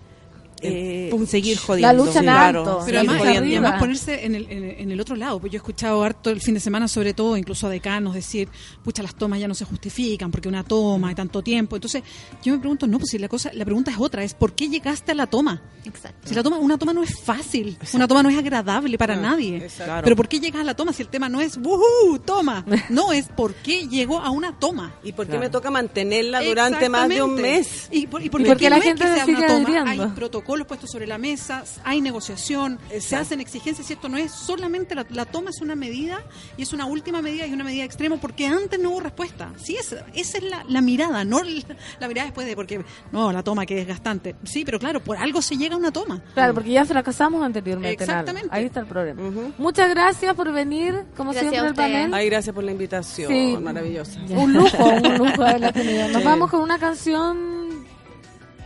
eh, 0.65 1.09
punch. 1.11 1.29
seguir 1.29 1.59
jodiendo. 1.59 2.11
claro, 2.13 2.81
Pero 2.87 2.99
además, 2.99 3.19
jodiendo. 3.19 3.47
y 3.49 3.53
además 3.57 3.81
ponerse 3.81 4.25
en 4.25 4.35
el, 4.35 4.47
en, 4.51 4.91
el- 4.91 5.01
otro 5.01 5.17
lado. 5.17 5.39
Pues 5.41 5.53
yo 5.53 5.57
he 5.57 5.59
escuchado 5.59 6.03
harto 6.03 6.31
el 6.31 6.41
fin 6.41 6.55
de 6.55 6.61
semana, 6.61 6.89
sobre 6.89 7.13
todo, 7.15 7.37
incluso 7.37 7.67
a 7.67 7.71
decanos 7.71 8.15
decir, 8.15 8.49
pucha, 8.83 9.03
las 9.03 9.15
tomas 9.15 9.39
ya 9.41 9.49
no 9.49 9.55
se 9.55 9.65
justifican 9.65 10.31
porque 10.31 10.49
una 10.49 10.63
toma 10.65 11.09
de 11.11 11.15
tanto 11.15 11.43
tiempo. 11.43 11.77
Entonces, 11.77 12.03
yo 12.43 12.53
me 12.55 12.59
pregunto, 12.59 12.87
no, 12.87 12.99
pues 12.99 13.11
si 13.11 13.19
la 13.19 13.29
cosa, 13.29 13.51
la 13.53 13.65
pregunta 13.65 13.91
es 13.91 13.97
otra, 13.99 14.23
es 14.25 14.35
¿por 14.35 14.55
qué 14.55 14.69
llegaste 14.69 15.13
a 15.13 15.15
la 15.15 15.27
toma? 15.27 15.61
Exacto. 15.85 16.29
Si 16.29 16.35
la 16.35 16.43
toma, 16.43 16.59
una 16.59 16.79
toma 16.79 16.93
no 16.93 17.03
es 17.03 17.21
fácil, 17.21 17.77
una 17.93 18.09
toma 18.09 18.23
no 18.23 18.29
es 18.31 18.39
agradable 18.39 18.97
para 18.97 19.17
No, 19.17 19.23
nadie. 19.23 19.57
exacto. 19.59 20.01
Pero 20.05 20.17
¿por 20.17 20.29
qué 20.29 20.41
llegas 20.41 20.63
a 20.63 20.65
la 20.65 20.75
toma 20.75 20.93
si 20.93 21.03
el 21.03 21.09
tema 21.09 21.29
no 21.29 21.41
es 21.41 21.59
¡wujú! 21.59 22.19
toma? 22.25 22.65
No, 22.89 23.13
es 23.13 23.27
¿por 23.29 23.55
qué 23.55 23.87
llegó 23.89 24.21
a 24.21 24.31
una 24.31 24.59
toma? 24.59 24.95
¿Y 25.03 25.13
por 25.13 25.27
qué 25.27 25.39
me 25.39 25.51
toca 25.51 25.71
mantenerla 25.71 26.43
durante 26.43 26.89
más 26.89 27.09
de 27.09 27.23
un 27.23 27.35
mes? 27.35 27.89
Y, 27.91 28.07
por- 28.07 28.23
y 28.23 28.27
Y 28.27 28.29
porque, 28.31 28.47
porque 28.49 28.71
la 28.71 28.77
no 28.77 28.83
es 28.83 28.89
gente 28.89 29.03
que 29.05 29.09
se 29.11 29.15
sea 29.17 29.27
una 29.27 29.47
toma, 29.47 29.91
hay 29.91 29.99
protocolos 30.15 30.54
puestos 30.67 30.91
sobre 30.91 31.07
la 31.07 31.19
mesa, 31.19 31.65
hay 31.83 32.01
negociación, 32.01 32.79
se 33.01 33.17
hacen 33.17 33.41
exigencias 33.41 33.91
y 33.91 33.95
esto 33.95 34.09
no 34.09 34.17
es 34.17 34.31
solamente 34.33 34.95
la, 34.95 35.05
la 35.11 35.25
toma 35.25 35.51
es 35.51 35.61
una 35.61 35.75
medida 35.75 36.23
y 36.57 36.63
es 36.63 36.73
una 36.73 36.87
última 36.87 37.21
medida 37.21 37.47
y 37.47 37.53
una 37.53 37.65
medida 37.65 37.85
extrema 37.85 38.17
porque 38.19 38.47
antes 38.47 38.79
no 38.79 38.91
hubo 38.91 39.01
respuesta. 39.01 39.53
Sí, 39.57 39.77
esa, 39.77 40.07
esa 40.15 40.39
es 40.39 40.45
la, 40.45 40.65
la 40.69 40.81
mirada, 40.81 41.25
no 41.25 41.43
la, 41.43 41.65
la 41.99 42.09
mirada 42.09 42.27
después 42.27 42.47
de 42.47 42.55
porque 42.55 42.85
no, 43.13 43.33
la 43.33 43.43
toma 43.43 43.67
que 43.67 43.81
es 43.81 43.87
gastante. 43.87 44.37
Sí, 44.45 44.65
pero 44.65 44.79
claro, 44.79 45.01
por 45.03 45.17
algo 45.17 45.43
se 45.43 45.57
llega 45.57 45.75
a 45.75 45.79
una 45.79 45.91
toma. 45.91 46.23
Claro, 46.35 46.55
porque 46.55 46.71
ya 46.71 46.85
fracasamos 46.85 47.43
anteriormente. 47.43 48.05
Exactamente. 48.05 48.49
Ahí 48.53 48.67
está 48.67 48.81
el 48.81 48.87
problema. 48.87 49.21
Muchas 49.59 49.89
gracias 49.91 50.35
por 50.35 50.53
venir, 50.53 51.05
como 51.17 51.33
Gracias 51.33 51.51
siempre, 51.53 51.69
al 51.71 51.75
panel. 51.75 52.15
Ay, 52.15 52.27
gracias 52.31 52.55
por 52.55 52.63
la 52.65 52.71
invitación. 52.73 53.29
Sí. 53.31 53.57
Maravillosa. 53.61 54.21
Un 54.31 54.53
lujo, 54.53 54.85
un 54.85 55.19
lujo 55.19 55.43
haberla 55.43 55.73
tenido. 55.73 56.09
Nos 56.13 56.23
Sí. 56.23 56.25
vamos 56.25 56.51
con 56.51 56.61
una 56.61 56.79
canción. 56.79 57.85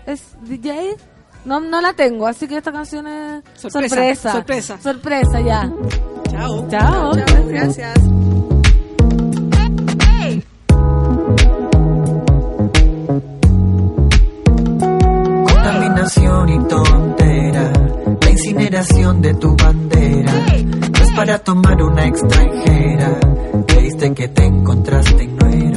¿Es 0.06 0.22
DJ? 0.42 0.96
No, 1.48 1.60
no 1.60 1.80
la 1.80 1.94
tengo, 1.94 2.26
así 2.26 2.46
que 2.46 2.58
esta 2.58 2.70
canción 2.70 3.06
es 3.06 3.42
Sorpresa, 3.54 3.94
sorpresa. 3.94 4.32
sorpresa. 4.32 4.78
Sorpresa, 4.82 5.40
ya. 5.40 5.72
Chao. 6.30 6.68
Chao. 6.68 7.12
Gracias. 7.46 7.94
Contaminación 15.18 16.48
y 16.48 16.58
tontera, 16.68 17.72
la 18.20 18.30
incineración 18.30 19.20
de 19.22 19.34
tu 19.34 19.56
bandera. 19.56 20.32
No 20.32 21.02
es 21.02 21.12
para 21.12 21.38
tomar 21.38 21.82
una 21.82 22.06
extranjera, 22.06 23.18
creíste 23.66 24.14
que 24.14 24.28
te 24.28 24.44
encontraste 24.44 25.24
y 25.24 25.26
no 25.28 25.46
era. 25.48 25.67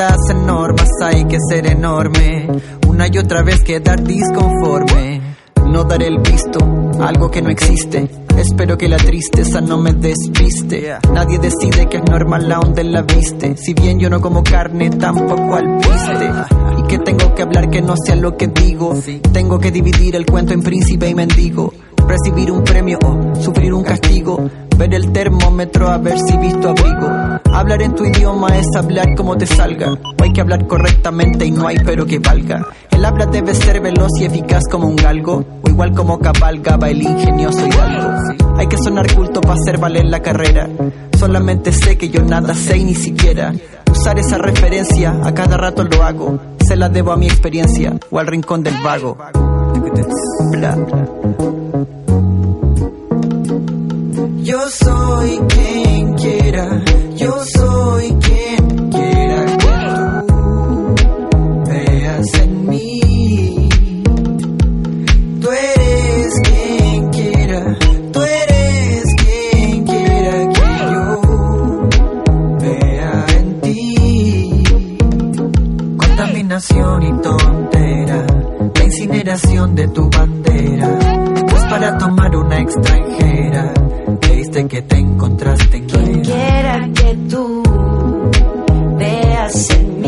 Onda 0.00 0.16
en 0.30 0.46
normas, 0.46 0.88
hay 1.02 1.24
que 1.26 1.36
ser 1.48 1.66
enorme, 1.66 2.48
una 2.88 3.08
y 3.08 3.18
otra 3.18 3.42
vez 3.42 3.62
quedar 3.62 4.02
disconforme. 4.02 5.20
No 5.66 5.84
daré 5.84 6.06
el 6.06 6.18
visto, 6.18 6.58
algo 7.00 7.30
que 7.30 7.42
no 7.42 7.50
existe. 7.50 8.08
Espero 8.36 8.78
que 8.78 8.88
la 8.88 8.96
tristeza 8.96 9.60
no 9.60 9.76
me 9.76 9.92
despiste. 9.92 10.96
Nadie 11.12 11.38
decide 11.38 11.86
que 11.88 11.98
es 11.98 12.04
normal 12.04 12.48
la 12.48 12.60
onda 12.60 12.80
en 12.80 12.92
la 12.92 13.02
viste. 13.02 13.56
Si 13.58 13.74
bien 13.74 14.00
yo 14.00 14.08
no 14.08 14.20
como 14.20 14.42
carne, 14.42 14.88
tampoco 14.88 15.54
al 15.54 15.76
viste. 15.76 16.30
Y 16.78 16.82
que 16.84 16.98
tengo 17.00 17.34
que 17.34 17.42
hablar 17.42 17.68
que 17.68 17.82
no 17.82 17.94
sea 18.02 18.16
lo 18.16 18.36
que 18.38 18.46
digo. 18.46 18.94
Tengo 19.32 19.58
que 19.58 19.70
dividir 19.70 20.16
el 20.16 20.24
cuento 20.24 20.54
en 20.54 20.62
príncipe 20.62 21.10
y 21.10 21.14
mendigo. 21.14 21.74
Recibir 22.10 22.50
un 22.50 22.64
premio 22.64 22.98
o 23.04 23.36
sufrir 23.40 23.72
un 23.72 23.84
castigo. 23.84 24.50
Ver 24.76 24.94
el 24.94 25.12
termómetro 25.12 25.86
a 25.88 25.96
ver 25.96 26.18
si 26.18 26.36
visto 26.38 26.70
abrigo. 26.70 27.08
Hablar 27.54 27.82
en 27.82 27.94
tu 27.94 28.04
idioma 28.04 28.48
es 28.58 28.66
hablar 28.76 29.14
como 29.14 29.38
te 29.38 29.46
salga. 29.46 29.92
O 29.92 30.22
hay 30.24 30.32
que 30.32 30.40
hablar 30.40 30.66
correctamente 30.66 31.46
y 31.46 31.52
no 31.52 31.68
hay 31.68 31.76
pero 31.86 32.04
que 32.04 32.18
valga. 32.18 32.66
El 32.90 33.04
habla 33.04 33.26
debe 33.26 33.54
ser 33.54 33.80
veloz 33.80 34.10
y 34.18 34.24
eficaz 34.24 34.64
como 34.68 34.88
un 34.88 34.96
galgo. 34.96 35.44
O 35.62 35.70
igual 35.70 35.92
como 35.94 36.18
cabalgaba 36.18 36.90
el 36.90 37.00
ingenioso 37.00 37.64
hidalgo. 37.64 38.56
Hay 38.58 38.66
que 38.66 38.78
sonar 38.78 39.14
culto 39.14 39.40
para 39.40 39.54
hacer 39.54 39.78
valer 39.78 40.06
la 40.06 40.20
carrera. 40.20 40.68
Solamente 41.16 41.70
sé 41.70 41.96
que 41.96 42.08
yo 42.08 42.24
nada 42.24 42.54
sé 42.54 42.76
y 42.76 42.84
ni 42.86 42.96
siquiera. 42.96 43.54
Usar 43.88 44.18
esa 44.18 44.36
referencia 44.36 45.16
a 45.22 45.32
cada 45.32 45.56
rato 45.56 45.84
lo 45.84 46.02
hago. 46.02 46.40
Se 46.66 46.74
la 46.74 46.88
debo 46.88 47.12
a 47.12 47.16
mi 47.16 47.26
experiencia 47.26 47.94
o 48.10 48.18
al 48.18 48.26
rincón 48.26 48.64
del 48.64 48.74
vago. 48.82 49.16
Bla. 50.50 50.76
Yo 54.42 54.58
soy 54.70 55.38
quien 55.48 56.14
quiera, 56.14 56.82
yo 57.14 57.30
soy 57.44 58.08
quien 58.14 58.90
quiera 58.90 59.44
que 59.58 60.26
tú 60.26 60.94
veas 61.68 62.34
en 62.40 62.66
mí. 62.66 63.68
Tú 65.42 65.48
eres 65.50 66.34
quien 66.42 67.10
quiera, 67.10 67.76
tú 68.12 68.20
eres 68.22 69.04
quien 69.16 69.84
quiera 69.84 70.48
que 70.54 70.70
yo 70.90 71.88
vea 72.60 73.26
en 73.36 73.60
ti. 73.60 74.64
Contaminación 75.98 77.02
y 77.02 77.12
tontera, 77.20 78.26
la 78.74 78.84
incineración 78.84 79.74
de 79.74 79.88
tu 79.88 80.08
bandera. 80.08 80.98
Pues 81.46 81.64
para 81.66 81.98
tomar 81.98 82.34
una 82.36 82.60
creíste 82.60 83.09
que 84.70 84.82
te 84.82 84.98
encontraste 84.98 85.78
en 85.78 85.86
Quien 85.86 86.22
quiera 86.22 86.88
que 86.94 87.16
tú 87.28 87.60
veas 88.96 89.70
en 89.70 89.99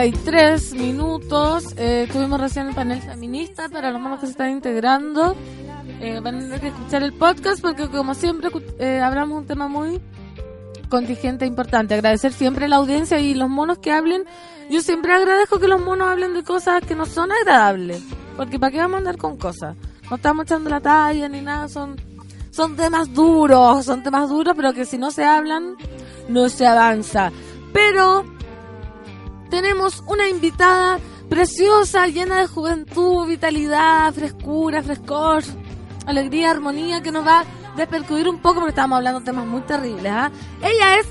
33 0.00 0.72
minutos. 0.76 1.74
Eh, 1.76 2.08
tuvimos 2.10 2.40
recién 2.40 2.68
el 2.68 2.74
panel 2.74 3.02
feminista 3.02 3.68
para 3.68 3.90
los 3.90 4.00
monos 4.00 4.18
que 4.18 4.24
se 4.24 4.32
están 4.32 4.48
integrando. 4.48 5.36
Eh, 6.00 6.20
van 6.22 6.36
a 6.36 6.38
tener 6.38 6.58
que 6.58 6.68
escuchar 6.68 7.02
el 7.02 7.12
podcast 7.12 7.60
porque, 7.60 7.86
como 7.86 8.14
siempre, 8.14 8.48
eh, 8.78 9.00
hablamos 9.00 9.40
un 9.40 9.46
tema 9.46 9.68
muy 9.68 10.00
contingente 10.88 11.44
e 11.44 11.48
importante. 11.48 11.92
Agradecer 11.92 12.32
siempre 12.32 12.64
a 12.64 12.68
la 12.68 12.76
audiencia 12.76 13.20
y 13.20 13.34
los 13.34 13.50
monos 13.50 13.76
que 13.76 13.92
hablen. 13.92 14.24
Yo 14.70 14.80
siempre 14.80 15.12
agradezco 15.12 15.58
que 15.60 15.68
los 15.68 15.82
monos 15.82 16.08
hablen 16.08 16.32
de 16.32 16.44
cosas 16.44 16.82
que 16.82 16.94
no 16.94 17.04
son 17.04 17.30
agradables. 17.30 18.02
Porque 18.38 18.58
¿para 18.58 18.72
qué 18.72 18.78
vamos 18.78 18.94
a 18.94 18.98
andar 19.00 19.18
con 19.18 19.36
cosas? 19.36 19.76
No 20.08 20.16
estamos 20.16 20.44
echando 20.44 20.70
la 20.70 20.80
talla 20.80 21.28
ni 21.28 21.42
nada, 21.42 21.68
son 21.68 21.96
son 22.50 22.74
temas 22.74 23.12
duros, 23.12 23.84
son 23.84 24.02
temas 24.02 24.30
duros, 24.30 24.54
pero 24.56 24.72
que 24.72 24.86
si 24.86 24.96
no 24.96 25.10
se 25.10 25.24
hablan, 25.24 25.76
no 26.30 26.48
se 26.48 26.66
avanza. 26.66 27.30
Pero 27.74 28.24
tenemos 29.50 30.02
una 30.06 30.28
invitada 30.28 30.98
preciosa, 31.28 32.06
llena 32.06 32.40
de 32.40 32.46
juventud, 32.46 33.26
vitalidad, 33.26 34.12
frescura, 34.14 34.82
frescor, 34.82 35.42
alegría, 36.06 36.50
armonía, 36.50 37.02
que 37.02 37.12
nos 37.12 37.26
va 37.26 37.40
a 37.40 37.44
despercudir 37.76 38.28
un 38.28 38.38
poco 38.38 38.56
porque 38.56 38.70
estamos 38.70 38.96
hablando 38.96 39.20
de 39.20 39.26
temas 39.26 39.46
muy 39.46 39.60
terribles. 39.62 40.10
¿ah? 40.12 40.30
Ella 40.62 40.98
es 40.98 41.06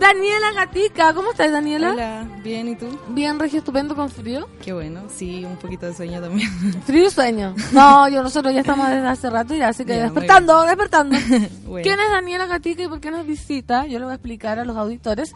Daniela 0.00 0.52
Gatica. 0.52 1.12
¿Cómo 1.12 1.30
estás, 1.30 1.52
Daniela? 1.52 1.92
Hola, 1.92 2.26
bien, 2.42 2.68
¿y 2.68 2.74
tú? 2.74 2.86
Bien, 3.08 3.38
Regio, 3.38 3.58
estupendo, 3.58 3.94
con 3.94 4.08
frío. 4.08 4.48
Qué 4.62 4.72
bueno, 4.72 5.02
sí, 5.08 5.44
un 5.44 5.56
poquito 5.58 5.84
de 5.84 5.92
sueño 5.92 6.22
también. 6.22 6.50
Frío 6.86 7.06
y 7.06 7.10
sueño. 7.10 7.54
No, 7.72 8.08
yo 8.08 8.22
nosotros 8.22 8.54
ya 8.54 8.60
estamos 8.60 8.88
desde 8.88 9.06
hace 9.06 9.28
rato 9.28 9.54
ya, 9.54 9.68
así 9.68 9.84
que 9.84 9.92
despertando, 10.02 10.62
despertando. 10.62 11.16
Bueno. 11.70 11.84
¿Quién 11.84 12.00
es 12.00 12.10
Daniela 12.10 12.46
Gatica 12.46 12.82
y 12.82 12.88
por 12.88 13.00
qué 13.00 13.12
nos 13.12 13.24
visita? 13.24 13.86
Yo 13.86 14.00
le 14.00 14.04
voy 14.06 14.10
a 14.10 14.16
explicar 14.16 14.58
a 14.58 14.64
los 14.64 14.76
auditores. 14.76 15.32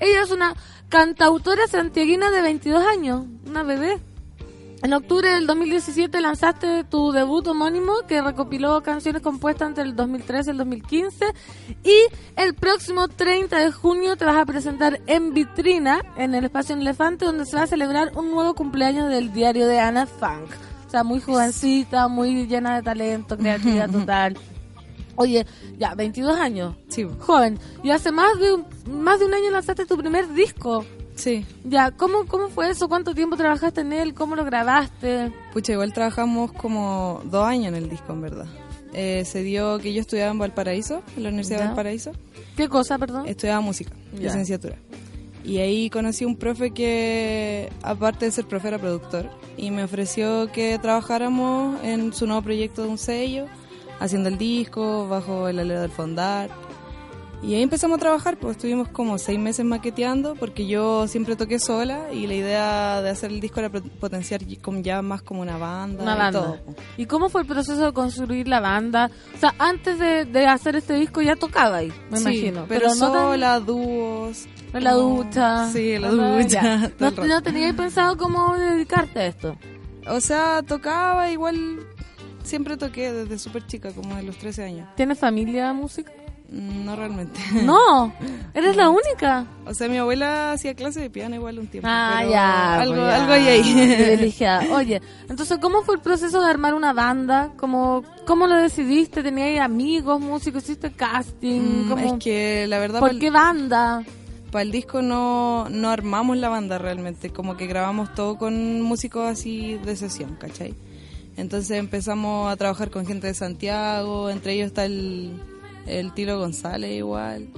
Ella 0.00 0.22
es 0.22 0.30
una 0.30 0.54
cantautora 0.88 1.66
santiaguina 1.66 2.30
de 2.30 2.42
22 2.42 2.84
años, 2.86 3.26
una 3.46 3.62
bebé. 3.62 3.98
En 4.80 4.92
octubre 4.92 5.28
del 5.28 5.48
2017 5.48 6.20
lanzaste 6.20 6.84
tu 6.84 7.10
debut 7.10 7.44
homónimo 7.48 7.94
que 8.06 8.22
recopiló 8.22 8.80
canciones 8.80 9.22
compuestas 9.22 9.68
entre 9.68 9.82
el 9.82 9.96
2013 9.96 10.50
y 10.50 10.52
el 10.52 10.56
2015 10.56 11.26
y 11.82 11.96
el 12.36 12.54
próximo 12.54 13.08
30 13.08 13.58
de 13.58 13.72
junio 13.72 14.16
te 14.16 14.24
vas 14.24 14.36
a 14.36 14.46
presentar 14.46 15.00
en 15.08 15.34
vitrina 15.34 16.00
en 16.16 16.32
el 16.34 16.44
espacio 16.44 16.76
Elefante 16.76 17.24
donde 17.24 17.44
se 17.44 17.56
va 17.56 17.64
a 17.64 17.66
celebrar 17.66 18.12
un 18.14 18.30
nuevo 18.30 18.54
cumpleaños 18.54 19.10
del 19.10 19.32
diario 19.32 19.66
de 19.66 19.80
Ana 19.80 20.06
Funk. 20.06 20.48
O 20.86 20.90
sea, 20.90 21.02
muy 21.02 21.20
jovencita, 21.20 22.06
muy 22.06 22.46
llena 22.46 22.76
de 22.76 22.82
talento, 22.82 23.36
creatividad 23.36 23.90
total. 23.92 24.38
Oye, 25.18 25.44
ya, 25.78 25.94
22 25.94 26.38
años. 26.38 26.74
Sí. 26.88 27.06
Joven. 27.18 27.58
Y 27.82 27.90
hace 27.90 28.12
más 28.12 28.38
de 28.38 28.52
un, 28.54 28.64
más 29.02 29.18
de 29.18 29.26
un 29.26 29.34
año 29.34 29.50
lanzaste 29.50 29.84
tu 29.84 29.96
primer 29.96 30.32
disco. 30.32 30.84
Sí. 31.16 31.44
Ya, 31.64 31.90
¿cómo, 31.90 32.24
¿cómo 32.26 32.48
fue 32.48 32.70
eso? 32.70 32.88
¿Cuánto 32.88 33.12
tiempo 33.14 33.36
trabajaste 33.36 33.80
en 33.80 33.92
él? 33.92 34.14
¿Cómo 34.14 34.36
lo 34.36 34.44
grabaste? 34.44 35.32
Pucha, 35.52 35.72
igual 35.72 35.92
trabajamos 35.92 36.52
como 36.52 37.20
dos 37.24 37.44
años 37.44 37.66
en 37.68 37.74
el 37.74 37.88
disco, 37.90 38.12
en 38.12 38.20
verdad. 38.20 38.46
Eh, 38.94 39.24
se 39.26 39.42
dio 39.42 39.78
que 39.80 39.92
yo 39.92 40.00
estudiaba 40.00 40.30
en 40.30 40.38
Valparaíso, 40.38 41.02
en 41.16 41.24
la 41.24 41.28
Universidad 41.30 41.58
Ya. 41.58 41.62
de 41.62 41.68
Valparaíso. 41.70 42.12
¿Qué 42.56 42.68
cosa, 42.68 42.96
perdón? 42.98 43.26
Estudiaba 43.26 43.60
música, 43.60 43.90
Ya. 44.14 44.20
licenciatura. 44.20 44.76
Y 45.44 45.58
ahí 45.58 45.90
conocí 45.90 46.24
un 46.24 46.36
profe 46.36 46.70
que, 46.70 47.70
aparte 47.82 48.26
de 48.26 48.30
ser 48.30 48.46
profe, 48.46 48.68
era 48.68 48.78
productor. 48.78 49.28
Y 49.56 49.70
me 49.72 49.82
ofreció 49.82 50.50
que 50.52 50.78
trabajáramos 50.78 51.82
en 51.82 52.12
su 52.12 52.26
nuevo 52.26 52.42
proyecto 52.42 52.82
de 52.82 52.88
un 52.88 52.98
sello, 52.98 53.46
haciendo 54.00 54.28
el 54.28 54.38
disco, 54.38 55.08
bajo 55.08 55.48
el 55.48 55.58
alero 55.58 55.80
del 55.82 55.90
Fondar. 55.90 56.50
Y 57.40 57.54
ahí 57.54 57.62
empezamos 57.62 57.98
a 57.98 58.00
trabajar, 58.00 58.36
pues 58.36 58.56
estuvimos 58.56 58.88
como 58.88 59.16
seis 59.16 59.38
meses 59.38 59.64
maqueteando, 59.64 60.34
porque 60.34 60.66
yo 60.66 61.06
siempre 61.06 61.36
toqué 61.36 61.60
sola 61.60 62.12
y 62.12 62.26
la 62.26 62.34
idea 62.34 63.00
de 63.00 63.10
hacer 63.10 63.30
el 63.30 63.38
disco 63.40 63.60
era 63.60 63.70
potenciar 63.70 64.40
ya 64.44 65.02
más 65.02 65.22
como 65.22 65.42
una 65.42 65.56
banda. 65.56 66.02
Una 66.02 66.14
y 66.16 66.18
banda. 66.18 66.40
todo. 66.42 66.58
¿Y 66.96 67.06
cómo 67.06 67.28
fue 67.28 67.42
el 67.42 67.46
proceso 67.46 67.84
de 67.86 67.92
construir 67.92 68.48
la 68.48 68.58
banda? 68.58 69.08
O 69.36 69.38
sea, 69.38 69.54
antes 69.60 70.00
de, 70.00 70.24
de 70.24 70.46
hacer 70.48 70.74
este 70.74 70.94
disco 70.94 71.22
ya 71.22 71.36
tocaba 71.36 71.76
ahí, 71.76 71.92
me 72.10 72.16
Sí, 72.16 72.22
imagino. 72.24 72.64
pero, 72.68 72.88
no 72.88 72.96
tan- 72.96 73.12
sola, 73.12 73.60
dúos. 73.60 74.46
en 74.72 74.82
la 74.82 74.94
como- 74.94 75.22
ducha. 75.22 75.70
Sí, 75.72 75.92
en 75.92 76.02
la 76.02 76.10
ducha. 76.10 76.90
No, 76.98 77.10
no 77.12 77.40
tenías 77.44 77.72
pensado 77.76 78.16
cómo 78.16 78.56
dedicarte 78.56 79.20
a 79.20 79.26
esto. 79.26 79.56
O 80.08 80.20
sea, 80.20 80.64
tocaba 80.66 81.30
igual. 81.30 81.86
Siempre 82.48 82.76
toqué 82.76 83.12
desde 83.12 83.38
súper 83.38 83.66
chica, 83.66 83.92
como 83.92 84.16
de 84.16 84.22
los 84.22 84.38
13 84.38 84.64
años. 84.64 84.88
¿Tienes 84.96 85.18
familia 85.18 85.72
música? 85.72 86.10
Mm, 86.50 86.84
No 86.86 86.96
realmente. 86.96 87.38
No, 87.62 88.10
eres 88.54 88.74
la 88.74 88.88
única. 88.88 89.44
O 89.66 89.74
sea, 89.74 89.86
mi 89.88 89.98
abuela 89.98 90.52
hacía 90.52 90.74
clase 90.74 90.98
de 91.00 91.10
piano 91.10 91.34
igual 91.34 91.58
un 91.58 91.66
tiempo. 91.66 91.86
Ah, 91.90 92.16
pero 92.20 92.30
ya. 92.30 92.80
Algo, 92.80 92.94
pues 92.94 93.06
ya. 93.06 93.16
algo 93.16 93.32
ahí. 93.34 93.62
Privilegiada. 93.98 94.74
Oye, 94.74 95.02
entonces, 95.28 95.58
¿cómo 95.60 95.82
fue 95.82 95.96
el 95.96 96.00
proceso 96.00 96.40
de 96.42 96.48
armar 96.48 96.72
una 96.72 96.94
banda? 96.94 97.52
¿Cómo, 97.58 98.02
cómo 98.26 98.46
lo 98.46 98.54
decidiste? 98.56 99.22
¿Tenías 99.22 99.60
amigos, 99.62 100.18
músicos? 100.20 100.64
¿Hiciste 100.64 100.90
casting? 100.92 101.60
Mm, 101.84 101.88
¿Cómo- 101.90 102.14
es 102.14 102.24
que 102.24 102.66
la 102.66 102.78
verdad. 102.78 103.00
¿Por 103.00 103.18
qué 103.18 103.30
banda? 103.30 104.02
Para 104.50 104.62
el 104.62 104.70
disco 104.72 105.02
no, 105.02 105.68
no 105.68 105.90
armamos 105.90 106.38
la 106.38 106.48
banda 106.48 106.78
realmente, 106.78 107.28
como 107.28 107.58
que 107.58 107.66
grabamos 107.66 108.14
todo 108.14 108.38
con 108.38 108.80
músicos 108.80 109.28
así 109.28 109.76
de 109.84 109.94
sesión, 109.94 110.36
¿cachai? 110.40 110.74
Entonces 111.38 111.78
empezamos 111.78 112.50
a 112.50 112.56
trabajar 112.56 112.90
con 112.90 113.06
gente 113.06 113.28
de 113.28 113.34
Santiago, 113.34 114.28
entre 114.28 114.54
ellos 114.54 114.66
está 114.66 114.84
el, 114.84 115.40
el 115.86 116.12
Tilo 116.12 116.36
González 116.36 116.90
igual. 116.90 117.48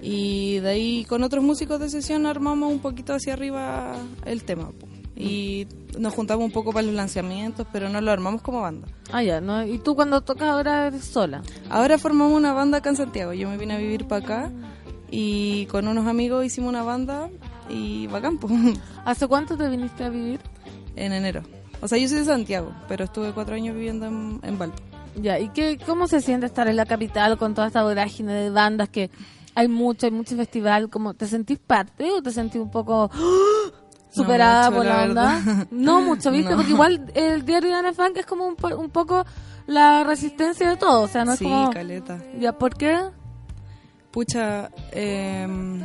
Y 0.00 0.60
de 0.60 0.70
ahí 0.70 1.04
con 1.04 1.22
otros 1.22 1.44
músicos 1.44 1.78
de 1.78 1.90
sesión 1.90 2.24
armamos 2.24 2.72
un 2.72 2.78
poquito 2.78 3.12
hacia 3.12 3.34
arriba 3.34 3.96
el 4.24 4.44
tema. 4.44 4.70
Y 5.14 5.66
nos 5.98 6.14
juntamos 6.14 6.42
un 6.42 6.52
poco 6.52 6.72
para 6.72 6.86
los 6.86 6.94
lanzamientos, 6.94 7.66
pero 7.70 7.90
no 7.90 8.00
lo 8.00 8.10
armamos 8.10 8.40
como 8.40 8.62
banda. 8.62 8.88
Ah, 9.12 9.22
ya, 9.22 9.42
¿no? 9.42 9.62
¿Y 9.62 9.76
tú 9.78 9.94
cuando 9.94 10.22
tocas 10.22 10.48
ahora 10.48 10.86
eres 10.86 11.04
sola? 11.04 11.42
Ahora 11.68 11.98
formamos 11.98 12.32
una 12.32 12.54
banda 12.54 12.78
acá 12.78 12.88
en 12.88 12.96
Santiago. 12.96 13.34
Yo 13.34 13.50
me 13.50 13.58
vine 13.58 13.74
a 13.74 13.78
vivir 13.78 14.06
para 14.06 14.24
acá 14.24 14.52
y 15.10 15.66
con 15.66 15.86
unos 15.86 16.06
amigos 16.06 16.46
hicimos 16.46 16.70
una 16.70 16.82
banda 16.82 17.28
y 17.68 18.06
bacán, 18.06 18.38
po. 18.38 18.48
¿Hace 19.04 19.26
cuánto 19.26 19.54
te 19.58 19.68
viniste 19.68 20.04
a 20.04 20.08
vivir? 20.08 20.40
En 20.96 21.12
enero. 21.12 21.42
O 21.80 21.88
sea, 21.88 21.98
yo 21.98 22.08
soy 22.08 22.18
de 22.18 22.24
Santiago, 22.24 22.72
pero 22.88 23.04
estuve 23.04 23.32
cuatro 23.32 23.54
años 23.54 23.74
viviendo 23.74 24.06
en, 24.06 24.40
en 24.42 24.58
Valpo. 24.58 24.76
Ya, 25.20 25.38
¿y 25.38 25.48
qué, 25.50 25.78
cómo 25.84 26.06
se 26.06 26.20
siente 26.20 26.46
estar 26.46 26.68
en 26.68 26.76
la 26.76 26.86
capital 26.86 27.38
con 27.38 27.54
toda 27.54 27.66
esta 27.68 27.82
vorágine 27.82 28.32
de 28.32 28.50
bandas 28.50 28.88
que 28.88 29.10
hay 29.54 29.68
mucho, 29.68 30.06
hay 30.06 30.12
mucho 30.12 30.36
festival? 30.36 30.90
¿Cómo, 30.90 31.14
¿Te 31.14 31.26
sentís 31.26 31.58
parte 31.58 32.10
o 32.12 32.22
te 32.22 32.30
sentís 32.30 32.60
un 32.60 32.70
poco 32.70 33.10
¡ah! 33.14 33.70
superada 34.10 34.70
mucho, 34.70 34.76
por 34.76 34.86
la, 34.86 35.02
onda? 35.04 35.42
verdad. 35.44 35.66
No 35.70 36.00
mucho, 36.02 36.30
¿viste? 36.30 36.50
No. 36.50 36.56
Porque 36.56 36.72
igual 36.72 37.10
el 37.14 37.44
diario 37.44 37.70
de 37.70 37.76
Ana 37.76 37.92
Frank 37.92 38.16
es 38.16 38.26
como 38.26 38.46
un, 38.46 38.56
po- 38.56 38.76
un 38.76 38.90
poco 38.90 39.24
la 39.66 40.02
resistencia 40.04 40.68
de 40.70 40.76
todo, 40.76 41.02
o 41.02 41.08
sea, 41.08 41.24
no 41.24 41.32
es 41.32 41.38
sí, 41.38 41.44
como... 41.44 41.70
caleta. 41.70 42.18
¿Ya 42.40 42.52
por 42.52 42.74
qué? 42.76 42.98
Pucha, 44.10 44.70
em, 44.92 45.80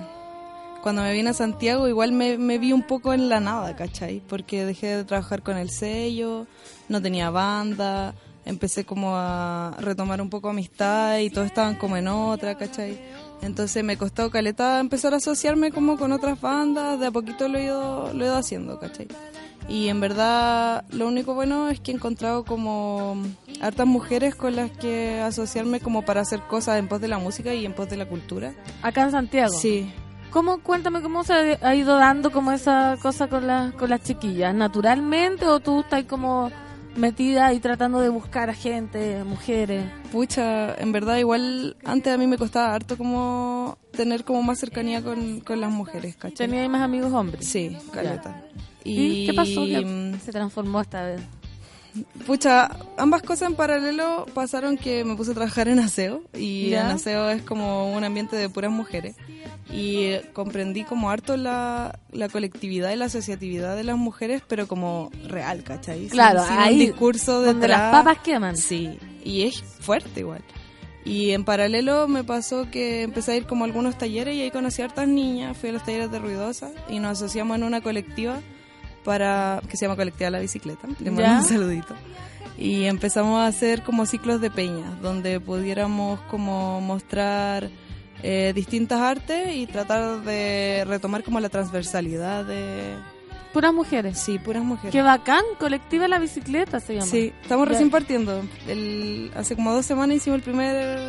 cuando 0.83 1.01
me 1.01 1.13
vine 1.13 1.29
a 1.29 1.33
Santiago 1.33 1.87
igual 1.87 2.11
me, 2.11 2.37
me 2.37 2.57
vi 2.57 2.73
un 2.73 2.83
poco 2.83 3.13
en 3.13 3.29
la 3.29 3.39
nada, 3.39 3.73
¿cachai? 3.75 4.21
Porque 4.27 4.65
dejé 4.65 4.97
de 4.97 5.03
trabajar 5.05 5.41
con 5.41 5.57
el 5.57 5.69
sello, 5.69 6.45
no 6.89 7.01
tenía 7.01 7.29
banda, 7.29 8.13
empecé 8.45 8.83
como 8.83 9.15
a 9.15 9.77
retomar 9.79 10.21
un 10.21 10.29
poco 10.29 10.49
amistad 10.49 11.19
y 11.19 11.29
todos 11.29 11.47
estaban 11.47 11.75
como 11.75 11.95
en 11.95 12.09
otra, 12.09 12.55
¿cachai? 12.55 12.99
Entonces 13.41 13.81
me 13.83 13.97
costó 13.97 14.29
caleta 14.29 14.81
empezar 14.81 15.13
a 15.13 15.17
asociarme 15.17 15.71
como 15.71 15.97
con 15.97 16.11
otras 16.11 16.39
bandas, 16.41 16.99
de 16.99 17.07
a 17.07 17.11
poquito 17.11 17.47
lo 17.47 17.57
he 17.57 17.63
ido, 17.63 18.13
lo 18.13 18.23
he 18.23 18.27
ido 18.27 18.35
haciendo, 18.35 18.77
¿cachai? 18.77 19.07
Y 19.69 19.87
en 19.87 20.01
verdad 20.01 20.83
lo 20.89 21.07
único 21.07 21.33
bueno 21.33 21.69
es 21.69 21.79
que 21.79 21.91
he 21.91 21.95
encontrado 21.95 22.43
como 22.43 23.15
hartas 23.61 23.87
mujeres 23.87 24.35
con 24.35 24.57
las 24.57 24.69
que 24.71 25.21
asociarme 25.21 25.79
como 25.79 26.03
para 26.03 26.19
hacer 26.19 26.41
cosas 26.41 26.77
en 26.77 26.89
pos 26.89 26.99
de 26.99 27.07
la 27.07 27.17
música 27.17 27.53
y 27.53 27.65
en 27.65 27.73
pos 27.73 27.89
de 27.89 27.95
la 27.95 28.05
cultura. 28.05 28.53
Acá 28.81 29.03
en 29.03 29.11
Santiago. 29.11 29.53
Sí. 29.53 29.89
¿Cómo, 30.33 30.57
cuéntame 30.61 31.03
cómo 31.03 31.23
se 31.23 31.59
ha 31.61 31.75
ido 31.75 31.95
dando 31.95 32.31
como 32.31 32.51
esa 32.51 32.97
cosa 32.99 33.27
con, 33.27 33.45
las 33.45 33.71
con 33.75 33.91
las 33.91 34.01
chiquillas? 34.01 34.55
¿Naturalmente 34.55 35.45
o 35.45 35.59
tú 35.59 35.81
estás 35.81 36.05
como 36.05 36.49
metida 36.95 37.53
y 37.53 37.59
tratando 37.59 37.99
de 37.99 38.09
buscar 38.09 38.49
a 38.49 38.55
gente, 38.55 39.23
mujeres? 39.23 39.85
Pucha, 40.11 40.73
en 40.73 40.91
verdad 40.91 41.17
igual 41.17 41.77
antes 41.85 42.11
a 42.11 42.17
mí 42.17 42.25
me 42.25 42.39
costaba 42.39 42.73
harto 42.73 42.97
como 42.97 43.77
tener 43.91 44.23
como 44.23 44.41
más 44.41 44.57
cercanía 44.57 45.03
con, 45.03 45.39
con 45.41 45.61
las 45.61 45.69
mujeres, 45.69 46.15
¿cachai? 46.15 46.47
¿Tenías 46.47 46.67
más 46.67 46.81
amigos 46.81 47.13
hombres? 47.13 47.47
Sí, 47.47 47.77
caleta. 47.91 48.41
¿Y, 48.83 49.27
qué 49.27 49.33
pasó 49.35 49.61
mm, 49.61 50.19
se 50.19 50.31
transformó 50.31 50.81
esta 50.81 51.03
vez? 51.03 51.21
Pucha, 52.25 52.69
ambas 52.97 53.21
cosas 53.21 53.49
en 53.49 53.55
paralelo 53.55 54.25
pasaron 54.33 54.77
que 54.77 55.03
me 55.03 55.15
puse 55.15 55.31
a 55.31 55.33
trabajar 55.35 55.67
en 55.67 55.79
aseo 55.79 56.23
y 56.33 56.69
¿Ya? 56.69 56.81
en 56.81 56.87
aseo 56.87 57.29
es 57.29 57.43
como 57.43 57.93
un 57.93 58.03
ambiente 58.03 58.35
de 58.35 58.49
puras 58.49 58.71
mujeres 58.71 59.15
y 59.71 60.17
comprendí 60.33 60.83
como 60.83 61.09
harto 61.11 61.37
la, 61.37 61.99
la 62.11 62.29
colectividad 62.29 62.91
y 62.91 62.95
la 62.95 63.05
asociatividad 63.05 63.75
de 63.75 63.83
las 63.83 63.97
mujeres 63.97 64.41
pero 64.47 64.67
como 64.67 65.11
real, 65.27 65.63
¿cachai? 65.63 65.99
Sin- 66.01 66.09
Claro, 66.09 66.43
sin 66.47 66.57
ahí, 66.57 66.73
un 66.73 66.79
discurso 66.79 67.41
donde 67.41 67.67
detrás. 67.67 67.79
las 67.79 67.91
papas 68.03 68.17
queman. 68.23 68.57
Sí, 68.57 68.97
y 69.23 69.43
es 69.43 69.61
fuerte 69.61 70.21
igual. 70.21 70.41
Y 71.05 71.31
en 71.31 71.43
paralelo 71.43 72.07
me 72.07 72.23
pasó 72.23 72.71
que 72.71 73.01
empecé 73.03 73.33
a 73.33 73.35
ir 73.35 73.45
como 73.45 73.65
a 73.65 73.67
algunos 73.67 73.97
talleres 73.97 74.35
y 74.35 74.41
ahí 74.41 74.51
conocí 74.51 74.81
a 74.81 74.85
hartas 74.85 75.07
niñas, 75.07 75.57
fui 75.57 75.69
a 75.69 75.73
los 75.73 75.83
talleres 75.83 76.09
de 76.11 76.17
Ruidosa 76.19 76.71
y 76.89 76.99
nos 76.99 77.21
asociamos 77.21 77.57
en 77.57 77.63
una 77.63 77.81
colectiva 77.81 78.39
para 79.03 79.61
que 79.69 79.77
se 79.77 79.85
llama 79.85 79.95
Colectiva 79.95 80.29
La 80.29 80.39
Bicicleta. 80.39 80.87
Le 80.99 81.11
mando 81.11 81.21
¿Ya? 81.21 81.37
un 81.37 81.43
saludito. 81.43 81.95
Y 82.57 82.85
empezamos 82.85 83.39
a 83.39 83.47
hacer 83.47 83.83
como 83.83 84.05
ciclos 84.05 84.39
de 84.39 84.51
peñas, 84.51 85.01
donde 85.01 85.39
pudiéramos 85.39 86.19
como 86.29 86.81
mostrar 86.81 87.69
eh, 88.21 88.53
distintas 88.55 88.99
artes 89.01 89.55
y 89.55 89.67
tratar 89.67 90.21
de 90.21 90.85
retomar 90.87 91.23
como 91.23 91.39
la 91.39 91.49
transversalidad 91.49 92.45
de... 92.45 92.95
Puras 93.51 93.73
mujeres. 93.73 94.17
Sí, 94.17 94.39
puras 94.39 94.63
mujeres. 94.63 94.91
Qué 94.91 95.01
bacán, 95.01 95.43
colectiva 95.59 96.07
la 96.07 96.19
bicicleta 96.19 96.79
se 96.79 96.95
llama. 96.95 97.05
Sí, 97.05 97.33
estamos 97.41 97.67
recién 97.67 97.91
partiendo. 97.91 98.41
El, 98.67 99.31
hace 99.35 99.55
como 99.55 99.73
dos 99.73 99.85
semanas 99.85 100.17
hicimos 100.17 100.37
el 100.37 100.43
primer 100.43 100.99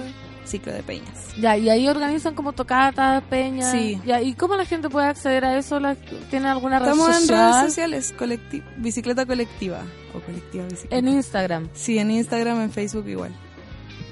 ciclo 0.45 0.73
de 0.73 0.83
peñas. 0.83 1.35
Ya, 1.41 1.57
y 1.57 1.69
ahí 1.71 1.89
organizan 1.89 2.35
como 2.35 2.53
tocatas, 2.53 3.23
peñas. 3.25 3.73
Sí. 3.73 4.01
Ya, 4.07 4.21
¿y 4.23 4.35
cómo 4.35 4.57
la 4.57 4.65
gente 4.65 4.89
puede 4.89 5.07
acceder 5.07 5.45
a 5.45 5.57
eso? 5.59 5.81
¿La- 5.81 5.95
¿Tienen 6.31 6.47
alguna 6.49 6.79
red 6.79 6.89
Estamos 6.89 7.09
en 7.09 7.15
social? 7.23 7.53
redes 7.53 7.67
sociales, 7.67 8.15
colecti- 8.17 8.63
bicicleta 8.77 9.27
colectiva 9.27 9.83
o 10.15 10.21
colectiva 10.21 10.65
bicicleta. 10.65 10.97
En 10.97 11.09
Instagram. 11.09 11.69
Sí, 11.73 11.99
en 11.99 12.11
Instagram, 12.11 12.61
en 12.61 12.71
Facebook 12.71 13.09
igual. 13.09 13.33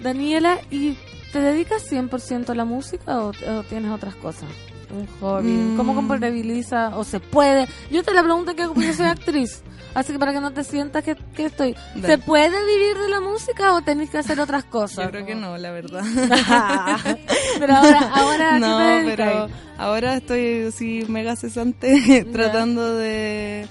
Daniela, 0.03 0.59
¿y 0.71 0.97
te 1.33 1.41
dedicas 1.41 1.85
100% 1.91 2.51
a 2.51 2.55
la 2.55 2.65
música 2.65 3.21
o, 3.23 3.29
o 3.29 3.63
tienes 3.69 3.91
otras 3.91 4.15
cosas? 4.17 4.49
Un 4.91 5.07
hobby. 5.21 5.49
Mm. 5.53 5.77
¿Cómo 5.77 5.95
compatibiliza 5.95 6.97
o 6.97 7.05
se 7.05 7.21
puede? 7.21 7.67
Yo 7.91 8.03
te 8.03 8.13
la 8.13 8.23
pregunto 8.23 8.55
que 8.55 8.63
yo 8.65 8.93
soy 8.93 9.07
actriz. 9.07 9.63
Así 9.95 10.13
que 10.13 10.19
para 10.19 10.33
que 10.33 10.41
no 10.41 10.53
te 10.53 10.65
sientas 10.65 11.05
que, 11.05 11.17
que 11.35 11.47
estoy. 11.47 11.77
Dale. 11.95 12.07
¿Se 12.07 12.19
puede 12.19 12.65
vivir 12.67 12.99
de 12.99 13.09
la 13.09 13.21
música 13.21 13.75
o 13.75 13.83
tenés 13.83 14.11
que 14.11 14.19
hacer 14.19 14.41
otras 14.41 14.65
cosas? 14.65 15.05
Yo 15.05 15.11
creo 15.11 15.27
que 15.27 15.35
no, 15.35 15.57
la 15.59 15.71
verdad. 15.71 16.03
Pero 17.59 17.75
ahora, 17.75 18.11
ahora 18.15 18.51
¿a 18.51 18.55
qué 18.55 18.61
no, 18.61 19.11
pero 19.17 19.49
ahora 19.79 20.17
estoy 20.17 20.67
así 20.67 21.05
mega 21.09 21.37
cesante 21.37 22.27
tratando 22.33 22.97
de, 22.97 23.67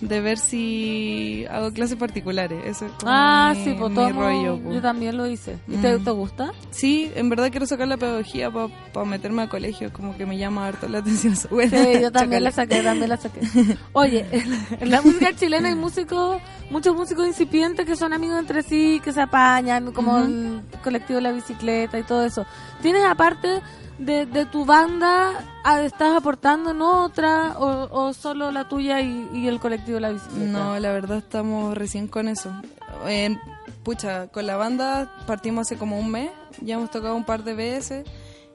de 0.00 0.20
ver 0.20 0.38
si 0.38 1.46
hago 1.50 1.72
clases 1.72 1.96
particulares. 1.96 2.58
Eso 2.66 2.86
es 2.86 2.92
como 2.92 3.10
Ah, 3.10 3.54
mi, 3.56 3.64
sí, 3.64 3.74
pues 3.78 3.90
mi 3.90 3.96
todo. 3.96 4.10
rollo. 4.12 4.58
po. 4.62 4.72
Yo 4.72 4.82
también 4.82 5.16
lo 5.16 5.26
hice. 5.26 5.56
¿Y 5.66 5.76
te, 5.76 5.96
Mm. 5.98 6.04
te 6.04 6.10
gusta? 6.10 6.52
Sí, 6.70 7.10
en 7.14 7.28
verdad 7.30 7.50
quiero 7.50 7.66
sacar 7.66 7.88
la 7.88 7.96
pedagogía 7.96 8.50
para 8.50 9.06
meterme 9.06 9.42
a 9.42 9.48
colegio, 9.48 9.92
como 9.92 10.16
que 10.16 10.26
me 10.26 10.36
llama 10.36 10.66
harto 10.66 10.86
la 10.88 10.98
atención. 10.98 11.34
Bueno, 11.50 11.70
Sí, 11.76 12.00
yo 12.02 12.12
también 12.12 12.44
la 12.44 12.50
saqué, 12.50 12.82
también 12.82 13.08
la 13.08 13.16
saqué. 13.16 13.40
Oye, 13.92 14.26
en 14.80 14.90
la 14.90 15.00
música 15.00 15.34
chilena 15.34 15.68
hay 15.68 15.74
músicos, 15.74 16.42
muchos 16.70 16.94
músicos 16.94 17.26
incipientes 17.26 17.86
que 17.86 17.96
son 17.96 18.12
amigos 18.12 18.38
entre 18.38 18.62
sí, 18.62 19.00
que 19.02 19.12
se 19.12 19.20
apañan, 19.22 19.92
como 19.92 20.16
Ujú. 20.16 20.24
el 20.26 20.60
colectivo 20.84 21.16
de 21.16 21.22
la 21.22 21.32
bicicleta 21.32 21.98
y 21.98 22.02
todo 22.02 22.24
eso. 22.24 22.44
¿Tienes 22.82 23.02
aparte 23.04 23.60
de, 23.98 24.26
de 24.26 24.46
tu 24.46 24.64
banda, 24.64 25.32
estás 25.82 26.16
aportando 26.16 26.70
en 26.70 26.82
otra 26.82 27.58
o, 27.58 27.88
o 28.06 28.12
solo 28.12 28.50
la 28.50 28.68
tuya 28.68 29.00
y, 29.00 29.28
y 29.32 29.48
el 29.48 29.58
colectivo 29.60 29.98
la 30.00 30.10
bicicleta? 30.10 30.46
No, 30.50 30.78
la 30.78 30.92
verdad 30.92 31.18
estamos 31.18 31.76
recién 31.76 32.08
con 32.08 32.28
eso. 32.28 32.50
En- 33.06 33.40
pucha, 33.82 34.26
con 34.28 34.46
la 34.46 34.56
banda 34.56 35.12
partimos 35.26 35.62
hace 35.68 35.76
como 35.76 35.98
un 35.98 36.10
mes, 36.10 36.30
ya 36.60 36.74
hemos 36.74 36.90
tocado 36.90 37.14
un 37.14 37.24
par 37.24 37.44
de 37.44 37.54
veces 37.54 38.04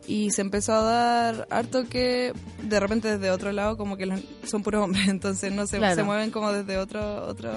y 0.08 0.32
se 0.32 0.42
empezó 0.42 0.74
a 0.74 0.82
dar 0.82 1.48
harto 1.50 1.88
que 1.88 2.34
de 2.64 2.80
repente 2.80 3.18
desde 3.18 3.32
otro 3.32 3.52
lado 3.54 3.78
como 3.78 3.96
que 3.96 4.12
son 4.44 4.62
puros 4.62 4.84
hombres, 4.84 5.08
entonces 5.10 5.54
no 5.54 5.66
se, 5.68 5.78
Claro. 5.78 5.96
se 5.96 6.04
mueven 6.04 6.32
como 6.32 6.52
desde 6.52 6.78
otro, 6.78 7.26
otro 7.28 7.50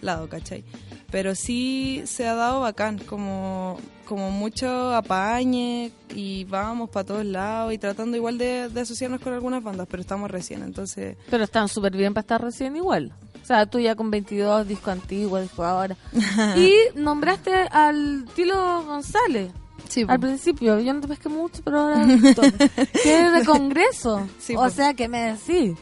lado, 0.00 0.28
¿cachai? 0.28 0.64
Pero 1.14 1.36
sí 1.36 2.02
se 2.06 2.26
ha 2.26 2.34
dado 2.34 2.62
bacán, 2.62 2.98
como, 2.98 3.78
como 4.04 4.32
mucho 4.32 4.92
apañe 4.92 5.92
y 6.12 6.42
vamos 6.42 6.90
para 6.90 7.06
todos 7.06 7.24
lados 7.24 7.72
y 7.72 7.78
tratando 7.78 8.16
igual 8.16 8.36
de, 8.36 8.68
de 8.68 8.80
asociarnos 8.80 9.20
con 9.20 9.32
algunas 9.32 9.62
bandas, 9.62 9.86
pero 9.88 10.00
estamos 10.00 10.28
recién, 10.28 10.64
entonces... 10.64 11.16
Pero 11.30 11.44
están 11.44 11.68
súper 11.68 11.96
bien 11.96 12.14
para 12.14 12.22
estar 12.22 12.42
recién 12.42 12.74
igual. 12.74 13.12
O 13.40 13.46
sea, 13.46 13.64
tú 13.66 13.78
ya 13.78 13.94
con 13.94 14.10
22, 14.10 14.66
disco 14.66 14.90
antiguo, 14.90 15.40
disco 15.40 15.62
ahora. 15.62 15.96
y 16.56 16.74
nombraste 16.96 17.52
al 17.70 18.26
Tilo 18.34 18.82
González. 18.82 19.52
Sí, 19.88 20.04
Al 20.08 20.18
principio, 20.18 20.80
yo 20.80 20.94
no 20.94 21.00
te 21.00 21.06
pesqué 21.06 21.28
mucho, 21.28 21.62
pero 21.64 21.78
ahora... 21.78 22.04
que 23.04 23.20
es 23.20 23.32
de 23.32 23.44
Congreso. 23.46 24.26
Sí, 24.40 24.56
o 24.56 24.68
sea, 24.68 24.94
que 24.94 25.06
me 25.06 25.34
decís. 25.34 25.78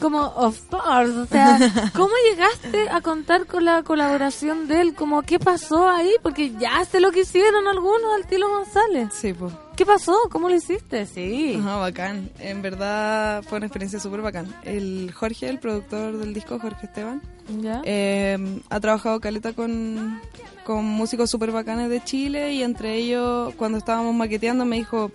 Como, 0.00 0.20
of 0.20 0.58
course, 0.70 1.12
o 1.18 1.26
sea, 1.26 1.58
¿cómo 1.94 2.12
llegaste 2.30 2.88
a 2.90 3.00
contar 3.00 3.46
con 3.46 3.64
la 3.64 3.82
colaboración 3.82 4.66
de 4.66 4.80
él? 4.80 4.94
Como, 4.94 5.22
¿qué 5.22 5.38
pasó 5.38 5.88
ahí? 5.88 6.12
Porque 6.22 6.52
ya 6.58 6.84
sé 6.84 7.00
lo 7.00 7.10
que 7.12 7.20
hicieron 7.20 7.66
algunos 7.68 8.14
al 8.16 8.26
Tilo 8.26 8.48
González. 8.48 9.08
Sí, 9.12 9.32
pues. 9.32 9.52
¿Qué 9.76 9.84
pasó? 9.84 10.16
¿Cómo 10.30 10.48
lo 10.48 10.54
hiciste? 10.54 11.04
Sí. 11.06 11.56
Ajá, 11.60 11.76
bacán. 11.78 12.30
En 12.38 12.62
verdad 12.62 13.42
fue 13.42 13.58
una 13.58 13.66
experiencia 13.66 13.98
súper 13.98 14.22
bacán. 14.22 14.54
El 14.62 15.12
Jorge, 15.12 15.48
el 15.48 15.58
productor 15.58 16.16
del 16.16 16.32
disco, 16.32 16.58
Jorge 16.60 16.86
Esteban, 16.86 17.20
¿Ya? 17.60 17.82
eh, 17.84 18.60
ha 18.70 18.80
trabajado 18.80 19.18
caleta 19.20 19.52
con, 19.52 20.20
con 20.64 20.84
músicos 20.84 21.28
súper 21.28 21.50
bacanes 21.50 21.90
de 21.90 22.02
Chile 22.04 22.52
y 22.52 22.62
entre 22.62 22.94
ellos, 22.94 23.52
cuando 23.56 23.78
estábamos 23.78 24.14
maqueteando, 24.14 24.64
me 24.64 24.76
dijo, 24.76 25.10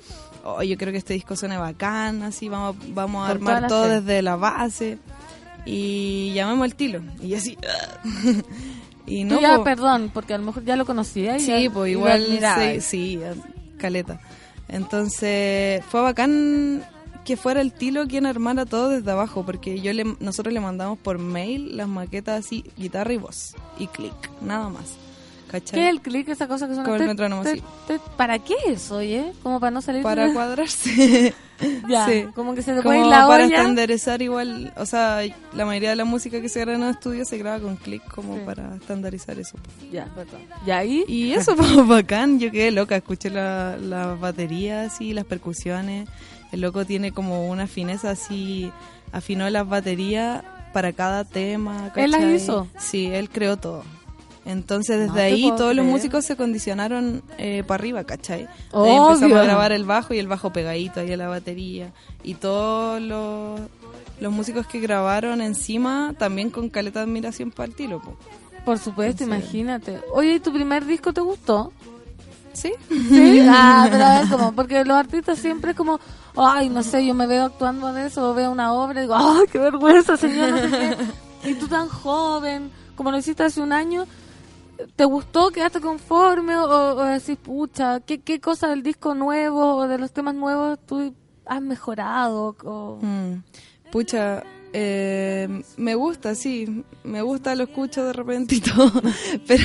oh, 0.56 0.64
yo 0.64 0.78
creo 0.78 0.92
que 0.92 0.98
este 0.98 1.14
disco 1.14 1.36
suena 1.36 1.60
bacán, 1.60 2.24
así 2.24 2.50
vamos, 2.50 2.76
vamos 2.94 3.28
a 3.28 3.32
armar 3.32 3.68
todo 3.68 3.84
fe. 3.84 4.02
desde 4.02 4.22
la 4.22 4.36
base. 4.36 4.98
Y 5.66 6.32
llamamos 6.34 6.66
al 6.66 6.76
tilo. 6.76 7.02
Y 7.22 7.34
así... 7.36 7.58
y 9.06 9.24
no, 9.24 9.36
Tú 9.36 9.42
ya, 9.42 9.58
po. 9.58 9.64
perdón, 9.64 10.12
porque 10.14 10.34
a 10.34 10.38
lo 10.38 10.46
mejor 10.46 10.64
ya 10.64 10.76
lo 10.76 10.86
conocía. 10.86 11.38
y 11.38 11.40
Sí, 11.42 11.70
pues 11.70 11.92
igual, 11.92 12.26
sí, 12.58 12.82
sí, 12.82 13.20
caleta. 13.78 14.20
Entonces, 14.68 15.84
fue 15.86 16.02
bacán 16.02 16.84
que 17.26 17.38
fuera 17.38 17.62
el 17.62 17.74
Tilo 17.74 18.08
quien 18.08 18.26
armara 18.26 18.66
todo 18.66 18.90
desde 18.90 19.12
abajo, 19.12 19.44
porque 19.46 19.82
yo 19.82 19.94
le, 19.94 20.04
nosotros 20.20 20.54
le 20.54 20.60
mandamos 20.60 20.98
por 20.98 21.20
mail 21.20 21.78
las 21.78 21.88
maquetas 21.88 22.46
así, 22.46 22.64
guitarra 22.78 23.14
y 23.14 23.18
voz, 23.18 23.56
y 23.78 23.88
clic, 23.88 24.14
nada 24.42 24.70
más. 24.70 24.96
¿Cachai? 25.50 25.80
¿Qué 25.80 25.86
es 25.88 25.90
el 25.90 26.02
clic, 26.02 26.30
esa 26.30 26.48
cosa 26.48 26.68
que 26.68 26.76
suena? 26.76 26.90
Con 26.90 27.02
el 27.02 27.08
metrónomo, 27.08 27.44
sí. 27.44 27.62
¿Para 28.18 28.38
qué 28.40 28.54
eso, 28.68 28.98
oye? 28.98 29.34
Como 29.42 29.60
para 29.60 29.72
no 29.72 29.82
salir... 29.82 30.04
Para 30.04 30.28
de- 30.28 30.34
cuadrarse. 30.34 31.34
Ya, 31.90 32.06
Sí. 32.08 32.24
como 32.36 32.56
que 32.56 32.62
se 32.62 32.74
te 32.74 32.82
puede 32.82 33.00
ir 33.02 33.06
la 33.08 33.28
para 33.28 33.44
olla. 33.44 33.58
estandarizar 33.58 34.22
igual, 34.22 34.72
o 34.78 34.86
sea, 34.86 35.20
la 35.52 35.66
mayoría 35.66 35.90
de 35.90 35.98
la 35.98 36.06
música 36.06 36.40
que 36.40 36.48
se 36.48 36.62
graba 36.62 36.76
en 36.76 36.82
los 36.86 36.92
estudios 36.92 37.28
se 37.28 37.38
graba 37.38 37.60
con 37.60 37.76
clic 37.76 38.02
como 38.16 38.36
Sí. 38.36 38.44
para 38.46 38.76
estandarizar 38.76 39.38
eso. 39.38 39.58
Ya, 39.92 40.06
perdón. 40.16 40.40
¿Y 40.66 40.72
ahí? 40.72 41.04
Y 41.06 41.34
eso 41.34 41.58
fue 41.58 41.84
bacán, 41.84 42.40
yo 42.40 42.50
quedé 42.50 42.72
loca, 42.72 42.96
escuché 42.96 43.30
la- 43.30 43.76
las 43.76 44.18
baterías 44.18 45.02
y 45.02 45.12
las 45.12 45.26
percusiones. 45.26 46.08
El 46.54 46.62
loco 46.62 46.86
tiene 46.86 47.12
como 47.12 47.50
una 47.50 47.68
fineza 47.68 48.12
así, 48.12 48.72
afinó 49.12 49.50
las 49.50 49.68
baterías 49.68 50.44
para 50.72 50.94
cada 50.94 51.26
tema. 51.26 51.92
¿Él 51.98 52.12
las 52.12 52.22
¿cachai? 52.22 52.36
hizo? 52.36 52.68
Sí, 52.78 53.08
él 53.08 53.30
creó 53.30 53.58
todo. 53.58 53.84
Entonces 54.46 55.00
desde 55.00 55.14
No 55.14 55.20
ahí 55.22 55.52
todos 55.58 55.76
los 55.76 55.86
músicos 55.86 56.26
se 56.26 56.36
condicionaron 56.36 57.22
eh, 57.38 57.64
para 57.68 57.82
arriba, 57.82 58.04
¿cachai? 58.04 58.48
Ahí 58.74 58.96
empezamos 58.96 59.38
a 59.38 59.44
grabar 59.44 59.72
el 59.72 59.84
bajo 59.86 60.14
y 60.14 60.20
el 60.20 60.28
bajo 60.28 60.52
pegadito 60.52 61.02
ahí 61.02 61.12
a 61.14 61.18
la 61.18 61.28
batería. 61.28 61.92
Y 62.24 62.36
todos 62.36 63.02
los, 63.02 63.60
los 64.20 64.32
músicos 64.32 64.66
que 64.66 64.80
grabaron 64.80 65.42
encima 65.42 66.14
también 66.18 66.50
con 66.50 66.70
caleta 66.70 67.00
de 67.00 67.04
admiración 67.06 67.52
para 67.52 67.68
el 67.68 67.76
tilo. 67.76 68.00
po. 68.02 68.16
Por 68.66 68.78
supuesto, 68.80 69.24
Entonces- 69.24 69.44
imagínate. 69.46 70.00
Oye, 70.14 70.36
¿y 70.36 70.40
tu 70.40 70.52
primer 70.54 70.86
disco 70.86 71.14
te 71.14 71.22
gustó? 71.22 71.72
Sí. 72.54 72.72
¿Sí? 72.90 73.40
Ah, 73.50 73.88
pero 73.92 74.04
a 74.04 74.20
ver, 74.20 74.30
como, 74.30 74.52
porque 74.54 74.84
los 74.86 74.98
artistas 74.98 75.38
siempre 75.40 75.72
es 75.72 75.78
como, 75.78 76.00
ay, 76.36 76.70
no 76.70 76.82
sé, 76.84 77.06
yo 77.06 77.14
me 77.14 77.28
veo 77.28 77.46
actuando 77.46 77.94
de 77.94 78.08
eso, 78.08 78.32
o 78.32 78.34
veo 78.34 78.52
una 78.52 78.74
obra 78.74 79.00
y 79.00 79.04
digo, 79.04 79.16
ay, 79.16 79.46
qué 79.52 79.60
vergüenza, 79.60 80.18
señor, 80.18 80.50
no 80.52 80.58
sé 80.60 80.70
qué. 81.42 81.50
Y 81.52 81.54
tú 81.56 81.68
tan 81.68 81.88
joven, 81.88 82.70
como 82.96 83.12
lo 83.12 83.18
hiciste 83.18 83.44
hace 83.44 83.62
un 83.62 83.72
año, 83.72 84.06
¿te 84.96 85.06
gustó? 85.06 85.50
¿Quedaste 85.52 85.80
conforme? 85.82 86.56
¿O, 86.58 86.96
o 86.96 87.04
decís, 87.04 87.38
pucha, 87.38 88.00
¿qué, 88.02 88.20
qué 88.20 88.40
cosa 88.40 88.68
del 88.70 88.84
disco 88.84 89.16
nuevo 89.16 89.76
o 89.76 89.88
de 89.88 89.98
los 89.98 90.12
temas 90.12 90.36
nuevos 90.36 90.80
tú 90.86 91.14
has 91.46 91.62
mejorado? 91.62 92.56
O... 92.64 93.00
Mm. 93.02 93.44
Pucha, 93.92 94.44
eh, 94.72 95.64
me 95.78 95.96
gusta, 95.96 96.36
sí, 96.36 96.84
me 97.04 97.22
gusta, 97.22 97.56
lo 97.56 97.64
escucho 97.64 98.06
de 98.06 98.14
repente 98.14 98.56
y 98.56 98.62
todo, 98.62 98.92
pero 99.48 99.64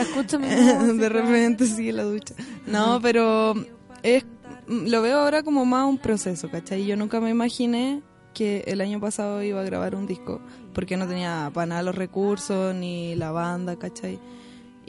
Escucho 0.00 0.38
mi 0.38 0.46
música. 0.48 0.82
de 0.94 1.08
repente 1.08 1.66
sí 1.66 1.90
en 1.90 1.96
la 1.96 2.02
ducha. 2.04 2.34
No, 2.66 3.00
pero 3.00 3.54
es 4.02 4.24
lo 4.66 5.02
veo 5.02 5.18
ahora 5.18 5.42
como 5.42 5.64
más 5.64 5.86
un 5.88 5.98
proceso, 5.98 6.50
¿cachai? 6.50 6.86
Yo 6.86 6.96
nunca 6.96 7.20
me 7.20 7.30
imaginé 7.30 8.00
que 8.32 8.64
el 8.66 8.80
año 8.80 9.00
pasado 9.00 9.42
iba 9.42 9.60
a 9.60 9.64
grabar 9.64 9.94
un 9.94 10.06
disco, 10.06 10.40
porque 10.72 10.96
no 10.96 11.06
tenía 11.06 11.50
para 11.52 11.66
nada 11.66 11.82
los 11.82 11.94
recursos, 11.94 12.74
ni 12.74 13.14
la 13.14 13.30
banda, 13.32 13.76
¿cachai? 13.76 14.18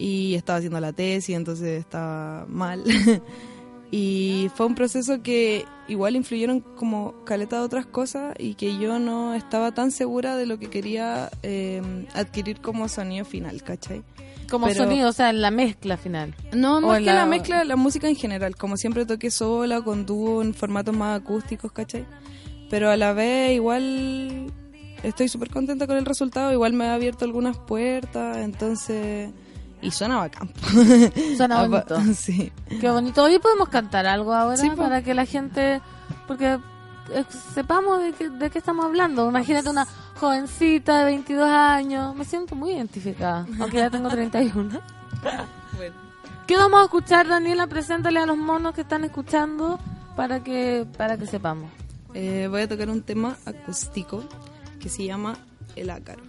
Y 0.03 0.35
estaba 0.35 0.57
haciendo 0.57 0.81
la 0.81 0.91
tesis, 0.91 1.33
entonces 1.33 1.79
estaba 1.79 2.45
mal. 2.49 2.83
y 3.89 4.51
fue 4.53 4.65
un 4.65 4.75
proceso 4.75 5.23
que 5.23 5.63
igual 5.87 6.17
influyeron 6.17 6.59
como 6.59 7.23
caleta 7.23 7.59
de 7.59 7.61
otras 7.63 7.85
cosas 7.85 8.35
y 8.37 8.55
que 8.55 8.77
yo 8.77 8.99
no 8.99 9.33
estaba 9.33 9.73
tan 9.73 9.91
segura 9.91 10.35
de 10.35 10.45
lo 10.45 10.59
que 10.59 10.69
quería 10.69 11.29
eh, 11.41 11.81
adquirir 12.13 12.59
como 12.59 12.89
sonido 12.89 13.23
final, 13.23 13.63
¿cachai? 13.63 14.03
Como 14.49 14.67
Pero- 14.67 14.83
sonido, 14.83 15.07
o 15.07 15.13
sea, 15.13 15.29
en 15.29 15.39
la 15.39 15.51
mezcla 15.51 15.95
final. 15.95 16.35
No, 16.51 16.81
más 16.81 16.99
que 16.99 17.05
la... 17.05 17.25
mezcla 17.25 17.63
la 17.63 17.77
música 17.77 18.09
en 18.09 18.17
general. 18.17 18.57
Como 18.57 18.75
siempre 18.75 19.05
toqué 19.05 19.31
sola, 19.31 19.81
con 19.83 20.05
dúo, 20.05 20.41
en 20.41 20.53
formatos 20.53 20.93
más 20.93 21.21
acústicos, 21.21 21.71
¿cachai? 21.71 22.05
Pero 22.69 22.89
a 22.89 22.97
la 22.97 23.13
vez 23.13 23.53
igual 23.53 24.51
estoy 25.01 25.29
súper 25.29 25.49
contenta 25.49 25.87
con 25.87 25.95
el 25.95 26.03
resultado. 26.03 26.51
Igual 26.51 26.73
me 26.73 26.87
ha 26.87 26.93
abierto 26.93 27.23
algunas 27.23 27.57
puertas, 27.57 28.39
entonces... 28.39 29.29
Y 29.83 29.91
suena 29.91 30.17
bacán. 30.17 30.49
Suena 31.37 31.59
Ah, 31.59 31.67
bonito. 31.67 31.99
Sí. 32.15 32.51
Qué 32.79 32.89
bonito. 32.89 33.23
Hoy 33.23 33.37
podemos 33.39 33.69
cantar 33.69 34.05
algo 34.07 34.33
ahora 34.33 34.57
Sí, 34.57 34.69
po. 34.69 34.77
para 34.77 35.03
que 35.03 35.13
la 35.13 35.25
gente, 35.25 35.81
porque 36.27 36.57
eh, 37.11 37.25
sepamos 37.53 38.01
de 38.01 38.13
qué, 38.13 38.29
de 38.29 38.49
qué 38.49 38.59
estamos 38.59 38.85
hablando. 38.85 39.27
Imagínate 39.27 39.69
una 39.69 39.85
jovencita 40.19 40.99
de 40.99 41.05
22 41.05 41.49
años. 41.49 42.15
Me 42.15 42.23
siento 42.25 42.55
muy 42.55 42.71
identificada, 42.71 43.45
aunque 43.59 43.77
ya 43.77 43.89
tengo 43.89 44.09
31. 44.09 44.79
¿Qué 46.47 46.57
vamos 46.57 46.81
a 46.81 46.83
escuchar, 46.83 47.27
Daniela? 47.27 47.67
Preséntale 47.67 48.19
a 48.19 48.25
los 48.25 48.37
monos 48.37 48.73
que 48.73 48.81
están 48.81 49.03
escuchando 49.03 49.79
para 50.15 50.43
que 50.43 50.85
para 50.97 51.17
que 51.17 51.25
sepamos. 51.25 51.69
Eh, 52.13 52.47
voy 52.49 52.61
a 52.61 52.67
tocar 52.67 52.89
un 52.89 53.01
tema 53.01 53.37
acústico 53.45 54.23
que 54.79 54.87
se 54.89 55.05
llama 55.05 55.35
El 55.75 55.89
Ácaro. 55.89 56.21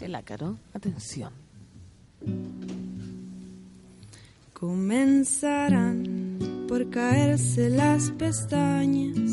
El 0.00 0.14
ácaro, 0.14 0.56
atención. 0.74 1.32
Comenzarán 4.52 6.38
por 6.66 6.90
caerse 6.90 7.70
las 7.70 8.10
pestañas, 8.10 9.30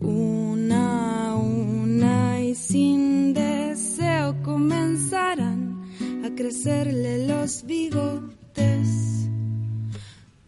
una 0.00 1.30
a 1.30 1.36
una 1.36 2.40
y 2.40 2.54
sin 2.54 3.34
deseo 3.34 4.40
comenzarán 4.42 5.82
a 6.24 6.30
crecerle 6.36 7.26
los 7.26 7.64
bigotes. 7.66 9.28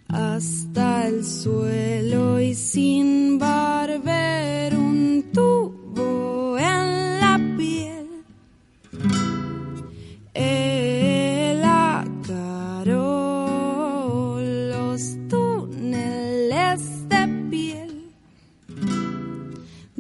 Hasta 0.09 1.09
el 1.09 1.25
suelo 1.25 2.41
y 2.41 2.55
sin 2.55 3.39
barber 3.41 4.77
un 4.77 5.31
tubo 5.33 6.57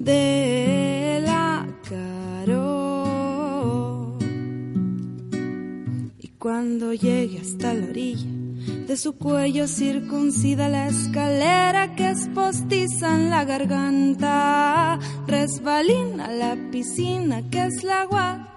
del 0.04 1.26
ácaro. 1.26 2.58
Y 6.18 6.28
cuando 6.38 6.92
llegue 6.92 7.40
hasta 7.40 7.74
la 7.74 7.88
orilla 7.88 8.30
de 8.86 8.96
su 8.96 9.16
cuello 9.16 9.66
circuncida 9.66 10.68
la 10.68 10.88
escalera 10.88 11.94
que 11.96 12.10
es 12.10 12.28
postiza 12.34 13.14
en 13.14 13.30
la 13.30 13.44
garganta, 13.44 14.98
resbalina 15.26 16.28
la 16.28 16.56
piscina 16.70 17.42
que 17.50 17.64
es 17.64 17.82
la 17.82 18.04
guata 18.04 18.54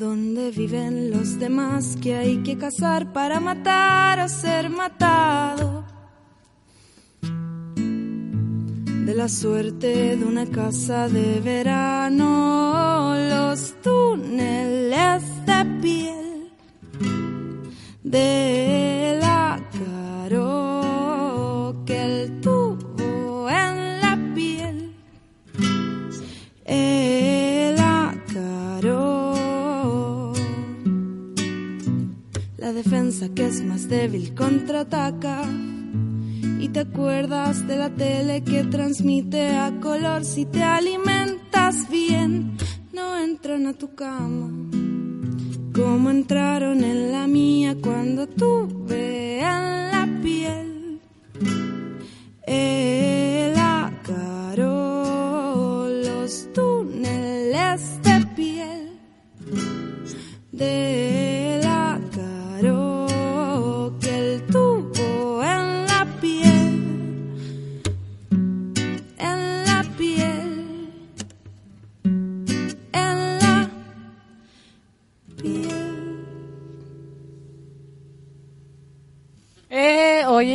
donde 0.00 0.50
viven 0.50 1.10
los 1.10 1.38
demás 1.38 1.96
que 2.00 2.16
hay 2.16 2.42
que 2.42 2.56
cazar 2.56 3.12
para 3.12 3.38
matar 3.38 4.20
o 4.20 4.28
ser 4.28 4.70
matado. 4.70 5.79
De 9.10 9.16
la 9.16 9.28
suerte 9.28 10.16
de 10.16 10.24
una 10.24 10.46
casa 10.46 11.08
de 11.08 11.40
verano, 11.40 13.16
los 13.16 13.74
túneles 13.82 15.24
de 15.46 15.64
piel 15.82 16.52
del 18.04 19.20
ácaro 19.24 20.62
que 21.84 22.04
él 22.04 22.40
tuvo 22.40 23.50
en 23.50 24.00
la 24.00 24.16
piel. 24.32 24.94
El 26.64 27.76
ácaro. 27.80 29.32
La 32.58 32.72
defensa 32.72 33.28
que 33.34 33.46
es 33.46 33.60
más 33.64 33.88
débil 33.88 34.36
contraataca. 34.36 35.42
Y 36.58 36.68
te 36.68 36.80
acuerdas 36.80 37.66
de 37.66 37.76
la 37.76 37.90
tele 37.90 38.42
que 38.42 38.64
transmite 38.64 39.56
a 39.56 39.72
color 39.80 40.24
si 40.24 40.46
te 40.46 40.62
alimentas 40.62 41.88
bien. 41.90 42.56
No 42.92 43.18
entran 43.18 43.66
a 43.66 43.72
tu 43.72 43.94
cama 43.94 44.50
como 45.74 46.10
entraron 46.10 46.82
en 46.84 47.12
la 47.12 47.26
mía 47.26 47.76
cuando 47.80 48.26
tuve 48.26 49.38
en 49.38 49.90
la 49.90 50.08
piel 50.22 51.00
el 52.46 53.09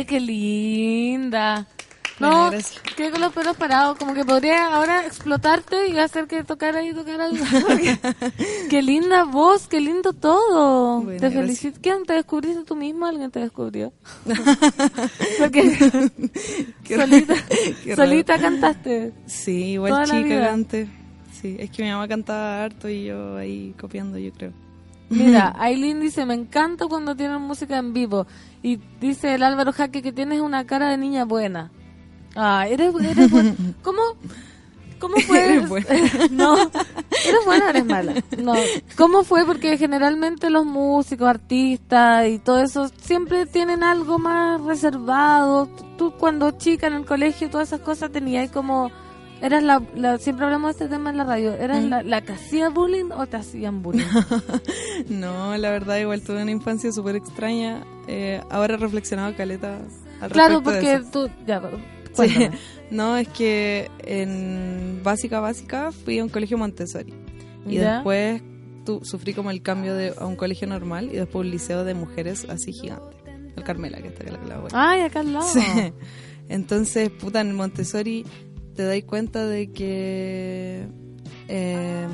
qué 0.06 0.20
linda. 0.20 1.66
No, 2.18 2.50
qué 2.96 3.10
con 3.10 3.20
los 3.20 3.32
pelos 3.32 3.56
parados. 3.56 3.98
Como 3.98 4.14
que 4.14 4.24
podría 4.24 4.74
ahora 4.74 5.04
explotarte 5.04 5.88
y 5.88 5.98
hacer 5.98 6.26
que 6.26 6.44
tocara 6.44 6.82
y 6.82 6.94
tocara. 6.94 7.28
qué 8.70 8.82
linda 8.82 9.24
voz, 9.24 9.68
qué 9.68 9.80
lindo 9.80 10.14
todo. 10.14 11.02
Bueno, 11.02 11.20
te 11.20 11.30
felicito. 11.30 11.78
¿Quién 11.82 12.04
te 12.04 12.14
descubriste 12.14 12.64
tú 12.64 12.74
mismo? 12.74 13.04
¿Alguien 13.04 13.30
te 13.30 13.40
descubrió? 13.40 13.92
Porque 15.38 15.76
Qué 16.84 16.96
solita, 16.96 17.34
solita 17.94 18.38
cantaste. 18.38 19.12
Sí, 19.26 19.72
igual 19.72 20.04
chica 20.06 20.40
cante. 20.40 20.88
Sí, 21.38 21.56
es 21.58 21.70
que 21.70 21.82
mi 21.82 21.90
mamá 21.90 22.08
cantaba 22.08 22.64
harto 22.64 22.88
y 22.88 23.04
yo 23.04 23.36
ahí 23.36 23.74
copiando, 23.78 24.16
yo 24.16 24.32
creo. 24.32 24.65
Mira, 25.08 25.54
Aileen 25.58 26.00
dice, 26.00 26.26
me 26.26 26.34
encanta 26.34 26.86
cuando 26.86 27.14
tienen 27.14 27.40
música 27.42 27.78
en 27.78 27.92
vivo. 27.92 28.26
Y 28.62 28.80
dice 29.00 29.34
el 29.34 29.42
Álvaro 29.42 29.72
Jaque 29.72 30.02
que 30.02 30.12
tienes 30.12 30.40
una 30.40 30.66
cara 30.66 30.90
de 30.90 30.98
niña 30.98 31.24
buena. 31.24 31.70
Ah, 32.34 32.66
eres, 32.68 32.94
eres 32.94 33.30
buena. 33.30 33.54
¿Cómo? 33.82 34.00
¿Cómo 34.98 35.16
fue? 35.18 35.44
Eres 35.44 35.68
buena. 35.68 35.86
no, 36.30 36.56
eres 36.56 37.44
buena 37.44 37.66
o 37.66 37.68
eres 37.68 37.84
mala. 37.84 38.14
No, 38.38 38.54
¿cómo 38.96 39.24
fue? 39.24 39.44
Porque 39.44 39.76
generalmente 39.76 40.50
los 40.50 40.64
músicos, 40.64 41.28
artistas 41.28 42.28
y 42.28 42.38
todo 42.38 42.62
eso 42.62 42.90
siempre 43.00 43.46
tienen 43.46 43.82
algo 43.82 44.18
más 44.18 44.60
reservado. 44.62 45.68
Tú 45.98 46.12
cuando 46.18 46.50
chica 46.52 46.86
en 46.86 46.94
el 46.94 47.04
colegio, 47.04 47.50
todas 47.50 47.68
esas 47.68 47.80
cosas 47.80 48.10
tenías 48.10 48.50
como... 48.50 48.90
Eras 49.42 49.62
la, 49.62 49.82
la- 49.94 50.18
siempre 50.18 50.44
hablamos 50.46 50.68
de 50.76 50.84
este 50.84 50.94
tema 50.94 51.10
en 51.10 51.18
la 51.18 51.24
radio. 51.24 51.52
¿Eras 51.54 51.84
la, 51.84 52.02
la 52.02 52.22
que 52.22 52.32
hacía 52.32 52.70
bullying 52.70 53.10
o 53.12 53.26
te 53.26 53.36
hacían 53.36 53.82
bullying? 53.82 54.04
No, 55.08 55.56
la 55.56 55.70
verdad, 55.70 55.98
igual 55.98 56.22
tuve 56.22 56.42
una 56.42 56.50
infancia 56.50 56.90
súper 56.92 57.16
extraña. 57.16 57.84
Eh, 58.08 58.40
ahora 58.50 58.74
he 58.74 58.76
reflexionado 58.78 59.34
caleta 59.36 59.80
al 60.20 60.30
Claro, 60.30 60.58
de 60.58 60.62
porque 60.64 60.92
eso. 60.94 61.10
tú... 61.10 61.30
Ya, 61.46 61.62
Sí. 62.14 62.48
No, 62.90 63.16
es 63.16 63.26
que 63.28 63.90
en 64.04 65.00
básica 65.02 65.40
básica 65.40 65.90
fui 65.92 66.18
a 66.20 66.22
un 66.22 66.30
colegio 66.30 66.56
Montessori 66.56 67.12
y 67.66 67.74
Ya. 67.74 67.94
después 67.96 68.40
tu, 68.84 69.04
sufrí 69.04 69.34
como 69.34 69.50
el 69.50 69.60
cambio 69.60 69.94
de 69.94 70.14
a 70.16 70.24
un 70.24 70.36
colegio 70.36 70.68
normal 70.68 71.10
y 71.12 71.16
después 71.16 71.44
un 71.44 71.50
liceo 71.50 71.82
de 71.84 71.94
mujeres 71.94 72.46
así 72.48 72.72
gigante. 72.72 73.16
El 73.56 73.64
Carmela, 73.64 74.00
que 74.00 74.08
está 74.08 74.22
acá 74.22 74.38
la 74.46 74.54
abuela. 74.54 74.90
Ay, 74.90 75.00
acá 75.00 75.20
al 75.20 75.32
lado. 75.32 75.46
Sí. 75.46 75.60
Entonces, 76.48 77.10
puta, 77.10 77.40
en 77.40 77.54
Montessori 77.56 78.24
te 78.76 78.84
dais 78.84 79.04
cuenta 79.04 79.46
de 79.46 79.72
que 79.72 80.86
eh, 81.48 82.06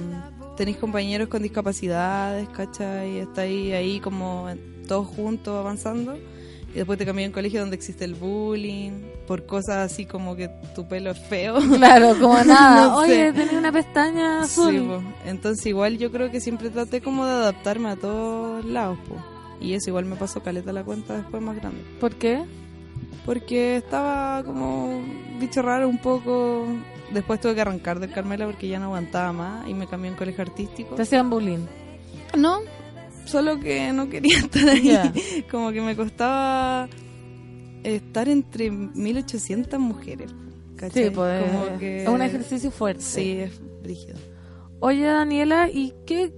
tenéis 0.56 0.76
compañeros 0.78 1.28
con 1.28 1.42
discapacidades, 1.42 2.48
¿cachai? 2.50 3.16
Y 3.16 3.18
estáis 3.18 3.74
ahí 3.74 4.00
como 4.00 4.48
todos 4.88 5.06
juntos 5.08 5.58
avanzando. 5.58 6.16
Y 6.74 6.76
después 6.76 6.98
te 6.98 7.04
cambias 7.04 7.26
a 7.26 7.28
un 7.28 7.34
colegio 7.34 7.60
donde 7.60 7.76
existe 7.76 8.06
el 8.06 8.14
bullying, 8.14 8.92
por 9.26 9.44
cosas 9.44 9.92
así 9.92 10.06
como 10.06 10.34
que 10.36 10.48
tu 10.74 10.88
pelo 10.88 11.10
es 11.10 11.18
feo. 11.18 11.58
Claro, 11.76 12.14
como 12.18 12.34
nada. 12.44 12.86
No 12.86 12.96
Oye, 12.98 13.30
sé. 13.30 13.32
tenía 13.34 13.58
una 13.58 13.70
pestaña 13.72 14.40
azul. 14.42 14.72
Sí, 14.72 14.78
po. 14.80 15.02
Entonces 15.26 15.66
igual 15.66 15.98
yo 15.98 16.10
creo 16.10 16.30
que 16.30 16.40
siempre 16.40 16.70
traté 16.70 17.02
como 17.02 17.26
de 17.26 17.32
adaptarme 17.32 17.90
a 17.90 17.96
todos 17.96 18.64
lados, 18.64 18.98
po. 19.06 19.16
Y 19.60 19.74
eso 19.74 19.90
igual 19.90 20.06
me 20.06 20.16
pasó 20.16 20.42
caleta 20.42 20.72
la 20.72 20.82
cuenta 20.82 21.14
después 21.18 21.42
más 21.42 21.56
grande. 21.56 21.82
¿Por 22.00 22.14
qué? 22.14 22.42
Porque 23.26 23.76
estaba 23.76 24.42
como 24.44 25.00
bicho 25.38 25.62
raro 25.62 25.88
un 25.88 25.98
poco. 25.98 26.66
Después 27.12 27.40
tuve 27.40 27.54
que 27.54 27.60
arrancar 27.60 28.00
del 28.00 28.10
Carmela 28.10 28.46
porque 28.46 28.68
ya 28.68 28.78
no 28.78 28.86
aguantaba 28.86 29.32
más 29.32 29.68
y 29.68 29.74
me 29.74 29.86
cambié 29.86 30.08
a 30.08 30.12
un 30.12 30.18
colegio 30.18 30.42
artístico. 30.42 30.94
Te 30.94 31.02
hacían 31.02 31.28
bullying. 31.30 31.66
No, 32.36 32.60
solo 33.26 33.60
que 33.60 33.92
no 33.92 34.08
quería 34.08 34.38
estar 34.38 34.68
ahí. 34.68 35.44
Como 35.50 35.70
que 35.72 35.82
me 35.82 35.94
costaba 35.94 36.88
estar 37.84 38.28
entre 38.28 38.70
1800 38.70 39.78
mujeres. 39.78 40.34
¿cachai? 40.76 41.04
Sí, 41.04 41.10
pues, 41.10 41.44
Como 41.50 41.78
que- 41.78 42.02
es 42.04 42.08
un 42.08 42.22
ejercicio 42.22 42.70
fuerte. 42.70 43.02
Sí, 43.02 43.32
es 43.32 43.60
rígido. 43.82 44.16
Oye, 44.80 45.04
Daniela, 45.04 45.68
¿y 45.70 45.94
qué? 46.06 46.32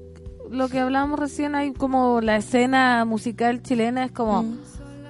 Lo 0.50 0.68
que 0.68 0.78
hablábamos 0.80 1.18
recién, 1.18 1.54
hay 1.54 1.72
como 1.72 2.20
la 2.20 2.36
escena 2.36 3.04
musical 3.06 3.62
chilena 3.62 4.04
es 4.04 4.12
como 4.12 4.42
Mm. 4.42 4.58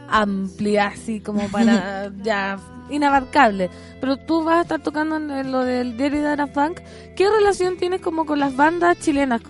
Amplia, 0.09 0.89
así 0.89 1.21
como 1.21 1.49
para 1.49 2.13
ya 2.23 2.59
inabarcable. 2.91 3.71
Pero 4.01 4.17
tú 4.17 4.45
vas 4.45 4.59
a 4.59 4.63
estar 4.63 4.81
tocando 4.81 5.17
en, 5.17 5.53
lo 5.53 5.65
del 5.65 5.97
Diario 5.97 6.23
de 6.23 6.29
Ana. 6.29 6.49
¿Qué 7.17 7.29
relación 7.31 7.77
tienes 7.77 8.01
como 8.01 8.27
con 8.27 8.39
las 8.39 8.57
bandas 8.57 8.99
chilenas? 8.99 9.43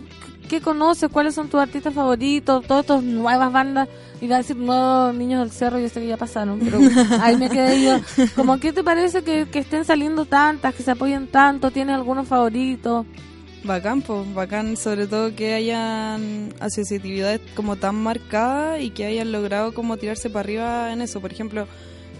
¿Qué 0.49 0.61
conoces? 0.61 1.11
¿Cuáles 1.11 1.35
son 1.35 1.49
tus 1.49 1.61
artistas 1.61 1.95
favoritos? 1.95 2.67
Todas 2.67 2.83
estas 2.83 3.03
nuevas 3.03 3.53
bandas. 3.53 3.89
Iba 4.21 4.37
a 4.37 4.39
decir 4.39 4.57
nuevos 4.57 5.15
niños 5.15 5.41
del 5.41 5.51
cerro, 5.51 5.79
yo 5.79 5.89
sé 5.89 6.01
que 6.01 6.07
ya 6.07 6.17
pasaron, 6.17 6.59
pero 6.61 6.79
ahí 7.21 7.37
me 7.37 7.51
quedé 7.51 7.83
yo. 7.83 8.27
Como, 8.37 8.59
¿qué 8.59 8.73
te 8.73 8.83
parece 8.83 9.23
que, 9.23 9.47
que 9.51 9.59
estén 9.59 9.85
saliendo 9.85 10.25
tantas, 10.25 10.75
que 10.75 10.83
se 10.83 10.93
apoyen 10.93 11.27
tanto? 11.27 11.71
¿Tienes 11.71 11.95
algunos 11.95 12.29
favoritos? 12.29 13.05
Bacán, 13.65 14.03
pues, 14.03 14.35
bacán, 14.35 14.77
sobre 14.77 15.07
todo 15.07 15.35
que 15.35 15.55
hayan 15.55 16.53
asociatividades 16.61 17.41
como 17.55 17.77
tan 17.77 17.95
marcadas 17.97 18.83
y 18.83 18.91
que 18.91 19.07
hayan 19.07 19.33
logrado 19.33 19.73
como 19.73 19.97
tirarse 19.97 20.29
para 20.29 20.41
arriba 20.41 20.93
en 20.93 21.01
eso. 21.01 21.21
Por 21.21 21.33
ejemplo, 21.33 21.67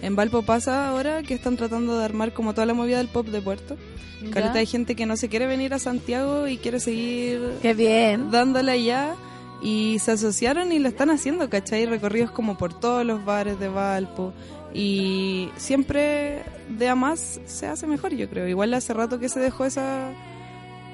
en 0.01 0.15
Valpo 0.15 0.41
pasa 0.41 0.87
ahora 0.89 1.21
que 1.21 1.35
están 1.35 1.55
tratando 1.55 1.99
de 1.99 2.03
armar 2.03 2.33
como 2.33 2.53
toda 2.53 2.65
la 2.65 2.73
movida 2.73 2.97
del 2.97 3.09
pop 3.09 3.27
de 3.27 3.41
Puerto. 3.41 3.77
Ya. 4.23 4.31
Caleta 4.31 4.59
hay 4.59 4.65
gente 4.65 4.95
que 4.95 5.05
no 5.05 5.17
se 5.17 5.29
quiere 5.29 5.45
venir 5.45 5.73
a 5.75 5.79
Santiago 5.79 6.47
y 6.47 6.57
quiere 6.57 6.79
seguir 6.79 7.53
Qué 7.61 7.75
bien. 7.75 8.31
dándole 8.31 8.71
allá 8.71 9.13
y 9.61 9.99
se 9.99 10.11
asociaron 10.13 10.71
y 10.71 10.79
lo 10.79 10.89
están 10.89 11.11
haciendo, 11.11 11.47
¿cachai? 11.49 11.85
Recorridos 11.85 12.31
como 12.31 12.57
por 12.57 12.73
todos 12.79 13.05
los 13.05 13.23
bares 13.23 13.59
de 13.59 13.67
Valpo 13.67 14.33
y 14.73 15.49
siempre 15.57 16.43
de 16.77 16.89
a 16.89 16.95
más 16.95 17.39
se 17.45 17.67
hace 17.67 17.85
mejor, 17.85 18.15
yo 18.15 18.27
creo. 18.29 18.47
Igual 18.47 18.73
hace 18.73 18.93
rato 18.93 19.19
que 19.19 19.29
se 19.29 19.39
dejó 19.39 19.65
esa 19.65 20.11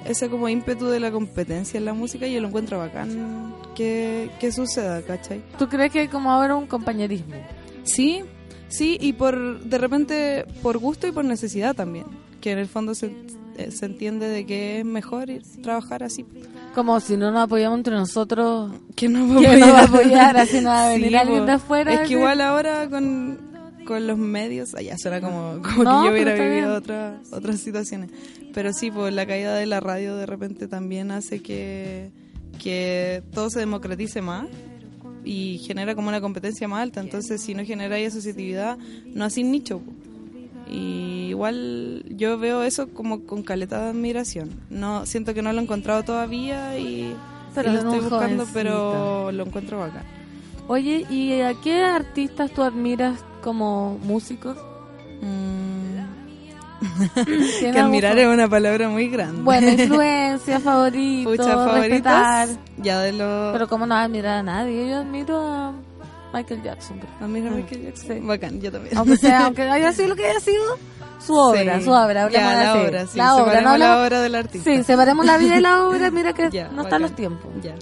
ese 0.05 0.29
como 0.29 0.49
ímpetu 0.49 0.87
de 0.87 0.99
la 0.99 1.11
competencia 1.11 1.77
en 1.77 1.85
la 1.85 1.93
música 1.93 2.27
y 2.27 2.33
yo 2.33 2.41
lo 2.41 2.47
encuentro 2.47 2.77
bacán 2.79 3.53
que, 3.75 4.29
que 4.39 4.51
suceda, 4.51 5.01
¿cachai? 5.01 5.41
¿Tú 5.57 5.67
crees 5.69 5.91
que 5.91 5.99
hay 6.01 6.07
como 6.07 6.31
ahora 6.31 6.55
un 6.55 6.67
compañerismo? 6.67 7.35
Sí, 7.83 8.21
sí, 8.67 8.97
y 8.99 9.13
por 9.13 9.61
de 9.61 9.77
repente 9.77 10.45
por 10.61 10.77
gusto 10.77 11.07
y 11.07 11.11
por 11.11 11.25
necesidad 11.25 11.75
también, 11.75 12.05
que 12.41 12.51
en 12.51 12.59
el 12.59 12.67
fondo 12.67 12.93
se, 12.95 13.13
eh, 13.57 13.71
se 13.71 13.85
entiende 13.85 14.27
de 14.27 14.45
que 14.45 14.79
es 14.79 14.85
mejor 14.85 15.29
ir- 15.29 15.43
trabajar 15.61 16.03
así. 16.03 16.25
Como 16.75 16.99
si 17.01 17.17
no 17.17 17.31
nos 17.31 17.43
apoyamos 17.43 17.77
entre 17.79 17.95
nosotros. 17.95 18.71
¿Quién 18.95 19.11
nos 19.13 19.29
va 19.29 19.35
a 19.35 19.39
¿Quién 19.43 19.59
nos 19.59 19.69
va 19.73 19.79
a 19.81 19.83
apoyar? 19.83 20.37
Así 20.37 20.61
no 20.61 20.69
va 20.69 20.85
a 20.85 20.89
venir 20.93 21.09
Sí, 21.09 21.15
alguien 21.15 21.45
de 21.45 21.51
afuera. 21.51 21.93
Es 21.93 22.07
que 22.07 22.13
igual 22.13 22.39
ahora 22.41 22.89
con, 22.89 23.50
con 23.91 24.07
los 24.07 24.17
medios, 24.17 24.73
allá 24.73 24.97
suena 24.97 25.19
como, 25.19 25.61
como 25.61 25.83
No, 25.83 26.03
que 26.03 26.07
yo 26.07 26.13
hubiera 26.13 26.33
vivido 26.33 26.75
otra, 26.75 27.19
otras 27.29 27.59
situaciones. 27.59 28.09
Pero 28.53 28.71
sí, 28.71 28.89
pues 28.89 29.13
la 29.13 29.25
caída 29.25 29.53
de 29.53 29.65
la 29.65 29.81
radio 29.81 30.15
de 30.15 30.25
repente 30.25 30.69
también 30.69 31.11
hace 31.11 31.41
que, 31.41 32.09
que 32.63 33.21
todo 33.33 33.49
se 33.49 33.59
democratice 33.59 34.21
más 34.21 34.47
y 35.25 35.57
genera 35.57 35.93
como 35.93 36.07
una 36.07 36.21
competencia 36.21 36.69
más 36.69 36.83
alta. 36.83 37.01
Entonces, 37.01 37.41
si 37.41 37.53
no 37.53 37.65
generáis 37.65 38.07
asociatividad, 38.07 38.77
no 39.07 39.25
hacéis 39.25 39.47
nicho. 39.47 39.81
Y 40.69 41.27
igual 41.31 42.05
yo 42.07 42.37
veo 42.37 42.63
eso 42.63 42.87
como 42.93 43.25
con 43.25 43.43
caleta 43.43 43.83
de 43.83 43.89
admiración. 43.89 44.51
No 44.69 45.05
siento 45.05 45.33
que 45.33 45.41
no 45.41 45.51
lo 45.51 45.59
he 45.59 45.63
encontrado 45.63 46.03
todavía 46.03 46.79
y, 46.79 47.13
Pero 47.53 47.71
y 47.71 47.73
lo 47.73 47.79
estoy 47.79 47.99
buscando, 47.99 48.47
pero 48.53 49.33
lo 49.33 49.43
encuentro 49.45 49.79
bacán. 49.79 50.20
Oye, 50.71 51.05
¿y 51.09 51.41
a 51.41 51.53
qué 51.55 51.83
artistas 51.83 52.49
tú 52.51 52.63
admiras 52.63 53.19
como 53.43 53.97
músicos? 54.03 54.55
que 57.59 57.77
admirar 57.77 58.17
es 58.17 58.25
una 58.27 58.47
palabra 58.47 58.87
muy 58.87 59.09
grande. 59.09 59.41
Bueno, 59.43 59.69
influencia, 59.83 60.59
favorito, 60.61 61.29
Pucha, 61.29 61.43
favoritos. 61.43 61.81
respetar. 61.89 62.47
Ya 62.77 62.99
de 63.01 63.11
los. 63.11 63.51
Pero 63.53 63.67
como 63.67 63.85
no 63.85 63.95
admirar 63.95 64.37
a 64.39 64.43
nadie, 64.43 64.89
yo 64.89 64.97
admiro 64.99 65.39
a 65.45 65.73
Michael 66.33 66.63
Jackson. 66.63 66.99
¿Admiro 67.19 67.47
a 67.49 67.51
Mm, 67.51 67.55
Michael 67.57 67.81
Jackson? 67.83 68.07
sí. 68.15 68.19
Bacán, 68.25 68.61
yo 68.61 68.71
también. 68.71 68.97
Aunque 68.97 69.17
sea, 69.17 69.45
aunque 69.47 69.63
haya 69.63 69.91
sido 69.91 70.07
lo 70.07 70.15
que 70.15 70.25
haya 70.25 70.39
sido, 70.39 70.77
su 71.19 71.35
obra, 71.35 71.79
Sí. 71.79 71.83
su 71.85 71.91
obra. 71.91 72.29
Ya, 72.31 72.41
la 72.55 72.71
así. 72.71 72.79
obra, 72.87 73.05
sí, 73.07 73.17
La 73.17 73.35
obra, 73.35 73.55
no 73.61 73.61
la 73.61 73.71
hablamos- 73.93 74.05
obra 74.07 74.21
del 74.21 74.35
artista. 74.35 74.71
Sí, 74.71 74.83
separemos 74.83 75.25
la 75.25 75.37
vida 75.37 75.57
y 75.57 75.61
la 75.61 75.83
obra, 75.85 76.09
mira 76.11 76.33
que 76.33 76.49
Ya, 76.49 76.63
no 76.69 76.69
bacán. 76.77 76.85
están 76.85 77.01
los 77.03 77.11
tiempos. 77.15 77.51
Ya. 77.61 77.75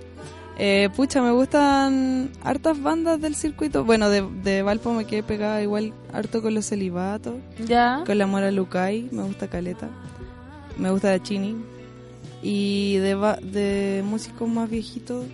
Eh, 0.61 0.89
pucha, 0.93 1.21
me 1.21 1.31
gustan 1.31 2.31
hartas 2.43 2.81
bandas 2.81 3.21
del 3.21 3.33
circuito. 3.33 3.85
Bueno, 3.85 4.09
de, 4.09 4.27
de 4.43 4.61
Valpo 4.61 4.91
me 4.91 5.05
quedé 5.05 5.23
pegada 5.23 5.61
igual 5.61 5.93
harto 6.11 6.41
con 6.41 6.53
los 6.53 6.67
celibatos. 6.67 7.35
Ya. 7.65 8.03
Con 8.05 8.17
la 8.17 8.27
Mora 8.27 8.51
Lucay, 8.51 9.07
me 9.13 9.23
gusta 9.23 9.47
Caleta. 9.47 9.87
Me 10.77 10.91
gusta 10.91 11.17
Chini. 11.23 11.55
Y 12.43 12.97
de, 12.97 13.15
de 13.41 14.03
músicos 14.05 14.49
más 14.49 14.69
viejitos. 14.69 15.25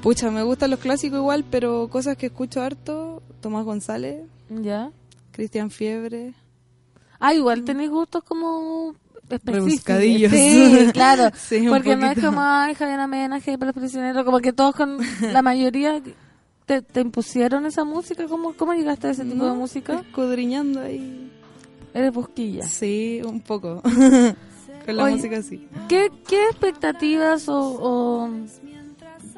Pucha, 0.00 0.30
me 0.30 0.44
gustan 0.44 0.70
los 0.70 0.78
clásicos 0.78 1.18
igual, 1.18 1.44
pero 1.50 1.88
cosas 1.88 2.16
que 2.16 2.26
escucho 2.26 2.62
harto. 2.62 3.24
Tomás 3.40 3.64
González. 3.64 4.22
Ya. 4.48 4.92
Cristian 5.32 5.72
Fiebre. 5.72 6.34
Ah, 7.18 7.34
igual 7.34 7.64
tenéis 7.64 7.90
gustos 7.90 8.22
como. 8.22 8.94
Rebuscadillos. 9.28 10.32
Sí, 10.32 10.88
claro. 10.92 11.30
Sí, 11.36 11.66
Porque 11.68 11.96
no 11.96 12.10
es 12.10 12.20
como, 12.20 12.40
ay, 12.40 12.74
Javier 12.74 12.98
Javier 12.98 13.58
para 13.58 13.72
los 13.72 13.74
prisioneros, 13.74 14.24
como 14.24 14.40
que 14.40 14.52
todos 14.52 14.74
con 14.74 14.98
la 15.20 15.42
mayoría 15.42 16.00
te, 16.66 16.82
te 16.82 17.00
impusieron 17.00 17.66
esa 17.66 17.84
música. 17.84 18.26
¿Cómo, 18.26 18.52
¿Cómo 18.54 18.74
llegaste 18.74 19.08
a 19.08 19.10
ese 19.10 19.24
tipo 19.24 19.36
No, 19.36 19.52
de 19.52 19.58
música? 19.58 19.94
Escudriñando 20.00 20.80
ahí. 20.80 21.32
Eres 21.94 22.12
bosquilla. 22.12 22.66
Sí, 22.66 23.22
un 23.24 23.40
poco. 23.40 23.80
con 24.86 24.96
la 24.96 25.04
Oye, 25.04 25.14
música 25.16 25.42
sí. 25.42 25.66
¿Qué, 25.88 26.10
qué 26.28 26.44
expectativas 26.50 27.48
o, 27.48 27.58
o 27.58 28.30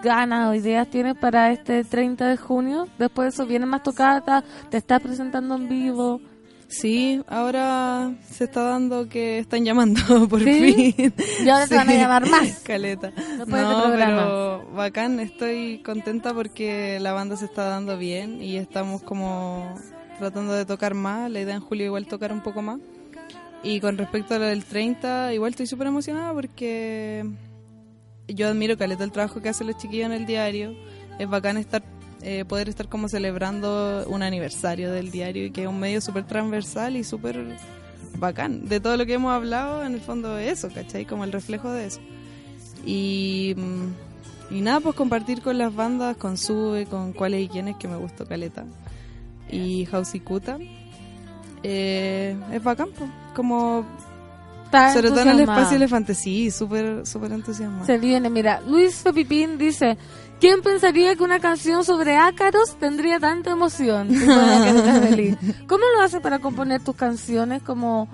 ganas 0.02 0.48
o 0.50 0.54
ideas 0.54 0.88
tienes 0.90 1.16
para 1.16 1.52
este 1.52 1.84
30 1.84 2.26
de 2.26 2.36
junio? 2.36 2.88
Después 2.98 3.26
de 3.26 3.28
eso 3.30 3.46
vienen 3.46 3.68
más 3.68 3.82
tocatas, 3.82 4.44
te 4.70 4.76
estás 4.78 5.00
presentando 5.00 5.54
en 5.56 5.68
vivo. 5.68 6.20
Sí, 6.68 7.22
ahora 7.28 8.12
se 8.30 8.44
está 8.44 8.62
dando 8.62 9.08
que 9.08 9.38
están 9.38 9.64
llamando 9.64 10.00
por 10.28 10.44
¿Sí? 10.44 10.94
fin. 10.94 11.14
Y 11.44 11.48
ahora 11.48 11.66
te 11.66 11.74
van 11.74 11.88
a 11.88 11.94
llamar 11.94 12.28
más. 12.28 12.60
Caleta. 12.64 13.10
De 13.10 13.46
no, 13.46 13.84
este 13.84 13.96
pero 13.96 14.70
bacán, 14.74 15.18
estoy 15.18 15.78
contenta 15.82 16.34
porque 16.34 17.00
la 17.00 17.12
banda 17.12 17.36
se 17.36 17.46
está 17.46 17.64
dando 17.64 17.96
bien 17.96 18.42
y 18.42 18.58
estamos 18.58 19.02
como 19.02 19.74
tratando 20.18 20.52
de 20.52 20.66
tocar 20.66 20.92
más. 20.92 21.30
La 21.30 21.40
idea 21.40 21.54
en 21.54 21.62
julio 21.62 21.86
igual 21.86 22.06
tocar 22.06 22.32
un 22.32 22.42
poco 22.42 22.60
más. 22.60 22.78
Y 23.62 23.80
con 23.80 23.96
respecto 23.96 24.34
a 24.34 24.38
lo 24.38 24.44
del 24.44 24.64
30, 24.64 25.32
igual 25.32 25.50
estoy 25.50 25.66
súper 25.66 25.86
emocionada 25.86 26.32
porque 26.34 27.24
yo 28.28 28.46
admiro 28.46 28.76
caleta 28.76 29.04
el 29.04 29.10
trabajo 29.10 29.40
que 29.40 29.48
hacen 29.48 29.66
los 29.68 29.78
chiquillos 29.78 30.06
en 30.06 30.12
el 30.12 30.26
diario. 30.26 30.74
Es 31.18 31.28
bacán 31.28 31.56
estar 31.56 31.82
eh, 32.22 32.44
poder 32.44 32.68
estar 32.68 32.88
como 32.88 33.08
celebrando 33.08 34.04
un 34.08 34.22
aniversario 34.22 34.92
del 34.92 35.10
diario 35.10 35.46
y 35.46 35.50
que 35.50 35.62
es 35.62 35.68
un 35.68 35.78
medio 35.78 36.00
súper 36.00 36.24
transversal 36.24 36.96
y 36.96 37.04
súper 37.04 37.56
bacán. 38.16 38.68
De 38.68 38.80
todo 38.80 38.96
lo 38.96 39.06
que 39.06 39.14
hemos 39.14 39.32
hablado, 39.32 39.84
en 39.84 39.94
el 39.94 40.00
fondo 40.00 40.36
es 40.38 40.58
eso, 40.58 40.74
¿cachai? 40.74 41.04
Como 41.04 41.24
el 41.24 41.32
reflejo 41.32 41.70
de 41.70 41.86
eso. 41.86 42.00
Y, 42.84 43.54
mm, 43.56 44.54
y 44.56 44.60
nada, 44.60 44.80
pues 44.80 44.94
compartir 44.94 45.42
con 45.42 45.58
las 45.58 45.74
bandas, 45.74 46.16
con 46.16 46.36
Sube, 46.36 46.86
con 46.86 47.12
cuáles 47.12 47.44
y 47.44 47.48
quiénes 47.48 47.76
que 47.76 47.86
me 47.88 47.96
gustó 47.96 48.26
Caleta. 48.26 48.64
Y 49.50 49.86
House 49.86 50.14
y 50.14 50.20
Kuta. 50.20 50.58
Eh, 51.62 52.36
es 52.52 52.62
bacán, 52.62 52.88
pues. 52.96 53.10
Como... 53.34 53.84
Sobre 54.92 55.08
todo 55.08 55.22
en 55.22 55.28
el 55.28 55.40
espacio 55.40 55.76
elefante, 55.76 56.14
sí, 56.14 56.50
súper, 56.50 57.06
súper 57.06 57.32
entusiasmado. 57.32 57.86
Se 57.86 57.96
viene, 57.96 58.28
mira, 58.28 58.60
Luis 58.60 59.00
Pepipín 59.02 59.56
dice, 59.56 59.96
¿quién 60.40 60.62
pensaría 60.62 61.14
que 61.16 61.22
una 61.22 61.40
canción 61.40 61.84
sobre 61.84 62.16
ácaros 62.16 62.76
tendría 62.78 63.18
tanta 63.20 63.50
emoción? 63.50 64.08
Feliz. 64.10 65.36
¿Cómo 65.68 65.84
lo 65.96 66.02
haces 66.02 66.20
para 66.20 66.38
componer 66.38 66.82
tus 66.82 66.96
canciones? 66.96 67.62
Como 67.62 68.08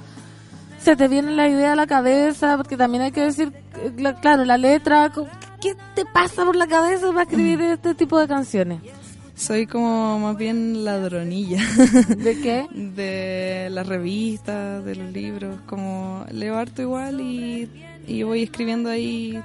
se 0.82 0.96
te 0.96 1.08
viene 1.08 1.32
la 1.32 1.48
idea 1.48 1.72
a 1.72 1.76
la 1.76 1.86
cabeza, 1.86 2.56
porque 2.56 2.76
también 2.76 3.04
hay 3.04 3.12
que 3.12 3.22
decir, 3.22 3.52
la- 3.96 4.14
claro, 4.20 4.44
la 4.44 4.58
letra, 4.58 5.10
¿qué 5.60 5.74
te 5.94 6.04
pasa 6.04 6.44
por 6.44 6.56
la 6.56 6.66
cabeza 6.66 7.08
para 7.08 7.22
escribir 7.22 7.60
este 7.62 7.94
tipo 7.94 8.18
de 8.18 8.28
canciones? 8.28 8.80
Soy 9.36 9.66
como 9.66 10.18
más 10.20 10.36
bien 10.36 10.84
ladronilla. 10.84 11.58
¿De 12.16 12.38
qué? 12.40 12.66
De 12.74 13.68
las 13.70 13.84
revistas, 13.86 14.84
de 14.84 14.94
los 14.94 15.10
libros. 15.12 15.58
Como 15.66 16.24
leo 16.30 16.56
harto 16.56 16.82
igual 16.82 17.20
y, 17.20 17.68
y 18.06 18.22
voy 18.22 18.44
escribiendo 18.44 18.90
ahí. 18.90 19.42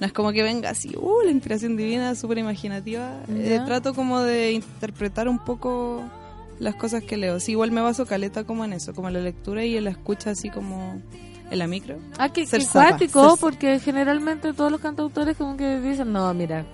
No 0.00 0.06
es 0.06 0.12
como 0.12 0.32
que 0.32 0.42
venga 0.42 0.70
así, 0.70 0.94
uh, 0.96 1.22
la 1.24 1.30
inspiración 1.30 1.76
divina, 1.76 2.14
súper 2.14 2.38
imaginativa. 2.38 3.20
Eh, 3.28 3.60
trato 3.66 3.94
como 3.94 4.20
de 4.20 4.52
interpretar 4.52 5.28
un 5.28 5.40
poco 5.40 6.04
las 6.60 6.76
cosas 6.76 7.02
que 7.02 7.16
leo. 7.16 7.40
Sí, 7.40 7.52
igual 7.52 7.72
me 7.72 7.80
baso 7.80 8.06
caleta 8.06 8.44
como 8.44 8.64
en 8.64 8.72
eso, 8.72 8.94
como 8.94 9.08
en 9.08 9.14
la 9.14 9.20
lectura 9.20 9.64
y 9.64 9.76
en 9.76 9.84
la 9.84 9.90
escucha 9.90 10.30
así 10.30 10.50
como 10.50 11.02
en 11.50 11.58
la 11.58 11.66
micro. 11.66 11.96
Ah, 12.18 12.28
que, 12.28 12.46
que 12.46 12.66
cuático, 12.66 13.36
porque 13.40 13.80
generalmente 13.80 14.52
todos 14.52 14.70
los 14.70 14.80
cantautores 14.80 15.36
como 15.36 15.56
que 15.56 15.80
dicen, 15.80 16.12
no, 16.12 16.32
mira, 16.34 16.64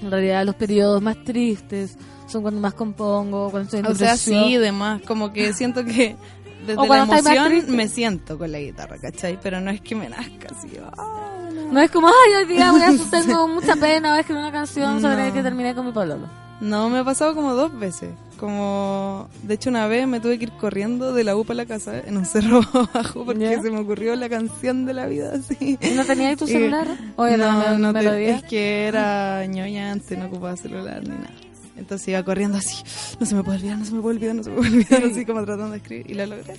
En 0.00 0.10
realidad 0.10 0.44
los 0.44 0.54
periodos 0.54 1.02
más 1.02 1.22
tristes 1.24 1.96
son 2.26 2.42
cuando 2.42 2.60
más 2.60 2.74
compongo, 2.74 3.50
cuando 3.50 3.64
estoy 3.64 3.80
en 3.80 3.86
O 3.86 3.94
sea, 3.94 4.16
sí, 4.16 4.56
demás. 4.56 5.02
Como 5.02 5.32
que 5.32 5.52
siento 5.52 5.84
que 5.84 6.16
desde 6.66 6.80
O 6.80 6.86
la 6.86 7.02
emoción 7.02 7.76
me 7.76 7.88
siento 7.88 8.38
con 8.38 8.52
la 8.52 8.58
guitarra, 8.58 8.98
¿cachai? 8.98 9.38
Pero 9.42 9.60
no 9.60 9.70
es 9.70 9.80
que 9.80 9.94
me 9.94 10.08
nazca 10.08 10.48
así. 10.50 10.68
ah, 10.96 11.33
No 11.72 11.80
es 11.80 11.90
como, 11.90 12.08
ay, 12.08 12.34
hoy 12.38 12.44
día 12.46 12.70
voy 12.70 12.82
a 12.82 12.92
tengo 13.10 13.48
mucha 13.48 13.76
pena, 13.76 14.10
voy 14.10 14.18
a 14.18 14.20
escribir 14.20 14.42
una 14.42 14.52
canción 14.52 15.00
sobre 15.00 15.28
No. 15.28 15.34
que 15.34 15.42
terminé 15.42 15.74
con 15.74 15.86
mi 15.86 15.92
pololo. 15.92 16.26
No, 16.60 16.88
me 16.88 16.98
ha 16.98 17.04
pasado 17.04 17.34
como 17.34 17.54
dos 17.54 17.76
veces. 17.78 18.10
Como, 18.38 19.28
de 19.42 19.54
hecho, 19.54 19.70
una 19.70 19.86
vez 19.86 20.06
me 20.06 20.20
tuve 20.20 20.38
que 20.38 20.44
ir 20.44 20.52
corriendo 20.52 21.12
de 21.12 21.24
la 21.24 21.36
U 21.36 21.44
para 21.44 21.56
la 21.58 21.66
casa 21.66 21.98
en 21.98 22.16
un 22.16 22.24
cerro 22.26 22.60
abajo 22.72 23.24
porque 23.24 23.40
¿Ya? 23.50 23.60
se 23.62 23.70
me 23.70 23.78
ocurrió 23.80 24.14
la 24.16 24.28
canción 24.28 24.84
de 24.86 24.92
la 24.94 25.06
vida 25.06 25.32
así. 25.34 25.78
¿Y 25.80 25.90
no 25.90 26.04
tenías 26.04 26.36
tu 26.36 26.46
celular? 26.46 26.86
¿O 27.16 27.26
era 27.26 27.52
no, 27.52 27.58
una 27.76 27.92
no 27.92 27.92
te- 27.92 28.30
es 28.30 28.42
que 28.44 28.86
era 28.86 29.44
ñoña 29.46 29.92
antes, 29.92 30.18
no 30.18 30.26
ocupaba 30.26 30.56
celular 30.56 31.02
ni 31.02 31.10
nada. 31.10 31.30
Entonces 31.76 32.06
iba 32.08 32.22
corriendo 32.22 32.56
así, 32.58 32.84
no 33.18 33.26
se 33.26 33.34
me 33.34 33.42
puede 33.42 33.58
olvidar, 33.58 33.78
no 33.78 33.84
se 33.84 33.92
me 33.92 34.00
puede 34.00 34.16
olvidar, 34.16 34.36
no 34.36 34.42
se 34.44 34.50
me 34.50 34.56
puede 34.56 34.70
olvidar, 34.70 35.04
así 35.04 35.26
como 35.26 35.44
tratando 35.44 35.70
de 35.72 35.78
escribir. 35.78 36.08
Y 36.10 36.14
la 36.14 36.26
logré. 36.26 36.54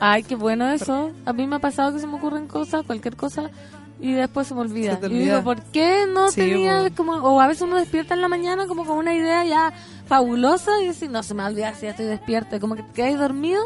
Ay, 0.00 0.22
qué 0.22 0.36
bueno 0.36 0.70
eso. 0.70 1.10
A 1.26 1.32
mí 1.34 1.46
me 1.46 1.56
ha 1.56 1.58
pasado 1.58 1.92
que 1.92 1.98
se 2.00 2.06
me 2.06 2.14
ocurren 2.14 2.46
cosas, 2.46 2.82
cualquier 2.86 3.14
cosa, 3.14 3.50
y 4.06 4.12
después 4.12 4.46
se 4.46 4.54
me 4.54 4.60
olvida. 4.60 4.98
Se 5.00 5.06
Y 5.06 5.18
digo. 5.20 5.42
¿por 5.42 5.60
qué 5.62 6.04
no 6.12 6.30
Sí, 6.30 6.40
tenía 6.42 6.90
como... 6.94 7.12
O 7.14 7.40
a 7.40 7.46
veces 7.46 7.62
uno 7.62 7.76
despierta 7.76 8.14
en 8.14 8.20
la 8.20 8.28
mañana 8.28 8.66
como 8.66 8.84
con 8.84 8.98
una 8.98 9.14
idea 9.14 9.44
ya 9.44 9.72
fabulosa 10.06 10.70
y 10.82 10.88
dice, 10.88 11.08
no, 11.08 11.22
se 11.22 11.32
me 11.34 11.42
va 11.42 11.46
a 11.48 11.50
olvidar 11.50 11.74
si 11.74 11.82
ya 11.82 11.90
estoy 11.90 12.06
despierta. 12.06 12.60
Como 12.60 12.74
que 12.76 12.82
te 12.82 12.92
quedas 12.92 13.18
dormido 13.18 13.62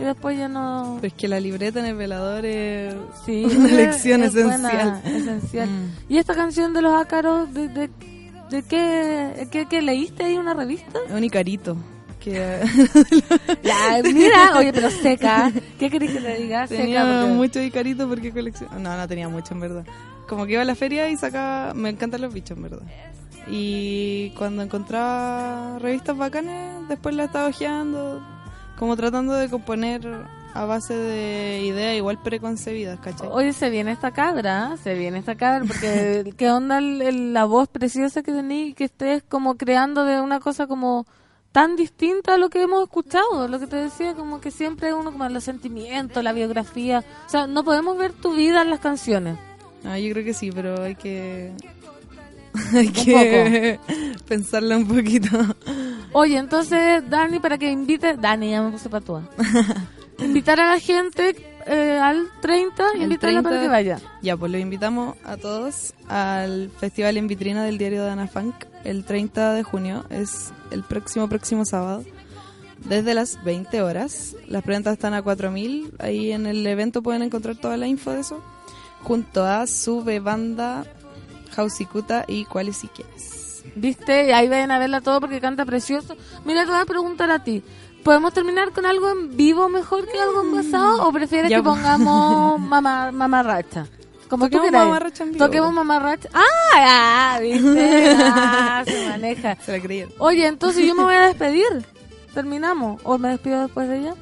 y 0.00 0.04
después 0.04 0.38
ya 0.38 0.48
no... 0.48 0.98
Pero 1.00 1.08
es 1.08 1.14
que 1.14 1.26
la 1.28 1.40
libreta 1.40 1.80
en 1.80 1.86
el 1.86 1.96
velador 1.96 2.46
es 2.46 2.94
Sí, 3.26 3.44
una 3.56 3.66
es- 3.66 3.72
lección 3.72 4.22
es 4.22 4.32
buena, 4.34 4.54
esencial. 4.68 5.02
esencial. 5.04 5.68
Mm. 5.68 5.90
¿Y 6.08 6.18
esta 6.18 6.34
canción 6.34 6.72
de 6.72 6.82
los 6.82 6.94
ácaros, 7.00 7.52
de, 7.52 7.68
de, 7.68 7.90
de 8.50 8.62
qué, 8.62 9.48
qué, 9.50 9.66
qué 9.68 9.82
leíste 9.82 10.22
ahí 10.24 10.34
en 10.34 10.40
una 10.40 10.54
revista? 10.54 10.98
Un 11.10 11.24
icarito. 11.24 11.76
Que 12.20 12.60
Ya, 13.62 14.02
mira, 14.02 14.58
oye, 14.58 14.72
pero 14.72 14.90
seca. 14.90 15.50
¿Qué 15.78 15.88
querés 15.90 16.10
que 16.12 16.20
te 16.20 16.36
diga? 16.36 16.66
tenía 16.66 17.02
seca. 17.02 17.20
porque- 17.22 17.34
mucho 17.34 17.62
icarito 17.62 18.08
porque 18.08 18.30
coleccionaba. 18.32 18.78
No, 18.78 18.96
no 18.96 19.08
tenía 19.08 19.28
mucho 19.28 19.54
en 19.54 19.60
verdad. 19.60 19.84
Como 20.28 20.46
que 20.46 20.52
iba 20.52 20.62
a 20.62 20.64
la 20.66 20.74
feria 20.74 21.08
y 21.10 21.16
sacaba. 21.16 21.72
Me 21.74 21.88
encantan 21.88 22.20
los 22.20 22.32
bichos 22.32 22.56
en 22.56 22.62
verdad. 22.62 22.82
Y 23.48 24.30
cuando 24.36 24.62
encontraba 24.62 25.78
revistas 25.78 26.16
bacanes, 26.16 26.88
después 26.88 27.14
las 27.14 27.26
estaba 27.26 27.48
hojeando. 27.48 28.22
Como 28.78 28.96
tratando 28.96 29.34
de 29.34 29.48
componer 29.48 30.06
a 30.52 30.64
base 30.64 30.94
de 30.94 31.62
ideas 31.64 31.96
igual 31.96 32.18
preconcebidas, 32.22 32.98
¿cachai? 33.00 33.28
Oye, 33.30 33.52
se 33.52 33.70
viene 33.70 33.92
esta 33.92 34.10
cabra, 34.10 34.76
se 34.82 34.94
viene 34.94 35.18
esta 35.18 35.36
cabra, 35.36 35.64
porque 35.66 36.32
qué 36.36 36.50
onda 36.50 36.78
el- 36.78 37.02
el- 37.02 37.32
la 37.32 37.44
voz 37.44 37.68
preciosa 37.68 38.22
que 38.22 38.32
tenés 38.32 38.68
y 38.70 38.74
que 38.74 38.84
estés 38.84 39.22
como 39.22 39.56
creando 39.56 40.04
de 40.04 40.20
una 40.20 40.40
cosa 40.40 40.66
como 40.66 41.06
tan 41.52 41.76
distinta 41.76 42.34
a 42.34 42.38
lo 42.38 42.48
que 42.48 42.62
hemos 42.62 42.82
escuchado, 42.82 43.48
lo 43.48 43.58
que 43.58 43.66
te 43.66 43.76
decía, 43.76 44.14
como 44.14 44.40
que 44.40 44.50
siempre 44.50 44.94
uno 44.94 45.12
como 45.12 45.28
los 45.28 45.44
sentimientos, 45.44 46.22
la 46.22 46.32
biografía, 46.32 47.04
o 47.26 47.28
sea, 47.28 47.46
no 47.46 47.64
podemos 47.64 47.98
ver 47.98 48.12
tu 48.12 48.34
vida 48.34 48.62
en 48.62 48.70
las 48.70 48.80
canciones. 48.80 49.36
Ah, 49.84 49.98
yo 49.98 50.12
creo 50.12 50.24
que 50.24 50.34
sí, 50.34 50.50
pero 50.52 50.82
hay 50.82 50.94
que. 50.94 51.52
hay 52.74 52.88
que 52.88 53.80
pensarla 54.28 54.76
un 54.76 54.86
poquito. 54.86 55.28
Oye, 56.12 56.36
entonces, 56.36 57.08
Dani, 57.08 57.38
para 57.40 57.58
que 57.58 57.70
invite, 57.70 58.16
Dani, 58.16 58.50
ya 58.50 58.62
me 58.62 58.70
puse 58.70 58.88
patúa, 58.88 59.28
invitar 60.22 60.60
a 60.60 60.70
la 60.70 60.80
gente 60.80 61.36
eh, 61.66 61.98
al 62.02 62.28
30, 62.40 62.84
El 62.94 63.02
invitarla 63.02 63.42
para 63.42 63.56
30, 63.56 63.62
que 63.62 63.68
vaya. 63.68 64.00
Ya, 64.22 64.36
pues 64.36 64.50
los 64.52 64.60
invitamos 64.60 65.16
a 65.24 65.36
todos 65.36 65.94
al 66.08 66.70
Festival 66.78 67.16
en 67.16 67.26
Vitrina 67.26 67.64
del 67.64 67.78
Diario 67.78 68.04
de 68.04 68.10
Ana 68.10 68.26
Funk 68.26 68.54
el 68.84 69.04
30 69.04 69.54
de 69.54 69.62
junio. 69.62 70.04
Es 70.10 70.52
el 70.70 70.82
próximo, 70.82 71.28
próximo 71.28 71.64
sábado. 71.64 72.04
Desde 72.78 73.14
las 73.14 73.42
20 73.44 73.82
horas. 73.82 74.36
Las 74.46 74.62
preventas 74.62 74.94
están 74.94 75.14
a 75.14 75.22
4.000. 75.22 75.92
Ahí 75.98 76.32
en 76.32 76.46
el 76.46 76.66
evento 76.66 77.02
pueden 77.02 77.22
encontrar 77.22 77.56
toda 77.56 77.76
la 77.76 77.86
info 77.86 78.10
de 78.10 78.20
eso. 78.20 78.42
Junto 79.02 79.44
a 79.44 79.66
su 79.66 80.02
banda 80.22 80.84
Jausicuta 81.52 82.24
y 82.26 82.44
Cuáles 82.44 82.78
si 82.78 82.88
quieres. 82.88 83.64
¿Viste? 83.74 84.28
Y 84.28 84.32
ahí 84.32 84.48
vayan 84.48 84.70
a 84.70 84.78
verla 84.78 85.00
todo 85.00 85.20
porque 85.20 85.40
canta 85.40 85.64
precioso. 85.64 86.16
Mira, 86.44 86.64
te 86.64 86.70
voy 86.70 86.80
a 86.80 86.86
preguntar 86.86 87.30
a 87.30 87.44
ti. 87.44 87.62
¿Podemos 88.04 88.32
terminar 88.32 88.72
con 88.72 88.86
algo 88.86 89.10
en 89.10 89.36
vivo 89.36 89.68
mejor 89.68 90.06
que 90.06 90.18
algo 90.18 90.42
en 90.42 90.52
pasado? 90.54 91.06
¿O 91.06 91.12
prefieres 91.12 91.50
Ya, 91.50 91.58
que 91.58 91.62
pongamos 91.62 92.58
mamá, 92.60 93.10
mamarracha? 93.12 93.86
Como 94.28 94.44
tú 94.46 94.52
Toquemos 94.58 94.70
quieras. 94.70 94.86
mamarracha 94.86 95.24
en 95.24 95.32
vivo. 95.32 95.44
Toquemos 95.44 95.72
mamarracha. 95.72 96.28
¡Ah! 96.32 97.34
ya, 97.36 97.40
¿Viste? 97.40 98.16
Ah, 98.18 98.82
se 98.86 99.08
maneja. 99.08 99.56
Se 99.60 99.72
la. 99.72 100.08
Oye, 100.18 100.46
entonces 100.46 100.86
yo 100.86 100.94
me 100.94 101.02
voy 101.02 101.14
a 101.14 101.20
despedir. 101.26 101.66
¿Terminamos? 102.32 103.00
¿O 103.04 103.18
me 103.18 103.30
despido 103.30 103.62
después 103.62 103.88
de 103.88 103.98
ella? 103.98 104.14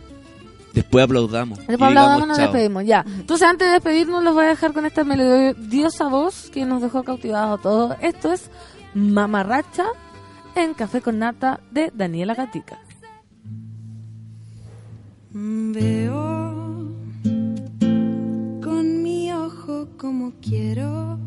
Después 0.72 1.04
aplaudamos. 1.04 1.58
Después 1.58 1.78
y 1.78 1.88
digamos 1.88 1.98
hablamos, 2.06 2.28
nos 2.28 2.36
chao. 2.38 2.46
despedimos, 2.46 2.84
ya. 2.86 3.04
Entonces, 3.06 3.46
antes 3.48 3.68
de 3.68 3.72
despedirnos, 3.74 4.22
los 4.24 4.32
voy 4.34 4.44
a 4.46 4.48
dejar 4.48 4.72
con 4.72 4.86
esta 4.86 5.04
melodiosa 5.04 6.08
voz 6.08 6.50
que 6.50 6.64
nos 6.64 6.80
dejó 6.80 7.02
cautivados 7.04 7.58
a 7.58 7.62
todos. 7.62 7.96
Esto 8.00 8.32
es 8.32 8.50
Mamarracha 8.94 9.84
en 10.54 10.72
Café 10.74 11.00
con 11.02 11.18
Nata 11.18 11.60
de 11.70 11.92
Daniela 11.94 12.34
Gatica. 12.34 12.78
Veo 15.32 16.92
con 18.62 19.02
mi 19.02 19.32
ojo 19.32 19.88
como 19.96 20.32
quiero 20.40 21.18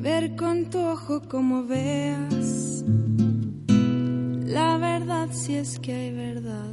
ver 0.00 0.34
con 0.36 0.70
tu 0.70 0.78
ojo 0.78 1.22
como 1.28 1.64
veas 1.64 2.84
la 4.46 4.78
verdad 4.78 5.28
si 5.32 5.56
es 5.56 5.78
que 5.78 5.92
hay 5.92 6.12
verdad. 6.12 6.72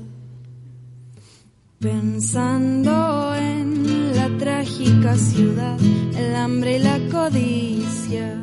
Pensando 1.79 3.35
en 3.35 4.15
la 4.15 4.29
trágica 4.37 5.17
ciudad, 5.17 5.77
el 6.17 6.35
hambre 6.35 6.77
y 6.77 6.79
la 6.79 6.97
codicia. 7.11 8.41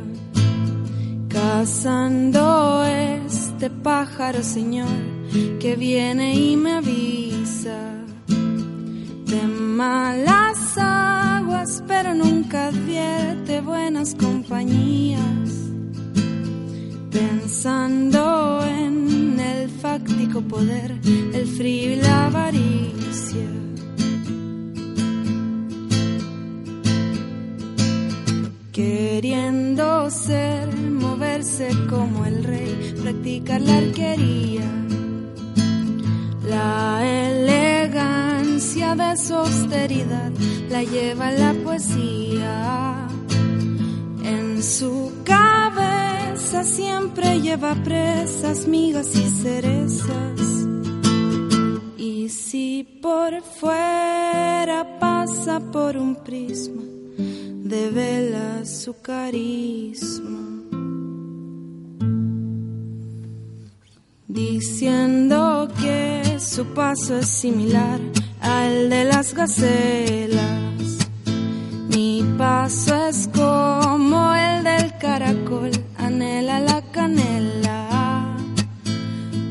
Cazando 1.29 2.85
este 2.85 3.71
pájaro, 3.71 4.43
Señor, 4.43 4.89
que 5.61 5.77
viene 5.77 6.35
y 6.35 6.57
me 6.57 6.73
avisa 6.73 8.01
de 8.27 9.43
malas 9.47 10.77
aguas, 10.77 11.83
pero 11.87 12.15
nunca 12.15 12.69
advierte 12.69 13.61
buenas 13.61 14.15
compañías. 14.15 15.51
Pensando 17.11 18.61
en 18.65 19.39
el 19.39 19.69
fáctico 19.69 20.41
poder, 20.43 20.99
el 21.33 21.47
frío 21.47 21.93
y 21.93 21.97
la 21.97 22.27
avaricia. 22.27 23.47
Queriendo 28.73 30.11
ser, 30.11 30.75
moverse 30.77 31.69
como 31.89 32.25
el 32.25 32.43
rey, 32.43 32.95
practicar 33.03 33.61
la 33.61 33.77
arquería. 33.77 34.90
La 36.51 37.01
elegancia 37.29 38.97
de 38.97 39.17
su 39.17 39.35
austeridad 39.37 40.33
la 40.69 40.83
lleva 40.83 41.31
la 41.31 41.55
poesía. 41.63 43.07
En 44.25 44.61
su 44.61 45.13
cabeza 45.23 46.65
siempre 46.65 47.41
lleva 47.41 47.77
presas, 47.85 48.67
migas 48.67 49.15
y 49.15 49.29
cerezas. 49.31 50.41
Y 51.97 52.29
si 52.31 52.99
por 53.01 53.43
fuera 53.43 54.99
pasa 54.99 55.61
por 55.61 55.97
un 55.97 56.17
prisma, 56.17 56.83
devela 57.63 58.65
su 58.65 59.01
carisma. 59.01 60.41
Diciendo 64.27 65.69
que 65.81 66.20
su 66.41 66.65
paso 66.67 67.19
es 67.19 67.29
similar 67.29 68.01
al 68.41 68.89
de 68.89 69.05
las 69.05 69.35
gacelas. 69.35 70.41
Mi 71.89 72.25
paso 72.39 72.95
es 73.09 73.29
como 73.29 74.35
el 74.35 74.65
del 74.65 74.97
caracol, 74.99 75.71
anhela 75.99 76.61
la 76.61 76.83
canela. 76.93 78.37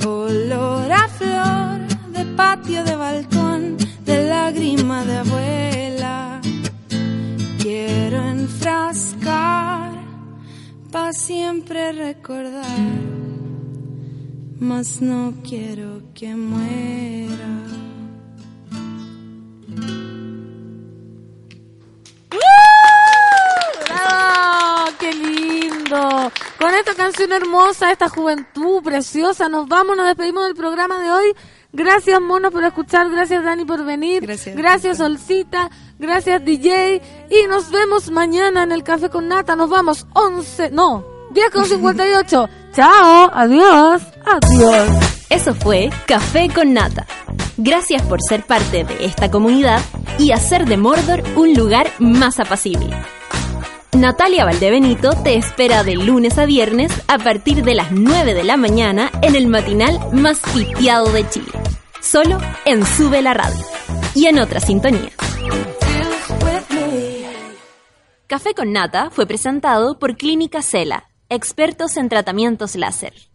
Olor 0.06 0.92
a 0.92 1.08
flor 1.10 1.80
de 2.14 2.26
patio 2.36 2.84
de 2.84 2.96
balcón, 2.96 3.78
de 4.06 4.28
lágrima 4.28 5.06
de 5.06 5.18
abuela. 5.18 6.42
Quiero 7.60 8.18
enfrascar 8.30 9.92
pa' 10.92 11.14
siempre 11.14 11.92
recordar, 11.92 12.66
mas 14.60 15.02
no 15.02 15.34
quiero 15.48 16.02
que 16.14 16.36
muera. 16.36 17.48
¡Bravo! 23.86 24.92
¡Qué 25.00 25.14
lindo! 25.14 26.32
Con 26.60 26.74
esta 26.74 26.94
canción 26.94 27.32
hermosa, 27.32 27.92
esta 27.92 28.10
juventud 28.10 28.84
preciosa, 28.84 29.48
nos 29.48 29.68
vamos, 29.68 29.96
nos 29.96 30.08
despedimos 30.08 30.46
del 30.46 30.56
programa 30.56 31.00
de 31.00 31.12
hoy. 31.12 31.36
Gracias, 31.72 32.20
Mono, 32.20 32.52
por 32.52 32.64
escuchar. 32.64 33.10
Gracias, 33.10 33.44
Dani, 33.44 33.64
por 33.64 33.86
venir. 33.86 34.24
Gracias. 34.24 34.56
Gracias, 34.56 34.98
Solcita. 34.98 35.70
Gracias, 36.00 36.44
DJ. 36.44 37.02
Y 37.30 37.48
nos 37.48 37.70
vemos 37.72 38.10
mañana 38.12 38.64
en 38.64 38.72
el 38.72 38.84
Café 38.84 39.10
con 39.10 39.28
Nata. 39.28 39.56
Nos 39.56 39.70
vamos 39.70 40.08
11, 40.14 40.72
no, 40.72 41.19
10 41.32 41.50
con 41.52 41.66
58. 41.66 42.50
Chao, 42.74 43.32
adiós, 43.34 44.02
adiós. 44.26 44.90
Eso 45.30 45.54
fue 45.54 45.90
Café 46.08 46.50
con 46.54 46.74
Nata. 46.74 47.06
Gracias 47.58 48.02
por 48.04 48.20
ser 48.22 48.46
parte 48.46 48.84
de 48.84 49.06
esta 49.06 49.30
comunidad 49.30 49.82
y 50.18 50.32
hacer 50.32 50.66
de 50.66 50.78
Mordor 50.78 51.24
un 51.36 51.54
lugar 51.54 51.92
más 52.00 52.40
apacible. 52.40 52.96
Natalia 53.92 54.46
Valdebenito 54.46 55.12
te 55.24 55.36
espera 55.36 55.84
de 55.84 55.96
lunes 55.96 56.38
a 56.38 56.46
viernes 56.46 56.92
a 57.08 57.18
partir 57.18 57.64
de 57.64 57.76
las 57.76 57.92
9 57.92 58.34
de 58.34 58.44
la 58.44 58.56
mañana 58.56 59.12
en 59.22 59.36
el 59.36 59.48
matinal 59.48 60.00
más 60.14 60.40
pitiado 60.54 61.12
de 61.12 61.28
Chile. 61.30 61.52
Solo 62.00 62.38
en 62.66 62.86
Sube 62.86 63.22
la 63.22 63.34
Radio 63.34 63.66
y 64.16 64.28
en 64.28 64.40
otra 64.40 64.60
sintonía. 64.60 65.12
Café 68.28 68.54
con 68.54 68.72
Nata 68.72 69.10
fue 69.10 69.26
presentado 69.26 69.98
por 69.98 70.16
Clínica 70.16 70.62
Cela, 70.62 71.09
expertos 71.30 71.96
en 71.98 72.10
tratamientos 72.10 72.76
láser. 72.76 73.30